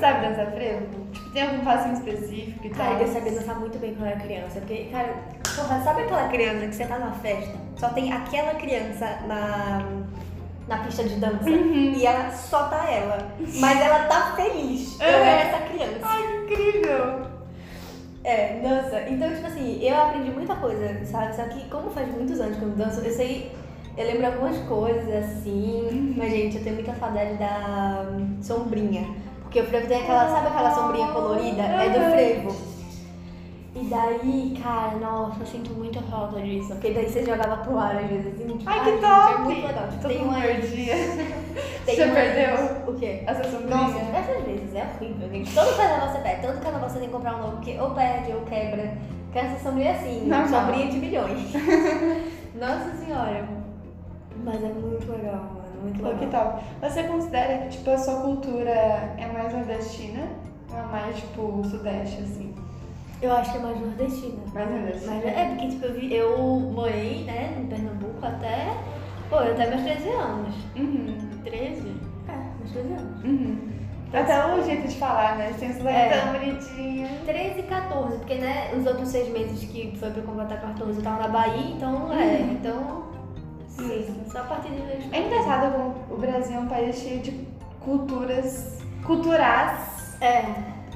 Sabe 0.00 0.26
dançar 0.28 0.46
frevo? 0.52 1.01
Tem 1.32 1.42
algum 1.42 1.60
passinho 1.64 1.94
específico 1.94 2.66
e 2.66 2.70
tal? 2.70 2.86
Cara, 2.92 3.02
eu 3.04 3.08
sabia 3.12 3.32
dançar 3.32 3.58
muito 3.58 3.78
bem 3.78 3.94
quando 3.94 4.06
eu 4.08 4.12
era 4.16 4.20
criança. 4.20 4.60
Porque, 4.60 4.84
cara, 4.92 5.14
porra, 5.56 5.80
sabe 5.82 6.02
aquela 6.02 6.28
criança 6.28 6.66
que 6.66 6.74
você 6.74 6.84
tá 6.86 6.98
numa 6.98 7.12
festa? 7.12 7.54
Só 7.76 7.88
tem 7.88 8.12
aquela 8.12 8.54
criança 8.54 9.18
na, 9.26 9.82
na 10.68 10.84
pista 10.84 11.04
de 11.04 11.14
dança 11.16 11.48
Uhum. 11.48 11.94
e 11.96 12.04
ela 12.06 12.30
só 12.32 12.64
tá 12.68 12.88
ela. 12.90 13.28
Mas 13.60 13.80
ela 13.80 14.00
tá 14.04 14.34
feliz. 14.36 15.00
Eu 15.00 15.06
Uhum. 15.08 15.14
era 15.14 15.40
essa 15.40 15.58
criança. 15.68 16.00
Ai, 16.02 16.22
incrível! 16.44 17.32
É, 18.24 18.60
dança. 18.62 19.00
Então, 19.08 19.34
tipo 19.34 19.46
assim, 19.46 19.82
eu 19.82 19.96
aprendi 20.00 20.30
muita 20.30 20.54
coisa, 20.56 21.04
sabe? 21.06 21.34
Só 21.34 21.42
que 21.44 21.68
como 21.70 21.90
faz 21.90 22.08
muitos 22.14 22.38
anos 22.40 22.56
que 22.58 22.62
eu 22.62 22.68
danço, 22.70 23.00
eu 23.00 23.10
sei. 23.10 23.50
Eu 23.96 24.06
lembro 24.06 24.26
algumas 24.26 24.56
coisas 24.68 25.08
assim. 25.24 26.14
Mas, 26.16 26.30
gente, 26.30 26.56
eu 26.58 26.62
tenho 26.62 26.76
muita 26.76 26.94
saudade 26.94 27.34
da 27.34 28.04
hum, 28.12 28.36
sombrinha. 28.40 29.06
Porque 29.52 29.60
o 29.60 29.64
frevo 29.66 29.86
tem 29.86 30.00
aquela, 30.02 30.28
sabe 30.30 30.46
aquela 30.46 30.70
sombrinha 30.74 31.08
colorida? 31.08 31.60
É 31.62 31.90
do 31.90 32.10
frevo. 32.10 32.72
E 33.74 33.84
daí, 33.84 34.58
cara, 34.62 34.96
nossa, 34.96 35.40
eu 35.40 35.46
sinto 35.46 35.74
muita 35.74 36.00
falta 36.02 36.40
disso. 36.40 36.68
Porque 36.70 36.92
daí 36.92 37.06
você 37.06 37.22
jogava 37.22 37.58
pro 37.58 37.76
ar 37.76 37.96
às 37.96 38.06
vezes 38.08 38.28
assim. 38.34 38.56
Tipo, 38.56 38.70
Ai, 38.70 38.80
que 38.82 38.90
gente, 38.92 39.00
top! 39.02 39.32
É 39.34 39.38
muito 39.44 39.66
legal. 39.66 39.88
Tipo, 39.88 40.08
tem 40.08 40.22
uma. 40.22 40.40
perdia. 40.40 40.94
Tem 41.84 41.96
Você 41.96 42.04
uma- 42.04 42.14
perdeu? 42.14 42.64
O 42.86 42.94
quê? 42.98 43.24
Essa 43.26 43.44
sombrinha? 43.44 43.76
Nossa, 43.76 43.98
diversas 43.98 44.44
vezes, 44.44 44.74
é 44.74 44.86
horrível, 44.96 45.28
gente. 45.28 45.52
Todo 45.54 45.76
carnaval 45.76 46.08
você 46.12 46.18
perde, 46.20 46.46
todo 46.46 46.60
carnaval 46.62 46.88
você 46.88 46.98
tem 47.00 47.08
que 47.08 47.14
comprar 47.14 47.34
um 47.34 47.38
novo, 47.40 47.52
porque 47.56 47.76
ou 47.78 47.90
perde 47.90 48.32
ou 48.32 48.40
quebra. 48.42 48.94
Porque 49.24 49.38
essa 49.38 49.62
sombrinha 49.68 49.90
é 49.90 49.94
assim, 49.96 50.26
Normal. 50.28 50.48
sombrinha 50.48 50.86
de 50.92 50.98
milhões. 50.98 51.52
Nossa 52.54 52.94
senhora. 53.04 53.48
Mas 54.44 54.62
é 54.64 54.68
muito 54.68 55.10
legal, 55.12 55.34
mano. 55.34 55.61
Muito 55.82 56.02
legal. 56.02 56.18
que 56.18 56.26
tal? 56.26 56.62
Você 56.80 57.02
considera 57.04 57.58
que, 57.58 57.68
tipo, 57.70 57.90
a 57.90 57.98
sua 57.98 58.20
cultura 58.22 58.70
é 58.70 59.30
mais 59.32 59.52
nordestina? 59.52 60.22
Ou 60.70 60.78
é 60.78 60.82
mais, 60.84 61.16
tipo, 61.16 61.62
sudeste, 61.64 62.22
assim? 62.22 62.54
Eu 63.20 63.32
acho 63.32 63.52
que 63.52 63.58
é 63.58 63.60
mais 63.60 63.80
nordestina. 63.80 64.42
Mais 64.54 64.70
nordestina? 64.70 65.12
Mas 65.14 65.24
é 65.26 65.44
porque, 65.50 65.68
tipo, 65.68 65.84
eu, 65.86 65.94
vi- 65.94 66.14
eu 66.14 66.38
morei, 66.40 67.24
né, 67.24 67.56
em 67.60 67.66
Pernambuco 67.66 68.24
até. 68.24 68.74
Pô, 69.30 69.36
até 69.36 69.68
meus 69.70 69.82
13 69.82 70.08
anos. 70.08 70.54
Uhum. 70.76 71.16
13? 71.44 71.96
É, 72.28 72.32
meus 72.58 72.70
13 72.72 72.92
anos. 72.94 73.24
Uhum. 73.24 73.72
Até 74.12 74.44
o 74.54 74.62
jeito 74.62 74.88
de 74.88 74.96
falar, 74.96 75.36
né? 75.38 75.54
Tem 75.58 75.70
um 75.70 75.72
sotaque 75.72 75.96
É. 75.96 76.20
tão 76.20 76.32
bonitinho. 76.34 77.08
13 77.24 77.60
e 77.60 77.62
14, 77.62 78.18
porque, 78.18 78.34
né, 78.34 78.70
os 78.76 78.86
outros 78.86 79.08
seis 79.08 79.32
meses 79.32 79.64
que 79.70 79.96
foi 79.96 80.10
pra 80.10 80.22
completar 80.22 80.60
14 80.60 80.98
eu 80.98 81.02
tava 81.02 81.22
na 81.22 81.28
Bahia, 81.28 81.70
então, 81.74 82.12
é, 82.12 82.40
então. 82.40 83.04
Sim, 83.76 84.22
só 84.30 84.38
a 84.40 84.44
partir 84.44 84.70
de 84.70 85.14
É 85.14 85.20
engraçado 85.26 85.72
como 85.72 85.94
o 86.14 86.16
Brasil 86.18 86.56
é 86.56 86.60
um 86.60 86.66
país 86.68 86.96
cheio 86.96 87.20
de 87.20 87.46
culturas 87.80 88.78
culturais 89.04 90.16
É, 90.20 90.44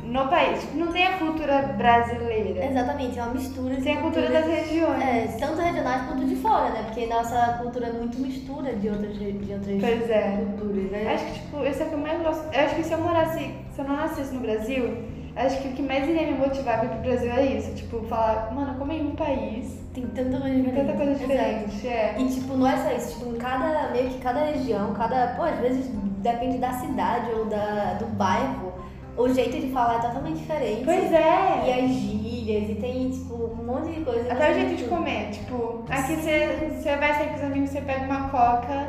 no 0.04 0.28
país. 0.28 0.60
Tipo, 0.60 0.76
não 0.76 0.92
tem 0.92 1.04
a 1.06 1.18
cultura 1.18 1.62
brasileira. 1.76 2.64
exatamente, 2.64 3.18
é 3.18 3.22
uma 3.22 3.32
mistura 3.34 3.74
de 3.74 3.82
Tem 3.82 3.98
a 3.98 4.00
cultura 4.00 4.28
das 4.30 4.46
regiões. 4.46 5.02
É, 5.02 5.36
tanto 5.40 5.60
regionais 5.60 6.06
quanto 6.06 6.24
de 6.26 6.36
fora, 6.36 6.70
né? 6.70 6.82
Porque 6.84 7.06
nossa 7.06 7.58
cultura 7.60 7.86
é 7.88 7.92
muito 7.92 8.18
mistura 8.20 8.72
de 8.74 8.88
outras, 8.88 9.18
de 9.18 9.52
outras 9.52 9.80
Pois 9.80 10.10
é. 10.10 10.36
culturas, 10.36 10.90
né? 10.92 11.12
Acho 11.14 11.24
que, 11.26 11.32
tipo, 11.32 11.64
esse 11.64 11.82
é 11.82 11.86
o 11.86 11.88
que 11.88 11.94
eu 11.94 11.98
mais 11.98 12.22
gosto. 12.22 12.54
Eu 12.54 12.60
acho 12.64 12.74
que 12.76 12.84
se 12.84 12.92
eu 12.92 12.98
morasse, 13.00 13.54
se 13.74 13.78
eu 13.80 13.84
não 13.88 13.96
nascesse 13.96 14.32
no 14.34 14.40
Brasil, 14.40 14.96
acho 15.36 15.60
que 15.62 15.68
o 15.68 15.72
que 15.72 15.82
mais 15.82 16.08
iria 16.08 16.26
me 16.26 16.38
motivar 16.38 16.78
pra 16.78 16.86
ir 16.86 16.88
pro 16.90 16.98
Brasil 17.00 17.30
é 17.32 17.44
isso. 17.44 17.74
Tipo, 17.74 18.00
falar, 18.06 18.52
mano, 18.54 18.78
como 18.78 18.92
é 18.92 18.96
em 18.96 19.06
um 19.08 19.14
país, 19.14 19.78
Tem 19.94 20.06
tanta 20.06 20.38
coisa 20.40 20.54
diferente. 20.56 20.76
tanta 20.86 20.92
coisa 20.96 21.14
diferente. 21.14 21.88
É. 21.88 22.14
E 22.18 22.28
tipo, 22.28 22.54
não 22.56 22.66
é 22.66 22.76
só 22.76 22.90
isso, 22.96 23.18
tipo, 23.18 23.34
em 23.34 23.38
cada, 23.38 23.90
meio 23.90 24.08
que 24.10 24.18
cada 24.18 24.40
região, 24.44 24.92
cada, 24.94 25.34
pô, 25.36 25.42
às 25.42 25.58
vezes 25.58 25.90
depende 26.18 26.58
da 26.58 26.72
cidade 26.72 27.30
ou 27.30 27.44
da, 27.46 27.94
do 27.98 28.06
bairro, 28.16 28.72
o 29.16 29.28
jeito 29.32 29.58
de 29.58 29.70
falar 29.72 29.94
é 29.96 29.98
totalmente 30.00 30.38
diferente. 30.38 30.82
Pois 30.84 31.10
E 31.10 31.14
é. 31.14 31.80
as 31.84 31.90
gírias, 31.90 32.70
e 32.70 32.74
tem, 32.74 33.10
tipo, 33.10 33.34
um 33.34 33.64
monte 33.64 33.90
de 33.92 34.04
coisa. 34.04 34.30
Até 34.32 34.50
o 34.50 34.54
jeito 34.54 34.76
de 34.76 34.84
comer. 34.84 35.30
Tipo, 35.30 35.84
aqui 35.88 36.16
você, 36.16 36.70
você 36.78 36.96
vai 36.96 37.14
sair 37.14 37.28
com 37.30 37.34
os 37.36 37.42
amigos, 37.44 37.70
você 37.70 37.80
pega 37.80 38.04
uma 38.04 38.28
coca 38.28 38.88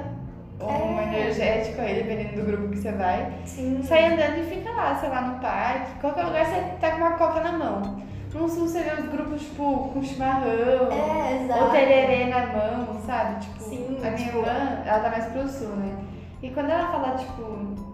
ou 0.60 1.00
É. 1.00 1.04
energética 1.04 1.82
aí, 1.82 1.96
dependendo 1.96 2.42
do 2.42 2.46
grupo 2.48 2.70
que 2.70 2.78
você 2.78 2.92
vai. 2.92 3.32
Sim. 3.46 3.82
Sai 3.84 4.06
andando 4.06 4.40
e 4.40 4.44
fica 4.44 4.70
lá, 4.72 4.96
sei 4.96 5.10
lá, 5.10 5.22
no 5.22 5.40
parque. 5.40 6.00
Qualquer 6.02 6.24
lugar 6.24 6.46
você 6.46 6.62
tá 6.80 6.92
com 6.92 6.98
uma 6.98 7.12
coca 7.12 7.40
na 7.42 7.52
mão. 7.54 8.08
No 8.34 8.48
sul 8.48 8.68
você 8.68 8.82
vê 8.84 9.02
os 9.02 9.10
grupos, 9.10 9.42
tipo, 9.42 9.90
com 9.94 10.04
chimarrão. 10.04 10.92
É, 10.92 11.44
exato. 11.44 11.64
Ou 11.64 11.70
tererê 11.72 12.26
na 12.26 12.46
mão, 12.48 13.02
sabe? 13.06 13.40
Tipo, 13.42 13.64
Sim, 13.64 13.98
a 14.00 14.02
minha 14.02 14.16
tipo- 14.16 14.38
irmã, 14.38 14.84
ela 14.86 15.00
tá 15.00 15.10
mais 15.10 15.26
pro 15.26 15.48
sul, 15.48 15.70
né? 15.78 15.96
E 16.44 16.52
quando 16.52 16.70
ela 16.70 16.92
fala, 16.92 17.16
tipo, 17.18 17.44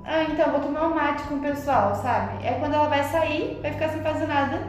ah, 0.04 0.24
então 0.24 0.52
vou 0.52 0.60
tomar 0.60 0.88
um 0.88 0.96
mate 0.96 1.24
com 1.24 1.36
o 1.36 1.40
pessoal, 1.40 1.96
sabe? 1.96 2.46
É 2.46 2.54
quando 2.60 2.74
ela 2.74 2.90
vai 2.90 3.04
sair, 3.06 3.58
vai 3.62 3.72
ficar 3.72 3.88
sem 3.90 4.02
fazer 4.02 4.26
nada. 4.28 4.60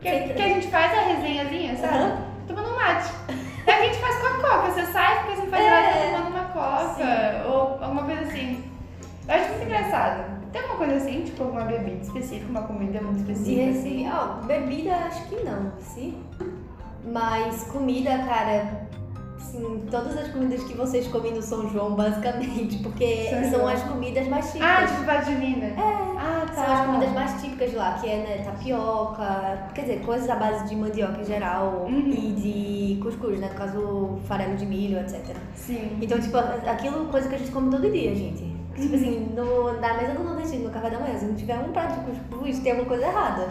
Que, 0.00 0.10
que 0.32 0.40
a 0.42 0.48
gente 0.48 0.68
faz 0.68 0.90
a 0.96 1.02
resenhazinha, 1.02 1.76
sabe? 1.76 1.94
Aham. 1.98 2.16
Tomando 2.48 2.70
um 2.70 2.76
mate. 2.76 3.10
É 3.66 3.72
que 3.74 3.82
a 3.82 3.84
gente 3.84 3.98
faz 3.98 4.16
com 4.20 4.26
a 4.26 4.30
coca. 4.48 4.70
Você 4.70 4.86
sai, 4.86 5.18
fica 5.24 5.36
sem 5.36 5.46
fazer 5.50 5.62
É. 5.64 5.70
nada, 5.70 6.16
tomando 6.16 6.30
uma 6.34 6.39
coca. 6.52 7.44
Ou 7.46 7.82
alguma 7.82 8.04
coisa 8.04 8.22
assim. 8.22 8.64
Eu 9.28 9.34
acho 9.34 9.48
muito 9.50 9.64
engraçado. 9.64 10.40
Tem 10.52 10.60
alguma 10.62 10.78
coisa 10.78 10.96
assim, 10.96 11.22
tipo 11.22 11.44
alguma 11.44 11.62
bebida 11.62 12.02
específica, 12.02 12.50
uma 12.50 12.62
comida 12.62 13.00
muito 13.00 13.20
específica, 13.20 13.66
Recife, 13.66 14.06
assim? 14.06 14.10
ó, 14.12 14.46
bebida 14.46 14.94
acho 14.96 15.28
que 15.28 15.36
não, 15.44 15.72
sim. 15.78 16.20
Mas 17.04 17.64
comida, 17.64 18.18
cara, 18.18 18.88
assim, 19.40 19.84
todas 19.90 20.16
as 20.16 20.28
comidas 20.28 20.62
que 20.64 20.74
vocês 20.74 21.06
comem 21.08 21.32
no 21.34 21.42
São 21.42 21.68
João, 21.70 21.94
basicamente, 21.94 22.78
porque 22.78 23.26
São 23.30 23.42
são 23.42 23.50
João. 23.60 23.68
as 23.68 23.82
comidas 23.82 24.28
mais 24.28 24.46
típicas. 24.52 24.68
Ah, 24.70 24.86
tipo 24.86 25.02
Vadinina. 25.04 25.66
É. 25.66 26.10
Ah, 26.22 26.46
tá. 26.46 26.54
São 26.64 26.74
as 26.74 26.86
comidas 26.86 27.12
mais 27.12 27.40
típicas 27.42 27.74
lá, 27.74 27.94
que 27.94 28.08
é 28.08 28.16
né, 28.18 28.44
tapioca, 28.44 29.68
quer 29.74 29.82
dizer, 29.82 30.00
coisas 30.04 30.28
à 30.28 30.36
base 30.36 30.68
de 30.68 30.76
mandioca 30.76 31.20
em 31.20 31.24
geral 31.24 31.86
Uhum. 31.88 32.10
e 32.10 32.32
de 32.96 33.00
cuscuz, 33.02 33.38
né? 33.40 33.48
No 33.48 33.54
caso, 33.54 34.18
farelo 34.26 34.56
de 34.56 34.66
milho, 34.66 34.98
etc. 34.98 35.34
Sim. 35.54 35.98
Então, 36.00 36.18
tipo, 36.20 36.36
aquilo 36.36 37.06
coisa 37.06 37.28
que 37.28 37.34
a 37.34 37.38
gente 37.38 37.50
come 37.50 37.70
todo 37.70 37.90
dia, 37.90 38.14
gente. 38.14 38.50
Tipo 38.76 38.94
assim, 38.94 39.32
no, 39.36 39.78
na 39.80 39.94
mesa 39.94 40.14
do 40.14 40.22
nordestino, 40.24 40.64
no 40.64 40.70
café 40.70 40.90
da 40.90 40.98
manhã, 41.00 41.18
se 41.18 41.24
não 41.26 41.34
tiver 41.34 41.58
um 41.58 41.72
prato 41.72 42.00
de 42.00 42.06
cuscuz, 42.12 42.58
tem 42.60 42.72
alguma 42.72 42.88
coisa 42.88 43.04
errada. 43.06 43.48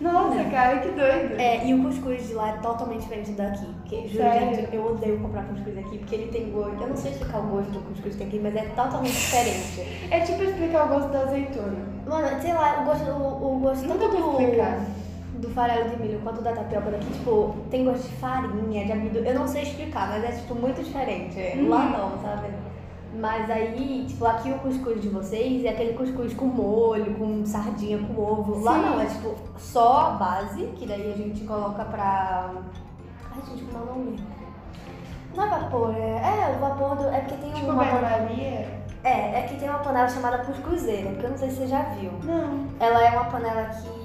Nossa, 0.00 0.44
cara, 0.44 0.78
que 0.78 0.88
doido. 0.88 1.40
É, 1.40 1.66
e 1.66 1.74
o 1.74 1.82
cuscuz 1.82 2.28
de 2.28 2.34
lá 2.34 2.50
é 2.50 2.52
totalmente 2.58 3.02
diferente 3.02 3.32
daqui. 3.32 3.66
Porque, 3.66 4.08
juro, 4.08 4.24
gente, 4.24 4.74
eu 4.74 4.86
odeio 4.86 5.18
comprar 5.20 5.44
cuscuz 5.44 5.78
aqui, 5.78 5.98
porque 5.98 6.14
ele 6.14 6.30
tem 6.30 6.50
gosto. 6.50 6.80
Eu 6.80 6.88
não 6.88 6.96
sei 6.96 7.12
explicar 7.12 7.38
o 7.38 7.46
gosto 7.46 7.70
do 7.70 7.80
cuscuz 7.80 8.12
que 8.14 8.18
tem 8.18 8.26
aqui, 8.28 8.40
mas 8.40 8.56
é 8.56 8.62
totalmente 8.74 9.12
diferente. 9.12 10.06
É 10.10 10.20
tipo 10.20 10.42
explicar 10.42 10.86
o 10.86 10.88
gosto 10.88 11.08
da 11.10 11.20
azeitona. 11.20 11.76
Mano, 12.06 12.40
sei 12.40 12.52
lá, 12.52 12.82
o 12.82 12.84
gosto, 12.84 13.10
o, 13.10 13.56
o 13.56 13.58
gosto 13.58 13.88
tanto 13.88 14.08
do, 14.08 14.30
explicar. 14.30 14.80
do 15.34 15.50
farelo 15.50 15.90
de 15.90 16.02
milho 16.02 16.20
quanto 16.22 16.40
da 16.42 16.52
tapioca 16.52 16.90
daqui, 16.90 17.06
tipo, 17.12 17.56
tem 17.70 17.84
gosto 17.84 18.08
de 18.08 18.14
farinha, 18.16 18.84
de 18.84 18.92
amido. 18.92 19.18
Eu 19.18 19.34
não 19.34 19.48
sei 19.48 19.62
explicar, 19.62 20.08
mas 20.08 20.24
é, 20.24 20.28
tipo, 20.28 20.54
muito 20.54 20.82
diferente. 20.82 21.38
Uhum. 21.58 21.68
Lá 21.68 21.84
não, 21.86 22.22
sabe? 22.22 22.48
Mas 23.18 23.50
aí, 23.50 24.04
tipo, 24.06 24.26
aqui 24.26 24.50
o 24.50 24.58
cuscuz 24.58 25.00
de 25.00 25.08
vocês 25.08 25.64
é 25.64 25.70
aquele 25.70 25.94
cuscuz 25.94 26.34
com 26.34 26.44
molho, 26.46 27.14
com 27.14 27.44
sardinha, 27.46 27.98
com 27.98 28.20
ovo. 28.22 28.62
Lá 28.62 28.74
Sim. 28.74 28.80
não, 28.82 29.00
é 29.00 29.06
tipo 29.06 29.34
só 29.58 30.08
a 30.08 30.10
base, 30.10 30.66
que 30.76 30.86
daí 30.86 31.12
a 31.12 31.16
gente 31.16 31.44
coloca 31.44 31.84
pra. 31.84 32.50
Ai, 33.32 33.42
gente, 33.48 33.64
como 33.64 33.78
é 33.78 33.82
o 33.82 33.94
nome? 33.94 34.20
Não 35.34 35.44
é 35.44 35.48
vapor, 35.48 35.94
é. 35.94 36.00
É, 36.22 36.56
o 36.56 36.60
vapor 36.60 36.96
do. 36.96 37.08
É 37.08 37.20
porque 37.20 37.36
tem 37.36 37.52
Tipo 37.52 37.70
uma. 37.70 37.84
banho-maria. 37.84 38.76
É, 39.04 39.38
é 39.38 39.46
que 39.48 39.56
tem 39.56 39.68
uma 39.68 39.78
panela 39.78 40.08
chamada 40.08 40.38
cuscuzeira, 40.38 41.12
que 41.14 41.24
eu 41.24 41.30
não 41.30 41.38
sei 41.38 41.48
se 41.50 41.56
você 41.56 41.66
já 41.68 41.82
viu. 41.82 42.10
Não. 42.24 42.66
Ela 42.80 43.02
é 43.04 43.10
uma 43.10 43.26
panela 43.26 43.64
que. 43.66 43.95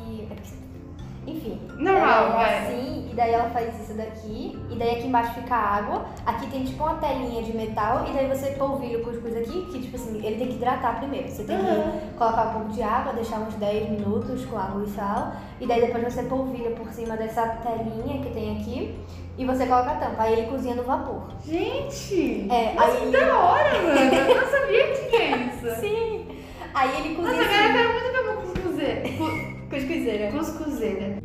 Enfim. 1.27 1.61
Normal, 1.77 2.25
é 2.25 2.31
vai. 2.31 2.57
assim, 2.59 3.09
e 3.11 3.13
daí 3.15 3.31
ela 3.33 3.49
faz 3.51 3.79
isso 3.79 3.93
daqui, 3.93 4.57
e 4.71 4.75
daí 4.75 4.97
aqui 4.97 5.07
embaixo 5.07 5.33
fica 5.35 5.53
a 5.55 5.75
água. 5.77 6.05
Aqui 6.25 6.47
tem 6.47 6.63
tipo 6.63 6.83
uma 6.83 6.95
telinha 6.95 7.43
de 7.43 7.55
metal, 7.55 8.05
e 8.09 8.11
daí 8.13 8.27
você 8.27 8.51
polvilha 8.53 8.99
o 8.99 9.03
cuscuz 9.03 9.35
aqui, 9.37 9.67
que 9.71 9.81
tipo 9.81 9.95
assim, 9.95 10.17
ele 10.25 10.37
tem 10.37 10.47
que 10.47 10.55
hidratar 10.55 10.97
primeiro. 10.97 11.27
Você 11.29 11.43
tem 11.43 11.55
Aham. 11.55 11.91
que 12.09 12.17
colocar 12.17 12.47
um 12.49 12.53
pouco 12.53 12.69
de 12.69 12.81
água, 12.81 13.13
deixar 13.13 13.39
uns 13.39 13.53
10 13.53 13.89
minutos 13.91 14.45
com 14.45 14.57
água 14.57 14.83
e 14.83 14.89
sal, 14.89 15.33
e 15.59 15.67
daí 15.67 15.81
depois 15.81 16.11
você 16.11 16.23
polvilha 16.23 16.71
por 16.71 16.89
cima 16.91 17.15
dessa 17.15 17.45
telinha 17.47 18.21
que 18.23 18.31
tem 18.33 18.59
aqui, 18.59 18.97
e 19.37 19.45
você 19.45 19.65
coloca 19.67 19.91
a 19.91 19.95
tampa. 19.95 20.23
Aí 20.23 20.33
ele 20.33 20.47
cozinha 20.47 20.73
no 20.75 20.83
vapor. 20.83 21.27
Gente! 21.45 22.47
É, 22.51 22.73
Nossa, 22.73 22.91
aí- 22.97 22.99
que 23.01 23.11
da 23.11 23.39
hora, 23.39 23.81
mano! 23.83 24.15
Eu 24.15 24.41
não 24.41 24.47
sabia 24.51 24.87
que 24.87 25.09
tinha 25.09 25.37
isso. 25.37 25.75
Sim! 25.79 26.27
Aí 26.73 26.99
ele 26.99 27.15
cozinha. 27.15 27.35
Nossa, 27.43 27.49
agora 27.49 27.53
eu 27.53 27.61
assim, 27.63 27.73
quero 27.73 27.93
muito 27.93 28.11
ver 28.11 28.21
uma 28.21 28.41
cuscuzeira. 28.41 29.60
Cu- 29.71 29.77
Cuscuzeira. 29.77 30.31
Cuscuzeira. 30.31 31.17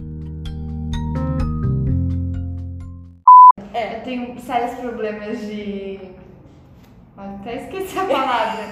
É. 3.75 3.97
Eu 3.99 4.03
tenho 4.05 4.39
sérios 4.41 4.79
problemas 4.79 5.41
de. 5.41 5.99
Até 7.17 7.65
esqueci 7.65 7.99
a 7.99 8.05
palavra. 8.05 8.69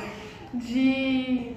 De. 0.55 1.55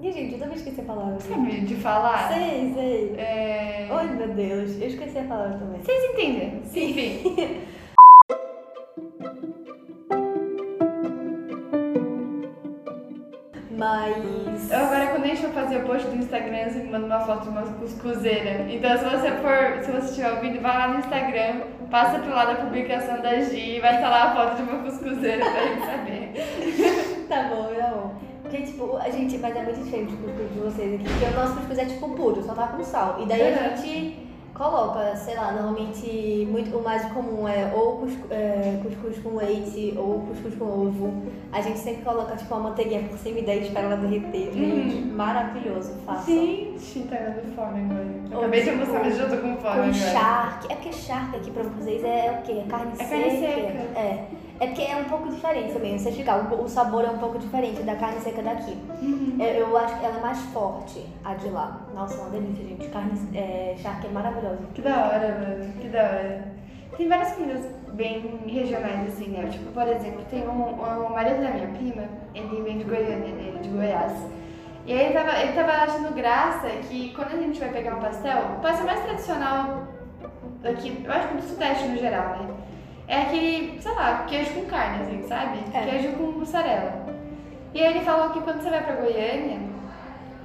Ih, 0.00 0.12
gente, 0.12 0.34
eu 0.34 0.38
também 0.38 0.56
esqueci 0.56 0.80
a 0.80 0.84
palavra. 0.84 1.18
Sabe, 1.20 1.60
de 1.62 1.74
falar. 1.74 2.32
Sei, 2.32 2.72
sei. 2.72 3.14
É... 3.18 3.88
Ai, 3.90 4.06
meu 4.14 4.28
Deus, 4.28 4.80
eu 4.80 4.86
esqueci 4.86 5.18
a 5.18 5.24
palavra 5.24 5.58
também. 5.58 5.82
Vocês 5.82 6.04
entendem? 6.12 6.62
Sim. 6.64 6.90
Enfim. 6.90 7.60
Mas. 13.76 14.70
Eu 14.70 14.78
agora 14.78 15.06
a 15.32 15.36
for 15.36 15.50
fazer 15.52 15.76
o 15.78 15.86
post 15.86 16.06
do 16.08 16.16
Instagram, 16.16 16.68
você 16.68 16.78
me 16.80 16.90
manda 16.90 17.06
uma 17.06 17.20
foto 17.20 17.42
de 17.44 17.48
uma 17.50 17.62
cuscuzeira. 17.62 18.66
Então 18.68 18.96
se 18.98 19.04
você 19.04 19.30
for, 19.32 19.82
se 19.82 19.90
você 19.90 20.06
estiver 20.10 20.32
ouvindo, 20.32 20.60
vai 20.60 20.76
lá 20.78 20.88
no 20.88 20.98
Instagram, 21.00 21.60
passa 21.90 22.18
pro 22.18 22.30
lado 22.34 22.48
da 22.56 22.64
publicação 22.64 23.20
da 23.20 23.38
Gi 23.40 23.76
e 23.76 23.80
vai 23.80 23.94
estar 23.96 24.08
lá 24.10 24.24
a 24.24 24.34
foto 24.34 24.56
de 24.56 24.62
uma 24.62 24.82
cuscuzeira 24.82 25.44
pra 25.44 25.62
gente 25.62 25.86
saber. 25.86 27.10
Tá 27.30 27.44
bom, 27.44 27.72
tá 27.72 27.86
bom. 27.90 28.14
Porque, 28.42 28.62
tipo, 28.62 28.96
a 28.96 29.08
gente. 29.08 29.38
Mas 29.38 29.54
é 29.54 29.62
muito 29.62 29.84
diferente 29.84 30.12
do 30.16 30.24
cuscuz 30.26 30.52
de 30.52 30.58
vocês 30.58 30.94
aqui. 30.94 31.04
Porque 31.04 31.24
o 31.26 31.40
nosso 31.40 31.54
cuscuz 31.54 31.78
é 31.78 31.84
tipo 31.84 32.08
puro, 32.16 32.42
só 32.42 32.54
tá 32.54 32.66
com 32.66 32.82
sal. 32.82 33.18
E 33.22 33.26
daí 33.26 33.40
a 33.54 33.56
Uhum. 33.70 33.76
gente 33.76 34.29
coloca, 34.70 35.16
sei 35.16 35.34
lá, 35.36 35.52
normalmente 35.52 36.46
muito, 36.50 36.76
o 36.76 36.82
mais 36.84 37.02
comum 37.12 37.48
é 37.48 37.72
ou 37.74 37.96
cuscuz, 37.96 38.30
é, 38.30 38.78
cuscuz 38.82 39.18
com 39.22 39.36
leite 39.36 39.94
ou 39.96 40.20
cuscuz 40.20 40.54
com 40.56 40.64
ovo. 40.66 41.22
A 41.50 41.62
gente 41.62 41.78
sempre 41.78 42.02
coloca, 42.02 42.36
tipo, 42.36 42.54
uma 42.54 42.68
manteiguinha 42.68 43.02
por 43.08 43.16
cima 43.16 43.38
e 43.38 43.42
daí 43.42 43.62
espera 43.62 43.86
ela 43.86 43.96
derreter. 43.96 44.52
Gente, 44.52 44.96
Uhum. 44.96 45.16
maravilhoso, 45.16 45.94
faça. 46.04 46.30
Gente, 46.30 47.00
tá 47.08 47.16
dando 47.16 47.54
fome 47.54 47.80
agora. 47.80 48.06
Acabei 48.38 48.60
de 48.62 48.70
tipo, 48.70 48.82
almoçar, 48.82 49.02
mas 49.04 49.16
já 49.16 49.28
tô 49.28 49.36
com 49.38 49.42
fome 49.42 49.56
Com 49.62 49.68
agora. 49.68 49.92
charque. 49.94 50.72
É 50.72 50.76
porque 50.76 50.92
charque 50.92 51.36
aqui 51.36 51.50
pra 51.50 51.62
vocês 51.62 52.04
é 52.04 52.38
o 52.38 52.42
quê? 52.42 52.62
É 52.66 52.68
carne 52.68 52.92
É 52.98 53.04
seca? 53.04 53.08
carne 53.22 53.38
seca. 53.40 53.98
É. 53.98 54.24
É 54.60 54.66
porque 54.66 54.82
é 54.82 54.94
um 54.94 55.04
pouco 55.04 55.30
diferente 55.30 55.72
também. 55.72 55.98
Você 55.98 56.12
fica, 56.12 56.36
o, 56.36 56.64
o 56.64 56.68
sabor 56.68 57.02
é 57.02 57.10
um 57.10 57.16
pouco 57.16 57.38
diferente 57.38 57.82
da 57.82 57.96
carne 57.96 58.20
seca 58.20 58.42
daqui. 58.42 58.76
Uhum. 59.00 59.36
Eu, 59.40 59.46
eu 59.46 59.78
acho 59.78 59.98
que 59.98 60.04
ela 60.04 60.18
é 60.18 60.20
mais 60.20 60.38
forte, 60.52 61.06
a 61.24 61.32
de 61.32 61.48
lá. 61.48 61.80
Nossa, 61.94 62.20
uma 62.20 62.28
delícia, 62.28 62.66
gente. 62.66 62.86
Carne 62.88 63.12
é, 63.34 63.74
charque 63.78 64.06
é 64.06 64.10
maravilhosa. 64.10 64.58
Que 64.74 64.82
da 64.82 65.06
hora, 65.06 65.38
mano. 65.40 65.72
Que 65.80 65.88
da 65.88 66.02
hora. 66.02 66.52
Tem 66.94 67.08
várias 67.08 67.32
comidas 67.32 67.64
bem 67.94 68.40
regionais, 68.46 69.08
assim, 69.08 69.28
né? 69.30 69.48
Tipo, 69.50 69.72
por 69.72 69.88
exemplo, 69.88 70.22
tem 70.28 70.46
um, 70.46 70.74
o 70.74 71.10
marido 71.10 71.42
da 71.42 71.50
minha 71.50 71.68
prima, 71.68 72.04
ele 72.34 72.62
vem 72.62 72.78
de 72.78 72.84
Goiânia, 72.84 73.28
ele 73.28 73.56
é 73.56 73.60
de 73.62 73.68
Goiás. 73.70 74.12
E 74.86 74.92
aí 74.92 75.06
ele 75.06 75.14
tava, 75.14 75.38
ele 75.40 75.52
tava 75.52 75.72
achando 75.72 76.14
graça 76.14 76.68
que 76.88 77.14
quando 77.14 77.32
a 77.32 77.36
gente 77.36 77.58
vai 77.58 77.70
pegar 77.70 77.96
um 77.96 78.00
pastel, 78.00 78.38
o 78.58 78.60
pastel 78.60 78.84
mais 78.84 79.00
tradicional 79.00 79.84
aqui, 80.64 81.02
eu 81.02 81.12
acho 81.12 81.28
que 81.28 81.34
do 81.36 81.42
Sudeste 81.42 81.88
no 81.88 81.96
geral, 81.96 82.38
né? 82.38 82.54
É 83.10 83.22
aquele, 83.22 83.82
sei 83.82 83.92
lá, 83.92 84.24
queijo 84.28 84.52
com 84.52 84.66
carne, 84.66 85.02
assim, 85.02 85.26
sabe? 85.26 85.58
É. 85.74 85.82
Queijo 85.82 86.12
com 86.12 86.30
mussarela. 86.30 86.92
E 87.74 87.80
aí 87.80 87.96
ele 87.96 88.04
falou 88.04 88.30
que 88.30 88.40
quando 88.40 88.62
você 88.62 88.70
vai 88.70 88.84
pra 88.84 88.94
Goiânia, 88.94 89.58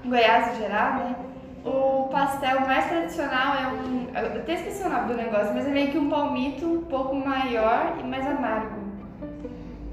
Goiás 0.03 0.55
em 0.55 0.61
geral, 0.61 0.93
né? 0.95 1.15
O 1.63 2.09
pastel 2.11 2.61
mais 2.61 2.85
tradicional 2.85 3.55
é 3.55 3.67
um. 3.67 4.07
Eu 4.15 4.41
até 4.41 4.53
esqueci 4.55 4.83
o 4.83 4.89
nome 4.89 5.13
do 5.13 5.13
negócio, 5.15 5.53
mas 5.53 5.67
é 5.67 5.69
meio 5.69 5.91
que 5.91 5.97
um 5.99 6.09
palmito 6.09 6.65
um 6.65 6.81
pouco 6.85 7.15
maior 7.15 7.97
e 7.99 8.03
mais 8.03 8.25
amargo. 8.25 8.83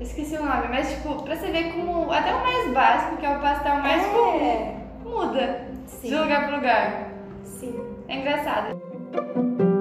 Esqueci 0.01 0.37
o 0.37 0.45
nome, 0.45 0.68
mas 0.70 0.91
tipo, 0.95 1.23
pra 1.23 1.37
você 1.37 1.49
ver 1.49 1.75
como. 1.75 2.11
Até 2.11 2.35
o 2.35 2.41
mais 2.41 2.73
básico, 2.73 3.16
que 3.18 3.27
é 3.27 3.37
o 3.37 3.41
pastel 3.41 3.77
mais 3.77 4.07
comum, 4.07 4.41
é. 4.41 4.75
muda 5.05 5.68
Sim. 5.87 6.09
de 6.09 6.14
lugar 6.14 6.47
pra 6.47 6.57
lugar. 6.57 7.09
Sim. 7.45 7.79
É 8.09 8.16
engraçado. 8.16 9.72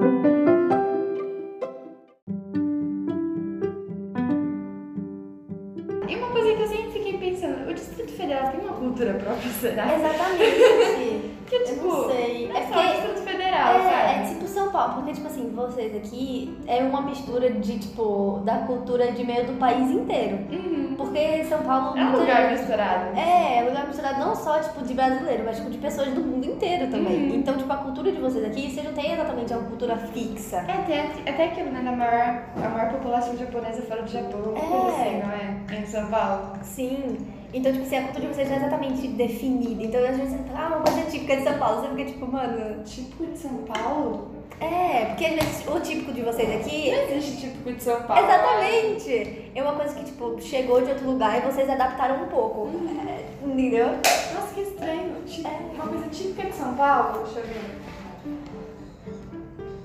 Cultura 8.82 9.14
própria, 9.14 9.50
será? 9.50 9.86
Exatamente. 9.94 11.32
Que 11.52 11.56
Eu 11.56 11.64
tipo, 11.66 11.86
não 11.86 12.08
sei. 12.10 12.48
não 12.48 12.56
é 12.56 12.60
É 12.60 12.62
só 12.62 12.68
o 12.70 12.72
porque- 12.72 12.92
Distrito 12.92 13.20
Federal, 13.30 13.74
É, 13.74 13.78
é 13.80 14.14
sabe? 14.24 14.28
tipo 14.34 14.46
São 14.48 14.70
Paulo, 14.72 14.94
porque 14.94 15.12
tipo 15.12 15.26
assim, 15.26 15.52
vocês 15.54 15.94
aqui 15.96 16.56
é 16.66 16.82
uma 16.82 17.02
mistura 17.02 17.50
de 17.50 17.78
tipo 17.78 18.40
da 18.42 18.58
cultura 18.60 19.12
de 19.12 19.22
meio 19.22 19.46
do 19.46 19.58
país 19.58 19.90
inteiro. 19.90 20.38
Uhum. 20.50 20.94
Porque 20.96 21.44
São 21.44 21.58
Paulo 21.62 21.98
É 21.98 22.04
um 22.04 22.12
lugar 22.12 22.48
gente- 22.48 22.58
misturado. 22.60 23.18
É, 23.18 23.58
é 23.58 23.62
lugar 23.68 23.86
misturado 23.86 24.18
não 24.20 24.34
só 24.34 24.60
tipo 24.60 24.82
de 24.82 24.94
brasileiro, 24.94 25.42
mas 25.44 25.56
tipo 25.58 25.68
de 25.68 25.76
pessoas 25.76 26.08
do 26.08 26.22
mundo 26.22 26.46
inteiro 26.46 26.90
também. 26.90 27.28
Uhum. 27.28 27.34
Então, 27.36 27.54
tipo, 27.58 27.70
a 27.70 27.76
cultura 27.76 28.10
de 28.12 28.20
vocês 28.20 28.44
aqui, 28.46 28.70
vocês 28.70 28.86
não 28.86 28.94
têm 28.94 29.12
exatamente 29.12 29.52
uma 29.52 29.62
cultura 29.64 29.96
fixa. 29.98 30.56
É, 30.66 30.82
tem 30.86 31.00
até 31.34 31.44
aquilo, 31.46 31.70
né? 31.70 31.82
Da 31.84 31.92
maior, 31.92 32.44
a 32.64 32.68
maior 32.70 32.92
população 32.92 33.36
japonesa 33.36 33.82
fora 33.82 34.00
do 34.02 34.10
Japão, 34.10 34.54
É. 34.56 34.60
assim, 35.02 35.18
não 35.18 35.32
é? 35.32 35.80
Em 35.82 35.84
São 35.84 36.06
Paulo. 36.06 36.52
Sim. 36.62 37.18
Então, 37.54 37.70
tipo 37.70 37.84
assim, 37.84 37.96
a 37.96 38.02
cultura 38.02 38.26
de 38.28 38.34
vocês 38.34 38.48
não 38.48 38.56
é 38.56 38.58
exatamente 38.60 39.08
definida. 39.08 39.82
Então, 39.82 40.00
às 40.02 40.16
vezes 40.16 40.32
você 40.32 40.38
fala, 40.44 40.58
ah, 40.58 40.68
uma 40.68 40.80
coisa 40.80 41.10
típica 41.10 41.36
de 41.36 41.44
São 41.44 41.58
Paulo. 41.58 41.82
Você 41.82 41.88
fica 41.88 42.04
tipo, 42.10 42.26
mano. 42.26 42.82
Típico 42.84 43.26
de 43.26 43.38
São 43.38 43.56
Paulo? 43.58 44.30
É, 44.58 45.06
porque 45.06 45.26
às 45.26 45.34
vezes 45.34 45.66
o 45.66 45.80
típico 45.80 46.12
de 46.12 46.22
vocês 46.22 46.48
aqui. 46.60 46.90
Não 46.90 47.16
existe 47.16 47.40
típico 47.42 47.72
de 47.72 47.82
São 47.82 48.02
Paulo. 48.02 48.24
Exatamente! 48.24 49.50
É 49.54 49.62
uma 49.62 49.74
coisa 49.74 49.94
que, 49.94 50.04
tipo, 50.04 50.40
chegou 50.40 50.80
de 50.82 50.90
outro 50.92 51.10
lugar 51.10 51.36
e 51.38 51.40
vocês 51.40 51.68
adaptaram 51.68 52.24
um 52.24 52.28
pouco. 52.28 52.70
É, 53.06 53.24
entendeu? 53.44 53.88
Nossa, 53.88 54.54
que 54.54 54.60
estranho. 54.60 55.14
Tipo, 55.26 55.48
Uma 55.74 55.86
coisa 55.86 56.08
típica 56.08 56.48
de 56.48 56.54
São 56.54 56.74
Paulo, 56.74 57.24
deixa 57.24 57.40
eu 57.40 57.46
ver. 57.46 57.82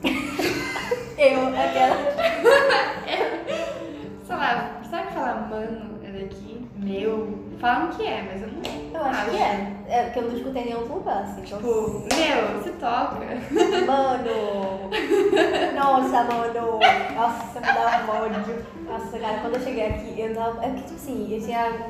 Eu, 1.18 1.48
aquela. 1.48 1.98
Sei 4.28 4.36
lá, 4.36 4.82
sabe 4.90 5.14
falar 5.14 5.50
mano 5.50 6.00
é 6.04 6.12
daqui? 6.12 6.57
Meu? 6.88 7.48
Falam 7.60 7.90
que 7.90 8.06
é, 8.06 8.24
mas 8.32 8.42
eu 8.42 8.50
não 8.50 9.00
Eu 9.02 9.06
acho 9.06 9.32
que 9.32 9.38
é. 9.38 9.74
É 9.90 10.04
porque 10.04 10.20
eu 10.20 10.24
não 10.24 10.38
escutei 10.38 10.66
nenhum 10.66 10.82
lugar, 10.86 11.24
assim. 11.24 11.42
Então, 11.46 11.58
Tipo, 11.60 11.74
meu, 12.16 12.64
se 12.64 12.70
toca. 12.72 13.16
mano. 13.88 14.90
Nossa, 15.76 16.24
mano. 16.24 16.80
Nossa, 17.16 17.60
me 17.60 17.66
dá 17.66 18.06
um 18.06 18.10
ódio. 18.26 18.66
Nossa, 18.86 19.20
cara, 19.20 19.40
quando 19.40 19.56
eu 19.56 19.62
cheguei 19.62 19.86
aqui, 19.88 20.20
eu 20.20 20.36
tava. 20.36 20.64
É 20.64 20.70
porque, 20.70 20.82
tipo 20.84 20.96
assim, 20.96 21.34
eu 21.34 21.42
tinha. 21.42 21.88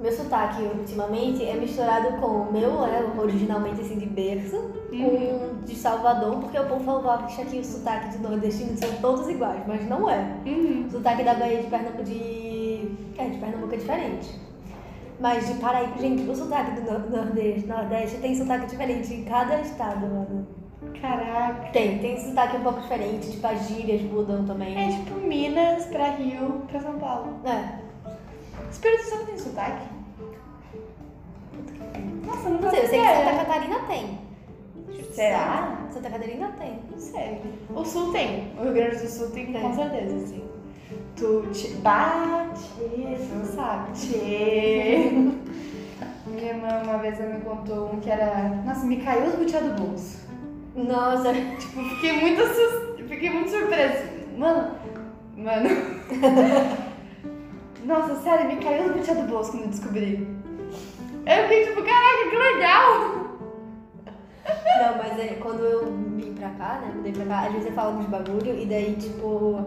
Meu 0.00 0.12
sotaque 0.12 0.62
ultimamente 0.62 1.44
é 1.44 1.54
misturado 1.54 2.20
com 2.20 2.26
o 2.26 2.52
meu, 2.52 2.70
né, 2.82 3.04
originalmente 3.18 3.80
assim 3.80 3.98
de 3.98 4.06
berço, 4.06 4.70
com 4.90 5.64
de 5.64 5.74
Salvador, 5.74 6.36
porque 6.36 6.56
o 6.56 6.66
povo 6.66 6.84
falava 6.84 7.26
que 7.26 7.42
aqui 7.42 7.58
o 7.58 7.64
sotaque 7.64 8.10
de 8.10 8.18
nordestino 8.18 8.76
são 8.78 8.92
todos 9.00 9.28
iguais, 9.28 9.60
mas 9.66 9.84
não 9.88 10.08
é. 10.08 10.24
Uhum. 10.46 10.84
O 10.86 10.90
sotaque 10.92 11.24
da 11.24 11.34
Bahia 11.34 11.62
de 11.62 11.66
Pernambuco 11.68 12.04
de. 12.04 12.47
É, 13.18 13.24
de 13.28 13.38
Pernambuco 13.38 13.74
é 13.74 13.78
diferente. 13.78 14.38
Mas 15.20 15.46
de 15.48 15.54
Paraíba, 15.54 15.98
gente, 15.98 16.22
o 16.30 16.34
sotaque 16.36 16.80
do 16.80 16.82
Nor- 16.90 17.10
Nordeste, 17.10 17.66
Nordeste 17.66 18.18
tem 18.18 18.36
sotaque 18.36 18.66
diferente 18.66 19.12
em 19.12 19.24
cada 19.24 19.60
estado, 19.60 20.06
mano. 20.06 20.46
Caraca. 21.00 21.70
Tem, 21.72 21.98
tem 21.98 22.16
sotaque 22.20 22.56
um 22.58 22.62
pouco 22.62 22.80
diferente, 22.82 23.32
tipo 23.32 23.44
as 23.46 23.66
gírias 23.68 24.00
mudam 24.02 24.44
também. 24.46 24.78
É 24.78 24.92
tipo 24.96 25.14
Minas 25.18 25.86
pra 25.86 26.10
Rio 26.12 26.62
pra 26.70 26.80
São 26.80 26.98
Paulo. 26.98 27.34
É. 27.44 27.78
Espírito 28.70 29.02
Santo 29.04 29.26
tem 29.26 29.38
sotaque? 29.38 29.86
Nossa, 32.24 32.48
não 32.48 32.60
Não 32.60 32.70
sei, 32.70 32.82
eu 32.82 32.86
sei 32.88 33.00
que. 33.00 33.06
Santa 33.06 33.44
Catarina 33.44 33.78
tem. 33.88 34.18
Será? 35.12 35.78
Santa 35.90 36.10
Catarina 36.10 36.52
tem. 36.58 36.78
Não 36.90 36.98
sei. 36.98 37.40
O 37.74 37.84
Sul 37.84 38.12
tem. 38.12 38.52
O 38.58 38.62
Rio 38.62 38.72
Grande 38.74 38.96
do 38.98 39.08
Sul 39.08 39.30
tem 39.30 39.52
Tem. 39.52 39.60
com 39.62 39.74
certeza, 39.74 40.14
assim. 40.16 40.44
Tu 41.18 41.42
te 41.52 41.68
bate, 41.78 42.60
você 42.78 43.34
não 43.34 43.44
sabe. 43.44 43.92
Tchê. 43.92 45.10
Minha 46.28 46.48
irmã 46.50 46.82
uma 46.84 46.98
vez 46.98 47.18
me 47.18 47.40
contou 47.40 47.92
um 47.92 47.98
que 48.00 48.08
era. 48.08 48.50
Nossa, 48.64 48.86
me 48.86 48.98
caiu 48.98 49.26
os 49.26 49.34
butiá 49.34 49.58
do 49.58 49.82
bolso. 49.82 50.18
Nossa, 50.76 51.32
Tipo, 51.32 51.82
fiquei 51.96 52.20
muito. 52.20 52.42
Fiquei 53.08 53.30
muito 53.30 53.50
surpresa. 53.50 54.04
Mano. 54.36 54.76
Mano. 55.36 55.68
Nossa, 57.84 58.14
sério, 58.22 58.46
me 58.46 58.56
caiu 58.62 58.86
os 58.86 58.92
butiá 58.92 59.14
do 59.14 59.28
bolso 59.28 59.50
quando 59.50 59.64
eu 59.64 59.68
descobri. 59.70 60.38
Eu 61.26 61.42
fiquei 61.48 61.66
tipo, 61.66 61.82
caraca, 61.82 62.30
que 62.30 62.36
legal! 62.36 63.28
não, 64.78 64.98
mas 64.98 65.18
é, 65.18 65.36
quando 65.40 65.64
eu 65.64 65.92
vim 66.16 66.32
pra 66.34 66.50
cá, 66.50 66.80
né, 66.80 66.92
mudei 66.94 67.12
pra 67.12 67.24
cá, 67.26 67.40
às 67.46 67.52
vezes 67.52 67.66
eu 67.66 67.72
falo 67.74 67.98
uns 67.98 68.06
bagulho 68.06 68.58
e 68.58 68.64
daí, 68.66 68.94
tipo, 68.94 69.66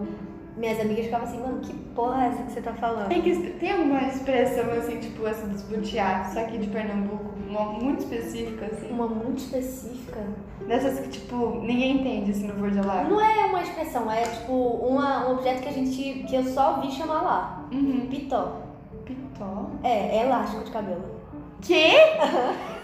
minhas 0.57 0.79
amigas 0.79 1.05
ficavam 1.05 1.27
assim, 1.27 1.39
mano, 1.39 1.59
que 1.61 1.73
porra 1.73 2.25
é 2.25 2.27
essa 2.27 2.43
que 2.43 2.51
você 2.51 2.61
tá 2.61 2.73
falando? 2.73 3.07
Tem, 3.09 3.21
que, 3.21 3.35
tem 3.35 3.71
alguma 3.71 4.01
expressão 4.03 4.71
assim, 4.71 4.99
tipo 4.99 5.25
essa 5.27 5.47
dos 5.47 5.61
butiá, 5.63 6.29
só 6.31 6.41
aqui 6.41 6.57
de 6.57 6.67
Pernambuco, 6.67 7.31
uma 7.47 7.65
muito 7.73 7.99
específica, 7.99 8.65
assim. 8.65 8.89
Uma 8.89 9.07
muito 9.07 9.39
específica. 9.39 10.19
Dessas 10.67 10.99
que, 10.99 11.09
tipo, 11.09 11.59
ninguém 11.61 11.97
entende 11.97 12.31
assim 12.31 12.47
no 12.47 12.53
Verde 12.55 12.81
lá. 12.81 13.03
Não 13.03 13.19
é 13.19 13.45
uma 13.45 13.61
expressão, 13.61 14.11
é 14.11 14.23
tipo 14.23 14.53
uma, 14.53 15.27
um 15.27 15.33
objeto 15.33 15.61
que 15.61 15.69
a 15.69 15.71
gente. 15.71 16.25
que 16.27 16.35
eu 16.35 16.43
só 16.43 16.79
vi 16.79 16.91
chamar 16.91 17.21
lá. 17.21 17.65
Uhum. 17.71 18.07
Pitó. 18.09 18.61
Pitó. 19.05 19.69
É, 19.83 20.17
é 20.17 20.25
elástico 20.25 20.63
de 20.63 20.71
cabelo. 20.71 21.21
Quê? 21.61 21.91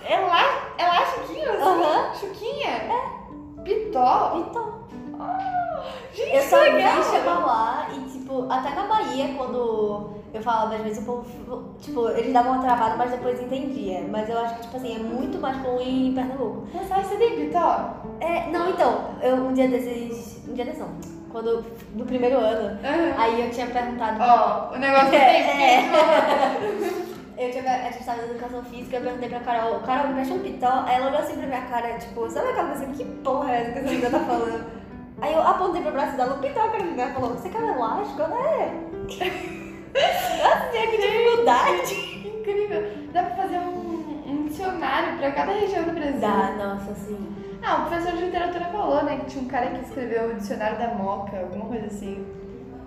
Ela, 0.07 0.74
elastiquinho 0.80 1.51
assim? 1.51 1.61
Aham. 1.61 2.13
Chuquinha? 2.13 2.70
É. 2.70 3.61
Pitó? 3.63 4.45
Pitó. 4.45 4.78
Gente, 6.13 6.36
Eu 6.36 6.41
só 6.43 6.57
legal. 6.61 6.95
vi 6.97 7.03
chamar 7.03 7.45
lá 7.45 7.88
e, 7.93 7.99
tipo, 8.09 8.45
até 8.49 8.73
na 8.75 8.88
Bahia, 8.88 9.34
quando 9.38 10.11
eu 10.34 10.41
falava, 10.41 10.75
às 10.75 10.82
vezes 10.82 11.03
o 11.03 11.05
povo, 11.05 11.75
tipo, 11.80 12.09
eles 12.09 12.34
davam 12.34 12.53
uma 12.53 12.61
travada, 12.61 12.95
mas 12.97 13.11
depois 13.11 13.41
entendia. 13.41 14.05
Mas 14.09 14.30
eu 14.30 14.38
acho 14.39 14.55
que, 14.55 14.61
tipo 14.63 14.78
assim, 14.78 14.95
é 14.95 14.99
muito 14.99 15.38
mais 15.39 15.57
comum 15.61 15.80
em 15.80 16.13
Pernambuco. 16.13 16.67
Mas 16.73 16.88
sabe, 16.88 17.05
você 17.05 17.15
tem 17.17 17.36
pitó? 17.36 17.91
É, 18.19 18.49
não, 18.49 18.69
então, 18.69 19.11
eu 19.21 19.36
um 19.36 19.53
dia 19.53 19.67
desses. 19.67 20.43
Um 20.47 20.53
dia 20.53 20.65
desses 20.65 20.80
não. 20.82 20.89
Quando. 21.32 21.63
No 21.93 22.05
primeiro 22.05 22.38
ano, 22.39 22.80
Aham. 22.84 23.13
aí 23.17 23.41
eu 23.45 23.51
tinha 23.51 23.67
perguntado. 23.67 24.17
Ó, 24.21 24.73
o 24.75 24.80
negócio 24.80 25.13
É, 25.13 25.43
tem 25.43 25.63
é. 25.75 27.07
Eu 27.38 27.51
tinha, 27.51 27.63
a 27.88 27.91
gente 27.91 28.03
tava 28.03 28.23
educação 28.23 28.63
física, 28.63 28.97
eu 28.97 29.01
perguntei 29.03 29.30
pra 29.30 29.39
Carol, 29.41 29.80
Carol, 29.82 30.07
me 30.07 30.13
mexe 30.15 30.32
um 30.34 30.39
pitó. 30.39 30.84
Aí 30.88 30.95
ela 30.95 31.07
olhou 31.09 31.19
assim 31.19 31.36
pra 31.38 31.45
minha 31.45 31.61
cara, 31.61 31.95
tipo, 31.99 32.28
sabe 32.32 32.49
aquela 32.49 32.69
coisa 32.69 32.84
assim, 32.86 32.93
que 32.93 33.05
porra 33.21 33.51
é 33.51 33.61
essa 33.61 33.71
que 33.73 33.78
essa 33.80 33.88
menina 33.89 34.09
tá 34.09 34.19
falando? 34.21 34.65
Aí 35.22 35.34
eu 35.34 35.41
apontei 35.41 35.82
pro 35.82 35.91
braço 35.91 36.15
dela, 36.15 36.36
o 36.36 36.39
pitó, 36.39 36.61
cara, 36.70 36.84
ela 36.84 37.13
falou, 37.13 37.30
você 37.32 37.49
quer 37.49 37.59
um 37.59 37.76
elástico? 37.76 38.22
Ela 38.22 38.51
é. 38.51 38.72
Nossa, 39.93 40.70
tinha 40.72 40.88
que 40.88 40.97
dificuldade. 40.97 41.95
Que 41.95 42.28
incrível. 42.28 42.91
Dá 43.11 43.24
pra 43.24 43.36
fazer 43.36 43.57
um, 43.57 44.24
um 44.28 44.45
dicionário 44.47 45.18
pra 45.18 45.32
cada 45.32 45.53
região 45.53 45.84
do 45.86 45.91
Brasil. 45.91 46.20
Dá, 46.20 46.51
nossa, 46.51 46.91
assim. 46.91 47.36
Ah, 47.63 47.78
o 47.78 47.86
professor 47.88 48.15
de 48.15 48.26
literatura 48.26 48.65
falou, 48.65 49.03
né, 49.03 49.18
que 49.18 49.26
tinha 49.32 49.43
um 49.43 49.47
cara 49.47 49.68
que 49.72 49.86
escreveu 49.86 50.30
o 50.30 50.36
dicionário 50.36 50.78
da 50.78 50.89
Moca, 50.89 51.39
alguma 51.39 51.65
coisa 51.65 51.88
assim. 51.88 52.24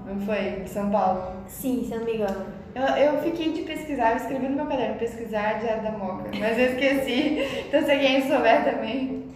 Não 0.07 0.21
foi? 0.21 0.61
De 0.63 0.71
São 0.71 0.89
Paulo. 0.91 1.23
Sim, 1.49 1.85
se 1.87 1.93
eu 1.93 1.99
não 1.99 2.07
me 2.07 2.15
engano. 2.15 2.47
Eu, 2.75 2.83
eu 2.83 3.23
fiquei 3.23 3.53
de 3.53 3.63
pesquisar, 3.63 4.13
eu 4.13 4.17
escrevi 4.19 4.49
no 4.49 4.57
meu 4.57 4.67
caderno, 4.67 4.95
pesquisar 4.97 5.59
Diário 5.59 5.83
da 5.83 5.91
Moca, 5.91 6.31
mas 6.39 6.57
eu 6.59 6.67
esqueci. 6.67 7.65
Então 7.67 7.83
se 7.83 7.91
alguém 7.91 8.23
souber 8.29 8.65
também. 8.65 9.29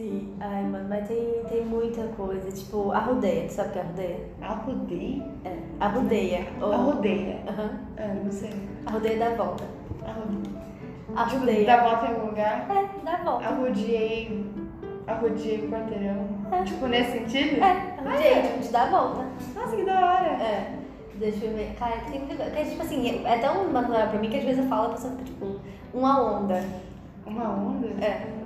Sim. 0.00 0.34
Ai, 0.40 0.62
mano, 0.62 0.88
mas 0.88 1.06
tem, 1.06 1.44
tem 1.46 1.62
muita 1.66 2.02
coisa. 2.16 2.50
Tipo, 2.50 2.90
arrudeia. 2.90 3.46
Tu 3.46 3.52
sabe 3.52 3.68
o 3.68 3.72
que 3.72 3.78
é 3.78 3.82
arrudeia? 3.82 4.28
Arrudeia? 4.40 5.26
É. 5.44 5.58
Arrudeia. 5.78 6.46
Ou... 6.62 6.72
Arrudeia. 6.72 7.40
Aham. 7.46 7.70
Ah, 7.98 8.14
não 8.24 8.32
sei. 8.32 8.50
Arrudeia 8.86 9.18
dá 9.18 9.28
volta. 9.34 9.64
Arrudeia. 10.02 10.62
Arrudeia. 11.14 11.66
Dá 11.66 11.82
volta 11.82 12.06
em 12.06 12.08
algum 12.08 12.26
lugar? 12.28 12.66
É, 12.70 13.04
dá 13.04 13.16
volta. 13.18 13.44
Arrudiei. 13.44 14.46
Arrudiei 15.06 15.66
o 15.66 15.70
quarteirão. 15.70 16.28
É. 16.50 16.64
Tipo, 16.64 16.86
nesse 16.86 17.18
sentido? 17.18 17.62
É, 17.62 17.94
arrudeia, 17.98 18.42
tipo, 18.42 18.58
te 18.62 18.72
dá 18.72 18.86
volta. 18.86 19.26
Nossa, 19.54 19.76
que 19.76 19.84
da 19.84 20.00
hora. 20.00 20.42
É. 20.42 20.78
Deixa 21.16 21.44
eu 21.44 21.54
ver. 21.54 21.74
Cara, 21.78 21.98
tem 22.10 22.20
muita 22.20 22.36
coisa. 22.36 22.50
Porque, 22.50 22.70
tipo 22.70 22.82
assim, 22.82 23.26
é 23.26 23.38
tão 23.38 23.70
natural 23.70 24.08
pra 24.08 24.18
mim 24.18 24.30
que 24.30 24.38
às 24.38 24.44
vezes 24.44 24.60
eu 24.60 24.68
falo, 24.70 24.86
a 24.86 24.94
pessoa 24.94 25.12
fica 25.12 25.24
tipo, 25.24 25.60
uma 25.92 26.38
onda. 26.38 26.64
Uma 27.26 27.50
onda? 27.50 27.86
É. 28.02 28.39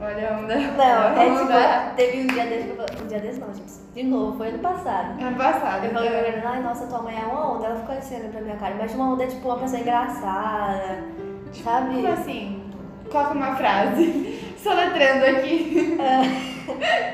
Olha 0.00 0.28
a 0.28 0.38
onda. 0.38 0.56
Não, 0.56 1.22
é 1.22 1.88
tipo, 1.88 1.96
teve 1.96 2.22
um 2.22 2.26
dia 2.26 2.44
desse 2.46 2.64
que 2.64 2.70
eu 2.70 2.76
falei. 2.76 3.02
Um 3.02 3.06
dia 3.06 3.20
desse 3.20 3.40
não, 3.40 3.54
gente. 3.54 3.72
De 3.94 4.02
novo, 4.02 4.36
foi 4.36 4.48
ano 4.48 4.58
passado. 4.58 5.20
Ano 5.22 5.36
passado. 5.36 5.84
Eu 5.86 5.92
falei 5.92 6.10
pra 6.10 6.20
então. 6.28 6.32
minha 6.40 6.50
ai, 6.50 6.62
nossa, 6.62 6.86
tua 6.86 7.02
mãe 7.02 7.14
é 7.16 7.24
uma 7.26 7.54
onda. 7.56 7.66
Ela 7.66 7.76
ficou 7.76 7.96
assim 7.96 8.16
olhando 8.16 8.32
pra 8.32 8.40
minha 8.40 8.56
cara. 8.56 8.74
Mas 8.78 8.94
uma 8.94 9.12
onda 9.12 9.24
é 9.24 9.26
tipo 9.28 9.48
uma 9.48 9.58
pessoa 9.58 9.80
engraçada. 9.80 11.04
Sabe? 11.52 11.94
Como 11.94 12.08
assim? 12.12 12.64
Coloca 13.10 13.34
uma 13.34 13.54
frase. 13.56 14.54
Soletrando 14.58 15.24
aqui. 15.26 15.96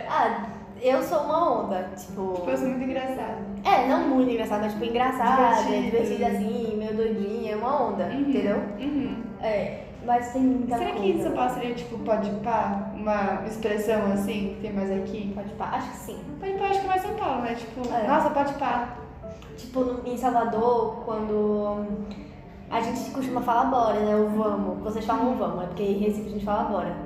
Ah, 0.09 0.45
eu 0.81 1.03
sou 1.03 1.23
uma 1.25 1.63
onda. 1.65 1.91
Tipo. 1.97 2.35
Tipo, 2.35 2.51
eu 2.51 2.57
sou 2.57 2.69
muito 2.69 2.85
engraçada. 2.85 3.39
É, 3.65 3.87
não 3.89 4.07
muito 4.09 4.31
engraçada, 4.31 4.63
mas 4.63 4.73
tipo 4.73 4.85
engraçada, 4.85 5.63
Divertida. 5.65 5.99
divertida 5.99 6.27
assim, 6.29 6.77
meio 6.79 6.95
doidinha, 6.95 7.57
uma 7.57 7.89
onda, 7.89 8.05
Uhum. 8.05 8.21
entendeu? 8.21 8.57
Uhum. 8.79 9.17
É, 9.43 9.81
mas 10.05 10.33
tem 10.33 10.43
muita 10.43 10.77
Será 10.79 10.91
que 10.93 11.11
em 11.11 11.23
São 11.23 11.33
Paulo 11.33 11.51
seria 11.55 11.75
tipo 11.75 11.99
pode 11.99 12.31
pá? 12.43 12.91
Uma 12.95 13.47
expressão 13.47 14.13
assim 14.13 14.55
que 14.55 14.61
tem 14.63 14.73
mais 14.73 14.91
aqui? 14.91 15.33
Pode 15.35 15.51
pá? 15.55 15.67
Acho 15.75 15.91
que 15.91 15.97
sim. 15.97 16.25
Pode 16.39 16.53
pá, 16.55 16.65
acho 16.67 16.81
que 16.81 16.87
é 16.87 16.89
mais 16.89 17.03
São 17.03 17.15
Paulo, 17.15 17.43
né? 17.43 17.55
Tipo, 17.55 17.81
É. 17.95 18.07
nossa, 18.07 18.31
pode 18.31 18.53
pá. 18.55 18.97
Tipo, 19.57 20.01
em 20.07 20.17
Salvador, 20.17 21.03
quando 21.05 21.87
a 22.71 22.81
gente 22.81 23.11
costuma 23.11 23.41
falar 23.43 23.65
bora, 23.65 24.01
né? 24.01 24.15
O 24.17 24.29
vamos. 24.31 24.79
Vocês 24.83 25.05
falam 25.05 25.35
vamos, 25.37 25.65
é 25.65 25.67
porque 25.67 25.83
em 25.83 25.99
Recife 25.99 26.29
a 26.29 26.33
gente 26.33 26.45
fala 26.45 26.65
bora. 26.65 26.97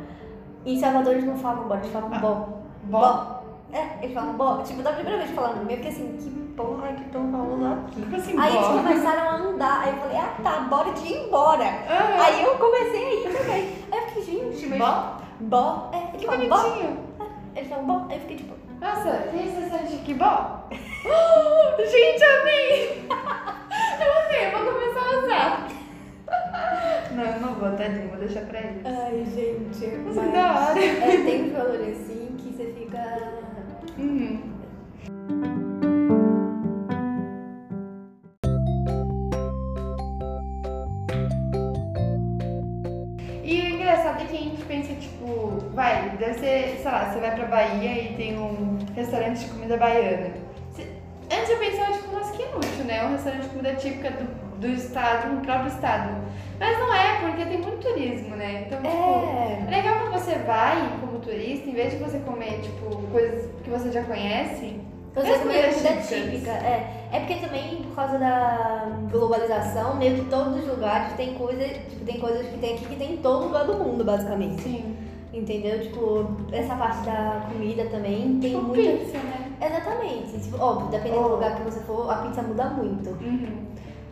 Em 0.64 0.78
Salvador 0.78 1.12
eles 1.14 1.24
não 1.24 1.36
falam 1.36 1.64
bora, 1.68 1.80
eles 1.80 1.92
falam 1.92 2.10
Ah. 2.12 2.18
bó. 2.18 2.48
Bó? 2.84 3.43
É, 3.74 3.98
eles 4.02 4.14
falam 4.14 4.34
bó. 4.34 4.62
Tipo, 4.62 4.82
da 4.82 4.92
primeira 4.92 5.18
vez 5.18 5.30
falando, 5.32 5.64
meio 5.66 5.80
que 5.80 5.88
assim, 5.88 6.16
que 6.16 6.30
porra 6.56 6.92
que 6.92 7.02
estão 7.02 7.30
falando 7.32 7.66
aqui? 7.86 8.02
Como 8.02 8.16
assim, 8.16 8.38
Aí 8.38 8.54
eles 8.56 8.66
começaram 8.68 9.28
a 9.28 9.34
andar, 9.34 9.80
aí 9.82 9.90
eu 9.90 9.96
falei, 9.96 10.16
ah 10.18 10.34
tá, 10.42 10.60
bora 10.60 10.92
de 10.92 11.06
ir 11.12 11.26
embora. 11.26 11.64
Aham. 11.64 12.22
Aí 12.24 12.42
eu 12.44 12.54
comecei 12.56 13.04
a 13.04 13.14
ir 13.14 13.22
também. 13.36 13.68
Aí 13.90 13.98
eu 13.98 14.08
fiquei, 14.08 14.22
gente, 14.22 14.66
mas. 14.68 14.78
Bó? 14.78 15.16
Bó? 15.40 15.90
É, 15.92 16.16
Que 16.16 16.24
falam 16.26 16.48
bó. 16.48 16.56
bonitinho. 16.62 16.98
Eles 17.56 17.68
falam 17.68 17.84
bó. 17.86 18.06
Aí 18.08 18.16
eu 18.16 18.20
fiquei 18.20 18.36
tipo, 18.36 18.54
Nossa, 18.80 19.10
tem 19.32 19.46
esse 19.48 19.60
restaurante 19.60 19.94
aqui, 19.96 20.14
bó? 20.14 20.60
Gente, 21.90 22.24
amei! 22.24 23.06
Eu 24.00 24.12
amei, 24.24 24.46
eu 24.46 24.64
vou 24.64 24.72
começar 24.72 25.00
a 25.00 25.18
usar. 25.18 25.68
Não, 27.12 27.24
eu 27.24 27.40
não 27.40 27.54
vou, 27.54 27.70
tadinho, 27.76 28.08
vou 28.08 28.18
deixar 28.18 28.40
pra 28.46 28.60
eles. 28.60 28.82
ai 28.84 29.24
gente. 29.34 29.96
Mas- 30.04 30.14
que 30.18 30.32
da 30.32 30.60
hora. 30.60 30.80
É, 30.84 31.16
tem 31.24 31.44
uns 31.44 31.52
valores 31.52 32.00
assim 32.00 32.36
que 32.38 32.52
você 32.52 32.72
fica. 32.78 33.33
Vai, 45.74 46.10
deve 46.18 46.34
ser, 46.34 46.78
sei 46.82 46.90
lá, 46.90 47.10
você 47.12 47.18
vai 47.20 47.34
pra 47.34 47.46
Bahia 47.46 48.02
e 48.02 48.14
tem 48.14 48.38
um 48.38 48.78
restaurante 48.94 49.40
de 49.40 49.46
comida 49.50 49.76
baiana. 49.76 50.30
Você- 50.72 50.88
Antes 51.32 51.50
eu 51.50 51.56
pensava, 51.58 51.92
tipo, 51.92 52.14
nossa, 52.14 52.32
que 52.36 52.42
inútil, 52.42 52.84
né? 52.84 53.04
Um 53.04 53.12
restaurante 53.12 53.42
de 53.42 53.48
comida 53.48 53.74
típica 53.74 54.10
do, 54.10 54.60
do 54.60 54.68
estado, 54.68 55.32
no 55.34 55.40
próprio 55.40 55.68
estado. 55.68 56.14
Mas 56.60 56.78
não 56.78 56.94
é, 56.94 57.20
porque 57.20 57.44
tem 57.46 57.58
muito 57.60 57.78
turismo, 57.88 58.36
né? 58.36 58.64
Então, 58.66 58.78
tipo, 58.80 58.88
É. 58.94 59.64
é 59.66 59.70
legal 59.76 59.96
quando 60.00 60.12
você 60.12 60.36
vai 60.36 60.76
como 61.00 61.18
turista, 61.18 61.68
em 61.68 61.72
vez 61.74 61.92
de 61.92 61.98
você 61.98 62.18
comer, 62.20 62.60
tipo, 62.60 62.96
coisas 63.10 63.50
que 63.64 63.70
você 63.70 63.90
já 63.90 64.02
conhece, 64.04 64.80
Você 65.14 65.38
comida 65.38 65.68
típicas. 65.68 66.08
típica. 66.08 66.50
É. 66.50 67.08
é 67.12 67.18
porque 67.20 67.36
também, 67.36 67.82
por 67.82 67.94
causa 67.96 68.18
da 68.18 68.86
globalização, 69.10 69.96
meio 69.96 70.16
que 70.16 70.30
todos 70.30 70.60
os 70.62 70.68
lugares 70.68 71.12
tem 71.14 71.34
coisa, 71.34 71.64
tipo, 71.66 72.04
tem 72.04 72.20
coisas 72.20 72.46
que 72.48 72.58
tem 72.58 72.74
aqui 72.74 72.84
que 72.84 72.96
tem 72.96 73.14
em 73.14 73.16
todo 73.16 73.46
lugar 73.46 73.64
do 73.64 73.74
mundo, 73.74 74.04
basicamente. 74.04 74.60
sim. 74.62 74.96
Entendeu? 75.34 75.80
Tipo, 75.80 76.26
essa 76.52 76.74
parte 76.76 77.04
da 77.04 77.46
comida 77.52 77.84
também 77.86 78.38
tem 78.40 78.52
Tipo 78.54 78.62
muita. 78.62 78.90
pizza, 78.98 79.18
né? 79.18 79.50
Exatamente. 79.60 80.38
Tipo, 80.40 80.62
óbvio, 80.62 80.88
dependendo 80.90 81.20
Oh. 81.24 81.28
do 81.28 81.34
lugar 81.34 81.56
que 81.56 81.62
você 81.62 81.80
for, 81.80 82.10
a 82.10 82.16
pizza 82.16 82.42
muda 82.42 82.64
muito. 82.66 83.10
Uhum. 83.10 83.64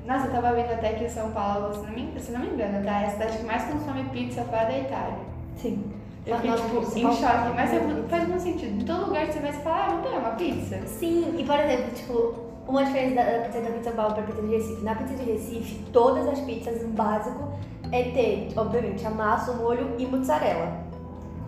Nossa, 0.06 0.26
eu 0.26 0.32
tava 0.32 0.52
vendo 0.52 0.72
até 0.72 0.94
que 0.94 1.08
São 1.08 1.30
Paulo, 1.30 1.72
se 1.74 1.80
não 1.86 1.92
me, 1.92 2.12
se 2.20 2.32
não 2.32 2.40
me 2.40 2.48
engano, 2.48 2.84
tá? 2.84 3.02
É 3.02 3.06
a 3.06 3.10
cidade 3.10 3.38
que 3.38 3.44
mais 3.44 3.62
consome 3.64 4.02
pizza 4.10 4.42
fora 4.42 4.64
da 4.64 4.78
Itália. 4.78 5.18
Sim. 5.56 5.84
Eu 6.26 6.36
fiquei, 6.36 6.52
tipo, 6.52 6.98
em 6.98 7.02
Paulo- 7.02 7.16
choque. 7.16 7.52
Mas 7.54 7.72
é- 7.72 8.02
faz 8.08 8.28
muito 8.28 8.42
sentido. 8.42 8.82
Em 8.82 8.84
todo 8.84 9.06
lugar 9.06 9.26
que 9.26 9.32
você 9.32 9.38
vai, 9.40 9.52
você 9.52 9.60
fala, 9.60 9.76
ah, 9.76 9.88
vamos 9.90 10.06
pegar 10.06 10.18
uma 10.18 10.30
pizza. 10.30 10.80
Sim, 10.86 11.34
e 11.38 11.44
por 11.44 11.58
exemplo, 11.58 11.90
tipo, 11.94 12.34
uma 12.66 12.84
diferença 12.84 13.14
da, 13.14 13.24
da 13.24 13.38
pizza 13.44 13.60
da 13.60 13.70
pizza 13.70 13.90
Paulo 13.92 14.14
pra 14.14 14.22
pizza 14.24 14.42
de 14.42 14.48
Recife. 14.48 14.84
Na 14.84 14.94
pizza 14.96 15.14
de 15.14 15.22
Recife, 15.30 15.74
todas 15.92 16.26
as 16.28 16.40
pizzas, 16.40 16.82
o 16.82 16.88
básico 16.88 17.48
é 17.92 18.02
ter, 18.04 18.48
obviamente, 18.56 19.06
a 19.06 19.10
massa, 19.10 19.52
o 19.52 19.56
molho 19.58 19.94
e 19.98 20.06
mozzarella. 20.06 20.82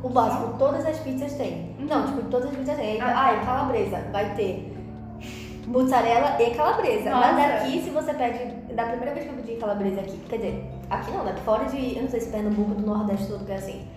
O 0.04 0.08
básico, 0.10 0.54
todas 0.58 0.84
as 0.86 0.98
pizzas 0.98 1.32
têm. 1.34 1.74
Não, 1.78 2.06
tipo, 2.06 2.22
todas 2.30 2.50
as 2.50 2.56
pizzas 2.56 2.76
têm. 2.76 3.00
Ah. 3.00 3.26
Ah, 3.28 3.34
e 3.34 3.44
calabresa, 3.44 4.04
vai 4.12 4.34
ter 4.34 4.70
mozzarella 5.66 6.36
e 6.42 6.50
calabresa. 6.54 7.10
Nossa. 7.10 7.32
Mas 7.32 7.52
daqui, 7.62 7.82
se 7.82 7.90
você 7.90 8.12
pede, 8.12 8.44
da 8.74 8.84
primeira 8.84 9.14
vez 9.14 9.26
que 9.26 9.32
eu 9.32 9.36
pedi 9.42 9.56
calabresa 9.58 10.00
aqui, 10.00 10.18
quer 10.28 10.36
dizer, 10.36 10.64
aqui 10.90 11.10
não, 11.10 11.24
né? 11.24 11.34
Fora 11.44 11.64
de, 11.64 11.96
eu 11.96 12.02
não 12.02 12.10
sei 12.10 12.20
se 12.20 12.28
Pernambuco, 12.30 12.74
do 12.74 12.86
Nordeste, 12.86 13.26
todo 13.28 13.44
que 13.46 13.52
é 13.52 13.56
assim. 13.56 13.88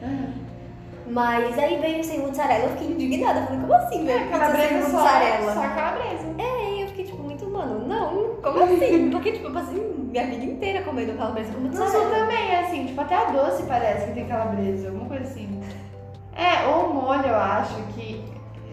Mas 1.10 1.58
aí 1.58 1.78
veio 1.80 2.04
sem 2.04 2.20
mozzarella, 2.20 2.66
eu 2.66 2.70
fiquei 2.72 2.88
indignada. 2.88 3.40
Eu 3.40 3.46
falei, 3.46 3.62
como 3.62 3.74
assim, 3.74 4.06
velho? 4.06 4.24
É, 4.24 4.28
calabresa 4.28 4.68
sem 4.68 4.82
só, 4.84 4.98
mozzarella. 4.98 5.54
só 5.54 5.62
calabresa. 5.62 6.26
É, 6.38 6.74
e 6.74 6.82
eu 6.82 6.88
fiquei 6.88 7.06
tipo, 7.06 7.24
muito, 7.24 7.50
mano, 7.50 7.88
não, 7.88 8.36
como 8.42 8.64
assim? 8.64 9.10
Porque, 9.12 9.32
tipo, 9.34 9.48
eu 9.48 9.54
passei 9.54 9.78
minha 9.78 10.26
vida 10.26 10.46
inteira 10.46 10.82
comendo 10.84 11.14
calabresa 11.14 11.52
com 11.54 11.60
No 11.62 11.74
sul 11.74 11.86
mozzarella. 11.86 12.16
também 12.16 12.50
é 12.52 12.60
assim, 12.62 12.86
tipo, 12.88 13.00
até 13.02 13.16
a 13.16 13.26
doce 13.26 13.64
parece 13.64 14.08
que 14.08 14.14
tem 14.14 14.26
calabresa, 14.28 14.88
alguma 14.88 15.06
coisa 15.08 15.24
assim. 15.24 15.57
É, 16.38 16.68
ou 16.68 16.94
molho, 16.94 17.26
eu 17.26 17.36
acho 17.36 17.76
que. 17.94 18.24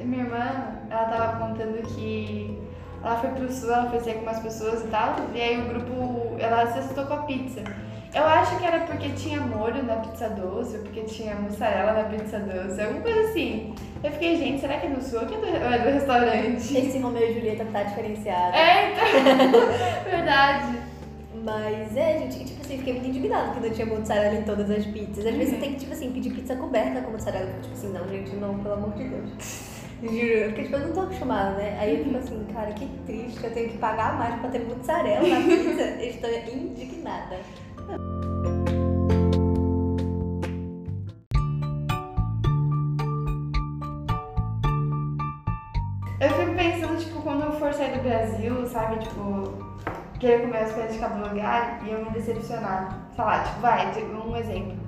Minha 0.02 0.24
irmã, 0.24 0.74
ela 0.90 1.04
tava 1.04 1.38
contando 1.38 1.80
que 1.94 2.62
ela 3.02 3.16
foi 3.16 3.30
pro 3.30 3.50
sul, 3.50 3.72
ela 3.72 3.88
foi 3.88 4.00
sair 4.00 4.14
com 4.14 4.22
umas 4.22 4.40
pessoas 4.40 4.84
e 4.84 4.88
tal, 4.88 5.16
e 5.34 5.40
aí 5.40 5.60
o 5.62 5.68
grupo, 5.68 6.36
ela 6.38 6.66
se 6.70 6.78
assustou 6.78 7.06
com 7.06 7.14
a 7.14 7.22
pizza. 7.22 7.62
Eu 8.14 8.24
acho 8.24 8.56
que 8.58 8.64
era 8.64 8.80
porque 8.80 9.08
tinha 9.10 9.40
molho 9.40 9.82
na 9.82 9.96
pizza 9.96 10.28
doce, 10.28 10.76
ou 10.76 10.82
porque 10.84 11.02
tinha 11.02 11.34
mussarela 11.34 11.92
na 11.94 12.04
pizza 12.04 12.38
doce, 12.38 12.80
alguma 12.80 13.00
coisa 13.00 13.20
assim. 13.28 13.74
Eu 14.02 14.12
fiquei, 14.12 14.36
gente, 14.36 14.60
será 14.60 14.78
que 14.78 14.86
é 14.86 14.90
do 14.90 15.02
sul 15.02 15.20
ou 15.20 15.26
que 15.26 15.34
é 15.34 15.38
do, 15.38 15.46
é 15.46 15.78
do 15.78 15.90
restaurante? 15.90 16.76
Esse 16.76 16.98
Romeu 16.98 17.28
e 17.28 17.34
Julieta 17.34 17.64
tá 17.72 17.82
diferenciado. 17.82 18.54
É, 18.54 18.92
então. 18.92 19.60
Verdade. 20.10 20.78
Mas 21.44 21.94
é, 21.96 22.18
gente, 22.20 22.40
e, 22.40 22.44
tipo 22.44 22.60
assim, 22.62 22.78
fiquei 22.78 22.94
muito 22.94 23.08
indignada 23.08 23.52
que 23.54 23.60
não 23.60 23.70
tinha 23.70 23.86
mozzarella 23.86 24.34
em 24.36 24.42
todas 24.44 24.70
as 24.70 24.86
pizzas. 24.86 25.26
Às 25.26 25.34
vezes 25.34 25.48
você 25.50 25.54
Uhum. 25.56 25.60
tem 25.60 25.72
que, 25.74 25.80
tipo 25.80 25.92
assim, 25.92 26.10
pedir 26.12 26.30
pizza 26.32 26.56
coberta 26.56 27.02
com 27.02 27.10
mozzarella. 27.10 27.52
Tipo 27.60 27.74
assim, 27.74 27.92
não, 27.92 28.08
gente, 28.08 28.34
não, 28.36 28.58
pelo 28.60 28.74
amor 28.74 28.92
de 28.94 29.04
Deus. 29.08 29.30
Juro, 30.02 30.44
porque 30.48 30.62
tipo, 30.64 30.76
eu 30.76 30.80
não 30.86 30.92
tô 30.92 31.00
acostumada, 31.02 31.50
né? 31.56 31.76
Aí 31.80 31.98
eu 31.98 32.04
fico 32.04 32.16
assim, 32.16 32.46
cara, 32.52 32.72
que 32.72 32.86
triste, 33.06 33.42
eu 33.44 33.50
tenho 33.52 33.68
que 33.70 33.78
pagar 33.78 34.18
mais 34.18 34.40
pra 34.40 34.50
ter 34.50 34.60
mozzarella 34.60 35.28
na 35.28 35.36
pizza. 35.46 35.82
Eu 35.82 36.08
estou 36.10 36.30
indignada. 36.54 37.36
Eu 46.20 46.30
fico 46.30 46.54
pensando, 46.54 46.98
tipo, 46.98 47.20
quando 47.22 47.42
eu 47.44 47.52
for 47.52 47.72
sair 47.74 47.96
do 47.96 48.02
Brasil, 48.02 48.66
sabe, 48.66 48.98
tipo, 49.00 49.73
querer 50.18 50.42
comer 50.42 50.58
as 50.58 50.72
coisas 50.72 50.92
de 50.94 50.98
cada 50.98 51.14
lugar 51.28 51.80
e 51.84 51.90
eu 51.90 52.04
me 52.04 52.10
decepcionar. 52.10 52.98
Sei 53.14 53.24
lá, 53.24 53.38
tipo, 53.42 53.60
vai, 53.60 53.90
de- 53.92 54.02
um 54.02 54.36
exemplo. 54.36 54.84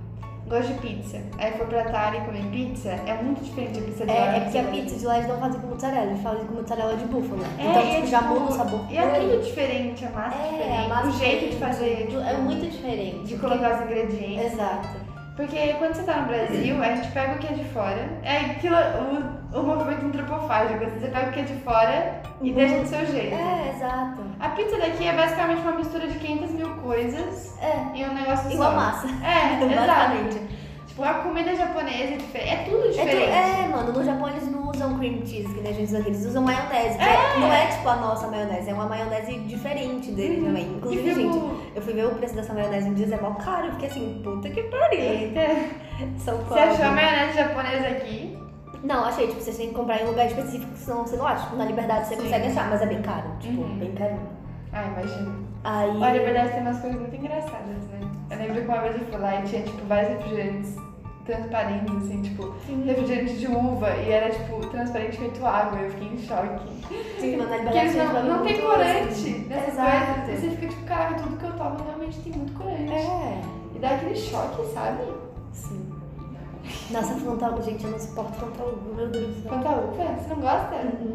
Gosto 0.48 0.74
de 0.74 0.78
pizza. 0.78 1.20
Aí 1.38 1.50
for 1.58 1.66
pra 1.66 1.82
Itália 1.82 2.20
comer 2.20 2.44
pizza, 2.52 2.90
é 2.90 3.20
muito 3.20 3.42
diferente 3.42 3.80
da 3.80 3.86
pizza 3.86 4.06
de 4.06 4.12
lá. 4.12 4.16
É, 4.34 4.36
é 4.36 4.40
porque 4.42 4.58
a 4.58 4.62
pizza 4.64 4.96
de 4.96 5.04
lá 5.04 5.16
eles 5.18 5.28
não 5.28 5.40
fazem 5.40 5.60
com 5.60 5.66
mozzarella, 5.66 6.04
eles 6.06 6.22
fazem 6.22 6.46
com 6.46 6.54
mozzarella 6.54 6.96
de 6.96 7.04
búfalo. 7.06 7.42
É, 7.58 7.62
então, 7.68 7.82
e 7.82 7.90
é, 7.90 7.94
tipo, 7.96 8.06
já 8.06 8.18
tipo, 8.20 8.30
muda 8.34 8.44
o 8.44 8.52
sabor. 8.52 8.80
E 8.88 8.96
é 8.96 9.06
tudo 9.08 9.42
diferente, 9.42 10.04
a 10.06 10.10
massa 10.10 10.36
é 10.36 10.46
É, 10.46 10.50
diferente. 10.52 10.84
a 10.84 10.88
massa 10.94 11.08
o 11.08 11.10
jeito 11.12 11.40
de 11.40 11.50
diferente, 11.50 11.56
fazer, 11.74 11.96
tudo 11.96 12.08
tipo, 12.10 12.20
é 12.20 12.36
muito 12.38 12.70
diferente. 12.70 13.24
de 13.26 13.38
colocar 13.38 13.74
os 13.74 13.80
ingredientes. 13.82 14.52
Exato. 14.52 15.05
Porque 15.36 15.74
quando 15.74 15.94
você 15.94 16.02
tá 16.02 16.16
no 16.16 16.28
Brasil, 16.28 16.82
a 16.82 16.94
gente 16.94 17.08
pega 17.12 17.34
o 17.34 17.38
que 17.38 17.46
é 17.46 17.56
de 17.56 17.64
fora. 17.64 18.08
É 18.22 18.38
aquilo, 18.38 18.74
o, 19.52 19.58
o 19.60 19.62
movimento 19.62 20.06
antropofágico. 20.06 20.82
assim, 20.82 20.98
Você 20.98 21.08
pega 21.08 21.28
o 21.28 21.32
que 21.32 21.40
é 21.40 21.42
de 21.42 21.54
fora 21.60 22.22
e 22.40 22.48
Uhum. 22.50 22.54
deixa 22.56 22.78
do 22.78 22.86
seu 22.88 23.06
jeito. 23.06 23.34
É, 23.34 23.72
exato. 23.74 24.22
A 24.40 24.48
pizza 24.50 24.78
daqui 24.78 25.06
é 25.06 25.12
basicamente 25.12 25.60
uma 25.60 25.72
mistura 25.72 26.06
de 26.08 26.18
500 26.18 26.50
mil 26.52 26.70
coisas 26.76 27.54
É, 27.60 27.98
e 27.98 28.04
um 28.04 28.14
negócio 28.14 28.50
igual 28.50 28.70
só. 28.70 28.76
massa. 28.76 29.06
É, 29.24 29.60
exato. 29.72 30.55
Tipo, 30.96 31.04
a 31.10 31.14
comida 31.14 31.54
japonesa 31.54 32.14
é 32.14 32.16
diferente. 32.16 32.48
É 32.50 32.56
tudo 32.64 32.78
É, 32.78 32.88
tu- 32.88 32.92
diferente. 32.92 33.30
é, 33.30 33.68
mano, 33.68 33.92
no 33.92 34.02
Japão 34.02 34.28
eles 34.30 34.50
não 34.50 34.70
usam 34.70 34.98
cream 34.98 35.26
cheese, 35.26 35.46
que 35.52 35.60
nem 35.60 35.70
a 35.70 35.74
gente 35.74 35.88
usa 35.88 35.98
aqui, 35.98 36.08
eles 36.08 36.24
usam 36.24 36.42
maionese. 36.42 36.96
que 36.96 37.04
É. 37.04 37.38
Não 37.38 37.52
é 37.52 37.66
tipo 37.66 37.86
a 37.86 37.96
nossa 37.96 38.26
maionese, 38.28 38.70
é 38.70 38.72
uma 38.72 38.86
maionese 38.86 39.38
diferente 39.40 40.10
deles 40.12 40.38
Uhum. 40.38 40.44
também. 40.46 40.64
Inclusive, 40.78 41.14
gente, 41.14 41.38
eu 41.74 41.82
fui 41.82 41.92
ver 41.92 42.06
o 42.06 42.14
preço 42.14 42.34
dessa 42.34 42.54
maionese 42.54 42.88
um 42.88 42.94
dia, 42.94 43.14
é 43.14 43.20
mó 43.20 43.32
caro. 43.34 43.66
Eu 43.66 43.72
fiquei 43.72 43.88
assim, 43.90 44.20
puta 44.24 44.48
que 44.48 44.62
pariu. 44.62 44.98
Eita. 45.00 45.40
São 46.16 46.38
Você 46.38 46.54
Paulo. 46.54 46.72
achou 46.72 46.84
a 46.86 46.90
maionese 46.92 47.36
japonesa 47.36 47.88
aqui? 47.88 48.38
Não, 48.82 49.04
achei, 49.04 49.26
tipo, 49.26 49.40
vocês 49.42 49.56
têm 49.58 49.68
que 49.68 49.74
comprar 49.74 50.00
em 50.00 50.04
um 50.06 50.08
lugar 50.08 50.26
específico, 50.26 50.74
senão 50.76 51.02
você 51.06 51.16
não 51.16 51.26
acha. 51.26 51.44
Tipo, 51.44 51.56
na 51.56 51.66
Liberdade 51.66 52.06
você 52.06 52.16
Sim. 52.16 52.22
consegue 52.22 52.46
achar, 52.46 52.70
mas 52.70 52.80
é 52.80 52.86
bem 52.86 53.02
caro. 53.02 53.28
Tipo, 53.38 53.60
Uhum. 53.60 53.78
bem 53.78 53.92
carinho. 53.92 54.28
Ah, 54.72 54.84
imagina. 54.84 55.32
Aí. 55.62 55.90
Olha, 55.90 56.00
na 56.00 56.10
verdade 56.12 56.52
tem 56.52 56.60
umas 56.62 56.80
coisas 56.80 56.98
muito 57.00 57.14
engraçadas, 57.16 57.66
né? 57.90 57.95
Eu 58.30 58.38
lembro 58.38 58.54
que 58.62 58.68
uma 58.68 58.80
vez 58.80 59.00
eu 59.00 59.06
fui 59.06 59.18
lá 59.18 59.40
e 59.40 59.42
tinha, 59.44 59.62
tipo, 59.62 59.86
vários 59.86 60.08
refrigerantes 60.10 60.76
transparentes, 61.24 61.96
assim, 61.96 62.22
tipo, 62.22 62.54
refrigerante 62.84 63.36
de 63.36 63.46
uva 63.48 63.90
e 63.96 64.10
era, 64.10 64.30
tipo, 64.30 64.60
transparente 64.66 65.18
feito 65.18 65.44
água. 65.44 65.78
Eu 65.80 65.90
fiquei 65.90 66.08
em 66.08 66.18
choque. 66.18 66.66
Sim, 67.18 67.36
mas 67.36 67.50
na 67.50 67.58
Porque 67.58 67.78
eles 67.78 67.96
não, 67.96 68.22
não 68.24 68.44
tem 68.44 68.60
corante 68.60 69.08
assim. 69.08 69.46
nessas 69.48 69.74
Exato. 69.74 70.20
coisas. 70.22 70.44
E 70.44 70.46
você 70.46 70.56
fica 70.56 70.68
tipo, 70.68 70.84
caraca, 70.84 71.14
tudo 71.14 71.36
que 71.36 71.44
eu 71.44 71.52
tomo 71.52 71.84
realmente 71.84 72.18
tem 72.20 72.32
muito 72.32 72.52
corante. 72.52 72.92
É. 72.92 73.42
E 73.74 73.78
dá 73.78 73.90
aquele 73.90 74.16
choque, 74.16 74.64
sabe? 74.72 75.02
Sim. 75.52 75.95
Nossa, 76.90 77.14
Fantalu, 77.14 77.62
gente, 77.62 77.84
eu 77.84 77.90
não 77.90 77.98
suporto 77.98 78.32
Fantalu, 78.34 78.78
meu 78.94 79.08
Deus 79.08 79.26
do 79.36 79.42
céu. 79.42 79.52
Uva, 79.58 80.14
você 80.18 80.34
não 80.34 80.40
gosta? 80.40 80.74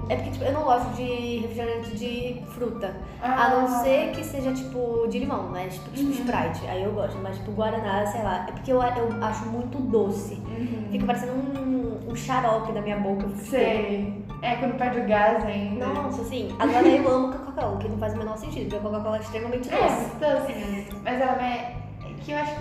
É 0.10 0.16
porque, 0.16 0.32
tipo, 0.32 0.44
eu 0.46 0.54
não 0.54 0.64
gosto 0.64 0.90
de 0.96 1.38
refrigerante 1.40 1.98
de 1.98 2.42
fruta. 2.48 2.96
Ah. 3.22 3.46
A 3.46 3.50
não 3.50 3.68
ser 3.84 4.12
que 4.12 4.24
seja, 4.24 4.52
tipo, 4.54 5.08
de 5.10 5.20
limão, 5.20 5.50
né? 5.52 5.68
Tipo, 5.68 5.90
tipo 5.92 6.08
Uhum. 6.08 6.12
Sprite. 6.14 6.68
Aí 6.68 6.84
eu 6.84 6.92
gosto. 6.92 7.18
Mas, 7.22 7.38
tipo, 7.38 7.52
Guaraná, 7.52 8.06
sei 8.08 8.22
lá. 8.24 8.46
É 8.48 8.52
porque 8.52 8.72
eu, 8.72 8.82
eu 8.82 9.24
acho 9.24 9.46
muito 9.46 9.78
doce. 9.78 10.36
Uhum. 10.36 10.88
Fica 10.92 11.06
parecendo 11.06 11.32
um, 11.34 12.00
um 12.12 12.16
xarope 12.16 12.72
na 12.74 12.82
minha 12.82 12.98
boca. 12.98 13.28
Sei. 13.38 14.22
É, 14.42 14.56
quando 14.56 14.78
perde 14.78 15.00
o 15.02 15.08
gás 15.08 15.44
ainda. 15.46 15.86
Nossa, 15.88 16.22
assim. 16.22 16.54
Agora 16.60 16.88
eu 16.88 17.08
amo 17.08 17.32
Coca-Cola, 17.32 17.78
que 17.78 17.88
não 17.88 17.98
faz 17.98 18.14
o 18.14 18.18
menor 18.18 18.38
sentido, 18.38 18.64
porque 18.64 18.76
a 18.76 18.80
Coca-Cola 18.90 19.18
é 19.18 19.20
extremamente 19.22 19.70
É, 19.74 19.78
doce. 19.82 19.96
muito 19.96 20.20
doce 20.20 20.54
mesmo. 20.54 21.00
Mas 21.04 21.22
ela 21.22 21.42
é. 21.44 21.76
é 22.04 22.14
que 22.22 22.32
eu 22.32 22.38
acho 22.38 22.56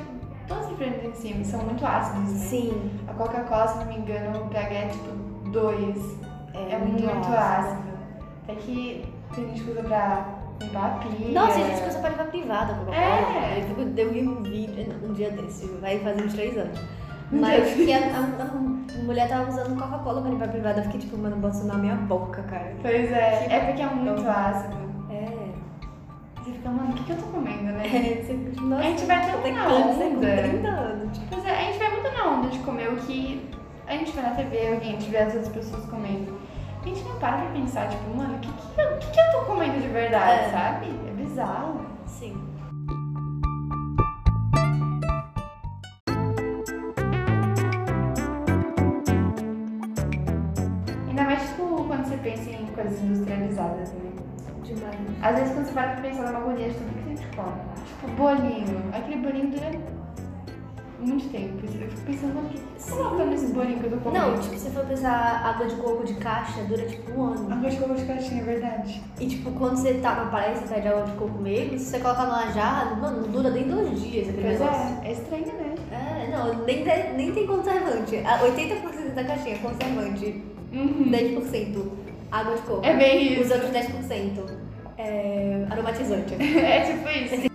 todos 0.50 0.66
os 0.66 0.76
si 1.18 1.44
são 1.44 1.60
muito 1.60 1.86
ácidos, 1.86 2.32
né? 2.32 2.38
Sim. 2.38 2.90
A 3.08 3.12
Coca-Cola, 3.14 3.68
se 3.68 3.78
não 3.78 3.86
me 3.86 3.96
engano, 3.98 4.44
o 4.44 4.48
pH 4.48 4.74
é 4.74 4.88
tipo 4.88 5.12
2. 5.50 5.96
É, 6.54 6.78
muito, 6.78 7.04
ácido. 7.32 7.82
Até 8.42 8.54
que 8.56 9.04
tem 9.34 9.48
gente 9.48 9.62
que 9.62 9.70
usa 9.70 9.82
pra 9.84 10.26
limpar 10.60 10.84
a 10.86 10.88
pia. 10.98 11.32
Nossa, 11.40 11.58
a 11.60 11.62
gente 11.64 11.88
usa 11.88 11.98
pra 12.00 12.10
levar 12.10 12.24
privada 12.26 12.72
a 12.72 12.76
Coca-Cola. 12.76 12.96
É. 12.98 13.64
Eu, 13.96 14.10
vi 14.12 14.26
um 14.28 14.42
vídeo 14.42 14.94
um 15.08 15.12
dia 15.12 15.30
desse, 15.30 15.66
vai 15.80 15.98
fazer 16.00 16.24
uns 16.24 16.34
três 16.34 16.56
anos. 16.58 16.78
Mas 17.32 17.74
que 17.74 17.92
a, 17.92 17.98
a- 17.98 18.98
a 18.98 19.02
mulher 19.04 19.28
tava 19.28 19.48
usando 19.48 19.78
Coca-Cola 19.80 20.20
pra 20.20 20.30
limpar 20.30 20.46
a 20.46 20.48
privada. 20.48 20.80
Eu 20.80 20.84
fiquei 20.84 21.00
tipo, 21.00 21.16
mano, 21.16 21.36
bota 21.36 21.56
isso 21.58 21.66
na 21.66 21.74
minha 21.74 21.94
boca, 21.94 22.42
cara. 22.42 22.72
Pois 22.82 23.12
é, 23.12 23.44
Que 23.46 23.52
é 23.54 23.60
porque 23.66 23.82
é 23.82 23.86
muito 23.86 24.28
ácido. 24.28 24.89
Você 26.50 26.56
fica, 26.56 26.68
mano, 26.70 26.90
o 26.90 26.94
que, 26.94 27.04
que 27.04 27.12
eu 27.12 27.16
tô 27.16 27.26
comendo, 27.26 27.62
né? 27.62 27.86
É, 27.86 28.22
você 28.22 28.34
tipo, 28.34 28.62
nossa, 28.62 28.82
A 28.82 28.86
gente 28.90 29.04
vai 29.04 29.30
tão 29.30 29.40
tenho 29.42 29.54
na 29.56 29.68
onda. 29.68 29.94
30 29.94 30.68
anos. 30.68 31.18
Tipo, 31.18 31.26
Pois 31.30 31.44
é, 31.46 31.50
a 31.50 31.62
gente 31.64 31.78
vai 31.78 31.90
muito 31.90 32.12
na 32.12 32.24
onda 32.30 32.48
de 32.48 32.58
comer 32.60 32.88
o 32.92 32.96
que 32.96 33.48
a 33.86 33.92
gente 33.92 34.12
vê 34.12 34.20
na 34.22 34.30
TV, 34.30 34.56
ou 34.70 34.76
a 34.76 34.80
gente 34.80 35.10
vê 35.10 35.16
as 35.18 35.34
outras 35.34 35.48
pessoas 35.48 35.84
comendo. 35.86 36.38
A 36.82 36.88
gente 36.88 37.02
não 37.04 37.18
para 37.18 37.36
pra 37.38 37.50
pensar, 37.50 37.88
tipo, 37.88 38.16
mano, 38.16 38.34
o 38.36 38.38
que, 38.38 38.48
que, 38.52 38.80
eu, 38.80 38.98
que, 38.98 39.10
que 39.10 39.20
eu 39.20 39.32
tô 39.32 39.40
comendo 39.46 39.80
de 39.80 39.88
verdade, 39.88 40.44
É. 40.46 40.50
sabe? 40.50 40.86
É 41.08 41.10
bizarro. 41.12 41.80
Às 55.22 55.36
vezes, 55.36 55.52
quando 55.52 55.66
você 55.66 55.72
para 55.72 55.88
pra 55.92 56.00
pensar 56.02 56.22
numa 56.26 56.38
agonia 56.38 56.68
de 56.68 56.74
tudo 56.74 56.92
que 56.94 57.00
a 57.12 57.16
gente 57.16 57.36
come. 57.36 57.52
Tipo, 57.86 58.08
bolinho. 58.16 58.82
Aquele 58.94 59.16
bolinho 59.16 59.50
dura 59.50 59.70
muito 61.00 61.30
tempo. 61.30 61.54
Eu 61.64 61.88
fico 61.90 62.00
pensando, 62.06 62.34
como 62.34 62.48
que 62.50 62.60
coloca 62.90 63.24
nesse 63.24 63.46
bolinho 63.52 63.78
que 63.78 63.84
eu 63.86 63.90
tô 63.92 63.96
comendo? 63.98 64.26
Não, 64.32 64.38
tipo, 64.38 64.54
se 64.54 64.60
você 64.60 64.70
for 64.70 64.84
pensar 64.84 65.42
água 65.46 65.66
de 65.66 65.74
coco 65.76 66.04
de 66.04 66.14
caixa, 66.14 66.62
dura 66.64 66.84
tipo 66.86 67.10
um 67.12 67.24
ano. 67.24 67.52
Água 67.52 67.70
de 67.70 67.76
coco 67.78 67.94
de 67.94 68.04
caixinha, 68.04 68.42
é 68.42 68.44
verdade. 68.44 69.02
E 69.18 69.26
tipo, 69.26 69.50
quando 69.52 69.76
você 69.76 69.94
tá 69.94 70.14
na 70.14 70.24
praia, 70.26 70.54
você 70.54 70.74
pede 70.74 70.88
água 70.88 71.04
de 71.04 71.12
coco 71.12 71.38
mesmo, 71.38 71.78
se 71.78 71.84
você 71.86 71.98
colocar 72.00 72.24
numa 72.26 72.50
jarra, 72.52 72.94
mano, 72.96 73.22
não 73.22 73.28
dura 73.30 73.50
nem 73.50 73.64
dois 73.68 74.00
dias 74.00 74.28
aquele 74.28 74.42
Pois 74.42 74.60
negócio. 74.60 74.98
é, 75.02 75.08
é 75.08 75.12
estranho, 75.12 75.46
né? 75.46 75.74
É, 75.92 76.30
não, 76.30 76.64
nem, 76.64 76.84
tem- 76.84 77.12
nem 77.14 77.32
tem 77.32 77.46
conservante. 77.46 78.16
Ah, 78.24 78.40
80% 78.42 79.14
da 79.14 79.24
caixinha 79.24 79.54
é 79.54 79.58
conservante. 79.58 80.44
Uhum. 80.72 81.10
10% 81.10 81.92
água 82.30 82.54
de 82.56 82.62
coco. 82.62 82.84
É 82.86 82.94
bem 82.96 83.40
Os 83.40 83.46
isso. 83.46 83.54
outros 83.54 83.70
10% 83.70 84.69
é 85.00 85.66
aromatizante. 85.70 86.34
É 86.40 86.80
tipo 86.82 87.08
isso. 87.08 87.50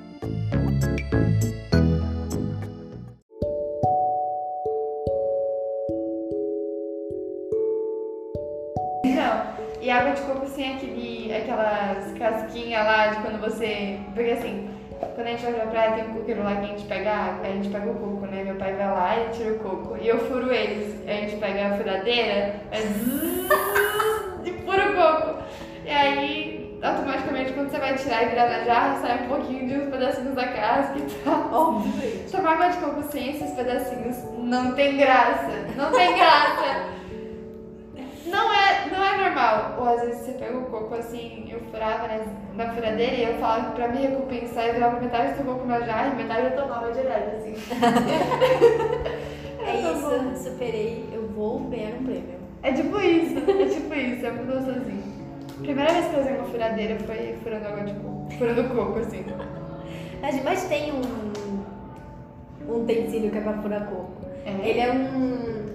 Não, 9.05 9.81
e 9.81 9.89
água 9.89 10.13
de 10.13 10.21
coco 10.21 10.47
sem 10.47 10.75
aquele, 10.75 11.33
aquelas 11.33 12.11
casquinhas 12.17 12.85
lá 12.85 13.07
de 13.07 13.21
quando 13.21 13.39
você. 13.39 13.99
Porque 14.13 14.31
assim, 14.31 14.69
quando 15.13 15.27
a 15.27 15.31
gente 15.31 15.43
vai 15.43 15.53
pra 15.53 15.67
praia 15.67 15.91
tem 15.93 16.09
um 16.09 16.13
coqueiro 16.13 16.43
lá 16.43 16.55
que 16.55 16.65
a 16.65 16.67
gente 16.67 16.85
pega 16.85 17.11
água, 17.11 17.47
a 17.47 17.51
gente 17.51 17.69
pega 17.69 17.89
o 17.89 17.95
coco, 17.95 18.25
né? 18.25 18.43
Meu 18.43 18.55
pai 18.55 18.73
vai 18.73 18.87
lá 18.87 19.19
e 19.19 19.29
tira 19.29 19.53
o 19.53 19.59
coco. 19.59 19.97
E 19.97 20.07
eu 20.07 20.19
furo 20.19 20.51
eles. 20.51 21.07
A 21.07 21.13
gente 21.13 21.37
pega 21.37 21.67
a 21.67 21.77
furadeira, 21.77 22.61
é 22.71 22.79
e 24.43 24.51
fura 24.63 24.91
o 24.91 24.95
coco. 24.95 25.43
E 25.85 25.89
aí, 25.89 26.54
automaticamente, 26.85 27.53
quando 27.53 27.69
você 27.69 27.79
vai 27.79 27.95
tirar 27.95 28.23
e 28.23 28.29
virar 28.29 28.49
na 28.49 28.63
jarra, 28.63 28.99
sai 29.01 29.23
um 29.25 29.27
pouquinho 29.27 29.67
de 29.67 29.75
uns 29.75 29.89
pedacinhos 29.89 30.35
da 30.35 30.47
casca 30.47 30.97
e 30.97 31.23
tal. 31.23 31.83
Tomar 32.31 32.53
água 32.53 32.67
de 32.69 32.77
coco 32.77 33.03
sem 33.03 33.31
esses 33.31 33.51
pedacinhos 33.51 34.17
não 34.37 34.73
tem 34.73 34.97
graça. 34.97 35.51
Não 35.75 35.91
tem 35.91 36.15
graça. 36.15 36.95
Não 38.25 38.53
é, 38.53 38.89
não 38.91 39.03
é 39.03 39.17
normal. 39.17 39.75
Ou 39.79 39.87
às 39.87 40.01
vezes 40.01 40.25
você 40.25 40.31
pega 40.33 40.57
o 40.57 40.65
coco 40.65 40.95
assim, 40.95 41.47
eu 41.51 41.59
furava 41.71 42.07
né, 42.07 42.25
na 42.55 42.73
furadeira 42.73 43.15
e 43.15 43.23
eu 43.23 43.37
falava 43.39 43.69
que 43.69 43.75
pra 43.75 43.87
me 43.87 43.97
recompensar 43.97 44.65
eu 44.67 44.73
virava 44.73 44.99
metade 44.99 45.33
do 45.33 45.45
coco 45.45 45.65
na 45.65 45.81
jarra 45.81 46.13
e 46.13 46.15
metade 46.15 46.47
eu 46.47 46.63
tomava 46.63 46.91
direto, 46.91 47.35
assim. 47.35 47.55
É 49.67 49.81
isso, 49.81 50.43
superei, 50.43 51.09
eu 51.11 51.27
vou 51.29 51.59
ganhar 51.61 51.95
um 51.95 52.03
prêmio. 52.03 52.35
É 52.61 52.71
tipo 52.71 52.99
isso, 52.99 53.37
é 53.39 53.65
tipo 53.65 53.93
isso, 53.95 54.25
é 54.25 54.31
muito 54.31 54.53
gostosinho. 54.53 55.14
Primeira 55.61 55.93
vez 55.93 56.07
que 56.07 56.15
eu 56.15 56.21
usei 56.21 56.37
uma 56.37 56.47
furadeira 56.47 56.99
foi 56.99 57.37
furando 57.41 57.67
água 57.67 57.83
de 57.83 57.93
coco. 57.93 58.27
Furando 58.37 58.75
coco, 58.75 58.99
assim. 58.99 59.25
Mas, 60.43 60.63
tem 60.63 60.91
um, 60.91 61.01
um 62.67 62.81
utensílio 62.81 63.31
que 63.31 63.37
é 63.37 63.41
pra 63.41 63.53
furar 63.53 63.87
coco. 63.87 64.11
É. 64.45 64.51
Ele 64.67 64.79
é 64.79 64.91
um. 64.91 65.65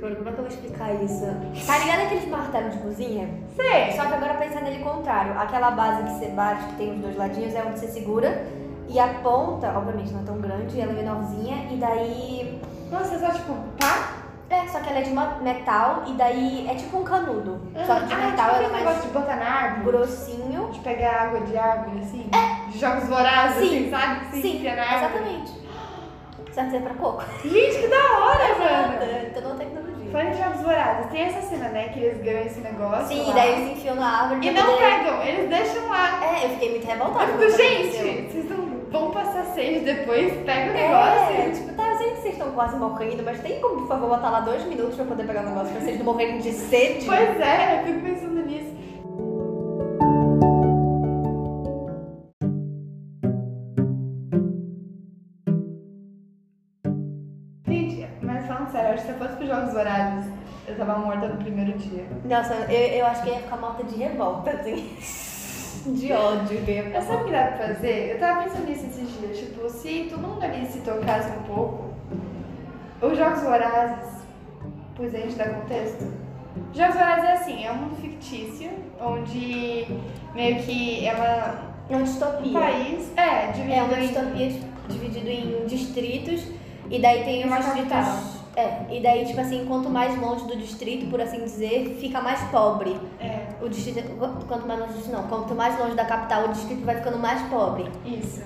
Como 0.00 0.12
é 0.12 0.14
que 0.14 0.28
eu 0.28 0.34
vou 0.34 0.46
explicar 0.46 0.94
isso? 1.02 1.24
Tá 1.66 1.78
ligado 1.78 2.02
aqueles 2.02 2.28
martelos 2.28 2.72
de 2.72 2.78
cozinha? 2.80 3.28
Sei. 3.54 3.92
Só 3.92 4.06
que 4.06 4.14
agora 4.14 4.34
pensando 4.34 4.64
nele 4.64 4.82
contrário. 4.82 5.38
Aquela 5.38 5.70
base 5.70 6.02
que 6.04 6.10
você 6.18 6.26
bate, 6.28 6.64
que 6.66 6.74
tem 6.76 6.94
os 6.94 7.00
dois 7.00 7.16
ladinhos, 7.16 7.54
é 7.54 7.62
onde 7.62 7.78
você 7.78 7.88
segura. 7.88 8.46
E 8.88 8.98
a 8.98 9.08
ponta, 9.22 9.68
obviamente, 9.76 10.12
não 10.12 10.22
é 10.22 10.24
tão 10.24 10.40
grande, 10.40 10.80
ela 10.80 10.92
é 10.92 10.94
menorzinha. 10.94 11.68
E 11.70 11.76
daí. 11.76 12.60
Nossa, 12.90 13.14
é 13.14 13.18
só 13.18 13.30
tipo, 13.30 13.54
pá? 13.78 14.21
É, 14.52 14.68
só 14.68 14.80
que 14.80 14.88
ela 14.90 14.98
é 14.98 15.02
de 15.02 15.10
metal. 15.42 16.02
E 16.06 16.12
daí 16.12 16.66
é 16.70 16.74
tipo 16.74 16.98
um 16.98 17.04
canudo. 17.04 17.60
Só 17.86 17.94
que 18.00 18.06
de 18.06 18.14
ah, 18.14 18.16
metal 18.18 18.50
tipo 18.50 18.56
ela 18.56 18.66
é 18.66 18.68
mais 18.70 18.84
negócio 18.84 19.02
de 19.02 19.08
botar 19.08 19.36
na 19.36 19.44
árvore. 19.50 19.84
grossinho. 19.84 20.68
De 20.70 20.80
pegar 20.80 21.22
água 21.22 21.40
de 21.40 21.56
árvore, 21.56 22.00
assim? 22.00 22.30
De 22.68 22.78
jogos 22.78 23.08
vorazes, 23.08 23.56
Sim. 23.68 23.78
assim, 23.78 23.90
sabe? 23.90 24.40
Sim, 24.42 24.68
árvore. 24.68 24.96
exatamente. 24.96 25.62
Serve 26.52 26.70
ser 26.70 26.82
pra 26.82 26.94
coco. 26.94 27.24
Gente, 27.42 27.78
que 27.80 27.88
da 27.88 27.96
hora, 27.96 28.58
mano! 28.58 29.26
Então 29.26 29.42
não 29.42 29.56
tecnologia. 29.56 30.12
Falando 30.12 30.32
de 30.32 30.42
jogos 30.42 30.60
vorazes, 30.60 31.10
tem 31.10 31.22
essa 31.22 31.40
cena, 31.40 31.68
né? 31.70 31.88
Que 31.88 32.00
eles 32.00 32.22
ganham 32.22 32.44
esse 32.44 32.60
negócio 32.60 33.06
Sim, 33.06 33.26
lá. 33.28 33.32
daí 33.34 33.52
eles 33.52 33.78
enfiam 33.78 33.94
na 33.96 34.20
árvore. 34.22 34.46
E 34.46 34.50
não 34.50 34.66
poder- 34.66 34.78
pegam, 34.78 35.22
eles 35.22 35.48
deixam 35.48 35.88
lá. 35.88 36.22
É, 36.22 36.44
eu 36.44 36.50
fiquei 36.50 36.70
muito 36.72 36.86
revoltada. 36.86 37.30
Eu 37.32 37.50
fico, 37.50 37.56
gente, 37.56 38.32
vocês 38.32 38.50
não 38.50 38.71
vão 38.92 39.10
passar 39.10 39.44
sede 39.54 39.80
depois, 39.84 40.32
pega 40.44 40.72
o 40.72 40.76
É, 40.76 40.88
negócio. 40.88 41.52
tipo, 41.62 41.74
tá, 41.76 41.88
eu 41.90 41.96
sei 41.98 42.10
que 42.10 42.16
vocês 42.20 42.32
estão 42.34 42.52
quase 42.52 42.76
morrendo, 42.76 43.22
mas 43.24 43.40
tem 43.40 43.60
como, 43.60 43.80
por 43.80 43.88
favor, 43.88 44.08
botar 44.10 44.30
lá 44.30 44.40
dois 44.40 44.64
minutos 44.66 44.94
pra 44.96 45.04
poder 45.06 45.24
pegar 45.26 45.42
o 45.42 45.46
negócio 45.48 45.72
pra 45.72 45.80
vocês 45.80 45.98
não 45.98 46.04
morrerem 46.04 46.38
de 46.38 46.52
sede? 46.52 47.06
Pois 47.06 47.40
é, 47.40 47.80
eu 47.80 47.84
fico 47.86 48.00
pensando 48.02 48.44
nisso. 48.46 48.72
Gente, 57.66 58.08
mas 58.22 58.46
falando 58.46 58.70
sério, 58.70 58.88
eu 58.90 58.94
acho 58.94 59.02
que 59.04 59.12
se 59.12 59.12
eu 59.12 59.18
fosse 59.18 59.36
pros 59.36 59.48
Jogos 59.48 59.72
Vorazes, 59.72 60.32
eu 60.66 60.76
tava 60.76 60.98
morta 60.98 61.28
no 61.28 61.36
primeiro 61.42 61.78
dia. 61.78 62.06
Nossa, 62.24 62.54
eu, 62.70 62.98
eu 62.98 63.06
acho 63.06 63.22
que 63.22 63.30
ia 63.30 63.40
ficar 63.40 63.56
morta 63.56 63.84
de 63.84 63.96
revolta, 63.96 64.50
assim. 64.50 64.96
De 65.86 66.12
ódio 66.12 66.60
mesmo. 66.62 66.90
Mas 66.92 67.04
sabe 67.04 67.22
o 67.22 67.24
que 67.26 67.32
dá 67.32 67.44
pra 67.46 67.66
fazer? 67.68 68.12
Eu 68.12 68.18
tava 68.20 68.42
pensando 68.44 68.66
nisso 68.68 68.86
esses 68.86 69.18
dias, 69.18 69.38
tipo, 69.38 69.68
se 69.68 70.06
todo 70.10 70.20
mundo 70.20 70.42
ali 70.42 70.66
se 70.66 70.78
tocasse 70.80 71.28
um 71.30 71.42
pouco, 71.42 71.84
os 73.00 73.16
Jogos 73.18 73.42
Vorazes, 73.42 74.22
pois 74.94 75.14
a 75.14 75.18
gente 75.18 75.34
dá 75.36 75.48
contexto. 75.48 76.06
Jogos 76.74 76.94
Vorazes 76.94 77.24
é 77.24 77.32
assim, 77.32 77.64
é 77.64 77.72
um 77.72 77.76
mundo 77.76 77.96
fictício, 78.00 78.70
onde 79.00 79.86
meio 80.34 80.56
que 80.62 81.06
é 81.06 81.14
uma, 81.14 81.24
É 81.24 81.96
uma 81.96 81.98
um 81.98 82.02
distopia. 82.04 82.52
país, 82.60 83.12
é, 83.16 83.46
dividido 83.52 83.72
É 83.74 83.82
uma 83.82 83.98
em... 83.98 84.06
distopia 84.06 84.72
dividido 84.88 85.28
em 85.28 85.66
distritos 85.66 86.46
e 86.90 87.00
daí 87.00 87.24
tem 87.24 87.40
os 87.40 87.46
Uma 87.46 87.56
distritos. 87.58 87.90
capital. 87.92 88.41
É, 88.54 88.82
e 88.90 89.02
daí, 89.02 89.24
tipo 89.24 89.40
assim, 89.40 89.64
quanto 89.66 89.88
mais 89.88 90.20
longe 90.20 90.44
do 90.46 90.56
distrito, 90.56 91.08
por 91.10 91.20
assim 91.20 91.38
dizer, 91.42 91.96
fica 92.00 92.20
mais 92.20 92.40
pobre. 92.50 92.98
É, 93.18 93.46
O 93.62 93.68
distrito. 93.68 94.02
Quanto 94.46 94.66
mais 94.66 94.80
longe 94.80 95.10
não. 95.10 95.22
Quanto 95.24 95.54
mais 95.54 95.78
longe 95.78 95.94
da 95.94 96.04
capital, 96.04 96.44
o 96.44 96.48
distrito 96.48 96.84
vai 96.84 96.96
ficando 96.96 97.18
mais 97.18 97.40
pobre. 97.48 97.88
isso. 98.04 98.42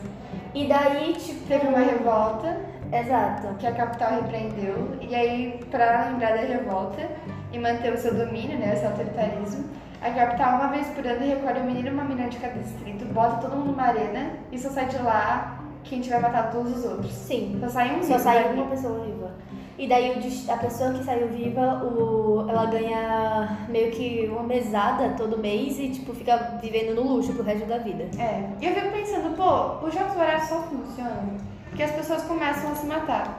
E 0.55 0.67
daí, 0.69 1.13
tipo. 1.15 1.47
Teve 1.47 1.67
uma 1.67 1.79
revolta, 1.81 2.57
Exato. 2.93 3.55
que 3.59 3.67
a 3.67 3.73
capital 3.73 4.13
repreendeu, 4.23 4.97
e 5.01 5.15
aí, 5.15 5.61
pra 5.71 6.07
lembrar 6.11 6.31
da 6.37 6.43
revolta 6.43 7.09
e 7.53 7.59
manter 7.59 7.93
o 7.93 7.99
seu 7.99 8.15
domínio, 8.15 8.57
né, 8.59 8.73
esse 8.75 8.87
autoritarismo, 8.87 9.65
a 10.01 10.11
capital, 10.11 10.57
uma 10.57 10.69
vez 10.69 10.87
por 10.89 11.07
ano, 11.07 11.27
recolhe 11.27 11.61
um 11.61 11.65
menino 11.65 11.89
e 11.89 11.91
uma 11.93 12.05
menina 12.05 12.29
de 12.29 12.37
cada 12.39 12.59
distrito, 12.59 13.05
bota 13.13 13.37
todo 13.39 13.57
mundo 13.57 13.71
numa 13.73 13.83
arena 13.85 14.31
e 14.53 14.59
só 14.59 14.71
sai 14.71 14.87
de 14.87 14.99
lá 14.99 15.59
quem 15.85 16.01
tiver 16.01 16.21
matado 16.21 16.53
todos 16.57 16.77
os 16.79 16.85
outros. 16.85 17.13
Sim. 17.13 17.59
Só 17.61 17.69
sai 17.69 17.97
um 17.97 18.03
Só 18.03 18.09
vivo 18.15 18.19
sai 18.21 18.45
dali. 18.45 18.61
uma 18.61 18.67
pessoa 18.71 19.05
viva. 19.05 19.31
E 19.79 19.87
daí 19.87 20.13
a 20.49 20.57
pessoa 20.57 20.93
que 20.93 21.05
saiu 21.05 21.29
viva, 21.29 21.85
o, 21.85 22.49
ela 22.49 22.65
ganha 22.67 23.67
meio 23.69 23.91
que 23.91 24.27
uma 24.31 24.43
mesada 24.43 25.15
todo 25.19 25.39
mês 25.39 25.79
e 25.79 25.91
tipo 25.91 26.15
fica 26.15 26.59
vivendo 26.63 26.95
no 26.95 27.03
luxo 27.03 27.35
pro 27.35 27.43
resto 27.43 27.67
da 27.67 27.79
vida. 27.79 28.05
É. 28.19 28.49
E 28.61 28.67
eu 28.67 28.75
fico 28.75 28.91
pensando, 28.91 29.37
pô, 29.37 29.87
os 29.87 29.93
jogos 29.93 30.15
vorazes 30.15 30.49
só 30.49 30.63
funcionam 30.63 31.37
porque 31.69 31.83
as 31.83 31.91
pessoas 31.91 32.23
começam 32.23 32.73
a 32.73 32.75
se 32.75 32.87
matar. 32.87 33.39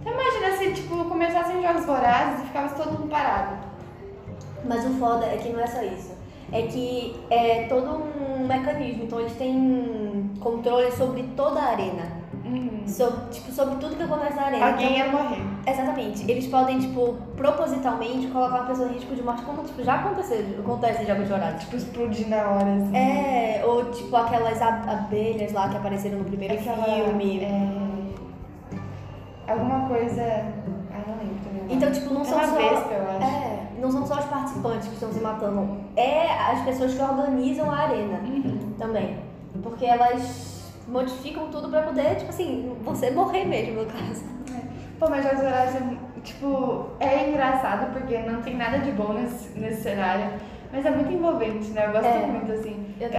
Então 0.00 0.12
imagina 0.12 0.56
se, 0.56 0.72
tipo, 0.72 1.04
começassem 1.04 1.60
jogos 1.60 1.84
vorazes 1.84 2.44
e 2.44 2.46
ficava 2.46 2.68
todo 2.68 2.92
mundo 2.92 3.10
parado. 3.10 3.56
Mas 4.64 4.84
o 4.84 4.90
foda 4.90 5.26
é 5.26 5.36
que 5.36 5.48
não 5.48 5.60
é 5.60 5.66
só 5.66 5.82
isso. 5.82 6.14
É 6.52 6.62
que 6.62 7.16
é 7.28 7.64
todo 7.64 7.90
um 7.90 8.46
mecanismo, 8.46 9.02
então 9.02 9.18
eles 9.18 9.32
têm 9.32 10.30
controle 10.38 10.92
sobre 10.92 11.24
toda 11.36 11.58
a 11.58 11.70
arena. 11.72 12.04
Uhum. 12.44 12.84
Sobre, 12.86 13.30
tipo, 13.30 13.50
sobre 13.50 13.74
tudo 13.76 13.96
que 13.96 14.02
acontece 14.04 14.36
na 14.36 14.42
arena. 14.42 14.66
Alguém 14.66 14.98
Então, 15.00 15.06
ia 15.06 15.12
morrer. 15.12 15.55
Exatamente. 15.66 16.30
Eles 16.30 16.46
podem, 16.46 16.78
tipo, 16.78 17.14
propositalmente 17.36 18.28
colocar 18.28 18.56
uma 18.60 18.66
pessoa 18.66 18.88
em 18.88 18.92
risco 18.92 19.14
de 19.16 19.22
morte, 19.22 19.42
como 19.42 19.64
tipo, 19.64 19.82
já 19.82 19.96
aconteceu, 19.96 20.44
acontece 20.60 21.02
em 21.02 21.06
jogos 21.06 21.26
de 21.26 21.32
horário. 21.32 21.58
Tipo, 21.58 21.76
explodir 21.76 22.28
na 22.28 22.36
hora, 22.50 22.72
assim. 22.74 22.96
É, 22.96 23.62
ou 23.66 23.84
tipo 23.90 24.14
aquelas 24.16 24.62
ab- 24.62 24.88
abelhas 24.88 25.52
lá 25.52 25.68
que 25.68 25.76
apareceram 25.76 26.18
no 26.18 26.24
primeiro 26.24 26.54
Aquela, 26.54 26.84
filme. 26.84 27.40
é, 27.44 27.96
Alguma 29.48 29.88
coisa. 29.88 30.22
Ah, 30.22 31.02
não 31.06 31.16
lembro 31.18 31.36
também. 31.44 31.76
Então, 31.76 31.90
tipo, 31.92 32.12
não 32.14 32.22
é 32.22 32.24
são 32.24 32.38
só. 32.40 32.56
vespa, 32.56 32.92
eu 32.94 33.10
acho. 33.10 33.24
É, 33.26 33.62
não 33.80 33.90
são 33.90 34.06
só 34.06 34.18
os 34.18 34.24
participantes 34.26 34.88
que 34.88 34.94
estão 34.94 35.12
se 35.12 35.20
matando, 35.20 35.78
é 35.96 36.26
as 36.52 36.62
pessoas 36.64 36.94
que 36.94 37.02
organizam 37.02 37.70
a 37.70 37.76
arena 37.76 38.18
Uhum. 38.24 38.72
também. 38.78 39.16
Porque 39.62 39.84
elas 39.84 40.72
modificam 40.88 41.48
tudo 41.50 41.68
pra 41.68 41.82
poder, 41.82 42.16
tipo 42.16 42.30
assim, 42.30 42.72
você 42.84 43.10
morrer 43.10 43.44
mesmo, 43.44 43.82
no 43.82 43.86
caso. 43.86 44.24
Pô, 44.98 45.08
mas 45.10 45.24
Jogos 45.24 45.40
Vorazes, 45.42 45.76
é, 45.76 46.20
tipo, 46.22 46.90
é 47.00 47.28
engraçado 47.28 47.92
porque 47.92 48.18
não 48.20 48.40
tem 48.42 48.56
nada 48.56 48.78
de 48.78 48.90
bom 48.92 49.12
nesse, 49.12 49.58
nesse 49.58 49.82
cenário. 49.82 50.32
Mas 50.72 50.84
é 50.86 50.90
muito 50.90 51.12
envolvente, 51.12 51.68
né? 51.70 51.86
Eu 51.86 51.92
gosto 51.92 52.06
É. 52.06 52.26
muito, 52.26 52.50
assim. 52.52 52.94
Eu- 53.00 53.10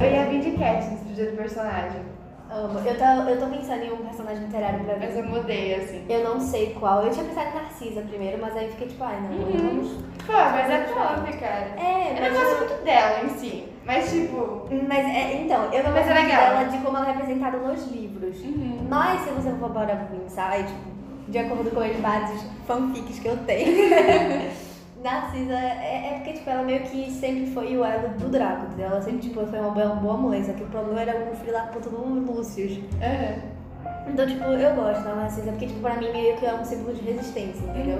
Eu 0.00 0.10
ia 0.10 0.26
vir 0.26 0.40
de 0.40 0.50
Katniss 0.58 1.00
pro 1.00 1.14
dia 1.14 1.30
do 1.30 1.36
personagem. 1.36 2.00
Amo. 2.50 2.78
Eu 2.78 2.96
tô, 2.98 3.30
eu 3.30 3.40
tô 3.40 3.46
pensando 3.46 3.82
em 3.84 3.92
um 3.92 3.96
personagem 3.98 4.44
literário 4.44 4.84
pra 4.84 4.96
Mas 4.96 5.14
ver. 5.14 5.20
eu 5.20 5.28
mudei, 5.28 5.74
assim. 5.74 6.04
Eu 6.08 6.24
não 6.24 6.40
sei 6.40 6.74
qual. 6.78 7.02
Eu 7.02 7.10
tinha 7.10 7.24
pensado 7.24 7.50
em 7.50 7.54
Narcisa 7.54 8.00
primeiro, 8.02 8.38
mas 8.40 8.56
aí 8.56 8.64
eu 8.66 8.70
fiquei 8.72 8.88
tipo, 8.88 9.04
ai, 9.04 9.20
não, 9.20 9.30
Uhum. 9.30 9.56
vamos. 9.56 9.88
Pô, 10.26 10.32
mas 10.32 10.70
é 10.70 10.78
top, 10.82 11.32
cara. 11.38 11.68
É, 11.78 12.12
Eu 12.16 12.20
mas 12.20 12.32
não 12.34 12.40
gosto 12.44 12.58
muito 12.68 12.84
dela 12.84 13.24
em 13.24 13.28
si. 13.30 13.64
Mas, 13.84 14.10
tipo. 14.10 14.68
Mas 14.86 15.06
é, 15.06 15.42
então, 15.42 15.64
eu 15.72 15.82
não 15.82 15.92
Mas 15.92 16.06
gosto 16.06 16.18
é 16.18 16.22
legal. 16.22 16.40
dela 16.56 16.64
de 16.64 16.78
como 16.78 16.96
ela 16.98 17.08
é 17.08 17.12
representada 17.12 17.56
nos 17.58 17.86
livros. 17.90 18.38
Uhum. 18.42 18.86
Mas 18.88 19.20
se 19.22 19.30
você 19.30 19.50
for 19.52 19.70
para 19.70 19.96
pensar, 19.96 20.60
é, 20.60 20.62
tipo, 20.64 20.90
de 21.28 21.38
acordo 21.38 21.70
com 21.70 21.80
as 21.80 21.96
bases 21.96 22.42
fanfics 22.66 23.18
que 23.18 23.28
eu 23.28 23.36
tenho, 23.38 23.88
Narcisa 25.02 25.52
é, 25.54 26.10
é 26.10 26.12
porque 26.16 26.32
tipo, 26.34 26.50
ela 26.50 26.62
meio 26.64 26.80
que 26.82 27.10
sempre 27.10 27.46
foi 27.46 27.76
o 27.76 27.84
elo 27.84 28.08
do 28.18 28.28
Draco, 28.28 28.66
entendeu? 28.66 28.86
Ela 28.86 29.00
sempre 29.00 29.20
tipo, 29.20 29.46
foi 29.46 29.58
uma 29.60 29.70
boa, 29.70 29.88
boa 29.94 30.16
mulher, 30.16 30.44
só 30.44 30.52
que 30.52 30.62
o 30.64 30.66
problema 30.66 31.00
era 31.02 31.30
o 31.30 31.36
filho 31.36 31.52
da 31.52 31.60
puta 31.62 31.88
do 31.88 31.98
Lúcio. 31.98 32.82
Aham. 33.00 33.58
Então, 34.08 34.26
tipo, 34.26 34.42
eu 34.44 34.74
gosto 34.74 35.04
da 35.04 35.14
Narcisa, 35.14 35.50
porque 35.52 35.66
tipo, 35.66 35.80
pra 35.80 35.94
mim 35.96 36.10
meio 36.12 36.36
que 36.36 36.46
é 36.46 36.54
um 36.54 36.64
símbolo 36.64 36.94
de 36.94 37.02
resistência, 37.02 37.62
entendeu? 37.64 37.98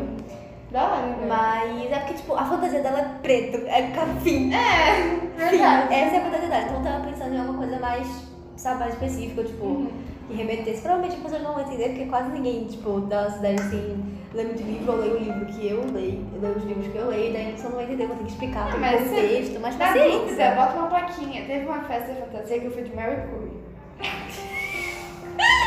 Da 0.72 0.84
hora, 0.84 1.06
né? 1.06 1.26
Mas 1.28 1.90
é 1.92 1.98
porque, 2.00 2.14
tipo, 2.14 2.34
a 2.34 2.44
fantasia 2.44 2.82
dela 2.82 2.98
é 3.00 3.08
preto, 3.22 3.56
é 3.66 3.90
capim. 3.90 4.52
É, 4.52 5.18
verdade. 5.36 5.94
essa 5.94 6.16
é 6.16 6.18
a 6.18 6.24
fantasia 6.24 6.48
dela. 6.48 6.62
Então 6.64 6.76
eu 6.78 6.82
tava 6.82 7.04
pensando 7.06 7.34
em 7.34 7.38
alguma 7.38 7.58
coisa 7.58 7.78
mais, 7.78 8.28
sabe, 8.56 8.80
mais 8.80 8.92
específica, 8.94 9.44
tipo, 9.44 9.64
Uhum. 9.64 9.88
que 10.28 10.34
remetesse. 10.34 10.80
Provavelmente 10.82 11.16
as 11.16 11.22
pessoas 11.22 11.42
não 11.42 11.54
vão 11.54 11.62
entender, 11.62 11.88
porque 11.90 12.06
quase 12.06 12.30
ninguém, 12.32 12.64
tipo, 12.66 13.00
da 13.02 13.30
cidade 13.30 13.60
assim, 13.62 14.17
lê 14.34 14.44
muito 14.44 14.62
livro 14.62 14.92
ou 14.92 14.98
lê 14.98 15.08
o 15.08 15.18
livro 15.18 15.46
que 15.46 15.66
eu 15.66 15.84
leio, 15.92 16.26
lê 16.40 16.48
os 16.48 16.64
livros 16.64 16.86
que 16.88 16.98
eu 16.98 17.08
leio, 17.08 17.32
daí 17.32 17.48
a 17.48 17.52
pessoa 17.52 17.70
não 17.70 17.76
vai 17.76 17.84
entender, 17.86 18.04
eu 18.04 18.08
vou 18.08 18.16
ter 18.16 18.24
que 18.24 18.30
explicar 18.32 18.70
todo 18.70 18.80
o 18.80 19.08
contexto, 19.08 19.60
mas 19.60 19.76
paciência. 19.76 20.18
dúvida, 20.18 20.54
bota 20.54 20.72
uma 20.74 20.88
plaquinha. 20.88 21.44
Teve 21.46 21.66
uma 21.66 21.82
festa 21.84 22.12
de 22.12 22.20
fantasia 22.20 22.60
que 22.60 22.66
eu 22.66 22.70
fui 22.70 22.82
de 22.82 22.94
Mary 22.94 23.16
Queen. 23.16 23.68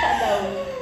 Cada 0.02 0.42
um. 0.44 0.82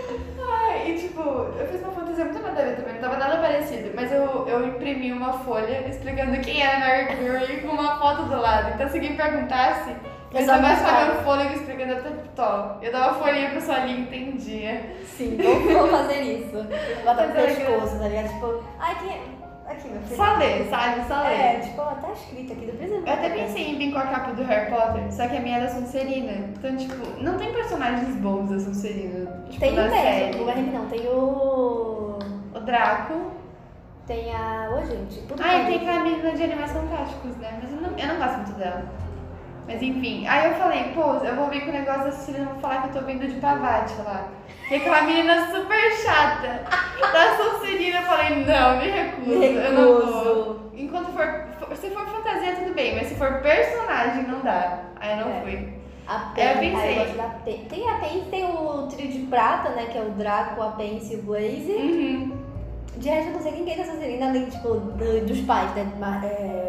Ai, 0.51 0.91
e 0.91 0.99
tipo, 0.99 1.21
eu 1.21 1.67
fiz 1.67 1.81
uma 1.81 1.91
fantasia 1.91 2.25
muito 2.25 2.41
nada 2.41 2.61
a 2.61 2.65
ver 2.65 2.75
também, 2.75 2.93
não 2.95 3.01
tava 3.01 3.17
nada 3.17 3.37
parecido. 3.37 3.91
Mas 3.95 4.11
eu, 4.11 4.47
eu 4.47 4.67
imprimi 4.67 5.11
uma 5.13 5.33
folha 5.39 5.87
explicando 5.87 6.39
quem 6.41 6.61
era 6.61 6.79
Mary 6.79 7.15
Curie 7.15 7.61
com 7.61 7.67
uma 7.67 7.97
foto 7.99 8.23
do 8.23 8.41
lado. 8.41 8.73
Então 8.73 8.89
se 8.89 8.97
alguém 8.97 9.15
perguntasse, 9.15 9.95
eu 10.33 10.39
Eu 10.39 10.45
só 10.45 11.23
fôlego 11.23 11.53
explicando 11.53 11.93
até 11.93 12.09
top. 12.35 12.85
Eu 12.85 12.91
dava 12.91 13.19
folhinha 13.19 13.49
pra 13.49 13.61
sua 13.61 13.79
linha 13.79 13.99
entendia. 13.99 14.95
Sim, 15.05 15.37
vou, 15.37 15.59
vou 15.59 15.87
fazer 15.87 16.21
isso. 16.21 16.55
Botar 17.03 17.27
no 17.27 17.37
é 17.37 17.45
pescoço, 17.45 17.99
tá 17.99 18.07
ligado? 18.07 18.29
Tipo, 18.33 18.63
ai, 18.79 18.95
quem 18.99 19.09
é? 19.09 19.21
Aqui, 19.69 19.87
meu 19.87 20.01
filho. 20.01 20.15
Só 20.15 20.37
ler, 20.37 20.67
sabe? 20.69 21.07
Só 21.07 21.21
ler. 21.21 21.33
É, 21.33 21.59
tipo, 21.59 21.81
ó, 21.81 21.93
tá 21.93 22.11
escrito 22.11 22.53
aqui, 22.53 22.65
não 22.65 22.75
precisa 22.75 22.95
Eu 22.95 23.13
até 23.13 23.29
pensei 23.29 23.69
em 23.69 23.77
vir 23.77 23.91
com 23.91 23.99
a 23.99 24.07
capa 24.07 24.31
do 24.31 24.43
Harry 24.43 24.71
Potter, 24.71 25.13
só 25.13 25.27
que 25.27 25.37
a 25.37 25.39
minha 25.39 25.57
era 25.57 25.69
Sonserina. 25.69 26.31
Então, 26.57 26.75
tipo, 26.75 27.21
não 27.21 27.37
tem 27.37 27.53
personagens 27.53 28.15
bons 28.15 28.49
da 28.49 28.59
Sonserina. 28.59 29.43
Tipo, 29.47 29.59
Tem 29.59 29.73
o 29.73 29.91
mesmo, 29.91 30.43
o 30.43 30.49
Henrique 30.49 30.71
não, 30.71 30.85
tem 30.87 31.07
o. 31.07 32.19
O 32.55 32.59
Draco. 32.61 33.31
Tem 34.07 34.33
a. 34.33 34.71
Ô, 34.71 34.83
gente, 34.83 35.21
tudo 35.27 35.39
Ah, 35.43 35.61
e 35.61 35.65
tem 35.67 35.75
aquela 35.75 36.03
menina 36.03 36.31
de 36.31 36.43
Animais 36.43 36.71
Fantásticos, 36.71 37.37
né? 37.37 37.59
Mas 37.61 37.71
eu 37.71 37.79
não, 37.79 37.95
eu 37.95 38.07
não 38.07 38.17
gosto 38.17 38.37
muito 38.37 38.53
dela. 38.53 39.08
Mas 39.67 39.81
enfim, 39.81 40.25
aí 40.27 40.49
eu 40.49 40.55
falei, 40.55 40.85
pô, 40.95 41.13
eu 41.23 41.35
vou 41.35 41.47
vir 41.49 41.61
com 41.63 41.69
o 41.69 41.73
negócio 41.73 42.05
da 42.05 42.11
Sonserina, 42.11 42.45
vou 42.51 42.59
falar 42.59 42.81
que 42.81 42.87
eu 42.97 43.01
tô 43.01 43.07
vindo 43.07 43.27
de 43.27 43.39
Pavate 43.39 43.93
lá. 44.03 44.27
E 44.71 44.75
aquela 44.75 45.01
menina 45.03 45.47
super 45.51 45.91
chata 46.03 46.63
da 47.13 47.37
Sonserina, 47.37 47.99
eu 47.99 48.03
falei, 48.03 48.45
não, 48.45 48.77
me 48.77 48.87
recuso, 48.89 49.39
Me 49.39 49.45
eu 49.55 49.73
não 49.73 49.83
vou. 49.85 49.99
recuso. 49.99 50.59
Enquanto 50.75 51.11
for, 51.13 51.45
for- 51.59 51.75
se 51.75 51.89
for 51.91 52.05
fantasia, 52.07 52.55
tudo 52.55 52.73
bem, 52.73 52.95
mas 52.95 53.07
se 53.07 53.15
for 53.15 53.41
personagem, 53.41 54.23
não 54.27 54.39
dá. 54.39 54.79
Aí 54.99 55.11
eu 55.19 55.25
não 55.25 55.33
É. 55.33 55.41
fui. 55.41 55.73
A 56.07 56.31
É, 56.37 56.53
eu 56.53 56.57
Pen, 56.59 56.71
pensei. 56.71 56.91
eu 56.91 57.03
gosto 57.03 57.17
da 57.17 57.23
Pen. 57.45 57.65
Tem 57.69 57.89
a 57.89 57.93
Pen, 57.99 58.21
tem 58.31 58.45
o 58.45 58.87
trio 58.87 59.07
de 59.07 59.19
prata, 59.27 59.69
né? 59.69 59.85
Que 59.91 59.97
é 59.97 60.01
o 60.01 60.09
Draco, 60.11 60.61
a 60.61 60.71
Pence 60.71 61.13
e 61.13 61.17
o 61.17 61.21
Blaze. 61.21 61.71
Uhum. 61.71 62.37
De 62.97 63.09
resto, 63.09 63.27
eu 63.29 63.33
não 63.33 63.41
sei 63.41 63.51
ninguém 63.51 63.77
da 63.77 63.83
Sonserina, 63.85 64.29
além, 64.29 64.45
tipo, 64.49 64.67
do- 64.75 65.25
dos 65.25 65.41
pais, 65.41 65.71
né? 65.75 65.87
É, 66.23 66.68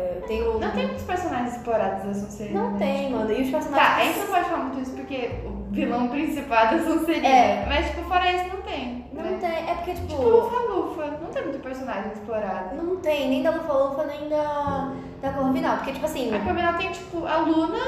Não 0.61 0.71
tem 0.71 0.87
muitos 0.87 1.05
personagens 1.05 1.57
explorados 1.57 2.05
da 2.05 2.15
Sonserina. 2.15 2.61
Não 2.61 2.71
né? 2.73 2.79
tem, 2.79 3.07
Tipo, 3.07 3.19
mano. 3.19 3.33
E 3.33 3.43
os 3.43 3.51
Tá, 3.51 3.59
a 3.59 3.61
personagens... 3.61 4.07
gente 4.07 4.19
não 4.19 4.27
pode 4.27 4.45
falar 4.45 4.65
muito 4.65 4.81
isso 4.81 4.93
porque 4.93 5.31
o 5.47 5.73
vilão 5.73 6.09
principal 6.09 6.67
da 6.69 6.79
Sonserina. 6.83 7.29
É. 7.29 7.67
Mas, 7.69 7.87
tipo, 7.91 8.03
fora 8.03 8.33
isso, 8.33 8.49
não 8.55 8.63
tem. 8.63 9.07
Não 9.13 9.23
né? 9.23 9.39
tem, 9.41 9.71
é 9.71 9.75
porque, 9.75 9.93
tipo... 9.95 10.07
Tipo, 10.09 10.23
Lufa-Lufa, 10.23 11.07
não 11.23 11.31
tem 11.31 11.43
muito 11.45 11.59
personagem 11.61 12.13
explorado. 12.13 12.77
Não 12.77 12.97
tem, 12.97 13.29
nem 13.29 13.43
da 13.43 13.51
Lufa-Lufa, 13.51 14.05
nem 14.05 14.29
da, 14.29 14.93
da 15.21 15.33
Corvinal. 15.33 15.77
Porque, 15.77 15.93
tipo 15.93 16.05
assim... 16.07 16.35
A 16.35 16.41
Camila 16.41 16.73
tem, 16.75 16.91
tipo, 16.91 17.27
a 17.27 17.37
Luna, 17.39 17.79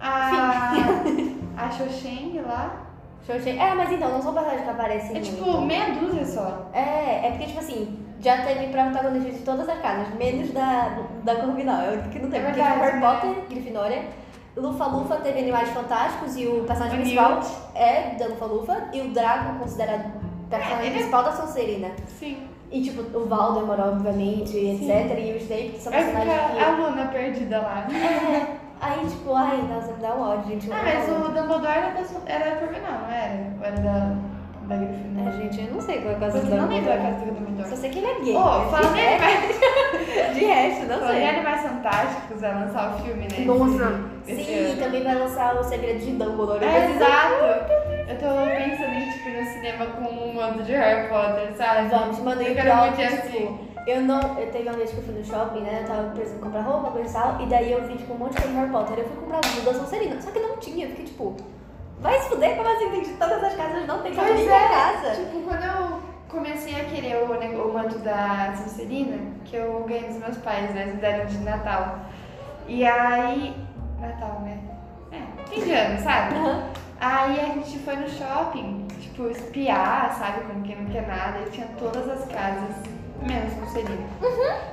a. 0.00 0.72
a 1.56 1.70
Xoxeng 1.70 2.40
lá. 2.40 2.80
Xoxê- 3.26 3.56
É, 3.58 3.74
mas 3.74 3.90
então, 3.90 4.10
não 4.10 4.20
são 4.22 4.32
personagens 4.34 4.64
que 4.64 4.70
aparecem 4.70 5.16
É 5.16 5.20
tipo 5.20 5.44
muito. 5.44 5.60
meia 5.62 5.94
dúzia 5.94 6.26
só. 6.26 6.68
É, 6.72 7.26
é 7.26 7.30
porque, 7.30 7.46
tipo 7.46 7.58
assim, 7.60 7.98
já 8.20 8.42
teve 8.44 8.66
protagonista 8.68 9.30
de 9.30 9.38
todas 9.38 9.68
as 9.68 9.78
casas, 9.80 10.08
menos 10.14 10.50
da, 10.52 10.98
da 11.22 11.36
Corvinal. 11.36 11.80
É 11.80 11.94
o 11.94 12.02
que 12.10 12.18
não 12.18 12.28
teve. 12.30 12.44
É 12.44 12.48
porque 12.50 12.60
verdade, 12.60 12.80
Harry 12.80 13.00
né? 13.00 13.00
Potter, 13.00 13.30
Grifinória, 13.48 14.02
Lufa-Lufa 14.56 15.16
teve 15.16 15.38
Animais 15.40 15.68
Fantásticos 15.70 16.36
e 16.36 16.46
o 16.46 16.64
personagem 16.64 16.98
O 16.98 17.02
principal 17.02 17.30
Newt. 17.36 17.46
é 17.74 18.14
da 18.18 18.26
Lufa-Lufa 18.26 18.88
e 18.92 19.00
o 19.00 19.08
Draco 19.12 19.58
considerado 19.58 20.12
personagem 20.50 20.78
Ele 20.86 20.88
é- 20.88 20.98
principal 20.98 21.22
da 21.24 21.32
Sonserina. 21.32 21.88
Sim. 22.06 22.48
E, 22.70 22.82
tipo, 22.82 23.02
o 23.16 23.26
Valdemort, 23.26 23.78
obviamente, 23.78 24.56
etc. 24.56 25.18
E 25.18 25.32
o 25.32 25.36
Snape, 25.36 25.68
que 25.70 25.80
são 25.80 25.92
Vai 25.92 26.02
personagens 26.04 26.42
ficar 26.50 26.54
que... 26.54 26.60
a 26.64 26.70
Luna 26.88 27.06
perdida 27.06 27.58
lá. 27.60 27.86
É, 27.90 28.63
aí, 28.80 29.06
tipo, 29.06 29.34
ai, 29.34 29.62
nossa, 29.68 29.92
me 29.92 30.00
dá 30.00 30.14
um 30.14 30.20
ódio, 30.22 30.48
gente. 30.52 30.70
Ah, 30.72 30.82
mas 30.84 31.08
o 31.08 31.14
Dumbledore 31.32 31.66
era 31.66 31.90
da, 31.92 32.02
era 32.32 32.56
Corvinal, 32.56 33.00
não 33.02 33.10
era? 33.10 33.52
Ou 33.58 33.64
era 33.64 33.76
da, 33.80 34.16
da 34.68 34.76
Grifinória? 34.76 35.28
É, 35.28 35.32
gente, 35.42 35.60
eu 35.68 35.74
não 35.74 35.80
sei 35.80 36.00
qual 36.00 36.12
é 36.12 36.16
a 36.16 36.20
casa 36.20 36.38
Você 36.40 36.46
do 36.46 36.56
não 36.56 36.68
lembra 36.68 36.90
da 36.90 36.96
Dumbledore. 36.96 37.12
casa 37.14 37.24
do 37.26 37.34
Dumbledore? 37.38 37.68
Só 37.70 37.76
sei 37.76 37.90
que 37.90 37.98
ele 37.98 38.06
é 38.06 38.20
gay. 38.20 38.36
Ô, 38.36 38.40
mas 38.44 38.70
falando 38.70 38.94
de 38.94 39.00
animais, 39.00 40.34
De 40.34 40.44
resto, 40.44 40.82
não 40.86 40.98
falando 40.98 41.14
em 41.14 41.20
sei. 41.20 41.28
animais 41.28 41.60
fantásticos, 41.62 42.40
vai 42.40 42.54
lançar 42.54 42.94
o 42.94 42.98
filme, 43.02 43.22
né? 43.30 43.44
Nossa, 43.44 44.00
esse 44.26 44.44
sim, 44.44 44.64
ano. 44.72 44.82
também 44.82 45.02
vai 45.04 45.14
lançar 45.14 45.54
o 45.56 45.64
Segredo 45.64 45.98
de 45.98 46.10
Dumbledore. 46.12 46.62
Eu 46.64 46.68
É, 46.68 46.90
exato. 46.90 47.74
Eu 48.06 48.18
tô 48.18 48.26
pensando 48.54 48.92
em 48.94 49.10
tipo, 49.10 49.28
ir 49.30 49.40
no 49.40 49.46
cinema 49.50 49.86
com 49.86 50.02
um 50.04 50.34
mando 50.34 50.62
de 50.62 50.72
Harry 50.72 51.08
Potter, 51.08 51.54
sabe? 51.56 51.88
Vamos, 51.88 52.18
mano, 52.20 52.42
e 52.42 52.48
Eu 52.48 52.54
quero 52.54 52.76
muito 52.76 53.00
assim. 53.00 53.58
Eu 53.86 54.00
não. 54.02 54.20
Eu 54.38 54.50
teve 54.50 54.68
uma 54.68 54.76
vez 54.76 54.90
que 54.90 54.96
eu 54.96 55.02
fui 55.02 55.14
no 55.14 55.24
shopping, 55.24 55.60
né? 55.60 55.80
Eu 55.82 55.86
tava 55.86 56.10
precisando 56.10 56.40
comprar 56.40 56.60
roupa, 56.62 56.90
coisa 56.90 57.08
e 57.08 57.12
tal, 57.12 57.40
e 57.40 57.46
daí 57.46 57.72
eu 57.72 57.86
vi, 57.86 57.96
tipo, 57.96 58.14
um 58.14 58.18
monte 58.18 58.32
de 58.34 58.42
coisa 58.42 58.52
de 58.52 58.56
Harry 58.58 58.70
Potter. 58.72 58.98
Eu 58.98 59.04
fui 59.08 59.16
comprar 59.16 59.36
um 59.38 59.64
da 59.64 59.74
Sonserina, 59.74 60.20
só 60.22 60.30
que 60.30 60.40
não 60.40 60.56
tinha. 60.58 60.86
Eu 60.86 60.90
fiquei, 60.90 61.04
tipo, 61.06 61.36
vai 62.00 62.18
se 62.20 62.28
fuder, 62.28 62.56
como 62.56 62.68
assim? 62.68 62.90
Tem 62.90 63.02
de 63.02 63.10
todas 63.14 63.44
as 63.44 63.54
casas, 63.54 63.86
não 63.86 64.02
tem 64.02 64.14
cabelo 64.14 64.38
é. 64.50 64.68
casa. 64.68 65.14
Tipo, 65.22 65.40
quando 65.42 65.62
eu 65.64 66.00
comecei 66.28 66.80
a 66.80 66.84
querer 66.84 67.16
o, 67.24 67.38
ne- 67.38 67.56
o 67.56 67.72
manto 67.72 67.98
da 67.98 68.54
Sonserina, 68.56 69.18
que 69.44 69.56
eu 69.56 69.84
ganhei 69.86 70.08
dos 70.08 70.18
meus 70.18 70.36
pais, 70.38 70.74
né? 70.74 70.82
Eles 70.82 71.00
deram 71.00 71.26
de 71.26 71.38
Natal. 71.38 71.98
E 72.66 72.84
aí. 72.86 73.54
Natal, 74.00 74.40
né? 74.42 74.58
É, 75.12 75.48
fim 75.48 75.60
de 75.62 75.72
ano, 75.72 75.98
sabe? 76.02 76.34
Aham. 76.36 76.70
Aí 77.00 77.38
a 77.40 77.44
gente 77.46 77.78
foi 77.80 77.96
no 77.96 78.08
shopping, 78.08 78.86
tipo, 78.98 79.28
espiar, 79.28 80.14
sabe? 80.18 80.40
Como 80.46 80.62
quem 80.62 80.76
não 80.76 80.90
quer 80.90 81.06
nada. 81.06 81.38
E 81.46 81.50
tinha 81.50 81.66
todas 81.78 82.08
as 82.08 82.24
casas, 82.26 82.76
menos 83.22 83.52
Sonserina. 83.54 84.06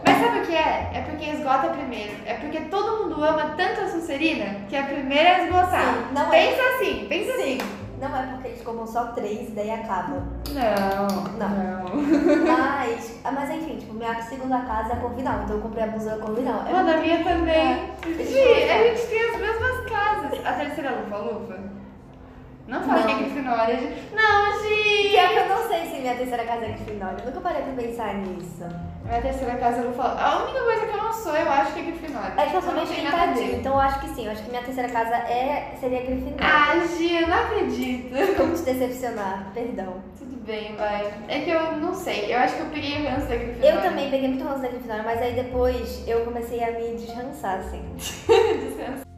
Mas 0.05 0.17
sabe 0.17 0.39
o 0.39 0.45
que 0.45 0.55
é? 0.55 0.89
É 0.93 1.01
porque 1.09 1.25
esgota 1.29 1.69
primeiro. 1.69 2.13
É 2.25 2.33
porque 2.35 2.59
todo 2.61 3.03
mundo 3.03 3.23
ama 3.23 3.53
tanto 3.57 3.81
a 3.81 3.87
Sonserina 3.87 4.55
que 4.69 4.75
a 4.75 4.83
primeira 4.83 5.29
é 5.29 5.43
esgotar. 5.45 5.93
Sim, 5.95 6.13
não 6.13 6.27
é. 6.27 6.29
pensa 6.29 6.61
assim, 6.75 7.05
pensa 7.07 7.31
assim. 7.33 7.57
Não 7.99 8.17
é 8.17 8.23
porque 8.33 8.47
eles 8.47 8.61
compram 8.63 8.87
só 8.87 9.05
três 9.11 9.49
e 9.49 9.51
daí 9.51 9.69
acaba. 9.69 10.23
Não, 10.49 11.37
Não. 11.37 11.47
não. 11.47 11.91
Mas, 12.47 13.19
ah, 13.23 13.31
mas 13.31 13.49
enfim, 13.51 13.77
tipo, 13.77 13.93
minha 13.93 14.19
segunda 14.23 14.59
casa 14.61 14.93
é 14.93 14.95
Corvinal, 14.95 15.41
então 15.43 15.57
eu 15.57 15.61
comprei 15.61 15.83
a 15.83 15.87
blusa 15.87 16.17
Corvinal. 16.17 16.63
É 16.67 16.71
Mano, 16.73 16.91
a 16.93 16.97
minha 16.97 17.23
também. 17.23 17.53
É. 17.55 17.89
Gi, 18.07 18.69
a 18.71 18.83
gente 18.87 19.07
tem 19.07 19.29
as 19.29 19.39
mesmas 19.39 19.85
casas. 19.89 20.45
A 20.45 20.53
terceira 20.53 20.89
é 20.89 20.95
Lufa 20.99 21.17
Lufa? 21.17 21.59
Não 22.71 22.81
fala 22.83 22.99
Não. 22.99 23.05
que 23.05 23.11
é 23.11 23.15
Grifinória. 23.17 23.75
Não, 24.13 24.61
Gi! 24.63 25.09
Pior 25.09 25.29
que 25.29 25.35
eu 25.39 25.49
não 25.49 25.67
sei 25.67 25.85
se 25.87 25.99
minha 25.99 26.15
terceira 26.15 26.43
casa 26.45 26.65
é 26.65 26.69
Grifinória. 26.69 27.17
Eu 27.19 27.25
nunca 27.25 27.41
parei 27.41 27.61
pra 27.63 27.73
pensar 27.83 28.13
nisso. 28.15 28.63
Minha 29.03 29.21
terceira 29.21 29.55
casa 29.55 29.81
é 29.81 29.83
Lufa 29.83 30.03
Lufa. 30.07 30.21
A 30.23 30.43
única 30.43 30.59
coisa 30.63 30.85
que 30.85 30.93
eu 30.93 31.03
não 31.03 31.11
sou, 31.11 31.35
eu 31.35 31.51
acho 31.51 31.73
que 31.73 31.79
é 31.79 31.83
Grifinória. 31.83 32.33
É 32.41 32.45
que 32.45 32.55
eu 32.55 32.61
sou 32.61 32.71
meio 32.71 32.85
Não 32.87 32.93
tem 32.95 33.03
nada 33.03 33.17
a 33.17 33.19
ver. 33.25 33.31
esquentadinha, 33.33 33.59
então 33.59 33.73
eu 33.73 33.79
acho 33.79 33.99
que 33.99 34.07
sim. 34.15 34.25
Eu 34.25 34.31
acho 34.31 34.43
que 34.43 34.49
minha 34.49 34.63
terceira 34.63 34.89
casa 34.89 35.15
é, 35.15 35.75
seria 35.81 36.01
Grifinória. 36.01 36.37
Ah, 36.47 36.87
Gi, 36.97 37.13
eu 37.21 37.27
não 37.27 37.37
acredito. 37.37 38.35
Como 38.37 38.55
te 38.55 38.61
decepcionar, 38.61 39.51
perdão. 39.53 39.95
Tudo 40.17 40.37
bem, 40.45 40.73
vai. 40.77 41.11
É 41.27 41.39
que 41.41 41.49
eu 41.49 41.73
não 41.77 41.93
sei. 41.93 42.33
Eu 42.33 42.39
acho 42.39 42.55
que 42.55 42.61
eu 42.61 42.67
peguei 42.67 43.01
o 43.05 43.09
ranço 43.09 43.27
da 43.27 43.35
Grifinória. 43.35 43.69
Eu 43.75 43.81
também 43.81 44.09
peguei 44.09 44.29
muito 44.29 44.45
ranço 44.45 44.61
da 44.61 44.69
Grifinória, 44.69 45.03
mas 45.03 45.21
aí 45.21 45.33
depois 45.33 46.07
eu 46.07 46.21
comecei 46.21 46.63
a 46.63 46.71
me 46.71 46.95
desrançar, 46.95 47.59
assim. 47.59 47.83
Descansa. 47.99 49.10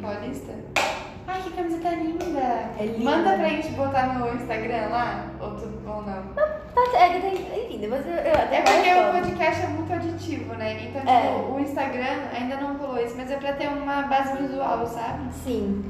Paulista? 0.00 0.52
Ai, 1.26 1.40
que 1.42 1.50
camiseta 1.52 1.90
linda. 1.90 2.40
É 2.78 2.84
linda. 2.86 3.10
Manda 3.10 3.34
pra 3.36 3.48
gente 3.48 3.68
botar 3.70 4.18
no 4.18 4.34
Instagram 4.34 4.88
lá? 4.88 5.26
Ou, 5.40 5.50
tu, 5.52 5.68
ou 5.86 6.02
não? 6.02 6.22
Tá, 6.34 6.98
é 6.98 7.20
tem. 7.20 7.64
Enfim, 7.64 7.78
depois 7.78 8.04
eu, 8.06 8.12
eu 8.12 8.34
até 8.34 8.56
É 8.56 8.62
porque 8.62 8.90
o 8.94 9.12
podcast 9.12 9.64
é 9.64 9.68
muito 9.68 9.92
auditivo, 9.92 10.54
né? 10.54 10.84
Então, 10.84 11.02
É. 11.12 11.20
tipo, 11.36 11.52
o 11.54 11.60
Instagram 11.60 12.18
ainda 12.34 12.56
não 12.56 12.76
rolou 12.76 12.98
isso, 13.02 13.14
mas 13.16 13.30
é 13.30 13.36
pra 13.36 13.52
ter 13.52 13.68
uma 13.68 14.02
base 14.02 14.36
visual, 14.42 14.86
sabe? 14.86 15.32
Sim. 15.32 15.84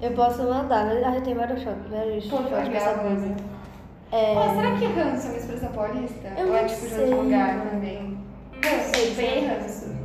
Eu 0.00 0.12
posso 0.12 0.42
mandar, 0.44 0.84
né? 0.86 1.02
Ah, 1.04 1.20
tem 1.20 1.34
vários 1.34 1.60
shots, 1.62 1.90
vários 1.90 2.24
legal, 2.32 2.62
dessa 2.70 2.94
coisa. 2.98 3.34
É. 4.12 4.34
Pô, 4.34 4.54
será 4.54 4.76
que 4.76 4.86
ranço 4.86 5.26
é 5.26 5.30
uma 5.30 5.38
expressão 5.38 5.72
paulista? 5.72 6.28
Eu 6.36 6.46
Ou 6.48 6.56
é 6.56 6.62
não 6.62 6.68
tipo 6.68 6.80
de 6.80 6.88
sei, 6.88 7.04
outro 7.04 7.22
lugar 7.24 7.60
também? 7.70 8.18
Não 8.54 8.94
sei, 8.94 9.14
Bem 9.14 9.46
ranço. 9.48 9.97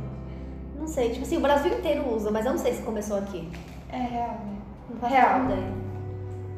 Não 0.84 0.92
sei, 0.92 1.08
tipo 1.08 1.22
assim, 1.24 1.38
o 1.38 1.40
Brasil 1.40 1.72
inteiro 1.78 2.14
usa, 2.14 2.30
mas 2.30 2.44
eu 2.44 2.52
não 2.52 2.58
sei 2.58 2.74
se 2.74 2.82
começou 2.82 3.16
aqui. 3.16 3.48
É 3.90 3.96
real, 3.96 4.28
né? 4.44 4.56
Não 5.00 5.08
Real. 5.08 5.44
ideia. 5.44 5.84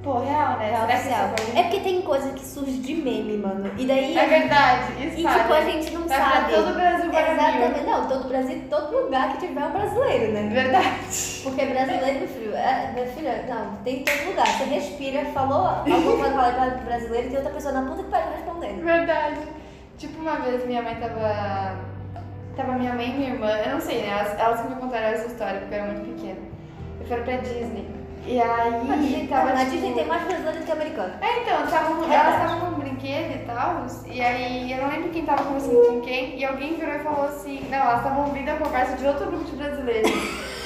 Pô, 0.02 0.18
real, 0.18 0.58
né? 0.58 0.70
Real 0.70 0.86
Será 1.00 1.34
é 1.54 1.60
É 1.60 1.62
porque 1.62 1.78
tem 1.80 2.02
coisa 2.02 2.30
que 2.32 2.44
surge 2.44 2.78
de 2.78 2.94
meme, 2.94 3.36
mano. 3.38 3.70
E 3.78 3.86
daí. 3.86 4.18
É 4.18 4.26
verdade, 4.26 4.92
isso 5.06 5.20
E 5.20 5.24
tipo, 5.24 5.52
a 5.52 5.60
gente 5.60 5.90
não 5.92 6.02
Tá 6.08 6.16
sabe. 6.16 6.46
pra 6.52 6.56
todo 6.56 6.70
o 6.70 6.74
Brasil 6.74 7.06
Exatamente. 7.08 7.56
Exatamente. 7.56 7.86
Não, 7.86 8.08
todo 8.08 8.28
Brasil, 8.28 8.62
todo 8.68 8.96
lugar 9.04 9.32
que 9.32 9.46
tiver 9.46 9.64
um 9.64 9.70
brasileiro, 9.70 10.32
né? 10.32 10.48
Verdade. 10.52 11.40
Porque 11.44 11.64
brasileiro, 11.66 12.18
meu 12.18 12.28
filho, 12.28 12.56
é, 12.56 12.90
minha 12.94 13.06
filha, 13.06 13.44
não, 13.48 13.76
tem 13.84 14.00
em 14.00 14.04
todo 14.04 14.26
lugar. 14.28 14.46
Você 14.48 14.64
respira, 14.64 15.24
falou 15.26 15.66
alguma 15.68 16.16
coisa 16.18 16.34
fala 16.34 16.52
pra 16.52 16.66
brasileiro 16.84 17.26
e 17.26 17.28
tem 17.30 17.36
outra 17.38 17.52
pessoa 17.52 17.74
na 17.74 17.82
puta 17.88 18.02
que 18.02 18.10
pariu 18.10 18.32
respondendo. 18.32 18.84
Verdade. 18.84 19.38
Tipo, 19.98 20.20
uma 20.20 20.36
vez 20.40 20.66
minha 20.66 20.82
mãe 20.82 20.96
tava. 20.96 21.94
Tava 22.56 22.72
minha 22.72 22.94
mãe 22.94 23.10
e 23.10 23.14
minha 23.14 23.30
irmã, 23.34 23.50
eu 23.66 23.72
não 23.74 23.80
sei, 23.80 24.00
né? 24.02 24.08
Elas, 24.08 24.40
elas 24.40 24.60
que 24.62 24.68
me 24.68 24.76
contaram 24.76 25.06
essa 25.08 25.26
história, 25.26 25.60
porque 25.60 25.74
eu 25.74 25.78
era 25.78 25.92
muito 25.92 26.16
pequena. 26.16 26.40
E 27.00 27.04
foram 27.06 27.22
pra 27.24 27.36
Disney. 27.36 27.86
E 28.26 28.40
aí. 28.40 28.84
Na 28.88 28.96
Disney, 28.96 29.26
tava, 29.28 29.52
na 29.52 29.58
tipo... 29.60 29.70
Disney 29.72 29.92
tem 29.94 30.06
mais 30.06 30.22
brasileiro 30.24 30.58
do 30.58 30.64
que 30.64 30.72
americano. 30.72 31.12
É, 31.20 31.42
então, 31.42 31.66
tavam, 31.66 32.00
Verdade. 32.00 32.14
elas 32.14 32.34
estavam 32.42 32.70
num 32.70 32.78
brinquedo 32.78 33.34
e 33.36 33.44
tal, 33.46 33.86
e 34.06 34.20
aí 34.22 34.72
eu 34.72 34.78
não 34.78 34.88
lembro 34.88 35.10
quem 35.10 35.24
tava 35.26 35.44
conversando 35.44 35.86
com 35.86 36.00
quem, 36.00 36.38
e 36.38 36.44
alguém 36.44 36.74
virou 36.74 36.94
e 36.94 36.98
falou 37.00 37.24
assim, 37.26 37.60
não, 37.70 37.78
elas 37.78 37.98
estavam 37.98 38.24
ouvindo 38.26 38.48
a 38.48 38.56
conversa 38.56 38.96
de 38.96 39.06
outro 39.06 39.26
grupo 39.26 39.44
de 39.44 39.56
brasileiros. 39.56 40.10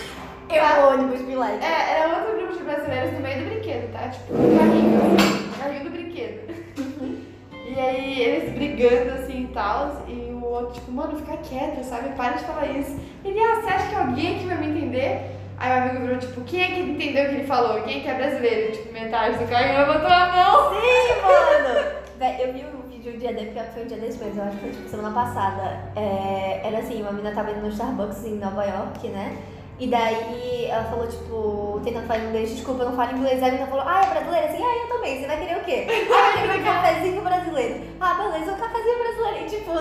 Eu 0.53 0.63
Tá. 0.63 0.89
ônibus, 0.89 1.21
me 1.21 1.37
like. 1.37 1.65
É, 1.65 2.01
era 2.01 2.09
outro 2.19 2.37
grupo 2.37 2.57
de 2.59 2.65
brasileiros 2.65 3.13
no 3.13 3.21
meio 3.21 3.39
do 3.45 3.51
brinquedo, 3.51 3.93
tá? 3.93 4.09
Tipo, 4.09 4.33
carrinho, 4.35 4.99
assim, 4.99 5.61
carrinho 5.61 5.85
do 5.85 5.91
brinquedo. 5.91 6.51
E 7.71 7.79
aí 7.79 8.21
eles 8.21 8.53
brigando 8.53 9.13
assim 9.23 9.45
e 9.45 9.47
tal, 9.55 10.05
e 10.09 10.30
outro, 10.51 10.75
tipo, 10.75 10.93
mano, 10.93 11.19
fica 11.19 11.37
quieta, 11.39 11.83
sabe? 11.83 12.11
Para 12.11 12.33
de 12.33 12.45
falar 12.45 12.67
isso. 12.67 12.99
Ele, 13.25 13.39
ah, 13.41 13.61
você 13.61 13.69
acha 13.69 13.89
que 13.89 13.95
alguém 13.95 14.37
aqui 14.37 14.47
vai 14.47 14.59
me 14.59 14.69
entender? 14.69 15.37
Aí 15.59 15.71
o 15.71 15.83
amigo 15.83 16.07
virou, 16.07 16.19
tipo, 16.19 16.41
quem 16.43 16.63
é 16.63 16.67
que 16.69 16.81
entendeu 16.81 17.25
o 17.25 17.29
que 17.29 17.35
ele 17.35 17.47
falou? 17.47 17.83
Quem 17.83 17.99
é 17.99 18.01
que 18.01 18.09
é 18.09 18.15
brasileiro? 18.15 18.73
Tipo, 18.73 18.93
metade 18.93 19.39
do 19.39 19.49
carrinho 19.49 19.79
levantou 19.79 20.09
a 20.09 20.27
mão. 20.33 20.81
Sim, 20.81 21.21
mano! 21.23 22.01
Eu 22.39 22.53
vi 22.53 22.65
um 22.65 22.89
vídeo 22.89 23.15
um 23.15 23.19
dia 23.19 23.33
porque 23.33 23.71
foi 23.73 23.83
um 23.83 23.87
dia 23.87 23.97
mesmo, 23.97 24.25
eu 24.25 24.43
acho 24.45 24.57
que 24.57 24.61
foi 24.61 24.71
tipo 24.71 24.89
semana 24.89 25.11
passada. 25.15 25.93
É, 25.97 26.61
era 26.65 26.79
assim, 26.79 27.01
uma 27.01 27.13
menina 27.13 27.35
tava 27.35 27.51
indo 27.51 27.61
no 27.61 27.69
Starbucks 27.69 28.25
em 28.25 28.37
Nova 28.37 28.65
York, 28.65 29.09
né? 29.09 29.37
E 29.79 29.87
daí 29.87 30.67
ela 30.67 30.85
falou, 30.85 31.07
tipo, 31.07 31.81
tentando 31.83 32.07
falar 32.07 32.25
inglês, 32.25 32.51
desculpa, 32.51 32.83
eu 32.83 32.91
não 32.91 32.97
falo 32.97 33.17
inglês. 33.17 33.43
Aí 33.43 33.49
a 33.49 33.53
menina 33.53 33.67
falou, 33.67 33.85
ah, 33.87 34.03
é 34.03 34.11
brasileira? 34.11 34.47
Assim, 34.49 34.63
ah, 34.63 34.77
eu 34.83 34.89
também, 34.89 35.21
você 35.21 35.27
vai 35.27 35.39
querer 35.39 35.57
o 35.57 35.65
quê? 35.65 35.87
Ah, 36.13 36.43
eu 36.43 36.43
queria 36.43 36.61
um 36.61 36.65
cafezinho 36.65 37.23
brasileiro. 37.23 37.81
Ah, 37.99 38.15
beleza, 38.15 38.53
um 38.53 38.59
cafezinho 38.59 38.99
brasileiro. 38.99 39.47
E 39.47 39.49
tipo, 39.49 39.73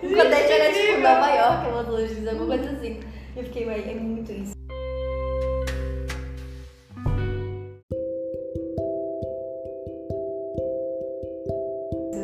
quando 0.00 0.32
a 0.32 0.36
gente 0.36 0.52
era 0.52 0.72
tipo. 0.72 1.00
Nova 1.00 1.28
York, 1.30 1.70
Los 1.90 2.00
Angeles, 2.00 2.28
alguma 2.28 2.56
coisa 2.58 2.70
assim. 2.72 3.00
E 3.34 3.38
eu 3.38 3.44
fiquei, 3.44 3.66
ué, 3.66 3.78
é 3.90 3.94
muito 3.94 4.32
isso. 4.32 4.54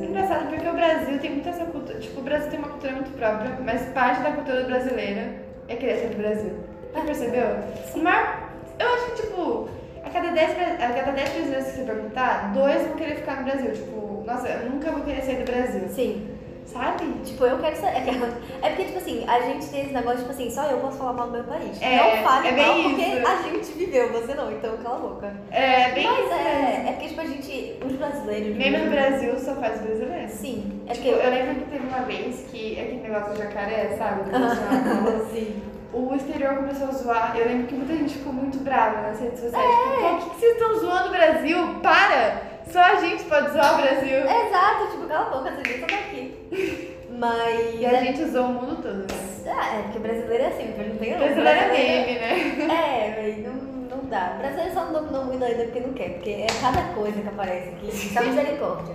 Engraçado, 0.02 0.48
porque 0.48 0.68
o 0.68 0.72
Brasil 0.72 1.18
tem 1.18 1.30
muita 1.32 1.50
essa 1.50 1.64
cultura. 1.66 1.98
Tipo, 1.98 2.20
o 2.20 2.22
Brasil 2.22 2.50
tem 2.50 2.58
uma 2.58 2.68
cultura 2.68 2.92
muito 2.92 3.10
própria, 3.16 3.58
mas 3.64 3.82
parte 3.92 4.22
da 4.22 4.32
cultura 4.32 4.64
brasileira 4.64 5.34
é 5.68 5.76
querer 5.76 5.98
ser 5.98 6.08
do 6.10 6.16
Brasil. 6.16 6.52
Já 6.94 7.00
percebeu? 7.02 7.46
O 7.94 7.98
maior- 7.98 8.50
eu 8.78 8.88
acho 8.94 9.06
que, 9.12 9.22
tipo, 9.22 9.68
a 10.04 10.10
cada 10.10 10.30
10, 10.30 10.54
bra- 10.54 10.86
a 10.86 10.92
cada 10.92 11.12
10 11.12 11.30
brasileiros 11.30 11.66
que 11.68 11.72
você 11.76 11.84
perguntar, 11.84 12.52
dois 12.52 12.82
vão 12.86 12.96
querer 12.96 13.16
ficar 13.16 13.36
no 13.36 13.44
Brasil. 13.44 13.72
Tipo, 13.72 14.22
nossa, 14.26 14.48
eu 14.48 14.70
nunca 14.70 14.90
vou 14.90 15.02
querer 15.02 15.22
sair 15.22 15.36
do 15.36 15.44
Brasil. 15.50 15.88
Sim. 15.88 16.29
Sabe? 16.72 17.04
Tipo, 17.24 17.44
eu 17.46 17.58
quero 17.58 17.76
saber. 17.76 18.00
É 18.62 18.68
porque, 18.70 18.84
tipo 18.84 18.98
assim, 18.98 19.24
a 19.26 19.40
gente 19.40 19.66
tem 19.68 19.84
esse 19.84 19.92
negócio, 19.92 20.18
tipo 20.18 20.30
assim, 20.32 20.50
só 20.50 20.64
eu 20.64 20.78
posso 20.78 20.98
falar 20.98 21.14
mal 21.14 21.26
do 21.28 21.32
meu 21.32 21.44
país. 21.44 21.80
É, 21.80 21.96
não 21.96 22.22
fale 22.22 22.48
é 22.48 22.52
mal, 22.52 22.74
porque 22.82 23.02
isso. 23.02 23.26
a 23.26 23.36
gente 23.42 23.72
viveu, 23.72 24.12
você 24.12 24.34
não, 24.34 24.52
então 24.52 24.76
cala 24.76 24.96
a 24.96 24.98
boca. 24.98 25.34
É 25.50 25.90
bem 25.92 26.06
Mas 26.06 26.18
isso 26.26 26.34
é, 26.34 26.84
é 26.88 26.92
porque, 26.92 27.08
tipo, 27.08 27.20
a 27.20 27.24
gente, 27.24 27.78
os 27.86 27.92
brasileiros. 27.94 28.56
Mesmo 28.56 28.84
no 28.84 28.90
Brasil 28.90 29.38
só 29.38 29.54
faz 29.54 29.80
brasileiro. 29.80 30.28
Sim. 30.28 30.82
É 30.86 30.92
Tipo, 30.92 31.08
porque. 31.08 31.26
eu 31.26 31.30
lembro 31.30 31.54
que 31.54 31.70
teve 31.70 31.86
uma 31.86 32.00
vez 32.02 32.46
que 32.50 32.78
aquele 32.78 33.00
negócio 33.00 33.32
do 33.32 33.38
jacaré, 33.38 33.96
sabe? 33.96 34.30
Do. 34.30 34.30
Sim. 35.32 35.62
o 35.92 36.14
exterior 36.14 36.54
começou 36.56 36.88
a 36.88 36.92
zoar. 36.92 37.36
Eu 37.36 37.46
lembro 37.46 37.66
que 37.66 37.74
muita 37.74 37.96
gente 37.96 38.14
ficou 38.18 38.32
muito 38.32 38.58
brava 38.58 39.00
nas 39.00 39.18
redes 39.20 39.40
sociais. 39.40 39.66
Tipo, 39.66 40.00
pô, 40.00 40.12
o 40.12 40.18
que, 40.18 40.30
que 40.30 40.40
vocês 40.40 40.52
estão 40.52 40.78
zoando 40.78 41.08
o 41.08 41.12
Brasil? 41.12 41.58
Para! 41.82 42.49
Só 42.72 42.80
a 42.80 42.94
gente 42.96 43.24
pode 43.24 43.50
zoar 43.52 43.78
o 43.78 43.82
Brasil. 43.82 44.18
Exato, 44.18 44.90
tipo, 44.92 45.06
cala 45.08 45.26
a 45.26 45.30
boca, 45.30 45.50
vocês 45.56 45.80
só 45.80 45.86
daqui. 45.86 46.96
Mas. 47.18 47.80
E 47.80 47.86
a 47.86 48.00
gente 48.04 48.24
zoou 48.26 48.46
o 48.46 48.52
mundo 48.52 48.76
todo, 48.82 48.98
né? 48.98 49.52
Ah, 49.52 49.78
é 49.78 49.82
porque 49.82 49.98
brasileiro 49.98 50.44
é 50.44 50.46
assim, 50.46 50.66
não 50.76 50.96
tem 50.96 51.10
não. 51.12 51.18
Brasileiro 51.18 51.58
é 51.58 51.68
meme, 51.72 52.18
né? 52.18 52.74
É, 52.74 53.10
velho, 53.20 53.48
não, 53.48 53.96
não 53.98 54.04
dá. 54.08 54.36
Brasileiro 54.38 54.72
só 54.74 54.84
não 54.84 54.92
dominou 54.92 55.24
muito 55.24 55.44
ainda 55.44 55.64
porque 55.64 55.80
não 55.80 55.92
quer, 55.92 56.10
porque 56.14 56.30
é 56.30 56.46
cada 56.60 56.82
coisa 56.94 57.20
que 57.20 57.28
aparece 57.28 57.68
aqui. 57.70 57.90
Só 58.14 58.22
misericórdia. 58.22 58.94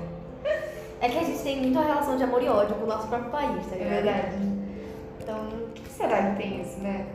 É 1.02 1.10
que 1.10 1.18
a 1.20 1.24
gente 1.24 1.44
tem 1.44 1.58
muita 1.62 1.82
relação 1.82 2.16
de 2.16 2.24
amor 2.24 2.42
e 2.42 2.48
ódio 2.48 2.76
com 2.76 2.86
o 2.86 2.88
nosso 2.88 3.08
próprio 3.08 3.30
país, 3.32 3.66
tá 3.68 3.76
É 3.76 3.80
ligado? 3.80 4.04
verdade. 4.04 4.36
Então, 5.22 5.36
Por 5.50 5.70
que 5.74 5.90
será 5.90 6.32
que 6.32 6.36
tem 6.42 6.62
isso, 6.62 6.80
né? 6.80 7.06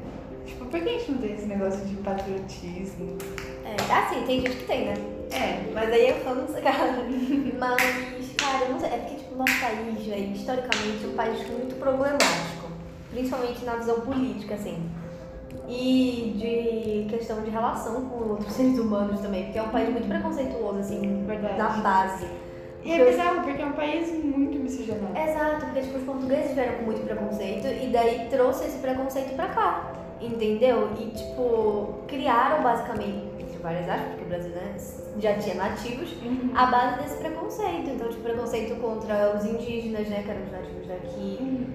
Tipo, 0.44 0.64
por 0.66 0.80
que 0.80 0.88
a 0.88 0.92
gente 0.92 1.12
não 1.12 1.18
tem 1.18 1.34
esse 1.34 1.46
negócio 1.46 1.80
de 1.86 1.94
patriotismo? 1.96 3.16
é, 3.64 3.92
assim, 3.92 4.22
tem 4.26 4.40
gente 4.42 4.56
que 4.56 4.64
tem, 4.66 4.84
né? 4.86 4.94
É, 5.32 5.70
Mas 5.72 5.92
aí 5.92 6.08
eu 6.10 6.16
falo, 6.16 6.46
cara. 6.62 6.92
Mas, 7.58 8.32
cara, 8.36 8.64
eu 8.64 8.72
não 8.72 8.80
sei. 8.80 8.88
É 8.90 8.96
porque, 8.98 9.14
tipo, 9.16 9.34
o 9.34 9.38
nosso 9.38 9.60
país, 9.60 10.06
velho, 10.06 10.32
historicamente, 10.32 11.04
é 11.04 11.08
um 11.08 11.14
país 11.16 11.48
muito 11.48 11.78
problemático. 11.78 12.70
Principalmente 13.10 13.64
na 13.64 13.76
visão 13.76 14.00
política, 14.00 14.54
assim. 14.54 14.90
E 15.68 16.34
de 16.36 17.16
questão 17.16 17.42
de 17.42 17.50
relação 17.50 18.06
com 18.08 18.30
outros 18.30 18.52
seres 18.54 18.78
humanos 18.78 19.20
também. 19.20 19.44
Porque 19.44 19.58
é 19.58 19.62
um 19.62 19.68
país 19.68 19.88
muito 19.90 20.08
preconceituoso, 20.08 20.78
assim, 20.80 21.24
Verdade. 21.26 21.58
na 21.58 21.68
base. 21.68 22.26
E 22.82 22.92
é 22.92 23.04
bizarro, 23.04 23.42
porque 23.42 23.60
é 23.60 23.66
um 23.66 23.72
país 23.72 24.10
muito 24.24 24.58
miscigenado. 24.58 25.16
Exato, 25.16 25.66
porque 25.66 25.82
tipo, 25.82 25.98
os 25.98 26.04
portugueses 26.04 26.54
vieram 26.54 26.78
com 26.78 26.84
muito 26.84 27.04
preconceito 27.04 27.66
e 27.66 27.88
daí 27.88 28.26
trouxe 28.30 28.64
esse 28.64 28.78
preconceito 28.78 29.34
pra 29.36 29.48
cá, 29.48 29.92
entendeu? 30.18 30.88
E 30.98 31.08
tipo, 31.08 31.96
criaram 32.08 32.62
basicamente, 32.62 33.28
entre 33.60 33.62
várias 33.62 33.88
aspas, 33.88 34.08
porque 34.08 34.24
o 34.24 34.28
Brasil 34.28 34.50
né, 34.50 34.74
já 35.18 35.34
tinha 35.34 35.54
nativos, 35.54 36.12
Uhum. 36.22 36.50
a 36.54 36.66
base 36.66 37.02
desse 37.02 37.16
preconceito. 37.18 37.90
Então, 37.90 38.08
tipo, 38.08 38.22
preconceito 38.22 38.80
contra 38.80 39.36
os 39.36 39.44
indígenas, 39.44 40.08
né, 40.08 40.22
que 40.24 40.30
eram 40.30 40.42
os 40.42 40.52
nativos 40.52 40.86
daqui, 40.88 41.38
Uhum. 41.40 41.66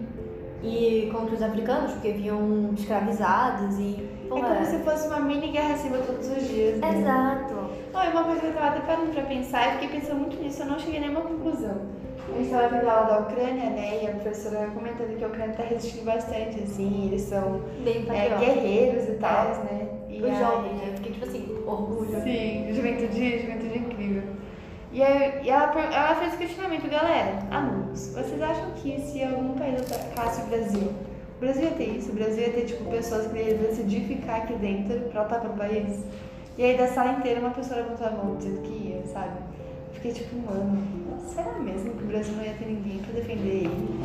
e 0.64 1.10
contra 1.12 1.36
os 1.36 1.41
africanos, 1.41 1.91
porque 1.94 2.12
vinham 2.12 2.72
escravizados 2.74 3.78
e. 3.80 4.10
É 4.26 4.28
Pô, 4.28 4.36
como 4.41 4.66
se 4.66 4.80
fosse 4.80 5.07
uma 5.07 5.20
mini 5.20 5.49
guerra 5.52 5.78
civil 5.78 6.02
todos 6.02 6.28
os 6.28 6.48
dias. 6.48 6.80
Né? 6.80 6.98
Exato. 6.99 7.53
Não, 7.94 8.03
e 8.03 8.10
uma 8.10 8.24
coisa 8.24 8.40
que 8.41 8.48
eu 8.48 8.53
tava 8.53 8.68
até 8.70 8.80
parando 8.80 9.12
pra 9.12 9.24
pensar, 9.24 9.68
eu 9.68 9.72
fiquei 9.80 9.99
pensando 9.99 10.20
muito 10.20 10.41
nisso, 10.41 10.64
eu 10.64 10.66
não 10.66 10.80
cheguei 10.80 10.98
a 10.98 11.02
nenhuma 11.02 11.22
conclusão. 11.22 11.78
A 12.36 12.38
gente 12.38 12.49
tava 12.49 12.68
vendo 12.68 12.90
aula 12.90 13.07
da 13.07 13.20
Ucrânia, 13.20 13.70
né, 13.70 14.03
e 14.03 14.07
a 14.07 14.12
professora 14.12 14.68
comentando 14.68 15.18
que 15.18 15.24
a 15.24 15.28
Ucrânia 15.28 15.56
tá 15.56 15.64
resistindo 15.64 16.03
bastante, 16.03 16.62
assim, 16.62 17.07
eles 17.07 17.22
são 17.22 17.62
é, 17.86 18.38
guerreiros 18.38 19.07
e 19.07 19.14
tal, 19.14 19.48
né. 19.64 19.88
E 20.10 20.22
Os 20.22 20.38
jovens, 20.38 20.74
né? 20.74 20.94
Fiquei 20.95 21.14
tipo 21.14 21.26
assim, 21.26 21.64
orgulho. 21.66 22.22
Sim, 22.22 22.74
juventude, 22.74 23.40
juventude 23.40 23.78
incrível. 23.78 24.24
E, 24.91 25.02
aí, 25.02 25.45
e 25.45 25.49
ela, 25.49 25.74
ela 25.74 26.16
fez 26.16 26.34
o 26.34 26.38
questionamento, 26.38 26.90
galera, 26.90 27.40
alunos, 27.52 28.07
vocês 28.14 28.41
acham 28.41 28.72
que 28.72 28.99
se 28.99 29.24
algum 29.24 29.53
país 29.53 29.82
atacasse 29.82 30.41
o 30.41 30.45
Brasil, 30.48 30.91
o 31.38 31.40
Brasil 31.40 31.64
ia 31.64 31.72
ter 31.72 31.90
isso? 31.90 32.12
O 32.12 32.16
Brasil 32.16 32.44
ia 32.44 32.52
ter, 32.52 32.66
tipo, 32.66 32.84
pessoas 32.91 33.28
que 33.28 33.38
iam 33.38 33.57
decidir 33.60 34.02
ficar 34.02 34.38
aqui 34.38 34.53
dentro 34.56 34.99
pra 35.10 35.24
lutar 35.24 35.40
pelo 35.40 35.53
país? 35.53 36.03
E 36.57 36.64
aí 36.64 36.78
da 36.78 36.88
sala 36.88 37.14
inteira 37.14 37.40
uma 37.40 37.52
pessoa 37.52 37.80
levantou 37.82 38.07
a 38.07 38.12
mão 38.12 38.36
dizendo 38.36 38.62
que 38.62 38.90
ia, 38.90 39.06
sabe? 39.07 39.38
Fiquei 40.06 40.23
tipo, 40.23 40.36
mano, 40.45 40.77
será 41.27 41.57
mesmo 41.57 41.95
que 41.95 42.03
o 42.03 42.07
Brasil 42.07 42.36
não 42.36 42.44
ia 42.44 42.53
ter 42.53 42.68
ninguém 42.68 42.99
pra 42.99 43.14
defender 43.19 43.64
ele? 43.64 43.99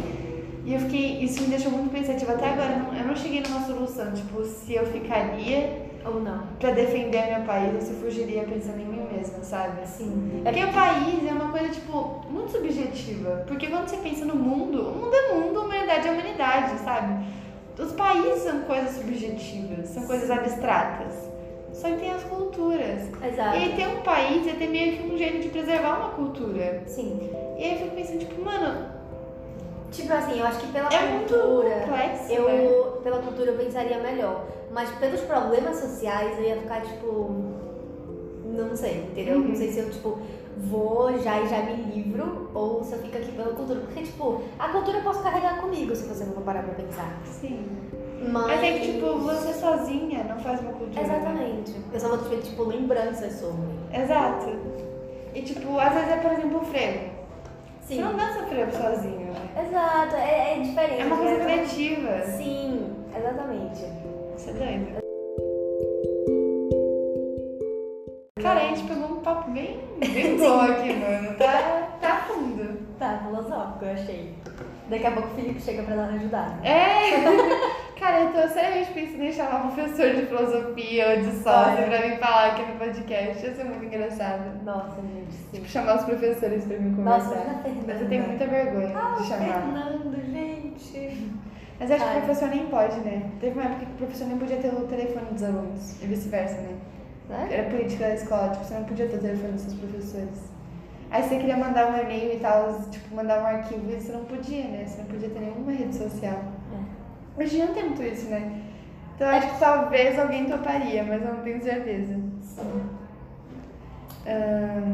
E 0.65 0.73
eu 0.73 0.81
fiquei, 0.81 1.23
isso 1.23 1.43
me 1.43 1.49
deixou 1.49 1.73
muito 1.73 1.93
pensativa. 1.93 2.33
Até 2.33 2.49
agora 2.55 2.73
eu 2.73 2.79
não, 2.79 2.95
eu 3.01 3.07
não 3.07 3.17
cheguei 3.17 3.43
numa 3.43 3.61
solução, 3.67 4.11
tipo, 4.15 4.43
se 4.45 4.75
eu 4.75 4.87
ficaria 4.87 5.89
Ou 6.07 6.21
não. 6.23 6.47
pra 6.59 6.71
defender 6.71 7.27
meu 7.37 7.43
país 7.45 7.75
ou 7.75 7.81
se 7.83 7.93
fugiria 7.95 8.45
pensando 8.45 8.81
em 8.81 8.87
mim 8.87 9.03
mesma, 9.13 9.43
sabe? 9.43 9.87
Sim. 9.87 10.41
Porque 10.43 10.65
o 10.65 10.73
país 10.73 11.27
é 11.29 11.33
uma 11.33 11.51
coisa, 11.51 11.69
tipo, 11.69 12.25
muito 12.31 12.53
subjetiva. 12.53 13.45
Porque 13.47 13.67
quando 13.67 13.87
você 13.89 13.99
pensa 13.99 14.25
no 14.25 14.37
mundo, 14.37 14.81
o 14.81 14.95
mundo 14.95 15.15
é 15.15 15.35
mundo, 15.35 15.61
a 15.61 15.65
humanidade 15.65 16.09
é 16.09 16.13
humanidade, 16.13 16.79
sabe? 16.79 17.27
Os 17.79 17.93
países 17.93 18.43
são 18.43 18.61
coisas 18.63 18.97
subjetivas, 18.97 19.89
são 19.89 20.07
coisas 20.07 20.31
abstratas. 20.31 21.29
Só 21.73 21.89
que 21.89 21.97
tem 21.97 22.11
as 22.11 22.25
culturas. 22.25 23.03
Exato. 23.23 23.57
E 23.57 23.63
aí 23.63 23.77
ter 23.77 23.89
um 23.89 24.01
país 24.03 24.47
é 24.47 24.53
ter 24.53 24.69
meio 24.69 24.97
que 24.99 25.13
um 25.15 25.17
jeito 25.17 25.41
de 25.41 25.49
preservar 25.49 25.99
uma 25.99 26.09
cultura. 26.11 26.83
Sim. 26.87 27.31
E 27.59 27.65
aí 27.65 27.73
eu 27.73 27.79
fico 27.79 27.97
pensando, 27.97 28.19
tipo, 28.21 28.43
mano, 28.45 29.01
Tipo 29.91 30.13
assim, 30.13 30.39
eu 30.39 30.47
acho 30.47 30.61
que 30.61 30.73
pela 30.73 30.89
é 30.89 31.11
muito 31.11 31.35
cultura. 31.35 31.81
complexo, 31.81 32.29
né? 32.29 32.67
Eu, 32.67 33.01
pela 33.03 33.19
cultura, 33.23 33.51
eu 33.51 33.59
pensaria 33.59 33.99
melhor. 33.99 34.47
Mas 34.71 34.89
pelos 34.91 35.21
problemas 35.23 35.77
sociais, 35.77 36.39
eu 36.39 36.45
ia 36.45 36.57
ficar, 36.57 36.81
tipo. 36.83 37.35
Não 38.45 38.77
sei, 38.77 39.09
entendeu? 39.11 39.39
Uhum. 39.39 39.49
Não 39.49 39.57
sei 39.57 39.73
se 39.73 39.81
eu, 39.81 39.91
tipo, 39.91 40.19
vou 40.57 41.19
já 41.19 41.41
e 41.41 41.49
já 41.49 41.63
me 41.63 41.75
livro 41.93 42.51
ou 42.55 42.85
se 42.85 42.93
eu 42.93 42.99
fico 43.01 43.17
aqui 43.17 43.33
pela 43.33 43.53
cultura. 43.53 43.81
Porque, 43.81 44.03
tipo, 44.03 44.43
a 44.59 44.69
cultura 44.69 44.99
eu 44.99 45.03
posso 45.03 45.23
carregar 45.23 45.61
comigo 45.61 45.95
se 45.95 46.07
você 46.07 46.25
for 46.25 46.43
parar 46.43 46.63
pra 46.63 46.75
pensar. 46.75 47.21
Sim. 47.25 47.67
Mas. 48.21 48.47
Mas 48.47 48.63
é 48.63 48.73
que, 48.79 48.93
tipo, 48.93 49.19
você 49.19 49.53
sozinha 49.55 50.25
não 50.25 50.39
faz 50.41 50.61
uma 50.61 50.73
cultura. 50.73 51.03
né? 51.03 51.17
Exatamente. 51.17 51.75
Eu 51.93 52.01
só 52.01 52.09
vou 52.09 52.19
ter, 52.19 52.39
tipo, 52.43 52.65
lembranças 52.65 53.33
sobre. 53.35 53.69
Exato. 53.93 54.57
E, 55.35 55.43
tipo, 55.43 55.79
às 55.79 55.93
vezes 55.95 56.09
é, 56.11 56.17
por 56.17 56.33
exemplo, 56.33 56.61
o 56.61 56.65
frevo. 56.65 57.11
Sim. 57.83 57.97
Você 57.97 58.03
não 58.03 58.17
dança 58.17 58.43
frevo 58.47 58.71
sozinho, 58.73 59.33
né? 59.33 59.65
Exato, 59.67 60.17
é, 60.17 60.55
é 60.57 60.61
diferente. 60.61 61.01
É 61.03 61.05
uma 61.07 61.17
coisa 61.17 61.35
é 61.35 61.39
coletiva. 61.39 62.21
Sim, 62.37 62.97
exatamente. 63.17 63.85
Isso 64.37 64.51
é 64.51 64.53
doido. 64.53 65.01
Cara, 68.43 68.61
a 68.61 68.69
gente 68.69 68.85
pegou 68.85 69.07
um 69.19 69.21
papo 69.21 69.51
bem, 69.51 69.81
bem 69.99 70.37
bom 70.39 70.61
aqui, 70.61 70.93
mano. 70.95 71.37
Tá, 71.37 71.89
tá 72.01 72.25
fundo. 72.29 72.79
Tá, 72.99 73.19
filosófico, 73.25 73.85
eu 73.85 73.93
achei. 73.93 74.35
Daqui 74.89 75.07
a 75.07 75.11
pouco 75.13 75.29
o 75.29 75.35
Felipe 75.35 75.61
chega 75.61 75.83
pra 75.83 75.95
nos 75.97 76.15
ajudar. 76.17 76.59
É! 76.65 77.11
Cara, 78.01 78.21
eu 78.23 78.33
tô 78.33 78.49
seriamente 78.49 78.93
pensando 78.93 79.23
em 79.25 79.31
chamar 79.33 79.67
um 79.67 79.71
professor 79.73 80.15
de 80.15 80.25
filosofia 80.27 81.11
ou 81.11 81.17
de 81.21 81.33
sócio 81.43 81.85
pra 81.85 81.99
vir 82.01 82.19
falar 82.19 82.47
aqui 82.53 82.63
no 82.73 82.79
podcast. 82.79 83.45
Ia 83.47 83.55
ser 83.55 83.65
muito 83.65 83.85
engraçado. 83.85 84.65
Nossa, 84.65 85.03
gente, 85.03 85.33
sim. 85.35 85.49
Tipo, 85.53 85.69
chamar 85.69 85.97
os 85.97 86.05
professores 86.05 86.65
pra 86.65 86.79
Nossa, 86.79 86.97
conversar. 87.29 87.51
a 87.51 87.63
Fernanda. 87.63 87.85
Mas 87.87 88.01
eu 88.01 88.09
tenho 88.09 88.27
muita 88.27 88.47
vergonha 88.47 88.99
Ah, 88.99 89.15
de 89.21 89.29
chamar. 89.29 89.45
Fernando, 89.63 90.33
gente. 90.33 91.29
Mas 91.79 91.91
acho 91.91 92.03
que 92.05 92.11
Ai. 92.11 92.17
o 92.19 92.23
professor 92.23 92.49
nem 92.49 92.67
pode, 92.67 93.01
né? 93.01 93.31
Teve 93.39 93.53
uma 93.59 93.65
época 93.69 93.85
que 93.87 93.93
o 93.93 93.97
professor 93.97 94.27
nem 94.29 94.39
podia 94.39 94.57
ter 94.57 94.69
o 94.69 94.81
telefone 94.87 95.27
dos 95.33 95.43
alunos 95.43 96.03
e 96.03 96.07
vice-versa, 96.07 96.55
né? 96.57 96.75
Né? 97.29 97.49
Era 97.51 97.71
política 97.71 98.07
da 98.09 98.15
escola, 98.15 98.49
tipo, 98.49 98.65
você 98.65 98.75
não 98.75 98.85
podia 98.85 99.07
ter 99.09 99.17
o 99.17 99.21
telefone 99.21 99.53
dos 99.53 99.61
seus 99.63 99.75
professores. 99.75 100.51
Aí 101.11 101.23
você 101.23 101.37
queria 101.39 101.57
mandar 101.57 101.89
um 101.91 102.01
e-mail 102.01 102.35
e 102.35 102.39
tal, 102.39 102.81
tipo, 102.91 103.15
mandar 103.15 103.43
um 103.43 103.47
arquivo 103.47 103.91
e 103.91 104.01
você 104.01 104.13
não 104.13 104.25
podia, 104.25 104.65
né? 104.65 104.85
Você 104.87 104.99
não 105.03 105.07
podia 105.09 105.29
ter 105.29 105.41
nenhuma 105.41 105.71
rede 105.73 105.95
social. 105.95 106.39
É. 107.41 107.45
Hoje 107.45 107.59
não 107.59 107.75
tem 107.75 107.85
muito 107.85 108.03
isso, 108.03 108.29
né? 108.29 108.63
Então 109.15 109.29
eu 109.29 109.35
acho 109.35 109.51
que 109.55 109.61
talvez 109.61 110.19
alguém 110.19 110.45
toparia, 110.47 111.03
mas 111.05 111.23
eu 111.23 111.35
não 111.35 111.43
tenho 111.43 111.63
certeza. 111.63 112.15
Sim. 112.43 112.83
Ahn, 114.27 114.93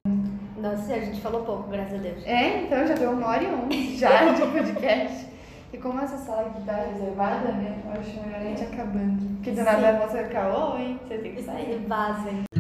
Nossa, 0.61 0.95
a 0.95 0.99
gente 0.99 1.21
falou 1.21 1.45
pouco, 1.45 1.69
graças 1.71 1.95
a 1.95 2.03
Deus. 2.03 2.25
é, 2.27 2.63
então 2.63 2.87
já 2.87 2.95
deu 2.95 3.11
uma 3.11 3.27
hora 3.29 3.43
e 3.43 3.47
onze 3.47 3.97
já 3.99 4.33
de 4.33 4.43
podcast. 4.43 5.27
E 5.73 5.79
como 5.79 6.01
essa 6.01 6.17
sala 6.17 6.43
aqui 6.43 6.63
tá 6.63 6.77
reservada, 6.93 7.53
né? 7.53 7.79
Eu 7.85 8.01
acho 8.01 8.21
melhor 8.21 8.41
a 8.41 8.45
gente 8.45 8.63
acabando. 8.63 9.37
Porque 9.37 9.51
do 9.51 9.63
nada 9.63 9.89
a 9.89 9.93
moça 9.95 10.25
ficar, 10.25 10.75
oi, 10.75 10.99
você 11.07 11.19
tem 11.19 11.35
que 11.35 11.43
sair. 11.43 11.85
vazem. 11.87 12.56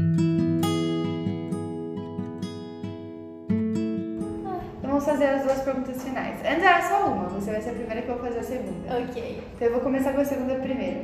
Vamos 4.97 5.05
fazer 5.05 5.27
as 5.27 5.43
duas 5.43 5.60
perguntas 5.60 6.02
finais. 6.02 6.39
Antes 6.40 6.64
era 6.64 6.82
só 6.82 7.06
uma, 7.06 7.28
você 7.28 7.51
vai 7.51 7.60
ser 7.60 7.70
a 7.70 7.74
primeira 7.74 8.02
que 8.02 8.09
eu 8.09 8.14
vou 8.14 8.24
fazer 8.24 8.39
a 8.39 8.43
segunda. 8.43 8.98
Ok. 8.98 9.43
Então 9.55 9.68
eu 9.68 9.73
vou 9.74 9.82
começar 9.82 10.12
com 10.14 10.20
a 10.23 10.24
segunda 10.24 10.55
primeiro. 10.55 11.01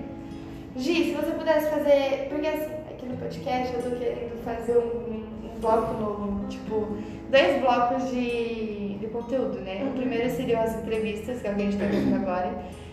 Gi, 0.77 1.05
se 1.05 1.13
você 1.13 1.33
pudesse 1.33 1.69
fazer. 1.69 2.29
Porque 2.31 2.47
assim, 2.47 2.73
aqui 2.91 3.07
no 3.07 3.17
podcast 3.19 3.75
eu 3.75 3.83
tô 3.83 3.91
querendo 3.91 4.43
fazer 4.45 4.79
um, 4.79 5.47
um 5.47 5.61
bloco 5.61 6.01
novo. 6.01 6.49
Tipo, 6.49 6.97
dois 7.31 7.61
blocos 7.61 8.11
de, 8.11 8.95
de 8.99 9.07
conteúdo, 9.09 9.61
né? 9.61 9.87
O 9.87 9.97
primeiro 9.97 10.31
seriam 10.31 10.63
as 10.63 10.75
entrevistas, 10.75 11.43
que 11.43 11.49
é 11.49 11.53
que 11.53 11.61
a 11.61 11.65
gente 11.65 11.77
tá 11.77 11.85
fazendo 11.85 12.15
agora. 12.15 12.51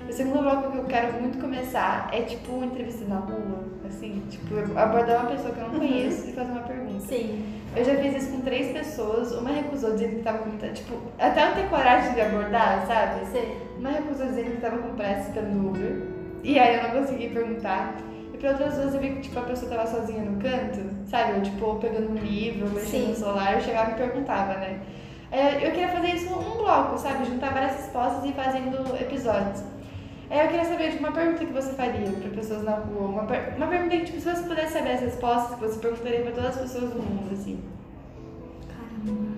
O 0.07 0.11
segundo 0.11 0.41
bloco 0.41 0.71
que 0.71 0.77
eu 0.80 0.85
quero 0.85 1.13
muito 1.21 1.39
começar 1.39 2.09
é 2.11 2.23
tipo 2.23 2.63
entrevista 2.63 3.05
na 3.05 3.19
rua, 3.19 3.63
assim, 3.88 4.23
tipo, 4.30 4.55
abordar 4.76 5.21
uma 5.21 5.31
pessoa 5.31 5.53
que 5.53 5.59
eu 5.61 5.67
não 5.69 5.80
conheço 5.80 6.30
e 6.30 6.34
fazer 6.34 6.51
uma 6.51 6.63
pergunta. 6.63 6.99
Sim. 7.01 7.59
Eu 7.75 7.85
já 7.85 7.95
fiz 7.95 8.23
isso 8.23 8.31
com 8.31 8.41
três 8.41 8.71
pessoas, 8.71 9.31
uma 9.31 9.51
recusou 9.51 9.91
dizendo 9.91 10.17
que 10.17 10.23
tava 10.23 10.39
com. 10.39 10.57
Tipo, 10.57 10.97
até 11.19 11.47
eu 11.47 11.53
ter 11.53 11.69
coragem 11.69 12.13
de 12.13 12.21
abordar, 12.21 12.85
sabe? 12.87 13.25
Sim. 13.27 13.57
Uma 13.77 13.91
recusou 13.91 14.25
dizendo 14.25 14.55
que 14.55 14.61
tava 14.61 14.77
com 14.79 14.95
pressa 14.95 15.29
esperando 15.29 15.69
Uber. 15.69 16.01
E 16.43 16.57
aí 16.57 16.75
eu 16.75 16.83
não 16.83 17.01
consegui 17.01 17.29
perguntar. 17.29 17.95
E 18.33 18.37
pra 18.37 18.51
outras 18.51 18.75
duas 18.75 18.95
eu 18.95 18.99
vi 18.99 19.09
que 19.11 19.21
tipo, 19.21 19.39
a 19.39 19.43
pessoa 19.43 19.71
tava 19.71 19.87
sozinha 19.87 20.23
no 20.23 20.41
canto, 20.41 20.79
sabe? 21.07 21.33
Ou 21.33 21.41
tipo, 21.41 21.75
pegando 21.75 22.11
um 22.11 22.15
livro, 22.15 22.69
mexendo 22.69 23.09
no 23.09 23.15
celular, 23.15 23.53
eu 23.53 23.61
chegava 23.61 23.91
e 23.91 23.95
perguntava, 23.95 24.53
né? 24.55 24.79
Aí 25.31 25.63
eu 25.63 25.71
queria 25.71 25.89
fazer 25.89 26.07
isso 26.07 26.33
um 26.33 26.57
bloco, 26.57 26.97
sabe? 26.97 27.25
Juntar 27.25 27.53
várias 27.53 27.75
respostas 27.75 28.25
e 28.25 28.29
ir 28.29 28.33
fazendo 28.33 28.95
episódios. 28.99 29.63
Aí 30.30 30.39
eu 30.39 30.47
queria 30.47 30.65
saber 30.65 30.91
de 30.91 30.97
uma 30.99 31.11
pergunta 31.11 31.43
que 31.45 31.51
você 31.51 31.73
faria 31.73 32.11
pra 32.11 32.30
pessoas 32.30 32.64
na 32.64 32.76
rua. 32.76 33.07
Uma, 33.07 33.23
per- 33.26 33.53
uma 33.57 33.68
pergunta 33.68 33.97
que, 33.97 34.06
tipo, 34.06 34.19
se 34.19 34.30
você 34.35 34.43
pudesse 34.47 34.73
saber 34.73 34.91
as 34.91 35.01
respostas, 35.01 35.56
que 35.57 35.61
você 35.65 35.80
perguntaria 35.80 36.22
pra 36.22 36.31
todas 36.31 36.49
as 36.56 36.61
pessoas 36.61 36.91
do 36.93 37.01
mundo, 37.01 37.34
assim. 37.34 37.64
Caramba. 38.68 39.30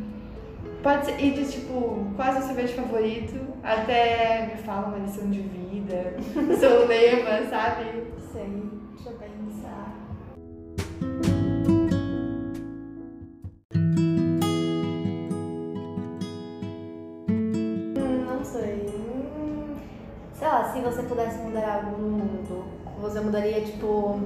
Pode 0.83 1.05
ser, 1.05 1.23
e 1.23 1.31
de 1.31 1.49
tipo, 1.51 2.05
qual 2.15 2.27
é 2.27 2.31
o 2.31 2.33
seu 2.35 2.41
sorvete 2.47 2.73
favorito, 2.73 3.39
até 3.63 4.47
me 4.53 4.61
fala 4.63 4.87
uma 4.87 4.97
lição 4.97 5.29
de 5.29 5.39
vida, 5.41 6.15
seu 6.59 6.87
lema, 6.87 7.47
sabe? 7.49 8.03
Sei. 8.33 8.63
Deixa 8.95 9.09
eu 9.09 9.13
se 20.81 20.95
você 20.95 21.03
pudesse 21.03 21.37
mudar 21.39 21.75
algo 21.85 22.01
no 22.01 22.09
mundo, 22.09 22.65
você 22.99 23.19
mudaria, 23.19 23.61
tipo, 23.61 24.19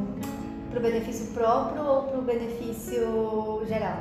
pro 0.72 0.80
benefício 0.80 1.34
próprio 1.34 1.84
ou 1.86 2.04
pro 2.04 2.22
benefício 2.22 3.62
geral? 3.68 3.98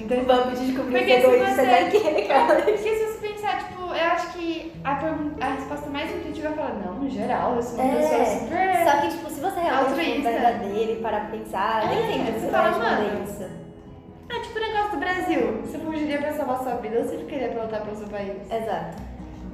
Então, 0.00 0.24
Vamos 0.24 0.58
descobrir 0.60 0.98
Porque 0.98 1.20
se 1.20 1.26
você- 1.26 1.66
daqui, 1.66 2.22
cara. 2.28 2.54
porque 2.62 2.78
se 2.78 3.04
você 3.06 3.28
pensar, 3.28 3.58
tipo, 3.58 3.82
eu 3.82 4.04
acho 4.06 4.32
que 4.32 4.72
a, 4.84 4.94
pergun- 4.94 5.32
a 5.40 5.46
resposta 5.54 5.90
mais 5.90 6.10
intuitiva 6.10 6.48
é 6.48 6.52
falar, 6.52 6.74
não, 6.84 6.94
no 6.94 7.10
geral, 7.10 7.56
eu 7.56 7.62
sou 7.62 7.74
uma 7.80 7.92
É, 7.92 7.96
pessoa 7.96 8.24
super. 8.24 8.84
Só 8.84 9.00
que, 9.00 9.08
tipo, 9.08 9.30
se 9.30 9.40
você 9.40 9.60
realmente 9.60 10.22
for 10.22 10.22
verdadeiro 10.30 10.92
e 10.92 10.96
parar 11.02 11.20
pra 11.28 11.38
pensar, 11.38 11.82
É, 11.84 11.88
nem 11.94 12.12
sempre 12.24 12.40
você 12.40 12.46
fala, 12.48 12.78
mano, 12.78 13.24
isso. 13.24 13.42
É 14.30 14.40
tipo 14.40 14.58
o 14.58 14.60
negócio 14.60 14.90
do 14.92 14.96
Brasil. 14.98 15.60
Você 15.64 15.78
fugiria 15.78 16.18
pra 16.18 16.32
salvar 16.32 16.58
sua 16.62 16.74
vida 16.76 16.98
ou 16.98 17.04
você 17.04 17.18
ficaria 17.18 17.48
pra 17.48 17.60
voltar 17.62 17.80
pro 17.80 17.96
seu 17.96 18.06
país? 18.08 18.32
Exato. 18.52 19.07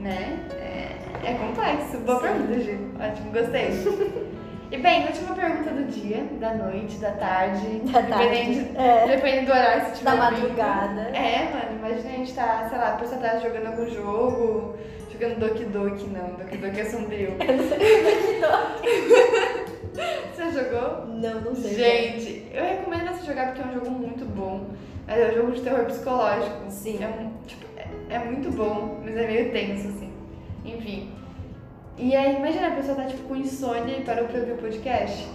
Né? 0.05 0.39
É, 0.61 1.31
é 1.31 1.35
complexo. 1.35 1.97
Boa 2.01 2.21
Sim. 2.21 2.27
pergunta, 2.27 2.61
Gi. 2.61 2.79
Ótimo, 3.01 3.33
gostei. 3.33 4.25
E 4.71 4.79
bem, 4.79 5.07
última 5.07 5.37
pergunta 5.37 5.71
do 5.71 5.85
dia, 5.85 6.25
da 6.41 6.55
noite, 6.55 6.97
da 6.97 7.13
tarde. 7.13 7.81
Da 7.93 8.03
tarde, 8.03 8.29
Dependendo, 8.29 8.81
é. 8.81 9.07
dependendo 9.07 9.47
do 9.47 9.53
horário 9.53 9.85
que 9.85 9.99
você 9.99 10.05
Da 10.05 10.17
madrugada. 10.17 11.01
É, 11.17 11.45
mano, 11.45 11.79
imagina 11.79 12.09
a 12.09 12.17
gente 12.17 12.35
tá, 12.35 12.67
sei 12.69 12.79
lá, 12.79 12.89
a 12.89 12.97
pessoa 12.97 13.21
tá 13.21 13.39
jogando 13.39 13.67
algum 13.69 13.87
jogo, 13.89 14.77
jogando 15.13 15.39
Doki 15.39 15.65
Doki, 15.67 16.07
não, 16.09 16.35
Doki 16.35 16.57
Doki 16.57 16.81
é 16.81 16.85
sombrio. 16.87 17.37
Você 20.35 20.51
jogou? 20.51 21.07
Não, 21.07 21.41
não 21.43 21.55
sei. 21.55 21.75
Gente, 21.75 22.49
eu 22.53 22.65
recomendo 22.65 23.13
você 23.15 23.25
jogar 23.27 23.47
porque 23.53 23.63
é 23.63 23.67
um 23.67 23.75
jogo 23.75 23.91
muito 23.91 24.25
bom. 24.25 24.67
Mas 25.07 25.21
é 25.21 25.31
um 25.31 25.35
jogo 25.35 25.53
de 25.53 25.61
terror 25.61 25.85
psicológico. 25.85 26.69
Sim. 26.69 26.99
É, 27.01 27.07
um, 27.07 27.33
tipo, 27.47 27.65
é, 28.11 28.19
muito 28.19 28.51
bom, 28.51 29.01
mas 29.05 29.17
é 29.17 29.27
meio 29.27 29.51
tenso, 29.53 29.89
assim. 29.89 30.13
Enfim. 30.65 31.11
E 31.97 32.15
aí, 32.17 32.37
imagina 32.37 32.69
a 32.69 32.73
pessoa 32.73 32.97
tá 32.97 33.05
tipo 33.05 33.23
com 33.25 33.37
insônia 33.37 33.99
e 33.99 34.05
parou 34.05 34.27
pra 34.27 34.41
ouvir 34.41 34.53
o 34.53 34.57
podcast. 34.57 35.27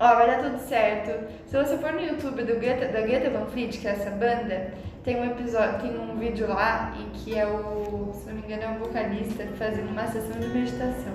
Ó, 0.00 0.14
vai 0.14 0.26
dar 0.26 0.42
tudo 0.42 0.58
certo. 0.58 1.26
Se 1.46 1.56
você 1.56 1.76
for 1.76 1.92
no 1.92 2.00
YouTube 2.00 2.44
do 2.44 2.56
Greta, 2.58 2.86
da 2.86 3.00
Greta 3.00 3.30
Van 3.30 3.46
Fleet, 3.46 3.78
que 3.78 3.86
é 3.88 3.90
essa 3.90 4.10
banda, 4.10 4.72
tem 5.04 5.20
um 5.20 5.24
episódio, 5.24 5.80
tem 5.80 5.98
um 5.98 6.16
vídeo 6.16 6.48
lá 6.48 6.94
em 6.98 7.10
que 7.10 7.36
é 7.38 7.44
o, 7.46 8.12
se 8.14 8.28
não 8.28 8.36
me 8.36 8.42
engano, 8.44 8.62
é 8.62 8.68
um 8.68 8.78
vocalista 8.78 9.44
fazendo 9.58 9.90
uma 9.90 10.06
sessão 10.06 10.38
de 10.40 10.48
meditação. 10.48 11.12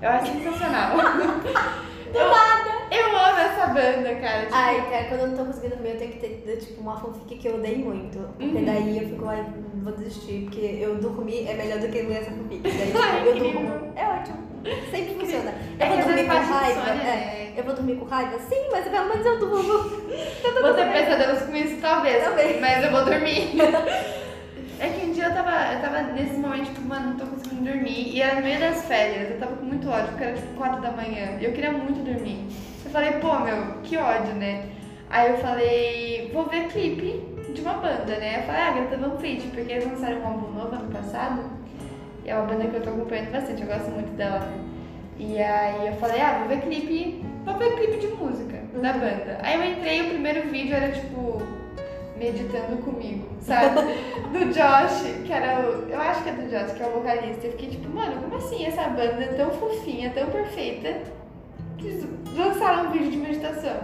Eu 0.00 0.08
acho 0.10 0.32
sensacional. 0.32 0.96
eu, 2.14 2.98
eu 2.98 3.16
amo 3.18 3.38
essa 3.38 3.66
banda, 3.66 4.14
cara. 4.16 4.40
Tipo, 4.42 4.54
Ai, 4.54 4.90
cara, 4.90 5.04
quando 5.08 5.20
eu 5.20 5.26
não 5.28 5.36
tô 5.36 5.44
conseguindo 5.44 5.74
dormir, 5.76 5.90
eu 5.92 5.98
tenho 5.98 6.12
que 6.12 6.18
ter 6.18 6.56
tipo, 6.56 6.80
uma 6.80 6.96
fanfic 6.98 7.36
que 7.38 7.48
eu 7.48 7.54
odeio 7.56 7.78
muito. 7.78 8.18
Porque 8.38 8.44
Uhum. 8.58 8.64
daí 8.64 8.98
eu 8.98 9.08
fico, 9.08 9.26
ai, 9.26 9.44
vou 9.86 9.96
desistir, 9.96 10.42
porque 10.44 10.78
eu 10.80 10.96
dormir 10.96 11.48
é 11.48 11.54
melhor 11.54 11.78
do 11.78 11.88
que 11.88 12.02
ler 12.02 12.18
essa 12.18 12.30
fanfic. 12.30 12.60
Daí 12.66 12.86
tipo, 12.86 12.98
Ai, 12.98 13.26
eu 13.28 13.36
incrível. 13.36 13.60
durmo. 13.62 13.92
É 13.96 14.06
ótimo. 14.06 14.46
Sempre 14.90 15.14
funciona. 15.14 15.54
É 15.78 15.86
Eu 15.86 15.90
que 15.90 16.02
vou 16.02 16.12
dormir 16.12 16.24
com 16.26 16.52
raiva. 16.52 16.90
é. 16.90 17.52
Eu 17.56 17.64
vou 17.64 17.74
dormir 17.74 17.96
com 17.96 18.04
raiva? 18.04 18.38
Sim, 18.40 18.66
mas 18.72 18.88
pelo 18.88 19.08
menos 19.08 19.24
eu 19.24 19.38
durmo. 19.38 19.62
Vou 20.60 20.74
ter 20.74 20.92
pesadelos 20.92 21.42
com 21.42 21.56
isso, 21.56 21.80
talvez. 21.80 22.22
Talvez. 22.24 22.60
Mas 22.60 22.84
eu 22.84 22.90
vou 22.90 23.04
dormir. 23.04 23.52
É 24.78 24.88
que 24.90 25.06
um 25.06 25.12
dia 25.12 25.24
eu 25.24 25.32
tava, 25.32 25.72
eu 25.72 25.80
tava 25.80 26.02
nesse 26.12 26.34
momento, 26.34 26.66
tipo, 26.66 26.82
mano, 26.82 27.08
não 27.08 27.16
tô 27.16 27.24
conseguindo 27.24 27.64
dormir. 27.64 28.14
E 28.14 28.20
era 28.20 28.34
no 28.34 28.42
meio 28.42 28.60
das 28.60 28.84
férias, 28.84 29.30
eu 29.30 29.38
tava 29.38 29.56
com 29.56 29.64
muito 29.64 29.88
ódio, 29.88 30.08
porque 30.08 30.24
era 30.24 30.34
tipo 30.36 30.52
4 30.54 30.82
da 30.82 30.90
manhã. 30.90 31.38
E 31.40 31.44
eu 31.46 31.52
queria 31.52 31.72
muito 31.72 32.04
dormir. 32.04 32.44
Eu 32.84 32.90
falei, 32.90 33.12
pô, 33.12 33.38
meu, 33.38 33.78
que 33.82 33.96
ódio, 33.96 34.34
né? 34.34 34.66
Aí 35.08 35.30
eu 35.30 35.38
falei, 35.38 36.30
vou 36.30 36.44
ver 36.44 36.68
clipe 36.68 37.24
de 37.56 37.62
uma 37.62 37.74
banda, 37.74 38.16
né? 38.18 38.40
Eu 38.40 38.42
falei, 38.42 38.60
ah, 38.60 38.70
Greta 38.72 38.96
Van 38.96 39.16
Fleet, 39.16 39.42
porque 39.52 39.72
eles 39.72 39.84
lançaram 39.86 40.20
um 40.20 40.26
álbum 40.26 40.52
novo 40.52 40.74
ano 40.74 40.92
passado. 40.92 41.42
E 42.24 42.30
é 42.30 42.36
uma 42.36 42.46
banda 42.46 42.66
que 42.66 42.76
eu 42.76 42.82
tô 42.82 42.90
acompanhando 42.90 43.32
bastante, 43.32 43.62
eu 43.62 43.68
gosto 43.68 43.90
muito 43.90 44.16
dela, 44.16 44.40
né? 44.40 44.64
E 45.18 45.40
aí 45.40 45.86
eu 45.86 45.94
falei, 45.94 46.20
ah, 46.20 46.38
vou 46.40 46.48
ver 46.48 46.60
clipe, 46.60 47.24
vou 47.44 47.54
ver 47.54 47.74
clipe 47.74 47.98
de 47.98 48.08
música 48.08 48.62
da 48.80 48.92
banda. 48.92 49.38
Aí 49.42 49.54
eu 49.54 49.72
entrei, 49.72 50.02
o 50.02 50.08
primeiro 50.10 50.48
vídeo 50.50 50.74
era 50.74 50.92
tipo 50.92 51.42
meditando 52.18 52.82
comigo, 52.82 53.26
sabe? 53.40 53.80
do 54.32 54.52
Josh, 54.52 55.24
que 55.24 55.32
era 55.32 55.60
o. 55.60 55.88
Eu 55.88 56.00
acho 56.00 56.22
que 56.22 56.28
é 56.28 56.32
do 56.32 56.50
Josh, 56.50 56.72
que 56.72 56.82
é 56.82 56.86
o 56.86 56.90
vocalista. 56.90 57.46
Eu 57.46 57.52
fiquei 57.52 57.70
tipo, 57.70 57.88
mano, 57.88 58.20
como 58.22 58.36
assim 58.36 58.66
essa 58.66 58.82
banda 58.88 59.34
tão 59.36 59.50
fofinha, 59.50 60.10
tão 60.10 60.26
perfeita, 60.26 61.00
que 61.78 62.06
lançaram 62.36 62.88
um 62.88 62.92
vídeo 62.92 63.10
de 63.10 63.16
meditação? 63.16 63.76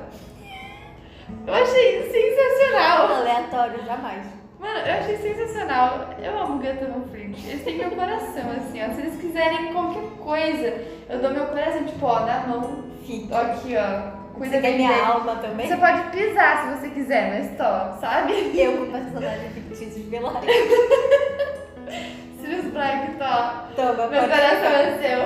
Eu 1.47 1.55
achei 1.55 2.03
sensacional. 2.11 3.07
Aleatório, 3.17 3.85
jamais. 3.85 4.25
Mano, 4.61 4.79
eu 4.87 4.95
achei 4.95 5.17
sensacional. 5.17 6.11
Eu 6.23 6.39
amo 6.39 6.59
Greta 6.59 6.87
Van 6.87 7.03
Fleet. 7.11 7.37
Eles 7.49 7.65
têm 7.65 7.79
meu 7.79 7.91
coração, 7.91 8.51
assim, 8.57 8.81
ó. 8.83 8.89
Se 8.95 9.01
eles 9.01 9.21
quiserem 9.21 9.73
qualquer 9.73 10.09
coisa, 10.21 10.75
eu 11.09 11.19
dou 11.21 11.31
meu 11.33 11.47
coração, 11.47 11.85
tipo, 11.85 12.07
ó, 12.07 12.21
na 12.21 12.47
mão. 12.47 12.85
Fica. 13.05 13.37
Aqui, 13.39 13.75
ó. 13.77 14.23
Cuida 14.35 14.57
Você 14.57 14.63
quer 14.63 14.73
minha 14.77 14.89
dele. 14.89 15.01
alma 15.03 15.37
também? 15.37 15.67
Você 15.69 15.77
pode 15.77 16.03
pisar 16.11 16.63
se 16.63 16.71
você 16.81 16.89
quiser, 16.91 17.29
mas 17.31 17.51
tô, 17.59 18.01
sabe? 18.01 18.33
Eu 18.59 18.79
com 18.87 18.91
personagem 18.93 19.51
fictício 19.51 19.91
de 19.91 20.01
Pilar. 20.09 20.41
Sirius 22.41 22.65
Black, 22.67 23.13
tô. 23.19 23.75
Toma, 23.77 24.07
Meu 24.09 24.23
coração 24.23 24.73
é 24.73 24.99
seu. 25.01 25.21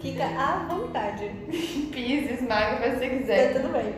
Fica 0.00 0.24
à 0.24 0.66
vontade. 0.68 1.30
Pisa, 1.92 2.32
esmaga, 2.32 2.76
faz 2.76 2.96
o 2.96 3.00
que 3.00 3.06
você 3.06 3.10
Tá 3.10 3.16
quiser. 3.18 3.52
tudo 3.54 3.68
bem. 3.72 3.94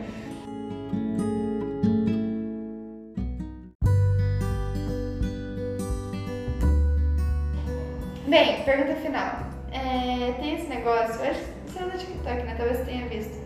Bem, 8.29 8.61
pergunta 8.63 8.93
final. 8.99 9.39
É, 9.71 10.33
tem 10.33 10.53
esse 10.53 10.67
negócio, 10.67 11.15
eu 11.15 11.31
acho 11.31 11.39
que 11.39 11.71
você 11.71 11.79
é 11.79 11.81
no 11.81 11.91
TikTok, 11.97 12.43
né? 12.43 12.53
Talvez 12.55 12.77
você 12.77 12.85
tenha 12.85 13.07
visto. 13.07 13.39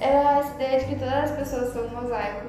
Era 0.00 0.40
essa 0.40 0.54
ideia 0.54 0.80
de 0.80 0.86
que 0.86 0.96
todas 0.96 1.14
as 1.14 1.30
pessoas 1.30 1.72
são 1.72 1.84
um 1.84 2.02
mosaico. 2.02 2.46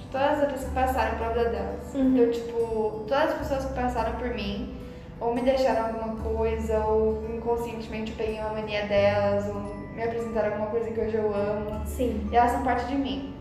De 0.00 0.06
todas 0.06 0.42
as 0.42 0.52
pessoas 0.52 0.64
que 0.64 0.74
passaram 0.74 1.18
pela 1.18 1.28
vida 1.28 1.50
delas. 1.50 1.94
Uhum. 1.94 2.16
Então, 2.16 2.30
tipo, 2.32 3.04
todas 3.06 3.30
as 3.30 3.34
pessoas 3.34 3.64
que 3.66 3.72
passaram 3.72 4.16
por 4.18 4.30
mim, 4.30 4.76
ou 5.20 5.32
me 5.32 5.42
deixaram 5.42 5.86
alguma 5.86 6.16
coisa, 6.16 6.84
ou 6.86 7.24
inconscientemente 7.32 8.10
eu 8.10 8.16
peguei 8.16 8.40
uma 8.40 8.54
mania 8.54 8.86
delas, 8.86 9.46
ou 9.46 9.62
me 9.94 10.02
apresentaram 10.02 10.48
alguma 10.48 10.70
coisa 10.70 10.90
que 10.90 11.00
hoje 11.00 11.14
eu 11.14 11.32
amo. 11.32 11.86
Sim. 11.86 12.28
E 12.32 12.36
elas 12.36 12.50
são 12.50 12.64
parte 12.64 12.86
de 12.86 12.96
mim. 12.96 13.32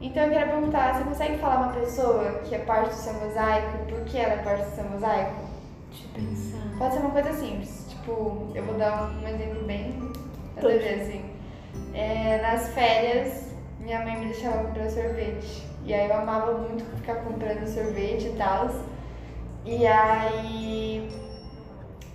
Então 0.00 0.22
eu 0.22 0.30
queria 0.30 0.46
perguntar, 0.46 0.94
você 0.94 1.04
consegue 1.04 1.36
falar 1.36 1.56
uma 1.56 1.72
pessoa 1.74 2.40
que 2.44 2.54
é 2.54 2.60
parte 2.60 2.88
do 2.88 2.94
seu 2.94 3.12
mosaico, 3.12 3.78
por 3.90 4.00
que 4.04 4.16
ela 4.16 4.34
é 4.34 4.38
parte 4.38 4.64
do 4.64 4.74
seu 4.74 4.84
mosaico? 4.84 5.55
Deixa 5.96 6.08
eu 6.08 6.28
pensar. 6.28 6.78
Pode 6.78 6.94
ser 6.94 7.00
uma 7.00 7.10
coisa 7.10 7.32
simples, 7.32 7.86
tipo, 7.88 8.48
eu 8.54 8.62
vou 8.64 8.74
dar 8.74 9.10
um 9.10 9.26
exemplo 9.28 9.64
bem 9.64 9.98
nada 10.54 10.68
a 10.68 10.78
ver, 10.78 11.00
assim. 11.00 11.24
É, 11.94 12.40
nas 12.42 12.68
férias, 12.74 13.52
minha 13.80 14.00
mãe 14.04 14.18
me 14.18 14.26
deixava 14.26 14.64
comprar 14.64 14.90
sorvete. 14.90 15.62
E 15.84 15.94
aí 15.94 16.08
eu 16.08 16.16
amava 16.16 16.52
muito 16.58 16.84
ficar 16.96 17.16
comprando 17.16 17.66
sorvete 17.66 18.26
e 18.26 18.34
tal. 18.36 18.68
E 19.64 19.86
aí 19.86 21.10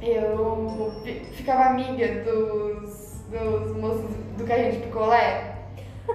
eu 0.01 0.91
fi- 1.03 1.25
ficava 1.33 1.65
amiga 1.71 2.23
dos, 2.23 3.21
dos 3.29 3.75
moços 3.77 4.11
do 4.37 4.45
carrinho 4.45 4.73
de 4.73 4.77
picolé. 4.79 5.55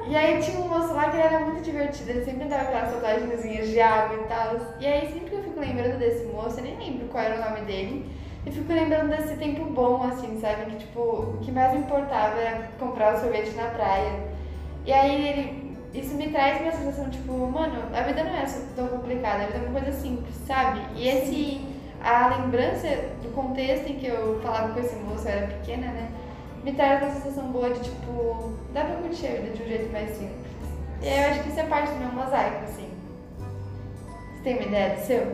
E 0.08 0.14
aí 0.16 0.40
tinha 0.40 0.60
um 0.60 0.68
moço 0.68 0.92
lá 0.94 1.10
que 1.10 1.16
ele 1.16 1.22
era 1.26 1.40
muito 1.40 1.62
divertido, 1.62 2.10
ele 2.10 2.24
sempre 2.24 2.46
dava 2.48 2.64
aquelas 2.64 2.92
tatuagenzinhas 2.92 3.68
de 3.68 3.80
água 3.80 4.16
e 4.22 4.24
tal. 4.28 4.56
E 4.80 4.86
aí 4.86 5.12
fico 5.56 5.60
lembrando 5.60 5.98
desse 5.98 6.26
moço, 6.26 6.60
eu 6.60 6.64
nem 6.64 6.78
lembro 6.78 7.08
qual 7.08 7.24
era 7.24 7.40
o 7.40 7.50
nome 7.50 7.64
dele, 7.64 8.06
eu 8.44 8.52
fico 8.52 8.72
lembrando 8.72 9.08
desse 9.08 9.36
tempo 9.36 9.64
bom, 9.64 10.02
assim, 10.02 10.38
sabe? 10.40 10.70
Que 10.70 10.76
tipo, 10.76 11.00
o 11.00 11.38
que 11.42 11.50
mais 11.50 11.74
importava 11.74 12.38
era 12.38 12.68
comprar 12.78 13.14
o 13.14 13.20
sorvete 13.20 13.52
na 13.56 13.70
praia. 13.70 14.12
E 14.84 14.92
aí 14.92 15.28
ele, 15.28 15.76
isso 15.94 16.14
me 16.14 16.28
traz 16.28 16.60
uma 16.60 16.72
sensação, 16.72 17.10
tipo, 17.10 17.32
mano, 17.32 17.82
a 17.92 18.02
vida 18.02 18.22
não 18.22 18.36
é 18.36 18.44
tão 18.76 18.88
complicada, 18.88 19.44
a 19.44 19.46
vida 19.46 19.58
é 19.58 19.68
uma 19.68 19.80
coisa 19.80 19.98
simples, 19.98 20.34
sabe? 20.46 20.80
E 20.94 21.08
esse, 21.08 21.66
a 22.02 22.28
lembrança 22.36 22.88
do 23.22 23.32
contexto 23.34 23.90
em 23.90 23.96
que 23.96 24.06
eu 24.06 24.40
falava 24.42 24.74
com 24.74 24.80
esse 24.80 24.94
moço, 24.96 25.26
eu 25.26 25.32
era 25.32 25.46
pequena, 25.46 25.86
né? 25.88 26.08
Me 26.62 26.72
traz 26.72 27.02
uma 27.02 27.12
sensação 27.12 27.50
boa 27.50 27.70
de, 27.70 27.80
tipo, 27.80 28.52
dá 28.72 28.84
pra 28.84 28.96
curtir 28.96 29.26
a 29.26 29.30
vida 29.30 29.56
de 29.56 29.62
um 29.62 29.66
jeito 29.66 29.92
mais 29.92 30.10
simples. 30.10 30.46
E 31.02 31.08
aí 31.08 31.24
eu 31.24 31.30
acho 31.30 31.42
que 31.42 31.48
isso 31.48 31.60
é 31.60 31.64
parte 31.64 31.90
do 31.92 31.98
meu 31.98 32.12
mosaico, 32.12 32.64
assim. 32.64 32.85
Você 34.46 34.54
tem 34.54 34.62
uma 34.62 34.68
ideia 34.68 34.94
do 34.94 35.00
seu? 35.00 35.26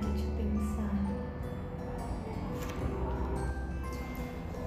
Deixa 0.00 0.24
eu 0.24 0.32
pensar. 0.38 0.90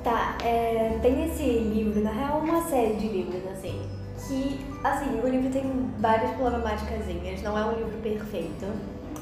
Tá, 0.03 0.37
é, 0.45 0.99
tem 1.01 1.25
esse 1.25 1.43
livro, 1.43 1.99
na 2.03 2.11
real, 2.11 2.41
uma 2.41 2.61
série 2.61 2.93
de 2.93 3.07
livros, 3.07 3.41
assim, 3.47 3.89
que, 4.27 4.63
assim, 4.83 5.19
o 5.19 5.27
livro 5.27 5.49
tem 5.49 5.63
várias 5.97 6.29
problemáticazinhas, 6.35 7.41
não 7.41 7.57
é 7.57 7.65
um 7.65 7.71
livro 7.71 7.97
perfeito, 8.03 8.67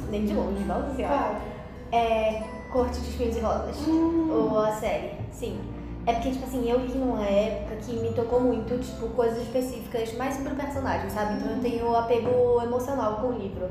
nem 0.10 0.26
de 0.26 0.34
longe, 0.34 0.66
mal 0.66 0.84
ó. 1.00 1.96
É 1.96 2.44
Corte 2.70 3.00
de 3.00 3.12
Espinhos 3.12 3.38
e 3.38 3.40
Rosas, 3.40 3.78
ou 3.88 4.60
a 4.60 4.74
série, 4.74 5.12
sim. 5.32 5.58
É 6.06 6.16
porque, 6.16 6.32
tipo 6.32 6.44
assim, 6.44 6.70
eu 6.70 6.80
li 6.80 6.94
numa 6.96 7.24
época 7.24 7.78
que 7.78 7.94
me 7.94 8.12
tocou 8.12 8.42
muito, 8.42 8.78
tipo, 8.78 9.08
coisas 9.16 9.42
específicas 9.42 10.14
mais 10.18 10.36
sobre 10.36 10.52
o 10.52 10.56
personagem, 10.58 11.10
sabe? 11.12 11.36
Então 11.36 11.50
eu 11.50 11.62
tenho 11.62 11.96
apego 11.96 12.62
emocional 12.62 13.22
com 13.22 13.28
o 13.28 13.38
livro. 13.40 13.70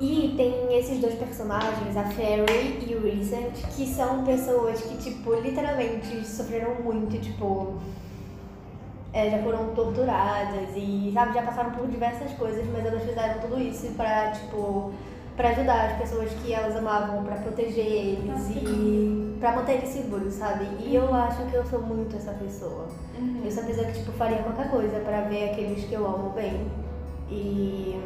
E 0.00 0.32
tem 0.36 0.78
esses 0.78 0.98
dois 0.98 1.14
personagens, 1.14 1.94
a 1.96 2.04
Fairy 2.04 2.78
e 2.88 2.94
o 2.94 3.02
Recent, 3.02 3.52
que 3.76 3.86
são 3.86 4.24
pessoas 4.24 4.80
que, 4.80 4.96
tipo, 4.96 5.34
literalmente 5.34 6.26
sofreram 6.26 6.76
muito, 6.82 7.20
tipo. 7.20 7.74
é, 9.12 9.28
já 9.28 9.38
foram 9.42 9.74
torturadas 9.74 10.70
e, 10.76 11.10
sabe, 11.12 11.34
já 11.34 11.42
passaram 11.42 11.72
por 11.72 11.86
diversas 11.88 12.32
coisas, 12.32 12.64
mas 12.72 12.86
elas 12.86 13.02
fizeram 13.02 13.40
tudo 13.40 13.60
isso 13.60 13.88
pra, 13.96 14.30
tipo, 14.30 14.92
pra 15.36 15.50
ajudar 15.50 15.90
as 15.90 15.98
pessoas 15.98 16.30
que 16.30 16.52
elas 16.54 16.76
amavam, 16.76 17.22
pra 17.24 17.36
proteger 17.36 17.84
eles 17.86 18.50
e 18.56 19.36
pra 19.38 19.56
manter 19.56 19.72
eles 19.78 19.88
seguros, 19.88 20.34
sabe? 20.34 20.66
E 20.80 20.94
eu 20.94 21.12
acho 21.14 21.44
que 21.46 21.54
eu 21.54 21.64
sou 21.66 21.80
muito 21.82 22.16
essa 22.16 22.32
pessoa. 22.32 22.86
Uhum. 23.18 23.42
Eu 23.44 23.50
sou 23.50 23.64
a 23.64 23.66
pessoa 23.66 23.86
que, 23.86 23.98
tipo, 23.98 24.12
faria 24.12 24.38
qualquer 24.38 24.70
coisa 24.70 25.00
pra 25.00 25.22
ver 25.22 25.50
aqueles 25.50 25.84
que 25.84 25.92
eu 25.92 26.06
amo 26.06 26.30
bem. 26.30 26.66
E, 27.30 28.00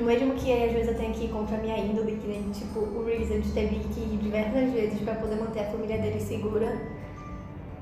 mesmo 0.00 0.34
que 0.34 0.52
às 0.52 0.72
vezes 0.72 0.88
eu 0.88 0.96
tenha 0.96 1.12
que 1.12 1.24
ir 1.24 1.28
contra 1.28 1.56
a 1.56 1.60
minha 1.60 1.78
índole, 1.78 2.16
que 2.16 2.26
nem, 2.26 2.42
tipo, 2.50 2.80
o 2.80 3.04
Reason 3.04 3.40
teve 3.54 3.80
que 3.80 4.00
ir 4.00 4.18
diversas 4.22 4.72
vezes 4.72 5.00
pra 5.00 5.14
poder 5.14 5.36
manter 5.36 5.60
a 5.60 5.70
família 5.70 5.98
dele 5.98 6.20
segura. 6.20 6.80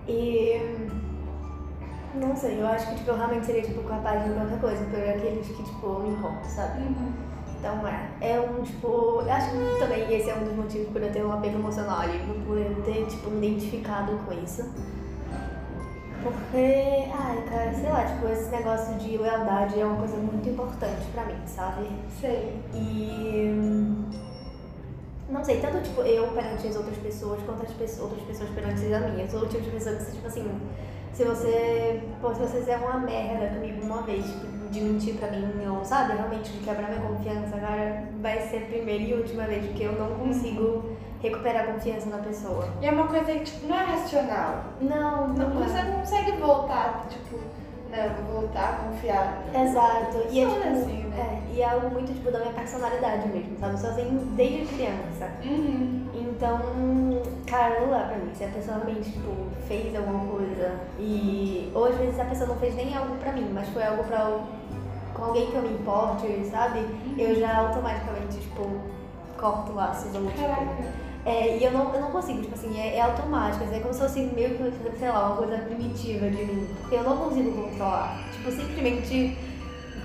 E, 0.09 0.61
não 2.15 2.35
sei, 2.35 2.61
eu 2.61 2.66
acho 2.66 2.89
que, 2.89 2.97
tipo, 2.97 3.11
eu 3.11 3.16
realmente 3.16 3.47
seria, 3.47 3.62
tipo, 3.62 3.82
capaz 3.82 4.24
de 4.24 4.31
qualquer 4.31 4.61
coisa 4.61 4.85
por 4.85 4.99
aqueles 4.99 5.47
que, 5.47 5.62
tipo, 5.62 5.87
eu 5.87 6.01
me 6.01 6.11
importo, 6.11 6.47
sabe? 6.47 6.81
Uhum. 6.82 7.31
Então 7.61 7.87
é, 7.87 8.09
é 8.23 8.41
um 8.41 8.62
tipo, 8.62 9.20
eu 9.20 9.31
acho 9.31 9.51
que 9.51 9.78
também 9.78 10.11
esse 10.15 10.31
é 10.31 10.35
um 10.35 10.45
dos 10.45 10.55
motivos 10.55 10.89
por 10.89 11.03
eu 11.03 11.12
ter 11.12 11.23
um 11.23 11.31
apego 11.31 11.59
emocional 11.59 12.01
ao 12.01 12.09
livro, 12.09 12.35
por 12.47 12.57
eu 12.57 12.82
ter 12.82 13.05
tipo 13.05 13.31
me 13.31 13.49
identificado 13.49 14.16
com 14.24 14.32
isso. 14.32 14.65
Porque, 16.22 17.09
ai 17.12 17.42
cara, 17.48 17.72
sei 17.72 17.90
lá, 17.90 18.05
tipo, 18.05 18.28
esse 18.28 18.51
negócio 18.51 18.94
de 18.97 19.16
lealdade 19.16 19.80
é 19.80 19.84
uma 19.84 19.97
coisa 19.97 20.16
muito 20.16 20.48
importante 20.48 21.06
pra 21.14 21.24
mim, 21.24 21.38
sabe? 21.47 21.86
Sei. 22.20 22.60
E 22.74 24.01
não 25.30 25.44
sei, 25.44 25.60
tanto 25.60 25.80
tipo 25.82 26.02
eu 26.02 26.26
perante 26.28 26.66
as 26.66 26.76
outras 26.76 26.98
pessoas 26.98 27.40
quanto 27.44 27.62
as 27.62 27.72
pessoas, 27.72 28.10
outras 28.10 28.22
pessoas 28.26 28.51
perante 28.51 28.92
a 28.92 29.01
minha. 29.01 29.24
Eu 29.24 29.28
sou 29.28 29.42
o 29.42 29.47
tipo 29.47 29.62
de 29.62 29.70
pessoa 29.70 29.97
que, 29.97 30.12
tipo 30.12 30.26
assim, 30.26 30.60
se 31.12 31.24
você, 31.24 32.02
pô, 32.20 32.34
se 32.34 32.40
você 32.40 32.59
fizer 32.59 32.76
uma 32.78 32.98
merda 32.98 33.55
comigo 33.55 33.82
uma 33.82 34.02
vez, 34.02 34.24
tipo, 34.24 34.47
de 34.70 34.80
mentir 34.80 35.14
pra 35.14 35.30
mim, 35.30 35.66
ou 35.68 35.84
sabe, 35.84 36.14
realmente 36.14 36.52
de 36.52 36.59
quebrar 36.59 36.88
minha 36.88 37.01
confiança, 37.01 37.59
cara, 37.59 38.05
vai 38.20 38.40
ser 38.48 38.59
a 38.59 38.66
primeira 38.66 39.02
e 39.02 39.14
última 39.14 39.44
vez, 39.44 39.64
porque 39.66 39.84
eu 39.84 39.92
não 39.92 40.16
consigo 40.18 40.97
recuperar 41.20 41.64
a 41.64 41.72
confiança 41.72 42.09
na 42.10 42.18
pessoa. 42.18 42.68
E 42.80 42.86
é 42.86 42.90
uma 42.90 43.06
coisa 43.06 43.26
que, 43.32 43.40
tipo, 43.40 43.66
não 43.66 43.76
é 43.76 43.84
racional. 43.84 44.64
Não, 44.80 45.28
Não, 45.28 45.48
não 45.51 45.62
você 45.62 45.78
é. 45.78 45.82
não 45.84 45.92
consegue 46.01 46.32
voltar, 46.32 47.06
tipo, 47.09 47.38
não, 47.90 48.24
vou 48.24 48.40
voltar, 48.42 48.84
confiar. 48.84 49.42
Exato. 49.55 50.18
E 50.30 50.40
é, 50.40 50.47
tipo, 50.48 50.68
assim, 50.68 51.02
né? 51.09 51.40
é, 51.52 51.55
e 51.55 51.60
é 51.60 51.68
algo 51.68 51.90
muito 51.90 52.12
tipo 52.14 52.30
da 52.30 52.38
minha 52.38 52.52
personalidade 52.52 53.28
mesmo, 53.28 53.59
sabe? 53.59 53.80
Só 53.80 53.88
assim 53.88 54.32
desde 54.36 54.72
criança. 54.74 55.28
Uhum. 55.44 56.06
Então, 56.14 56.60
cara, 57.48 57.80
não 57.80 57.90
dá 57.90 58.05
pra 58.05 58.16
mim. 58.16 58.30
Se 58.34 58.44
a 58.44 58.48
pessoa 58.48 58.76
realmente, 58.78 59.10
tipo, 59.10 59.30
fez 59.66 59.94
alguma 59.97 60.24
coisa 60.24 60.72
e. 61.01 61.70
Ou 61.74 61.86
às 61.86 61.97
vezes 61.97 62.18
a 62.20 62.24
pessoa 62.26 62.48
não 62.51 62.56
fez 62.56 62.76
nem 62.76 62.97
algo 62.97 63.16
pra 63.16 63.32
mim, 63.32 63.51
mas 63.52 63.68
foi 63.70 63.82
algo 63.82 64.05
pra. 64.05 64.38
com 65.12 65.24
alguém 65.24 65.51
que 65.51 65.56
eu 65.56 65.62
me 65.62 65.72
importe, 65.74 66.44
sabe? 66.48 66.86
Eu 67.18 67.34
já 67.34 67.56
automaticamente, 67.59 68.38
tipo, 68.38 68.70
corto 69.36 69.72
laços 69.72 70.14
ou 70.14 70.26
tipo. 70.26 70.40
Caraca. 70.40 71.10
É, 71.24 71.59
e 71.59 71.64
eu 71.64 71.70
não, 71.70 71.94
eu 71.94 72.01
não 72.01 72.10
consigo, 72.10 72.40
tipo 72.40 72.55
assim, 72.55 72.78
é, 72.80 72.97
é 72.97 73.01
automático, 73.01 73.64
assim, 73.64 73.76
é 73.76 73.80
como 73.80 73.92
se 73.92 74.01
fosse 74.01 74.20
meio 74.20 74.56
que, 74.56 74.98
sei 74.98 75.09
lá, 75.09 75.26
uma 75.26 75.36
coisa 75.36 75.59
primitiva 75.59 76.30
de 76.30 76.44
mim. 76.44 76.66
Porque 76.80 76.97
eu 76.97 77.02
não 77.02 77.16
consigo 77.16 77.52
controlar. 77.52 78.24
Tipo, 78.32 78.51
simplesmente 78.51 79.36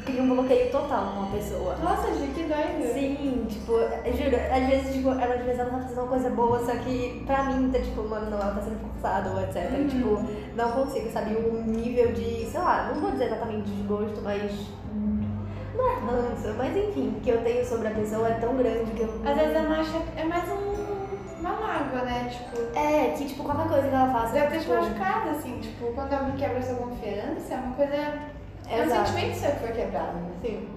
cria 0.05 0.21
um 0.21 0.29
bloqueio 0.29 0.71
total 0.71 1.13
com 1.13 1.19
uma 1.21 1.31
pessoa. 1.31 1.75
Nossa, 1.77 2.13
Gi, 2.13 2.27
que 2.27 2.43
doido. 2.43 2.93
Sim, 2.93 3.45
tipo, 3.49 3.73
juro, 3.73 4.37
às 4.51 4.67
vezes, 4.67 4.93
tipo, 4.93 5.09
ela 5.09 5.35
às 5.35 5.43
vezes 5.43 5.59
ela 5.59 5.69
tá 5.71 5.79
fazendo 5.79 5.99
uma 5.99 6.07
coisa 6.07 6.29
boa, 6.29 6.59
só 6.59 6.75
que 6.75 7.23
pra 7.25 7.43
mim 7.43 7.71
tá 7.71 7.79
tipo, 7.79 8.03
mano, 8.03 8.29
não, 8.29 8.39
ela 8.39 8.53
tá 8.53 8.61
sendo 8.61 8.79
forçada 8.79 9.31
ou 9.31 9.41
etc. 9.41 9.71
Uhum. 9.71 9.87
Tipo, 9.87 10.23
não 10.55 10.71
consigo, 10.71 11.09
sabe, 11.11 11.35
o 11.35 11.63
nível 11.63 12.11
de, 12.13 12.45
sei 12.45 12.59
lá, 12.59 12.91
não 12.93 13.01
vou 13.01 13.11
dizer 13.11 13.25
exatamente 13.25 13.69
desgosto, 13.69 14.21
mas. 14.23 14.51
Não 15.75 15.91
é 15.91 15.95
ranço, 15.95 16.53
mas 16.57 16.77
enfim, 16.77 17.19
que 17.21 17.29
eu 17.29 17.43
tenho 17.43 17.65
sobre 17.65 17.89
a 17.89 17.91
pessoa 17.91 18.29
é 18.29 18.35
tão 18.35 18.55
grande 18.55 18.91
que 18.91 19.01
eu. 19.01 19.09
Às 19.25 19.35
vezes 19.35 19.57
a 19.57 19.63
marcha 19.63 20.01
é 20.15 20.23
mais 20.23 20.49
um, 20.49 20.74
uma 21.45 21.59
mágoa, 21.67 22.01
né? 22.03 22.29
Tipo, 22.31 22.77
É, 22.77 23.09
que 23.17 23.25
tipo, 23.25 23.43
qualquer 23.43 23.67
coisa 23.67 23.87
que 23.87 23.93
ela 23.95 24.11
faça. 24.11 24.33
deve 24.33 24.47
ter 24.47 24.59
te 24.59 24.65
tipo, 24.65 24.73
machucado, 24.75 25.29
assim, 25.29 25.59
tipo, 25.59 25.93
quando 25.93 26.13
alguém 26.13 26.35
quebra 26.35 26.61
sua 26.61 26.75
confiança, 26.75 27.53
é 27.53 27.57
uma 27.57 27.75
coisa. 27.75 27.93
É 28.67 28.81
um 28.81 28.89
sentimento 28.89 29.35
seu 29.35 29.51
que 29.51 29.59
foi 29.59 29.71
quebrado. 29.73 30.13
né? 30.17 30.29
Sim. 30.41 30.67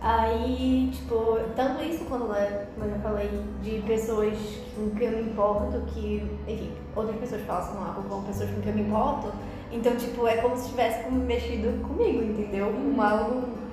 Aí, 0.00 0.90
tipo, 0.92 1.38
tanto 1.56 1.82
isso 1.82 2.04
quando, 2.04 2.28
né, 2.28 2.66
como 2.74 2.86
eu 2.86 2.90
já 2.94 2.98
falei, 2.98 3.30
de 3.62 3.80
pessoas 3.86 4.36
com 4.76 4.90
quem 4.90 5.08
eu 5.08 5.16
me 5.24 5.30
importo, 5.30 5.80
que, 5.86 6.30
enfim, 6.46 6.72
outras 6.94 7.16
pessoas 7.16 7.40
passam 7.42 7.80
lá 7.80 7.94
com 8.06 8.22
pessoas 8.24 8.50
com 8.50 8.60
quem 8.60 8.72
eu 8.72 8.76
me 8.76 8.82
importo, 8.82 9.32
então, 9.72 9.96
tipo, 9.96 10.26
é 10.28 10.36
como 10.36 10.56
se 10.58 10.68
tivesse 10.68 11.10
mexido 11.10 11.82
comigo, 11.88 12.22
entendeu? 12.22 12.66
Um 12.66 13.00
algo. 13.00 13.63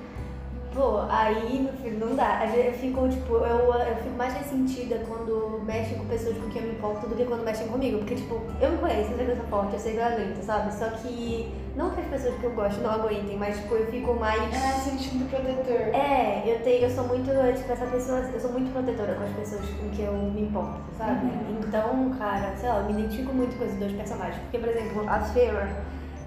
Pô, 0.74 1.00
aí 1.08 1.60
no 1.60 1.72
fim 1.78 1.96
não 1.98 2.14
dá. 2.16 2.46
Eu 2.46 2.72
fico, 2.72 3.08
tipo, 3.08 3.34
eu, 3.34 3.72
eu 3.74 3.96
fico 3.96 4.16
mais 4.16 4.32
ressentida 4.32 5.02
quando 5.06 5.60
mexem 5.66 5.98
com 5.98 6.06
pessoas 6.06 6.36
com 6.38 6.48
quem 6.48 6.62
eu 6.62 6.68
me 6.68 6.74
importo 6.74 7.06
do 7.06 7.14
que 7.14 7.24
quando 7.24 7.44
mexem 7.44 7.68
comigo. 7.68 7.98
Porque, 7.98 8.14
tipo, 8.14 8.40
eu 8.60 8.70
me 8.70 8.78
conheço, 8.78 9.10
eu 9.10 9.16
sei 9.16 9.26
que 9.26 9.32
eu 9.32 9.36
sou 9.36 9.46
forte, 9.46 9.74
eu 9.74 9.78
sei 9.78 9.92
que 9.92 9.98
eu 9.98 10.04
aguento, 10.04 10.42
sabe? 10.42 10.72
Só 10.72 10.88
que, 10.90 11.52
não 11.76 11.90
que 11.90 12.00
as 12.00 12.06
pessoas 12.06 12.34
que 12.36 12.44
eu 12.44 12.52
gosto 12.52 12.80
não 12.80 12.90
aguentem, 12.90 13.36
mas, 13.36 13.58
tipo, 13.58 13.74
eu 13.74 13.86
fico 13.86 14.14
mais. 14.14 14.42
É, 14.42 14.72
sentido 14.80 15.28
protetor. 15.28 15.94
É, 15.94 16.42
eu 16.46 16.62
tenho, 16.62 16.84
eu 16.84 16.90
sou 16.90 17.04
muito, 17.04 17.30
tipo, 17.56 17.72
essa 17.72 17.86
pessoa, 17.86 18.18
eu 18.20 18.40
sou 18.40 18.52
muito 18.52 18.72
protetora 18.72 19.14
com 19.14 19.24
as 19.24 19.30
pessoas 19.32 19.68
com 19.68 19.90
que 19.90 20.02
eu 20.02 20.12
me 20.14 20.42
importo, 20.42 20.80
sabe? 20.96 21.26
Então, 21.50 22.10
cara, 22.18 22.54
sei 22.56 22.68
lá, 22.68 22.78
eu 22.78 22.84
me 22.84 22.92
identifico 22.92 23.32
muito 23.34 23.56
com 23.58 23.64
esses 23.64 23.78
dois 23.78 23.92
personagens. 23.92 24.40
Porque, 24.42 24.58
por 24.58 24.68
exemplo, 24.68 25.08
a 25.08 25.20
Sarah, 25.20 25.68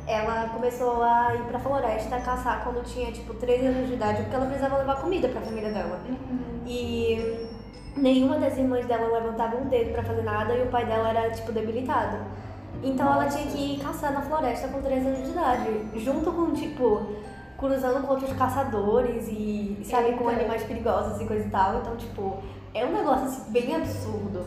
ela 0.07 0.49
começou 0.49 1.01
a 1.01 1.33
ir 1.35 1.41
pra 1.43 1.59
floresta 1.59 2.19
caçar 2.19 2.63
quando 2.63 2.83
tinha, 2.83 3.11
tipo, 3.11 3.33
13 3.33 3.65
anos 3.67 3.87
de 3.87 3.93
idade, 3.93 4.21
porque 4.21 4.35
ela 4.35 4.45
precisava 4.45 4.77
levar 4.77 5.01
comida 5.01 5.27
pra 5.27 5.41
família 5.41 5.71
dela. 5.71 5.99
E 6.65 7.47
nenhuma 7.97 8.37
das 8.37 8.57
irmãs 8.57 8.85
dela 8.85 9.19
levantava 9.19 9.57
um 9.57 9.67
dedo 9.67 9.91
pra 9.93 10.03
fazer 10.03 10.23
nada 10.23 10.53
e 10.55 10.63
o 10.63 10.67
pai 10.67 10.85
dela 10.85 11.09
era, 11.09 11.31
tipo, 11.31 11.51
debilitado. 11.51 12.17
Então 12.83 13.11
ela 13.11 13.27
tinha 13.27 13.47
que 13.47 13.57
ir 13.57 13.79
caçar 13.79 14.13
na 14.13 14.21
floresta 14.21 14.67
com 14.67 14.81
13 14.81 15.07
anos 15.07 15.23
de 15.23 15.31
idade, 15.31 15.85
junto 15.95 16.31
com, 16.31 16.51
tipo, 16.53 17.07
cruzando 17.57 18.05
com 18.05 18.13
outros 18.13 18.33
caçadores 18.33 19.27
e, 19.27 19.81
sabe, 19.83 20.13
com 20.13 20.29
Eita. 20.29 20.41
animais 20.41 20.63
perigosos 20.63 21.19
e 21.19 21.25
coisa 21.25 21.47
e 21.47 21.49
tal. 21.49 21.77
Então, 21.77 21.95
tipo, 21.95 22.37
é 22.73 22.85
um 22.85 22.91
negócio 22.91 23.25
assim, 23.25 23.51
bem 23.51 23.75
absurdo. 23.75 24.45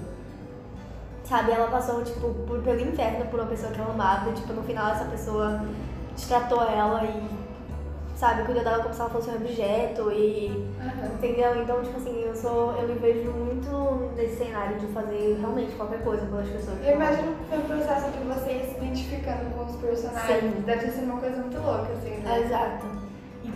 Sabe, 1.28 1.52
ela 1.52 1.66
passou, 1.66 2.02
tipo, 2.02 2.32
por, 2.46 2.62
pelo 2.62 2.80
inferno 2.80 3.26
por 3.26 3.38
uma 3.38 3.48
pessoa 3.48 3.70
que 3.70 3.78
ela 3.78 3.92
amava 3.92 4.30
e, 4.30 4.32
tipo, 4.32 4.52
no 4.54 4.62
final 4.62 4.92
essa 4.92 5.04
pessoa 5.04 5.60
tratou 6.26 6.62
ela 6.62 7.04
e, 7.04 7.28
sabe, 8.16 8.44
cuidou 8.44 8.64
dela 8.64 8.82
como 8.82 8.94
se 8.94 9.00
ela 9.00 9.10
fosse 9.10 9.28
um 9.28 9.34
objeto 9.36 10.10
e 10.10 10.66
Aham. 10.80 11.14
Entendeu? 11.14 11.62
Então, 11.62 11.82
tipo 11.82 11.96
assim, 11.98 12.22
eu 12.24 12.34
sou. 12.34 12.72
Eu 12.76 12.88
me 12.88 12.94
vejo 12.94 13.30
muito 13.32 14.10
nesse 14.16 14.36
cenário 14.36 14.78
de 14.78 14.86
fazer 14.86 15.36
realmente 15.40 15.72
qualquer 15.76 16.02
coisa 16.02 16.24
pelas 16.26 16.48
pessoas. 16.48 16.78
Eu 16.82 16.94
imagino 16.94 17.34
que 17.34 17.44
foi 17.48 17.58
um 17.58 17.62
processo 17.62 18.10
de 18.10 18.18
você 18.18 18.64
se 18.64 18.76
identificando 18.78 19.50
com 19.54 19.64
os 19.64 19.76
personagens. 19.76 20.54
Sim. 20.54 20.62
Deve 20.64 20.86
ter 20.86 20.92
sido 20.92 21.04
uma 21.04 21.20
coisa 21.20 21.36
muito 21.36 21.58
louca, 21.58 21.92
assim, 21.92 22.10
né? 22.20 22.40
Exato. 22.40 22.97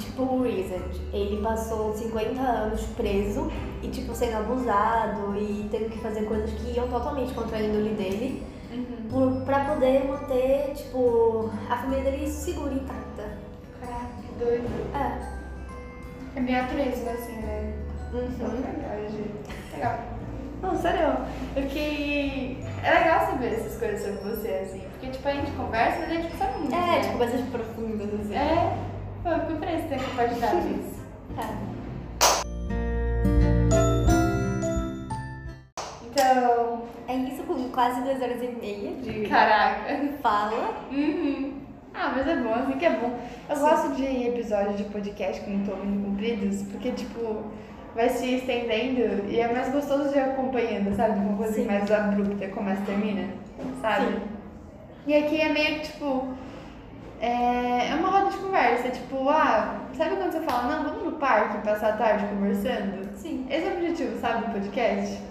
Tipo, 0.04 0.22
o 0.22 0.42
Reasoned, 0.42 1.00
ele 1.12 1.40
passou 1.42 1.94
50 1.94 2.40
anos 2.40 2.82
preso 2.96 3.50
e, 3.82 3.88
tipo, 3.88 4.14
sendo 4.14 4.36
abusado 4.38 5.34
e 5.36 5.68
tendo 5.70 5.90
que 5.90 5.98
fazer 5.98 6.22
coisas 6.24 6.50
que 6.50 6.72
iam 6.76 6.88
totalmente 6.88 7.32
contra 7.34 7.56
a 7.58 7.62
índole 7.62 7.90
dele 7.94 8.42
Uhum. 8.72 9.08
por, 9.10 9.44
pra 9.44 9.66
poder 9.66 10.04
manter, 10.08 10.72
tipo, 10.74 11.50
a 11.68 11.76
família 11.76 12.04
dele 12.10 12.26
segura 12.26 12.72
e 12.72 12.76
intacta. 12.76 13.36
Caraca, 13.80 14.06
que 14.26 14.42
doido. 14.44 14.64
É. 14.94 16.38
É 16.38 16.40
bem 16.40 16.56
atrezo, 16.58 17.06
assim, 17.10 17.36
né? 17.36 17.74
Uhum. 18.14 18.20
Legal, 18.48 19.10
gente. 19.10 19.74
Legal. 19.74 19.98
Não, 20.62 20.78
sério, 20.80 21.16
eu 21.56 21.62
fiquei... 21.64 22.64
É 22.82 22.90
legal 22.98 23.26
saber 23.26 23.52
essas 23.54 23.78
coisas 23.78 24.00
sobre 24.00 24.30
você, 24.30 24.48
assim, 24.48 24.80
porque, 24.92 25.08
tipo, 25.08 25.28
a 25.28 25.32
gente 25.32 25.50
conversa, 25.52 25.98
mas 26.00 26.10
a 26.10 26.14
gente 26.14 26.36
sabe 26.36 26.58
muito, 26.60 26.74
É, 26.74 26.78
né? 26.80 27.00
tipo, 27.00 27.18
coisas 27.18 27.40
profundas, 27.50 28.20
assim. 28.20 28.34
É, 28.34 28.76
pô, 29.22 29.28
eu 29.28 29.40
fico 29.46 29.60
de 29.66 29.88
ter 29.88 30.02
compartilhado 30.04 30.58
isso. 30.68 31.02
É. 31.38 31.72
Então, 36.06 36.82
É 37.08 37.14
isso 37.16 37.42
com 37.42 37.68
quase 37.70 38.00
duas 38.02 38.20
horas 38.22 38.42
e 38.42 38.48
meia 38.48 38.92
de 38.96 39.28
caraca. 39.28 39.98
fala. 40.22 40.74
Uhum. 40.90 41.60
Ah, 41.94 42.12
mas 42.16 42.26
é 42.26 42.36
bom, 42.36 42.54
assim 42.54 42.78
que 42.78 42.86
é 42.86 42.90
bom. 42.90 43.18
Eu 43.50 43.56
Sim. 43.56 43.62
gosto 43.62 43.92
de 43.96 44.04
episódios 44.28 44.76
de 44.78 44.84
podcast 44.84 45.42
quando 45.42 45.60
estão 45.62 45.76
muito 45.76 46.06
compridos, 46.08 46.62
porque, 46.70 46.92
tipo, 46.92 47.42
vai 47.94 48.08
se 48.08 48.36
estendendo 48.36 49.28
e 49.30 49.38
é 49.38 49.52
mais 49.52 49.70
gostoso 49.70 50.08
de 50.10 50.16
ir 50.16 50.20
acompanhando, 50.20 50.94
sabe? 50.96 51.18
Uma 51.18 51.36
coisa 51.36 51.52
Sim. 51.52 51.66
mais 51.66 51.90
abrupta, 51.90 52.48
começa 52.48 52.80
e 52.80 52.84
termina, 52.86 53.28
sabe? 53.82 54.06
Sim. 54.06 54.20
E 55.06 55.14
aqui 55.14 55.40
é 55.40 55.48
meio 55.52 55.80
que, 55.80 55.92
tipo, 55.92 56.28
é, 57.22 57.90
é 57.90 57.94
uma 57.94 58.10
roda 58.10 58.30
de 58.30 58.36
conversa, 58.38 58.90
tipo, 58.90 59.28
ah, 59.28 59.80
sabe 59.96 60.16
quando 60.16 60.32
você 60.32 60.40
fala, 60.40 60.74
não, 60.74 60.82
vamos 60.82 61.04
no 61.04 61.12
parque 61.12 61.64
passar 61.64 61.90
a 61.90 61.96
tarde 61.96 62.26
conversando? 62.26 63.08
Sim. 63.14 63.46
Esse 63.48 63.68
é 63.68 63.70
o 63.70 63.76
objetivo, 63.76 64.20
sabe, 64.20 64.46
do 64.46 64.52
podcast? 64.52 65.22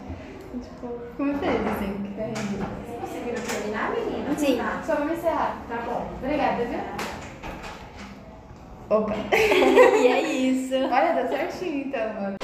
Tipo, 0.54 1.00
fico 1.10 1.24
muito 1.24 1.40
feliz, 1.40 1.68
assim, 1.68 2.14
que 2.16 2.22
é 2.22 2.32
isso. 2.32 3.02
Conseguiram 3.02 3.44
terminar, 3.44 3.92
menina? 3.92 4.34
Sim. 4.38 4.58
Tá, 4.58 4.82
Só 4.86 4.96
vamos 4.96 5.18
encerrar. 5.18 5.58
tá 5.68 5.78
bom. 5.86 6.10
Obrigada, 6.24 6.64
viu? 6.64 6.80
Opa! 8.90 9.14
e 9.36 10.08
é 10.08 10.22
isso. 10.22 10.76
Olha, 10.76 11.14
deu 11.14 11.28
certinho 11.28 11.88
então, 11.88 12.14
mano. 12.14 12.36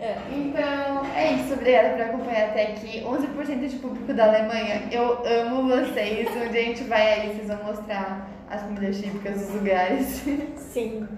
É. 0.00 0.16
Então, 0.32 1.06
é 1.14 1.32
isso. 1.32 1.52
Obrigada 1.52 1.90
por 1.90 2.00
acompanhar 2.00 2.48
até 2.48 2.68
aqui. 2.68 3.02
11% 3.02 3.68
de 3.68 3.76
público 3.76 4.14
da 4.14 4.28
Alemanha. 4.28 4.88
Eu 4.90 5.22
amo 5.26 5.68
vocês. 5.68 6.28
Um 6.30 6.50
dia 6.50 6.60
a 6.60 6.64
gente 6.64 6.84
vai 6.84 7.12
aí, 7.12 7.34
vocês 7.34 7.48
vão 7.48 7.64
mostrar 7.64 8.35
as 8.50 8.62
comidas 8.62 9.00
típicas 9.00 9.40
dos 9.40 9.54
lugares. 9.54 10.22
Sim. 10.56 11.08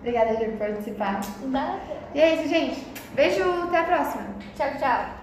Obrigada, 0.00 0.34
por 0.34 0.56
participar. 0.56 1.20
Nada. 1.42 1.78
E 2.14 2.20
é 2.20 2.34
isso, 2.36 2.48
gente. 2.48 2.86
Beijo, 3.14 3.42
até 3.64 3.78
a 3.78 3.84
próxima. 3.84 4.24
Tchau, 4.56 4.70
tchau. 4.78 5.19